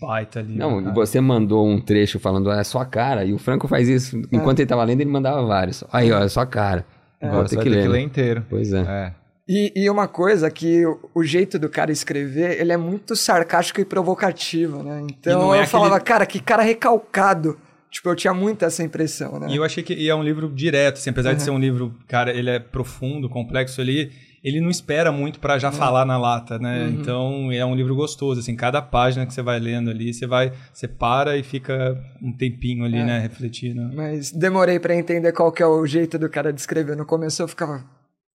Baita 0.00 0.40
livro. 0.40 0.58
Não, 0.58 0.82
cara. 0.82 0.94
você 0.94 1.20
mandou 1.20 1.66
um 1.66 1.80
trecho 1.80 2.18
falando, 2.18 2.50
é 2.50 2.62
sua 2.64 2.84
cara. 2.84 3.24
E 3.24 3.32
o 3.32 3.38
Franco 3.38 3.68
faz 3.68 3.88
isso. 3.88 4.20
Enquanto 4.32 4.58
ele 4.58 4.68
tava 4.68 4.84
lendo, 4.84 5.00
ele 5.00 5.10
mandava 5.10 5.44
vários. 5.46 5.84
Aí, 5.92 6.10
ó, 6.12 6.18
é 6.18 6.28
sua 6.28 6.44
cara. 6.44 6.84
Agora 7.20 7.46
você 7.46 7.50
ter 7.50 7.56
vai 7.56 7.64
que 7.64 7.70
ter 7.70 7.76
ler. 7.76 7.82
que 7.82 7.88
ler 7.88 7.98
né? 7.98 8.04
inteiro. 8.04 8.46
Pois 8.50 8.72
é. 8.72 8.80
É. 8.80 9.14
E, 9.54 9.72
e 9.76 9.90
uma 9.90 10.08
coisa 10.08 10.50
que 10.50 10.86
o, 10.86 10.98
o 11.14 11.22
jeito 11.22 11.58
do 11.58 11.68
cara 11.68 11.92
escrever, 11.92 12.58
ele 12.60 12.72
é 12.72 12.76
muito 12.76 13.14
sarcástico 13.14 13.80
e 13.80 13.84
provocativo, 13.84 14.82
né? 14.82 15.02
Então 15.10 15.40
não 15.40 15.48
eu 15.48 15.54
é 15.54 15.56
aquele- 15.58 15.70
falava, 15.70 16.00
cara, 16.00 16.24
que 16.24 16.40
cara 16.40 16.62
recalcado. 16.62 17.58
Tipo, 17.90 18.08
eu 18.08 18.16
tinha 18.16 18.32
muito 18.32 18.64
essa 18.64 18.82
impressão, 18.82 19.38
né? 19.38 19.48
E 19.50 19.56
eu 19.56 19.62
achei 19.62 19.82
que 19.82 20.08
é 20.08 20.14
um 20.14 20.22
livro 20.22 20.48
direto, 20.48 20.94
assim, 20.96 21.10
apesar 21.10 21.34
de 21.34 21.42
ser 21.42 21.50
um 21.50 21.58
livro, 21.58 21.94
cara, 22.08 22.30
ele 22.32 22.48
é 22.48 22.58
profundo, 22.58 23.28
complexo 23.28 23.82
ali, 23.82 24.10
ele 24.42 24.62
não 24.62 24.70
espera 24.70 25.12
muito 25.12 25.38
pra 25.38 25.58
já 25.58 25.70
falar 25.70 26.06
na 26.06 26.16
lata, 26.16 26.58
né? 26.58 26.88
Então 26.88 27.52
é 27.52 27.62
um 27.66 27.74
livro 27.74 27.94
gostoso, 27.94 28.40
assim, 28.40 28.56
cada 28.56 28.80
página 28.80 29.26
que 29.26 29.34
você 29.34 29.42
vai 29.42 29.60
lendo 29.60 29.90
ali, 29.90 30.14
você 30.14 30.26
vai, 30.26 30.54
você 30.72 30.88
para 30.88 31.36
e 31.36 31.42
fica 31.42 32.02
um 32.22 32.32
tempinho 32.32 32.82
ali, 32.86 33.04
né, 33.04 33.18
refletindo. 33.18 33.82
Mas 33.94 34.32
demorei 34.32 34.80
pra 34.80 34.94
entender 34.96 35.30
qual 35.32 35.52
que 35.52 35.62
é 35.62 35.66
o 35.66 35.84
jeito 35.86 36.18
do 36.18 36.30
cara 36.30 36.50
de 36.50 36.58
escrever. 36.60 36.96
No 36.96 37.04
começo 37.04 37.42
eu 37.42 37.46
ficava, 37.48 37.84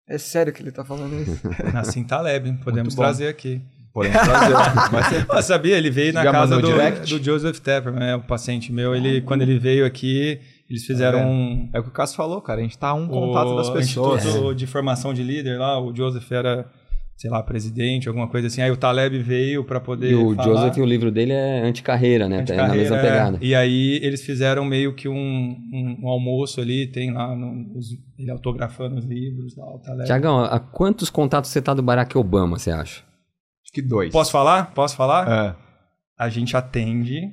é 0.08 0.18
sério 0.18 0.52
que 0.52 0.62
ele 0.62 0.70
tá 0.72 0.84
falando 0.84 1.20
isso? 1.20 1.40
Nassim 1.72 2.04
Taleb, 2.04 2.52
podemos 2.64 2.94
Muito 2.94 2.96
bom. 2.96 3.02
trazer 3.02 3.28
aqui. 3.28 3.60
Podemos 3.92 4.18
trazer. 4.18 5.26
Eu 5.32 5.42
sabia, 5.42 5.76
ele 5.78 5.90
veio 5.90 6.12
na 6.12 6.24
casa 6.24 6.60
do, 6.60 6.68
do 6.68 7.22
Joseph 7.24 7.58
Tepper, 7.60 7.92
né, 7.92 8.16
o 8.16 8.22
paciente 8.22 8.72
meu, 8.72 8.94
ele, 8.94 9.20
quando 9.20 9.42
ele 9.42 9.56
veio 9.58 9.86
aqui, 9.86 10.40
eles 10.68 10.84
fizeram 10.84 11.18
vendo? 11.20 11.28
um, 11.30 11.70
É 11.72 11.78
o 11.78 11.82
que 11.84 11.90
o 11.90 11.92
Cássio 11.92 12.16
falou, 12.16 12.40
cara. 12.40 12.58
A 12.60 12.62
gente 12.62 12.76
tá 12.76 12.92
um 12.92 13.06
contato 13.06 13.54
das 13.54 13.68
o 13.68 13.72
pessoas. 13.72 14.24
Instituto 14.24 14.54
de 14.54 14.66
Formação 14.66 15.14
de 15.14 15.22
Líder 15.22 15.58
lá, 15.58 15.80
o 15.80 15.94
Joseph 15.94 16.30
era, 16.32 16.66
sei 17.16 17.30
lá, 17.30 17.42
presidente, 17.42 18.08
alguma 18.08 18.28
coisa 18.28 18.48
assim. 18.48 18.60
Aí 18.60 18.70
o 18.70 18.76
Taleb 18.76 19.18
veio 19.18 19.64
para 19.64 19.80
poder 19.80 20.10
E 20.10 20.14
o 20.14 20.34
falar, 20.34 20.48
Joseph, 20.48 20.76
o 20.78 20.84
livro 20.84 21.10
dele 21.10 21.32
é 21.32 21.62
anticarreira, 21.62 22.28
né? 22.28 22.34
É 22.34 22.38
na 22.38 22.42
anticarreira, 22.42 22.76
mesma 22.76 22.96
é. 22.98 23.02
pegada. 23.02 23.38
E 23.40 23.54
aí 23.54 24.00
eles 24.02 24.24
fizeram 24.24 24.64
meio 24.64 24.94
que 24.94 25.08
um, 25.08 25.14
um, 25.14 25.98
um 26.02 26.08
almoço 26.08 26.60
ali, 26.60 26.86
tem 26.86 27.12
lá 27.12 27.34
no, 27.34 27.76
os- 27.78 27.90
ele 28.18 28.30
autografando 28.30 28.96
os 28.96 29.04
livros 29.04 29.56
lá, 29.56 29.64
o 29.74 29.78
Taleb. 29.78 30.06
Tiagão, 30.06 30.40
a 30.40 30.58
quantos 30.60 31.08
contatos 31.08 31.50
você 31.50 31.62
tá 31.62 31.72
do 31.72 31.82
Barack 31.82 32.16
Obama, 32.18 32.58
você 32.58 32.70
acha? 32.70 33.02
Acho 33.62 33.72
que 33.72 33.80
dois. 33.82 34.12
Posso 34.12 34.30
falar? 34.32 34.72
Posso 34.74 34.96
falar? 34.96 35.28
É. 35.30 35.56
A 36.18 36.28
gente 36.28 36.56
atende 36.56 37.32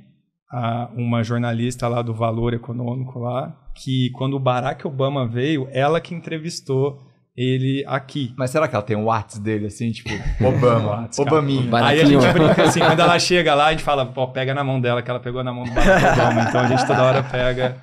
a 0.49 0.89
uma 0.95 1.23
jornalista 1.23 1.87
lá 1.87 2.01
do 2.01 2.13
Valor 2.13 2.53
Econômico 2.53 3.19
lá, 3.19 3.55
que 3.75 4.09
quando 4.11 4.35
o 4.35 4.39
Barack 4.39 4.85
Obama 4.85 5.27
veio, 5.27 5.67
ela 5.71 6.01
que 6.01 6.13
entrevistou 6.13 6.99
ele 7.35 7.83
aqui. 7.87 8.33
Mas 8.37 8.49
será 8.51 8.67
que 8.67 8.75
ela 8.75 8.83
tem 8.83 8.95
um 8.97 9.05
WhatsApp 9.05 9.43
dele, 9.43 9.67
assim, 9.67 9.91
tipo, 9.91 10.09
Obama, 10.45 11.01
Whats. 11.03 11.19
Obaminha? 11.19 11.69
Aí 11.85 12.01
a 12.01 12.05
gente 12.05 12.27
brinca 12.33 12.63
assim, 12.63 12.79
quando 12.79 12.99
ela 12.99 13.17
chega 13.19 13.55
lá, 13.55 13.67
a 13.67 13.71
gente 13.71 13.83
fala, 13.83 14.05
pô, 14.05 14.27
pega 14.27 14.53
na 14.53 14.63
mão 14.63 14.79
dela, 14.81 15.01
que 15.01 15.09
ela 15.09 15.19
pegou 15.19 15.43
na 15.43 15.53
mão 15.53 15.63
do 15.63 15.71
Barack 15.73 16.05
Obama. 16.19 16.41
Então 16.49 16.61
a 16.61 16.67
gente 16.67 16.85
toda 16.87 17.03
hora 17.03 17.23
pega. 17.23 17.77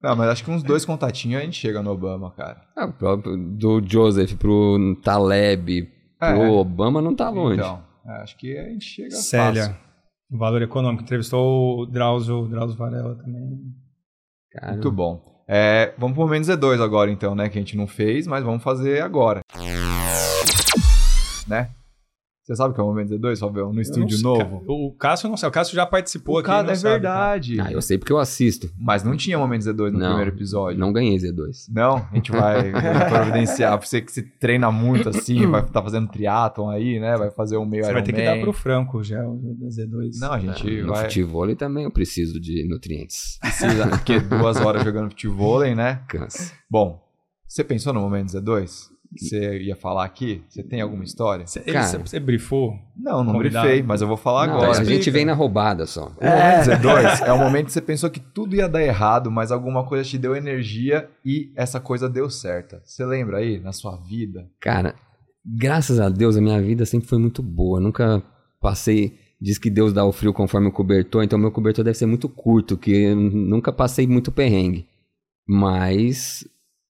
Não, 0.00 0.14
mas 0.14 0.28
acho 0.28 0.44
que 0.44 0.50
uns 0.50 0.62
dois 0.62 0.84
contatinhos 0.84 1.42
a 1.42 1.44
gente 1.44 1.56
chega 1.58 1.82
no 1.82 1.90
Obama, 1.90 2.30
cara. 2.30 2.62
Ah, 2.76 2.86
próprio 2.86 3.36
do 3.36 3.82
Joseph 3.84 4.34
pro 4.34 4.94
Taleb, 5.02 5.88
pro 6.18 6.28
É. 6.28 6.48
Obama 6.50 7.02
não 7.02 7.16
tá 7.16 7.28
longe. 7.30 7.58
Então, 7.58 7.82
é, 8.06 8.22
acho 8.22 8.36
que 8.38 8.56
a 8.56 8.68
gente 8.68 8.84
chega 8.84 9.10
Célia, 9.10 9.62
fácil. 9.64 9.76
do 10.30 10.38
Valor 10.38 10.62
Econômico, 10.62 11.02
entrevistou 11.02 11.80
o 11.80 11.86
Drauzio, 11.86 12.42
o 12.44 12.48
Drauzio 12.48 12.76
Varela 12.78 13.16
também. 13.16 13.58
Cara, 14.52 14.72
Muito 14.74 14.92
bom. 14.92 15.20
É, 15.50 15.94
vamos 15.96 16.14
pro 16.14 16.24
momento 16.24 16.44
Z2 16.44 16.82
agora, 16.82 17.10
então, 17.10 17.34
né? 17.34 17.48
Que 17.48 17.58
a 17.58 17.60
gente 17.62 17.76
não 17.76 17.86
fez, 17.86 18.26
mas 18.26 18.44
vamos 18.44 18.62
fazer 18.62 19.02
agora. 19.02 19.40
Né? 21.46 21.70
Você 22.48 22.56
sabe 22.56 22.70
o 22.70 22.74
que 22.74 22.80
é 22.80 22.82
o 22.82 22.86
momento 22.86 23.10
Z2, 23.10 23.38
Fabião? 23.38 23.74
No 23.74 23.80
estúdio 23.82 24.16
Eu 24.16 24.22
novo? 24.22 24.60
cara. 24.60 24.62
O 24.72 24.92
Cássio 24.92 25.28
não 25.28 25.36
sei, 25.36 25.46
o 25.50 25.52
Cássio 25.52 25.74
já 25.74 25.84
participou 25.84 26.36
O 26.36 26.38
aqui. 26.38 26.46
cara 26.46 26.62
não 26.62 26.70
é 26.72 26.74
sabe, 26.76 26.92
verdade. 26.92 27.60
Ah, 27.60 27.70
eu 27.70 27.82
sei 27.82 27.98
porque 27.98 28.10
eu 28.10 28.16
assisto. 28.16 28.70
Mas 28.78 29.04
não 29.04 29.14
tinha 29.18 29.36
momento 29.36 29.64
Z2 29.64 29.90
no 29.90 29.98
Não, 29.98 30.06
primeiro 30.14 30.30
episódio. 30.34 30.80
Não 30.80 30.90
ganhei 30.90 31.14
Z2. 31.18 31.66
Não, 31.70 31.96
a 32.10 32.14
gente 32.14 32.32
vai 32.32 32.72
providenciar. 33.10 33.76
Pra 33.76 33.86
você 33.86 34.00
que 34.00 34.10
se 34.10 34.22
treina 34.22 34.72
muito 34.72 35.10
assim, 35.10 35.46
vai 35.46 35.60
estar 35.60 35.82
fazendo 35.82 36.08
triatlon 36.08 36.70
aí, 36.70 36.98
né? 36.98 37.18
Vai 37.18 37.30
fazer 37.30 37.58
um 37.58 37.66
meio 37.66 37.84
Você 37.84 37.92
vai 37.92 38.02
ter 38.02 38.14
que 38.14 38.20
Ironman. 38.22 38.38
dar 38.38 38.44
pro 38.44 38.52
Franco 38.54 38.96
o 38.96 39.02
gel 39.04 39.38
da 39.42 39.66
Z2. 39.66 40.12
Não, 40.18 40.32
a 40.32 40.38
gente 40.38 40.80
No 40.80 40.88
vai 40.94 41.04
futebol 41.04 41.54
também 41.54 41.84
eu 41.84 41.90
preciso 41.90 42.40
de 42.40 42.66
nutrientes. 42.66 43.38
precisar, 43.42 43.88
porque 43.90 44.20
duas 44.20 44.56
horas 44.56 44.82
jogando 44.84 45.10
futebol, 45.10 45.60
né? 45.74 46.00
Cansa. 46.08 46.54
Bom, 46.70 46.98
você 47.46 47.62
pensou 47.62 47.92
no 47.92 48.00
momento 48.00 48.28
Z2? 48.30 48.88
Você 49.16 49.58
ia 49.62 49.74
falar 49.74 50.04
aqui? 50.04 50.42
Você 50.48 50.62
tem 50.62 50.80
alguma 50.82 51.02
história? 51.02 51.46
Você, 51.46 51.60
ele- 51.60 51.72
Cara. 51.72 51.98
você, 52.06 52.20
brifou? 52.20 52.74
Não, 52.96 53.24
não 53.24 53.32
Convidado. 53.32 53.66
brifei, 53.66 53.82
mas 53.82 54.02
eu 54.02 54.06
vou 54.08 54.16
falar 54.18 54.46
Não, 54.46 54.54
agora. 54.56 54.78
a 54.80 54.84
gente 54.84 55.10
vem 55.10 55.24
na 55.24 55.32
roubada 55.32 55.86
só. 55.86 56.08
O 56.20 56.24
momento 56.24 56.66
Z2 56.68 57.26
é 57.26 57.32
o 57.32 57.38
momento 57.38 57.66
que 57.66 57.72
você 57.72 57.80
pensou 57.80 58.10
que 58.10 58.20
tudo 58.20 58.54
ia 58.54 58.68
dar 58.68 58.82
errado, 58.82 59.30
mas 59.30 59.50
alguma 59.50 59.84
coisa 59.86 60.04
te 60.08 60.18
deu 60.18 60.36
energia 60.36 61.08
e 61.24 61.50
essa 61.56 61.80
coisa 61.80 62.08
deu 62.08 62.28
certa. 62.28 62.82
Você 62.84 63.04
lembra 63.06 63.38
aí, 63.38 63.58
na 63.58 63.72
sua 63.72 63.96
vida? 63.96 64.46
Cara, 64.60 64.94
graças 65.44 65.98
a 65.98 66.10
Deus 66.10 66.36
a 66.36 66.40
minha 66.42 66.60
vida 66.60 66.84
sempre 66.84 67.08
foi 67.08 67.18
muito 67.18 67.42
boa. 67.42 67.80
Nunca 67.80 68.22
passei. 68.60 69.16
Diz 69.40 69.56
que 69.56 69.70
Deus 69.70 69.92
dá 69.92 70.04
o 70.04 70.12
frio 70.12 70.32
conforme 70.34 70.66
o 70.68 70.72
cobertor, 70.72 71.22
então 71.22 71.38
meu 71.38 71.52
cobertor 71.52 71.84
deve 71.84 71.96
ser 71.96 72.06
muito 72.06 72.28
curto, 72.28 72.76
que 72.76 72.90
eu 72.90 73.16
nunca 73.16 73.72
passei 73.72 74.06
muito 74.06 74.30
perrengue. 74.32 74.86
Mas 75.46 76.44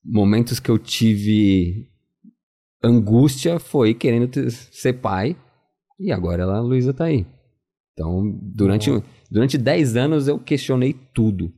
momentos 0.05 0.59
que 0.59 0.71
eu 0.71 0.79
tive 0.79 1.87
angústia 2.83 3.59
foi 3.59 3.95
querendo 3.95 4.29
ter- 4.29 4.51
ser 4.51 4.95
pai 4.95 5.37
e 5.99 6.12
agora 6.12 6.43
ela, 6.43 6.59
a 6.59 6.61
Luísa 6.61 6.95
tá 6.95 7.05
aí. 7.05 7.26
Então, 7.93 8.39
durante, 8.55 8.91
durante 9.31 9.59
10 9.59 9.97
anos 9.97 10.29
eu 10.29 10.39
questionei 10.39 10.95
tudo. 11.14 11.53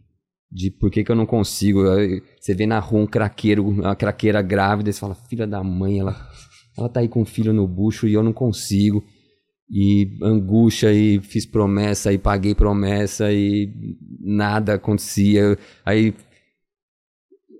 De 0.51 0.71
por 0.71 0.91
que, 0.91 1.05
que 1.05 1.13
eu 1.13 1.17
não 1.17 1.27
consigo. 1.27 1.89
Aí 1.91 2.23
Você 2.41 2.55
vê 2.55 2.67
na 2.67 2.79
rua 2.81 3.03
um 3.03 3.07
craqueiro, 3.07 3.69
uma 3.69 3.95
craqueira 3.95 4.43
grávida, 4.43 4.91
e 4.91 4.93
você 4.93 4.99
fala, 4.99 5.15
filha 5.15 5.47
da 5.47 5.63
mãe, 5.63 6.01
ela, 6.01 6.17
ela 6.77 6.89
tá 6.89 7.01
aí 7.01 7.09
com 7.09 7.23
o 7.23 7.27
filho 7.27 7.53
no 7.53 7.69
bucho 7.69 8.09
e 8.09 8.15
eu 8.15 8.23
não 8.23 8.33
consigo. 8.33 9.05
E 9.71 10.19
angústia, 10.23 10.93
e 10.93 11.21
fiz 11.21 11.47
promessa, 11.47 12.13
e 12.13 12.19
paguei 12.19 12.55
promessa, 12.57 13.31
e 13.33 13.71
nada 14.19 14.75
acontecia. 14.75 15.57
Aí 15.85 16.13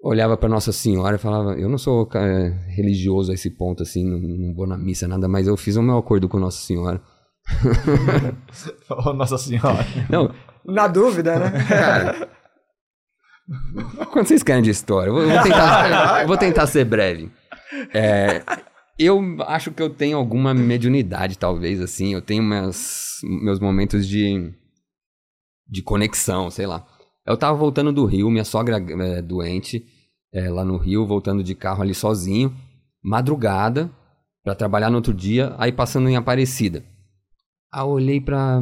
olhava 0.03 0.37
para 0.37 0.49
Nossa 0.49 0.73
Senhora 0.73 1.17
e 1.17 1.19
falava, 1.19 1.53
eu 1.59 1.69
não 1.69 1.79
sou 1.79 2.09
eh, 2.15 2.49
religioso 2.75 3.31
a 3.31 3.35
esse 3.35 3.51
ponto, 3.51 3.83
assim, 3.83 4.05
não, 4.05 4.19
não 4.19 4.55
vou 4.55 4.67
na 4.67 4.79
missa, 4.79 5.07
nada, 5.07 5.29
mas 5.29 5.47
eu 5.47 5.57
fiz 5.57 5.77
o 5.77 5.83
meu 5.83 5.99
acordo 5.99 6.29
com 6.29 6.39
Nossa 6.39 6.65
Senhora. 6.65 7.01
Oh, 8.91 9.13
Nossa 9.13 9.39
Senhora. 9.39 9.87
Não, 10.09 10.35
Na 10.65 10.89
dúvida, 10.89 11.39
né? 11.39 11.53
Cara, 11.69 12.29
quando 14.13 14.27
vocês 14.27 14.43
querem 14.43 14.63
de 14.63 14.71
história, 14.71 15.11
eu 15.11 15.15
vou, 15.15 15.23
eu 15.23 15.31
vou 15.31 15.43
tentar, 15.43 16.23
eu 16.23 16.29
vou 16.29 16.37
tentar 16.37 16.67
ser 16.67 16.85
breve. 16.85 17.31
É, 17.93 18.43
eu 18.99 19.21
acho 19.47 19.73
que 19.73 19.83
eu 19.83 19.91
tenho 19.91 20.17
alguma 20.19 20.53
mediunidade, 20.55 21.39
talvez, 21.39 21.81
assim. 21.81 22.13
Eu 22.13 22.23
tenho 22.23 22.43
meus, 22.43 23.19
meus 23.25 23.59
momentos 23.59 24.07
de, 24.07 24.53
de 25.69 25.83
conexão, 25.83 26.51
sei 26.51 26.67
lá. 26.67 26.87
Eu 27.31 27.37
tava 27.37 27.57
voltando 27.57 27.93
do 27.93 28.05
Rio, 28.05 28.29
minha 28.29 28.45
sogra 28.45 28.77
é 28.79 29.23
doente, 29.23 29.87
é, 30.33 30.51
lá 30.51 30.65
no 30.65 30.77
Rio, 30.77 31.07
voltando 31.07 31.45
de 31.45 31.55
carro 31.55 31.83
ali 31.83 31.95
sozinho, 31.95 32.53
madrugada, 33.03 33.89
para 34.43 34.55
trabalhar 34.55 34.91
no 34.91 34.97
outro 34.97 35.15
dia, 35.15 35.55
aí 35.57 35.71
passando 35.71 36.09
em 36.09 36.17
Aparecida. 36.17 36.83
Aí 37.73 37.83
eu 37.83 37.89
olhei 37.89 38.21
pra, 38.21 38.61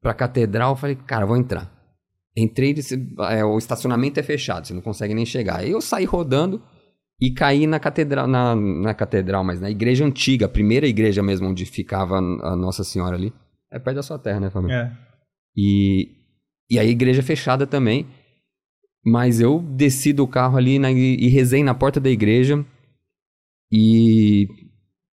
pra 0.00 0.14
catedral 0.14 0.74
falei, 0.74 0.96
cara, 0.96 1.26
vou 1.26 1.36
entrar. 1.36 1.70
Entrei, 2.34 2.74
é, 3.30 3.44
o 3.44 3.58
estacionamento 3.58 4.18
é 4.18 4.22
fechado, 4.22 4.66
você 4.66 4.72
não 4.72 4.80
consegue 4.80 5.12
nem 5.12 5.26
chegar. 5.26 5.58
Aí 5.58 5.70
eu 5.70 5.80
saí 5.80 6.06
rodando 6.06 6.62
e 7.20 7.30
caí 7.30 7.66
na 7.66 7.78
catedral, 7.78 8.26
na, 8.26 8.56
na 8.56 8.94
catedral, 8.94 9.44
mas 9.44 9.60
na 9.60 9.70
igreja 9.70 10.04
antiga, 10.06 10.46
a 10.46 10.48
primeira 10.48 10.86
igreja 10.86 11.22
mesmo 11.22 11.48
onde 11.48 11.66
ficava 11.66 12.16
a 12.16 12.56
Nossa 12.56 12.84
Senhora 12.84 13.16
ali. 13.16 13.34
É 13.70 13.78
perto 13.78 13.96
da 13.96 14.02
sua 14.02 14.18
terra, 14.18 14.40
né, 14.40 14.48
Fabio? 14.48 14.70
É. 14.70 14.96
E, 15.54 16.17
e 16.70 16.78
a 16.78 16.84
igreja 16.84 17.22
fechada 17.22 17.66
também. 17.66 18.06
Mas 19.04 19.40
eu 19.40 19.60
desci 19.60 20.12
do 20.12 20.26
carro 20.26 20.58
ali 20.58 20.78
na, 20.78 20.90
e 20.90 21.28
rezei 21.28 21.62
na 21.62 21.74
porta 21.74 21.98
da 22.00 22.10
igreja 22.10 22.64
e 23.72 24.48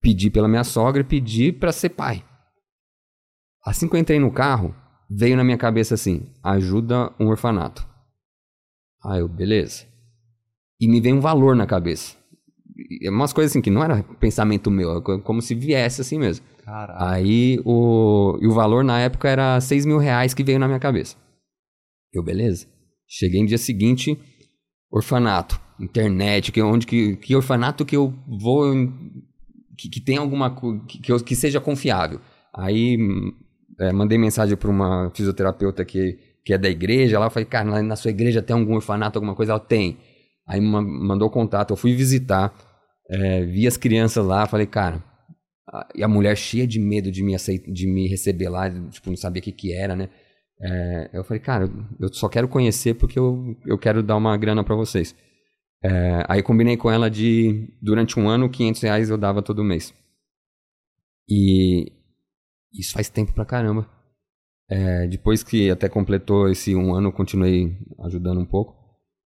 pedi 0.01 0.30
pela 0.30 0.47
minha 0.47 0.64
sogra 0.64 1.01
e 1.01 1.06
pedi 1.06 1.51
para 1.51 1.72
ser 1.72 1.89
pai. 1.89 2.24
Assim 3.66 3.88
que 3.88 3.95
eu 3.95 3.99
entrei 3.99 4.20
no 4.20 4.32
carro, 4.32 4.76
veio 5.10 5.38
na 5.38 5.43
minha 5.43 5.58
cabeça 5.58 5.93
assim: 5.95 6.28
ajuda 6.43 7.12
um 7.20 7.28
orfanato. 7.28 7.88
Aí 9.03 9.20
eu, 9.20 9.28
beleza. 9.28 9.86
E 10.80 10.88
me 10.88 10.99
veio 10.99 11.16
um 11.16 11.22
valor 11.22 11.56
na 11.56 11.66
cabeça. 11.66 12.16
E 12.76 13.10
umas 13.10 13.32
coisas 13.32 13.51
assim 13.51 13.62
que 13.62 13.72
não 13.72 13.84
era 13.84 14.03
pensamento 14.20 14.70
meu, 14.70 14.97
é 14.97 15.20
como 15.22 15.41
se 15.41 15.56
viesse 15.56 16.01
assim 16.01 16.20
mesmo. 16.20 16.45
Caralho. 16.64 17.03
Aí 17.03 17.62
o, 17.64 18.38
e 18.41 18.47
o 18.47 18.53
valor 18.53 18.84
na 18.84 18.99
época 18.99 19.30
era 19.30 19.62
6 19.62 19.86
mil 19.86 19.97
reais 19.97 20.34
que 20.34 20.43
veio 20.43 20.60
na 20.60 20.68
minha 20.68 20.80
cabeça. 20.80 21.16
Eu, 22.16 22.24
beleza. 22.24 22.68
Cheguei 23.07 23.41
no 23.41 23.47
dia 23.47 23.57
seguinte, 23.57 24.18
orfanato, 24.89 25.59
internet, 25.80 26.51
que 26.51 26.61
onde 26.61 26.88
que, 26.88 27.18
que 27.18 27.36
orfanato 27.36 27.86
que 27.86 27.95
eu 27.95 28.13
vou 28.28 28.74
que, 29.78 29.89
que 29.89 29.99
tem 29.99 30.18
alguma 30.18 30.55
que, 30.88 30.99
que, 30.99 31.11
eu, 31.11 31.20
que 31.20 31.36
seja 31.36 31.59
confiável. 31.59 32.20
Aí 32.53 32.97
é, 33.80 33.91
mandei 33.91 34.18
mensagem 34.18 34.55
para 34.55 34.70
uma 34.70 35.11
fisioterapeuta 35.13 35.84
que, 35.84 36.18
que 36.45 36.53
é 36.53 36.57
da 36.57 36.70
igreja, 36.70 37.20
lá 37.20 37.26
eu 37.26 37.32
falei, 37.32 37.45
cara, 37.45 37.84
na 37.84 37.95
sua 37.95 38.11
igreja 38.11 38.41
tem 38.41 38.55
algum 38.55 38.76
orfanato, 38.76 39.18
alguma 39.18 39.36
coisa? 39.36 39.51
Ela 39.51 39.59
tem. 39.59 39.97
Aí 40.47 40.61
mandou 40.61 41.30
contato, 41.30 41.72
eu 41.72 41.78
fui 41.78 41.93
visitar, 41.93 42.53
é, 43.09 43.43
vi 43.45 43.68
as 43.68 43.78
crianças 43.78 44.26
lá, 44.26 44.45
falei, 44.45 44.68
cara, 44.68 45.03
e 45.95 46.03
a 46.03 46.07
mulher 46.07 46.38
cheia 46.38 46.68
de 46.68 46.80
medo 46.80 47.11
de 47.11 47.24
me, 47.24 47.36
aceit 47.36 47.72
de 47.72 47.88
me 47.88 48.07
receber 48.07 48.49
lá, 48.49 48.70
tipo, 48.70 49.09
não 49.09 49.18
sabia 49.18 49.41
o 49.41 49.43
que 49.43 49.51
que 49.51 49.74
era, 49.74 49.95
né? 49.95 50.09
É, 50.62 51.10
eu 51.14 51.24
falei, 51.24 51.41
cara, 51.41 51.70
eu 51.99 52.14
só 52.14 52.30
quero 52.30 52.47
conhecer 52.47 52.93
porque 52.95 53.20
eu, 53.20 53.56
eu 53.66 53.78
quero 53.78 54.01
dar 54.01 54.16
uma 54.16 54.38
grana 54.38 54.64
para 54.64 54.76
vocês. 54.76 55.16
É, 55.84 56.24
aí 56.28 56.41
combinei 56.41 56.78
com 56.78 56.89
ela 56.89 57.10
de, 57.10 57.78
durante 57.82 58.20
um 58.20 58.28
ano, 58.28 58.49
500 58.49 58.82
reais 58.82 59.10
eu 59.10 59.18
dava 59.18 59.41
todo 59.41 59.64
mês. 59.64 59.93
E 61.30 61.91
isso 62.74 62.93
faz 62.93 63.10
tempo 63.10 63.34
pra 63.34 63.45
caramba. 63.45 63.89
É, 64.70 65.08
depois 65.08 65.43
que 65.43 65.70
até 65.70 65.88
completou 65.88 66.49
esse 66.49 66.76
um 66.76 66.93
ano, 66.95 67.12
continuei 67.12 67.78
ajudando 68.06 68.41
um 68.41 68.45
pouco. 68.45 68.76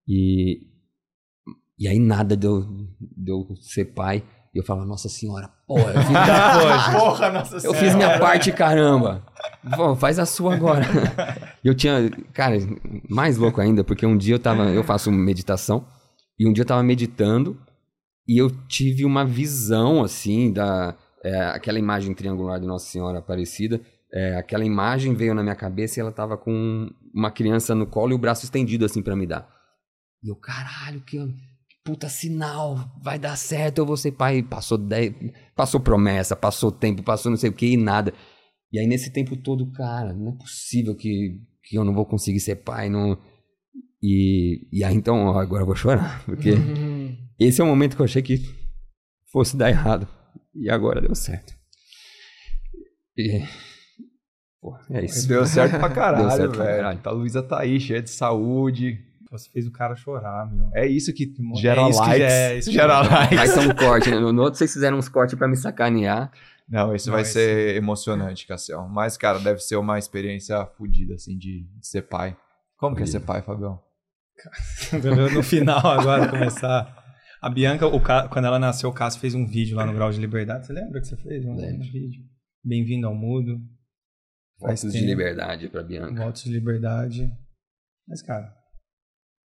E, 0.06 0.66
e 1.78 1.86
aí 1.86 1.98
nada 1.98 2.36
deu, 2.36 2.64
deu 2.98 3.46
ser 3.56 3.86
pai. 3.86 4.24
E 4.54 4.58
eu 4.58 4.64
falava, 4.64 4.86
nossa 4.86 5.08
senhora, 5.08 5.50
porra, 5.66 5.92
eu 5.92 6.00
fiz 6.00 6.08
minha, 6.08 6.92
Porra, 6.98 7.30
nossa 7.30 7.56
eu 7.56 7.60
senhora. 7.60 7.78
fiz 7.78 7.94
minha 7.94 8.18
parte, 8.18 8.50
caramba. 8.52 9.22
Pô, 9.76 9.94
faz 9.94 10.18
a 10.18 10.26
sua 10.26 10.54
agora. 10.54 10.84
E 11.62 11.68
eu 11.68 11.74
tinha, 11.74 12.10
cara, 12.32 12.56
mais 13.08 13.36
louco 13.36 13.60
ainda, 13.60 13.84
porque 13.84 14.06
um 14.06 14.16
dia 14.16 14.34
eu 14.34 14.38
tava, 14.38 14.64
eu 14.70 14.82
faço 14.82 15.12
meditação, 15.12 15.86
e 16.38 16.48
um 16.48 16.52
dia 16.52 16.62
eu 16.62 16.66
tava 16.66 16.82
meditando, 16.82 17.60
e 18.26 18.38
eu 18.40 18.50
tive 18.66 19.04
uma 19.04 19.24
visão, 19.24 20.02
assim, 20.02 20.52
da, 20.52 20.96
é, 21.22 21.44
aquela 21.46 21.78
imagem 21.78 22.14
triangular 22.14 22.58
de 22.58 22.66
Nossa 22.66 22.86
Senhora 22.86 23.18
Aparecida, 23.18 23.80
é, 24.12 24.36
aquela 24.36 24.64
imagem 24.64 25.14
veio 25.14 25.34
na 25.34 25.42
minha 25.42 25.54
cabeça 25.54 25.98
e 25.98 26.00
ela 26.00 26.12
tava 26.12 26.36
com 26.38 26.88
uma 27.14 27.30
criança 27.30 27.74
no 27.74 27.86
colo 27.86 28.12
e 28.12 28.14
o 28.14 28.18
braço 28.18 28.44
estendido, 28.44 28.84
assim, 28.84 29.02
pra 29.02 29.14
me 29.14 29.26
dar. 29.26 29.46
E 30.22 30.30
eu, 30.30 30.36
caralho, 30.36 31.00
que 31.02 31.18
puta 31.88 32.06
sinal, 32.10 32.76
vai 33.02 33.18
dar 33.18 33.34
certo, 33.34 33.78
eu 33.78 33.86
vou 33.86 33.96
ser 33.96 34.12
pai. 34.12 34.42
Passou 34.42 34.76
dez, 34.76 35.10
passou 35.56 35.80
promessa, 35.80 36.36
passou 36.36 36.70
tempo, 36.70 37.02
passou 37.02 37.30
não 37.30 37.38
sei 37.38 37.48
o 37.48 37.52
que 37.52 37.64
e 37.64 37.76
nada. 37.78 38.12
E 38.70 38.78
aí 38.78 38.86
nesse 38.86 39.10
tempo 39.10 39.34
todo, 39.34 39.72
cara, 39.72 40.12
não 40.12 40.32
é 40.32 40.36
possível 40.36 40.94
que, 40.94 41.40
que 41.62 41.78
eu 41.78 41.84
não 41.84 41.94
vou 41.94 42.04
conseguir 42.04 42.40
ser 42.40 42.56
pai, 42.56 42.90
não. 42.90 43.16
E, 44.02 44.68
e 44.70 44.84
aí 44.84 44.94
então, 44.94 45.16
ó, 45.28 45.38
agora 45.38 45.62
eu 45.62 45.66
vou 45.66 45.74
chorar, 45.74 46.22
porque 46.26 46.50
esse 47.40 47.62
é 47.62 47.64
o 47.64 47.66
momento 47.66 47.96
que 47.96 48.02
eu 48.02 48.04
achei 48.04 48.20
que 48.20 48.38
fosse 49.32 49.56
dar 49.56 49.70
errado. 49.70 50.06
E 50.54 50.68
agora 50.68 51.00
deu 51.00 51.14
certo. 51.14 51.54
E, 53.16 53.42
pô, 54.60 54.76
é 54.90 55.06
isso. 55.06 55.26
Deu 55.26 55.46
certo 55.46 55.78
pra 55.78 55.88
caralho, 55.88 56.28
Deu 56.28 56.36
certo 56.36 56.54
pra 56.54 56.64
velho. 56.64 56.76
caralho. 56.76 57.00
A 57.02 57.10
Luísa 57.12 57.42
tá 57.42 57.60
aí, 57.60 57.80
cheia 57.80 58.02
de 58.02 58.10
saúde. 58.10 59.07
Você 59.30 59.50
fez 59.50 59.66
o 59.66 59.70
cara 59.70 59.94
chorar, 59.94 60.50
meu. 60.50 60.70
É 60.74 60.86
isso 60.86 61.12
que 61.12 61.24
É 61.24 61.60
gera 61.60 61.88
isso 61.88 62.00
que- 62.02 62.08
likes. 62.08 62.32
é 62.32 62.58
isso 62.58 62.68
que- 62.70 62.74
gera 62.76 63.00
likes. 63.00 63.36
Vai 63.36 63.46
ser 63.46 63.60
um 63.60 63.74
corte, 63.74 64.10
né? 64.10 64.18
No 64.18 64.42
outro 64.42 64.58
vocês 64.58 64.72
fizeram 64.72 64.96
uns 64.98 65.08
cortes 65.08 65.36
pra 65.38 65.46
me 65.48 65.56
sacanear. 65.56 66.30
Não, 66.68 66.94
esse 66.94 67.06
Não, 67.06 67.12
vai 67.14 67.22
esse- 67.22 67.32
ser 67.32 67.76
emocionante, 67.76 68.46
Cassiel. 68.46 68.86
Mas, 68.88 69.16
cara, 69.16 69.38
deve 69.38 69.60
ser 69.60 69.76
uma 69.76 69.98
experiência 69.98 70.64
fodida, 70.76 71.14
assim, 71.14 71.36
de, 71.36 71.62
de 71.64 71.86
ser 71.86 72.02
pai. 72.02 72.36
Como 72.76 72.94
que 72.96 73.02
é 73.02 73.06
ser 73.06 73.20
pai, 73.20 73.42
Fabião? 73.42 73.80
no 75.34 75.42
final 75.42 75.84
agora 75.86 76.28
começar. 76.28 76.96
A 77.40 77.48
Bianca, 77.48 77.86
o 77.86 78.00
Ca- 78.00 78.28
quando 78.28 78.46
ela 78.46 78.58
nasceu, 78.58 78.90
o 78.90 78.92
Cássio 78.92 79.20
fez 79.20 79.34
um 79.34 79.46
vídeo 79.46 79.76
lá 79.76 79.86
no 79.86 79.92
Grau 79.94 80.10
de 80.10 80.20
Liberdade. 80.20 80.66
Você 80.66 80.72
lembra 80.72 81.00
que 81.00 81.06
você 81.06 81.16
fez 81.16 81.44
um, 81.44 81.54
Lembro. 81.56 81.86
vídeo? 81.90 82.22
Bem-vindo 82.64 83.06
ao 83.06 83.14
mudo. 83.14 83.60
Faz 84.60 84.82
Votos 84.82 84.98
de 84.98 85.06
liberdade 85.06 85.68
pra 85.68 85.82
Bianca. 85.82 86.24
Votos 86.24 86.42
de 86.42 86.50
liberdade. 86.50 87.30
Mas, 88.08 88.22
cara. 88.22 88.52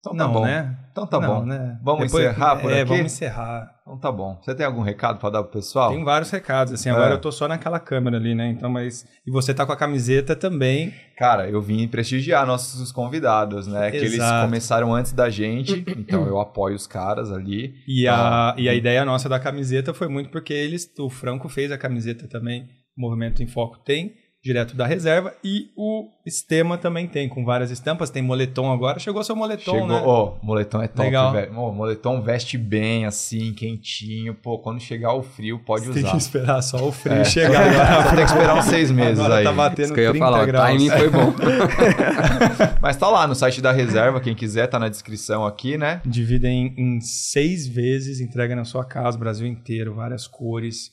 Então 0.01 0.17
tá 0.17 0.25
não, 0.25 0.33
bom. 0.33 0.45
né? 0.45 0.77
Então 0.91 1.07
tá 1.07 1.21
Não, 1.21 1.41
bom. 1.41 1.45
né? 1.47 1.79
Vamos 1.83 2.07
encerrar 2.07 2.57
por 2.57 2.73
é, 2.73 2.81
aqui? 2.81 2.85
vamos 2.89 3.05
encerrar. 3.13 3.71
Então 3.83 3.99
tá 3.99 4.11
bom. 4.11 4.39
Você 4.41 4.55
tem 4.55 4.65
algum 4.65 4.81
recado 4.81 5.19
pra 5.19 5.29
dar 5.29 5.43
pro 5.43 5.53
pessoal? 5.53 5.91
Tem 5.93 6.03
vários 6.03 6.31
recados, 6.31 6.73
assim. 6.73 6.89
Agora 6.89 7.11
É. 7.11 7.13
eu 7.13 7.21
tô 7.21 7.31
só 7.31 7.47
naquela 7.47 7.79
câmera 7.79 8.17
ali, 8.17 8.35
né? 8.35 8.49
Então, 8.49 8.71
mas. 8.71 9.07
E 9.27 9.31
você 9.31 9.53
tá 9.53 9.67
com 9.67 9.73
a 9.73 9.77
camiseta 9.77 10.35
também. 10.35 10.95
Cara, 11.19 11.49
eu 11.51 11.61
vim 11.61 11.87
prestigiar 11.87 12.47
nossos 12.47 12.91
convidados, 12.93 13.67
né? 13.67 13.91
Que 13.91 13.99
eles 13.99 14.15
Exato. 14.15 14.47
começaram 14.47 14.95
antes 14.95 15.13
da 15.13 15.29
gente, 15.29 15.85
então 15.97 16.27
eu 16.27 16.41
apoio 16.41 16.75
os 16.75 16.87
caras 16.87 17.31
ali. 17.31 17.75
E 17.87 18.09
a, 18.09 18.51
Ah, 18.51 18.55
e 18.57 18.69
a 18.71 18.75
ideia 18.75 19.05
nossa 19.05 19.29
da 19.29 19.39
camiseta 19.39 19.93
foi 19.93 20.09
muito 20.09 20.31
porque 20.31 20.55
eles, 20.55 20.91
o 20.99 21.11
Franco 21.11 21.47
fez 21.49 21.71
a 21.71 21.77
camiseta 21.79 22.27
também, 22.27 22.63
o 22.97 23.01
Movimento 23.03 23.43
em 23.43 23.47
Foco 23.47 23.79
tem, 23.85 24.15
direto 24.43 24.75
da 24.75 24.87
reserva, 24.87 25.35
e 25.45 25.67
o 25.77 26.09
Estema 26.25 26.79
também 26.79 27.07
tem, 27.07 27.29
com 27.29 27.45
várias 27.45 27.71
estampas, 27.71 28.09
tem 28.09 28.23
moletom 28.23 28.73
agora, 28.73 28.99
chegou 28.99 29.23
seu 29.23 29.37
moletom, 29.37 29.73
Chegou, 29.73 29.87
né? 29.87 30.03
ó, 30.05 30.37
moletom 30.43 30.81
é 30.83 30.89
top, 30.89 31.03
Legal. 31.03 31.33
velho. 31.33 31.53
Ó, 31.57 31.71
moletom 31.73 32.23
veste 32.23 32.57
bem, 32.57 33.05
assim, 33.05 33.53
quentinho. 33.53 34.35
Pô, 34.35 34.59
quando 34.59 34.81
chegar 34.81 35.13
o 35.13 35.23
frio, 35.23 35.59
pode 35.59 35.85
Você 35.87 35.93
tem 35.93 36.03
usar. 36.05 36.11
que 36.13 36.17
esperar 36.17 36.63
só 36.63 36.89
o 36.89 36.91
frio 36.91 37.17
É. 37.17 37.25
chegar 37.25 37.61
agora. 37.69 38.03
Você 38.09 38.17
tem 38.17 38.25
que 38.25 38.31
esperar 38.33 38.57
uns 38.57 38.65
seis 38.65 38.91
meses 38.91 39.19
Agora 39.19 39.37
aí. 39.37 39.45
tá 39.45 39.51
Isso 39.51 39.57
batendo 39.57 39.95
que 39.95 40.01
eu 40.01 40.05
ia 40.05 40.11
30 40.11 40.25
falar, 40.25 40.43
o 40.43 40.47
graus. 40.47 40.67
timing 40.71 40.91
foi 40.91 41.11
bom. 41.11 41.35
Mas 42.81 42.97
tá 42.97 43.09
lá 43.09 43.27
no 43.27 43.35
site 43.35 43.61
da 43.61 43.73
reserva, 43.73 44.21
quem 44.21 44.35
quiser, 44.35 44.67
tá 44.69 44.79
na 44.79 44.89
descrição 44.89 45.45
aqui, 45.45 45.77
né? 45.77 46.01
Dividem 46.07 46.75
em 46.79 47.01
seis 47.01 47.67
vezes, 47.67 48.21
entrega 48.21 48.57
na 48.57 48.65
sua 48.65 48.85
casa, 48.85 49.19
Brasil 49.19 49.47
inteiro, 49.47 49.95
várias 49.95 50.27
cores, 50.27 50.91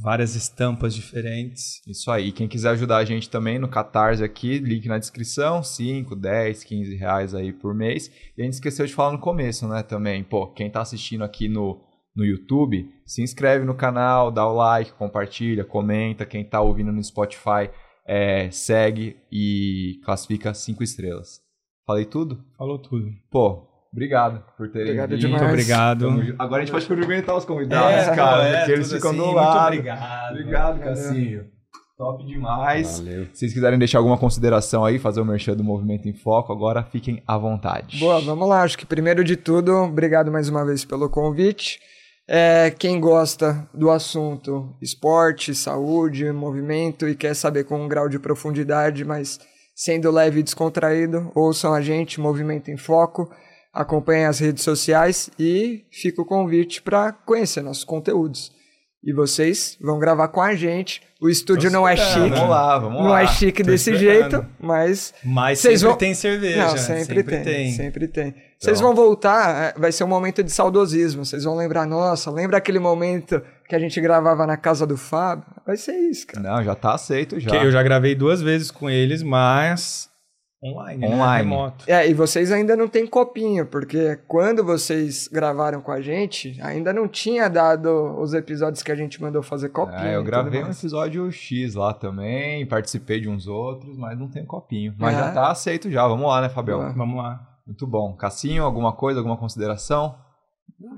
várias 0.00 0.34
estampas 0.34 0.94
diferentes. 0.94 1.80
Isso 1.86 2.10
aí. 2.10 2.32
Quem 2.32 2.48
quiser 2.48 2.70
ajudar 2.70 2.98
a 2.98 3.04
gente 3.04 3.28
também 3.28 3.58
no 3.58 3.68
Catarse 3.68 4.24
aqui, 4.24 4.58
link 4.58 4.88
na 4.88 4.98
descrição, 4.98 5.62
5, 5.62 6.16
10, 6.16 6.64
15 6.64 6.96
reais 6.96 7.34
aí 7.34 7.52
por 7.52 7.74
mês. 7.74 8.10
E 8.36 8.40
a 8.40 8.44
gente 8.44 8.54
esqueceu 8.54 8.86
de 8.86 8.94
falar 8.94 9.12
no 9.12 9.18
começo, 9.18 9.68
né, 9.68 9.82
também. 9.82 10.24
Pô, 10.24 10.46
quem 10.48 10.70
tá 10.70 10.80
assistindo 10.80 11.22
aqui 11.22 11.48
no, 11.48 11.80
no 12.16 12.24
YouTube, 12.24 12.88
se 13.04 13.22
inscreve 13.22 13.64
no 13.64 13.74
canal, 13.74 14.30
dá 14.30 14.46
o 14.46 14.54
like, 14.54 14.92
compartilha, 14.92 15.64
comenta. 15.64 16.24
Quem 16.24 16.44
tá 16.44 16.60
ouvindo 16.60 16.92
no 16.92 17.04
Spotify, 17.04 17.70
é, 18.06 18.50
segue 18.50 19.16
e 19.30 20.00
classifica 20.04 20.54
5 20.54 20.82
estrelas. 20.82 21.40
Falei 21.86 22.04
tudo? 22.04 22.42
Falou 22.56 22.78
tudo. 22.78 23.10
Pô, 23.30 23.69
obrigado 23.92 24.42
por 24.56 24.68
terem 24.70 24.86
Obrigado 24.88 25.10
vindo. 25.10 25.18
demais. 25.20 25.42
Muito 25.42 25.52
obrigado. 25.52 26.06
Agora 26.38 26.62
a 26.62 26.64
gente 26.64 26.72
pode 26.72 26.86
cumprimentar 26.86 27.36
os 27.36 27.44
convidados, 27.44 28.08
É, 28.08 28.14
cara, 28.14 28.44
é, 28.44 28.56
porque 28.58 28.72
eles 28.72 28.88
tudo 28.88 28.96
ficam 28.96 29.10
assim, 29.10 29.18
do 29.18 29.24
muito 29.26 29.36
lado. 29.36 29.66
obrigado. 29.66 30.30
Obrigado, 30.32 30.78
Valeu. 30.78 30.84
Cassinho. 30.84 31.44
Top 31.96 32.24
demais. 32.26 32.98
Valeu. 32.98 33.24
Se 33.26 33.30
vocês 33.40 33.52
quiserem 33.52 33.78
deixar 33.78 33.98
alguma 33.98 34.16
consideração 34.16 34.84
aí, 34.84 34.98
fazer 34.98 35.20
o 35.20 35.24
merchan 35.24 35.54
do 35.54 35.62
Movimento 35.62 36.08
em 36.08 36.14
Foco, 36.14 36.50
agora 36.52 36.82
fiquem 36.82 37.22
à 37.26 37.36
vontade. 37.36 37.98
Boa, 37.98 38.20
vamos 38.20 38.48
lá. 38.48 38.62
Acho 38.62 38.78
que 38.78 38.86
primeiro 38.86 39.22
de 39.22 39.36
tudo, 39.36 39.72
obrigado 39.72 40.32
mais 40.32 40.48
uma 40.48 40.64
vez 40.64 40.82
pelo 40.84 41.10
convite. 41.10 41.78
É, 42.26 42.70
quem 42.70 43.00
gosta 43.00 43.68
do 43.74 43.90
assunto 43.90 44.74
esporte, 44.80 45.54
saúde, 45.54 46.30
movimento 46.32 47.06
e 47.08 47.14
quer 47.14 47.34
saber 47.34 47.64
com 47.64 47.78
um 47.84 47.88
grau 47.88 48.08
de 48.08 48.18
profundidade, 48.20 49.04
mas 49.04 49.38
sendo 49.74 50.10
leve 50.10 50.40
e 50.40 50.42
descontraído, 50.42 51.30
ouçam 51.34 51.74
a 51.74 51.80
gente, 51.80 52.20
Movimento 52.20 52.70
em 52.70 52.76
Foco, 52.76 53.28
acompanhem 53.72 54.26
as 54.26 54.38
redes 54.38 54.62
sociais 54.64 55.30
e 55.38 55.84
fica 55.90 56.20
o 56.22 56.24
convite 56.26 56.82
para 56.82 57.12
conhecer 57.12 57.62
nossos 57.62 57.84
conteúdos. 57.84 58.52
E 59.02 59.14
vocês 59.14 59.78
vão 59.80 59.98
gravar 59.98 60.28
com 60.28 60.42
a 60.42 60.54
gente. 60.54 61.00
O 61.22 61.30
estúdio 61.30 61.70
não 61.70 61.88
é 61.88 61.96
chique. 61.96 62.28
Vamos 62.28 62.50
lá, 62.50 62.78
vamos 62.78 63.00
Não 63.02 63.08
lá. 63.08 63.22
é 63.22 63.26
chique 63.28 63.62
Tô 63.62 63.70
desse 63.70 63.90
esperando. 63.92 64.30
jeito, 64.30 64.46
mas 64.60 65.14
Mas 65.24 65.58
Vocês 65.58 65.80
sempre 65.80 65.88
vão- 65.88 65.98
tem 65.98 66.14
cerveja. 66.14 66.66
não, 66.66 66.76
sempre, 66.76 67.22
tem, 67.22 67.42
tem. 67.42 67.72
Sempre 67.72 68.08
tem. 68.08 68.34
Vocês 68.58 68.78
vão 68.78 68.94
voltar, 68.94 69.74
é, 69.74 69.80
vai 69.80 69.90
ser 69.90 70.04
um 70.04 70.06
momento 70.06 70.42
de 70.42 70.50
saudosismo. 70.52 71.24
Vocês 71.24 71.44
vão 71.44 71.56
lembrar, 71.56 71.86
nossa, 71.86 72.30
lembra 72.30 72.58
aquele 72.58 72.78
momento 72.78 73.40
que 73.66 73.74
a 73.74 73.78
gente 73.78 73.98
gravava 74.02 74.46
na 74.46 74.58
casa 74.58 74.86
do 74.86 74.98
Fábio? 74.98 75.46
Vai 75.66 75.78
ser 75.78 75.92
isso, 75.96 76.26
cara. 76.26 76.42
Não, 76.56 76.62
já 76.62 76.74
tá 76.74 76.92
aceito 76.92 77.40
já. 77.40 77.50
Que 77.52 77.56
eu 77.56 77.70
já 77.70 77.82
gravei 77.82 78.14
duas 78.14 78.42
vezes 78.42 78.70
com 78.70 78.90
eles, 78.90 79.22
mas 79.22 80.09
online, 80.62 81.00
né? 81.08 81.14
Online. 81.14 81.48
Remoto. 81.50 81.84
É, 81.88 82.08
e 82.08 82.12
vocês 82.14 82.52
ainda 82.52 82.76
não 82.76 82.86
têm 82.88 83.06
copinho, 83.06 83.64
porque 83.66 84.16
quando 84.28 84.62
vocês 84.64 85.26
gravaram 85.28 85.80
com 85.80 85.90
a 85.90 86.00
gente, 86.00 86.58
ainda 86.60 86.92
não 86.92 87.08
tinha 87.08 87.48
dado 87.48 87.88
os 88.20 88.34
episódios 88.34 88.82
que 88.82 88.92
a 88.92 88.94
gente 88.94 89.20
mandou 89.22 89.42
fazer 89.42 89.70
copinho. 89.70 89.98
É, 89.98 90.16
eu 90.16 90.22
gravei 90.24 90.62
um 90.62 90.70
episódio 90.70 91.30
X 91.32 91.74
lá 91.74 91.94
também, 91.94 92.66
participei 92.66 93.20
de 93.20 93.28
uns 93.28 93.46
outros, 93.46 93.96
mas 93.96 94.18
não 94.18 94.28
tem 94.28 94.44
copinho. 94.44 94.94
Mas 94.98 95.14
É. 95.16 95.18
já 95.20 95.32
tá 95.32 95.50
aceito 95.50 95.90
já. 95.90 96.06
Vamos 96.06 96.26
lá, 96.26 96.42
né, 96.42 96.48
Fabião? 96.50 96.92
Vamos 96.94 97.16
lá. 97.16 97.40
Muito 97.66 97.86
bom. 97.86 98.14
Cassinho, 98.16 98.64
alguma 98.64 98.92
coisa, 98.92 99.20
alguma 99.20 99.36
consideração? 99.36 100.14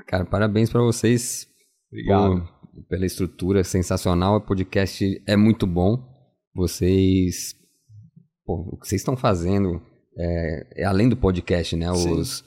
Cara, 0.07 0.25
parabéns 0.25 0.71
pra 0.71 0.81
vocês 0.81 1.47
Obrigado. 1.91 2.41
por- 2.75 2.85
pela 2.89 3.05
estrutura 3.05 3.63
sensacional. 3.63 4.37
O 4.37 4.41
podcast 4.41 5.23
é 5.27 5.37
muito 5.37 5.67
bom. 5.67 5.99
Vocês. 6.55 7.55
Pô, 8.45 8.69
o 8.73 8.77
que 8.77 8.87
vocês 8.87 9.01
estão 9.01 9.17
fazendo 9.17 9.81
é, 10.19 10.83
é 10.83 10.85
além 10.85 11.09
do 11.09 11.17
podcast, 11.17 11.75
né? 11.77 11.91
Os, 11.91 12.45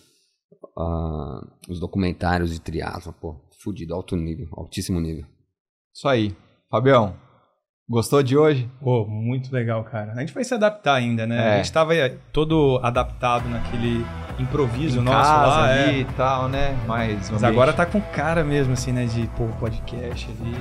ah, 0.77 1.41
os 1.69 1.79
documentários 1.79 2.51
de 2.51 2.59
triatlo, 2.59 3.13
pô, 3.13 3.35
fudido, 3.63 3.93
alto 3.93 4.15
nível, 4.15 4.47
altíssimo 4.53 4.99
nível. 4.99 5.25
Isso 5.93 6.07
aí. 6.07 6.35
Fabião, 6.69 7.15
gostou 7.87 8.21
de 8.21 8.37
hoje? 8.37 8.69
Pô, 8.81 9.05
muito 9.07 9.51
legal, 9.53 9.83
cara. 9.83 10.13
A 10.13 10.19
gente 10.19 10.33
vai 10.33 10.43
se 10.43 10.53
adaptar 10.53 10.95
ainda, 10.95 11.25
né? 11.25 11.37
É. 11.37 11.53
A 11.53 11.57
gente 11.57 11.71
tava 11.71 11.93
todo 12.31 12.79
adaptado 12.83 13.47
naquele 13.49 14.05
improviso 14.37 14.99
Em 14.99 15.03
nosso 15.03 15.31
casa 15.31 15.47
lá. 15.47 15.63
ali 15.63 15.97
é. 15.97 15.99
e 15.99 16.05
tal, 16.05 16.49
né? 16.49 16.77
Mas, 16.85 17.29
Mas 17.29 17.43
agora 17.43 17.71
tá 17.71 17.85
com 17.85 18.01
cara 18.01 18.43
mesmo, 18.43 18.73
assim, 18.73 18.91
né? 18.91 19.05
De, 19.05 19.27
pô, 19.29 19.47
podcast 19.59 20.29
ali. 20.29 20.53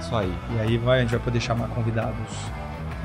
Isso 0.00 0.16
aí. 0.16 0.32
E 0.56 0.60
aí 0.60 0.78
vai, 0.78 0.98
a 0.98 1.02
gente 1.02 1.10
vai 1.10 1.20
poder 1.20 1.40
chamar 1.40 1.68
convidados 1.68 2.28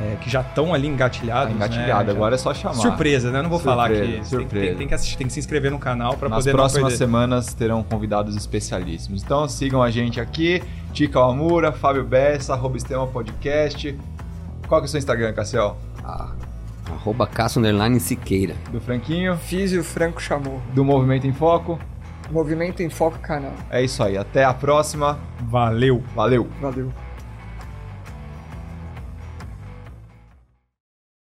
é, 0.01 0.15
que 0.21 0.29
já 0.29 0.41
estão 0.41 0.73
ali 0.73 0.87
Tá 0.87 0.93
engatilhados. 0.93 1.53
engatilhado. 1.55 2.03
né? 2.05 2.05
Já- 2.05 2.11
Agora 2.11 2.35
é 2.35 2.37
só 2.37 2.53
chamar. 2.53 2.75
Surpresa, 2.75 3.31
né? 3.31 3.39
Eu 3.39 3.43
não 3.43 3.49
vou 3.49 3.59
falar 3.59 3.87
Surpresa, 3.87 4.03
aqui. 4.03 4.13
Tem- 4.13 4.23
surpresa. 4.23 4.65
Tem, 4.67 4.75
tem 4.75 4.87
que 4.87 4.93
assistir, 4.93 5.17
tem 5.17 5.27
que 5.27 5.33
se 5.33 5.39
inscrever 5.39 5.71
no 5.71 5.79
canal 5.79 6.15
pra 6.17 6.29
Nas 6.29 6.39
poder 6.39 6.51
próximas 6.51 6.81
não 6.83 6.89
perder. 6.89 6.97
semanas 7.05 7.53
terão 7.53 7.83
convidados 7.83 8.35
especialíssimos. 8.35 9.23
Então 9.23 9.47
sigam 9.47 9.81
a 9.81 9.89
gente 9.89 10.19
aqui, 10.21 10.61
Tica 10.93 11.19
Amura, 11.19 11.71
Fábio 11.71 12.03
Bessa, 12.03 12.53
arroba 12.53 12.77
Estema 12.77 13.07
Podcast. 13.07 13.97
Qual 14.67 14.81
que 14.81 14.85
é 14.85 14.87
o 14.87 14.89
seu 14.89 14.97
Instagram, 14.99 15.33
Cassiel? 15.33 15.77
Ah, 16.03 16.31
arroba 16.91 17.25
Cássio 17.25 17.59
Underline 17.59 17.99
Siqueira. 17.99 18.53
Do 18.71 18.79
Franquinho, 18.81 19.35
Fiz 19.37 19.71
e 19.71 19.77
o 19.77 19.83
Franco 19.83 20.21
chamou. 20.21 20.61
do 20.73 20.83
Movimento 20.85 21.25
em 21.25 21.33
Foco. 21.33 21.79
Movimento 22.29 22.83
em 22.83 22.89
Foco 22.89 23.17
Canal. 23.19 23.53
É 23.69 23.81
isso 23.81 24.03
aí, 24.03 24.17
até 24.17 24.43
a 24.43 24.53
próxima. 24.53 25.17
Valeu! 25.41 26.03
Valeu! 26.13 26.47
Valeu. 26.61 26.91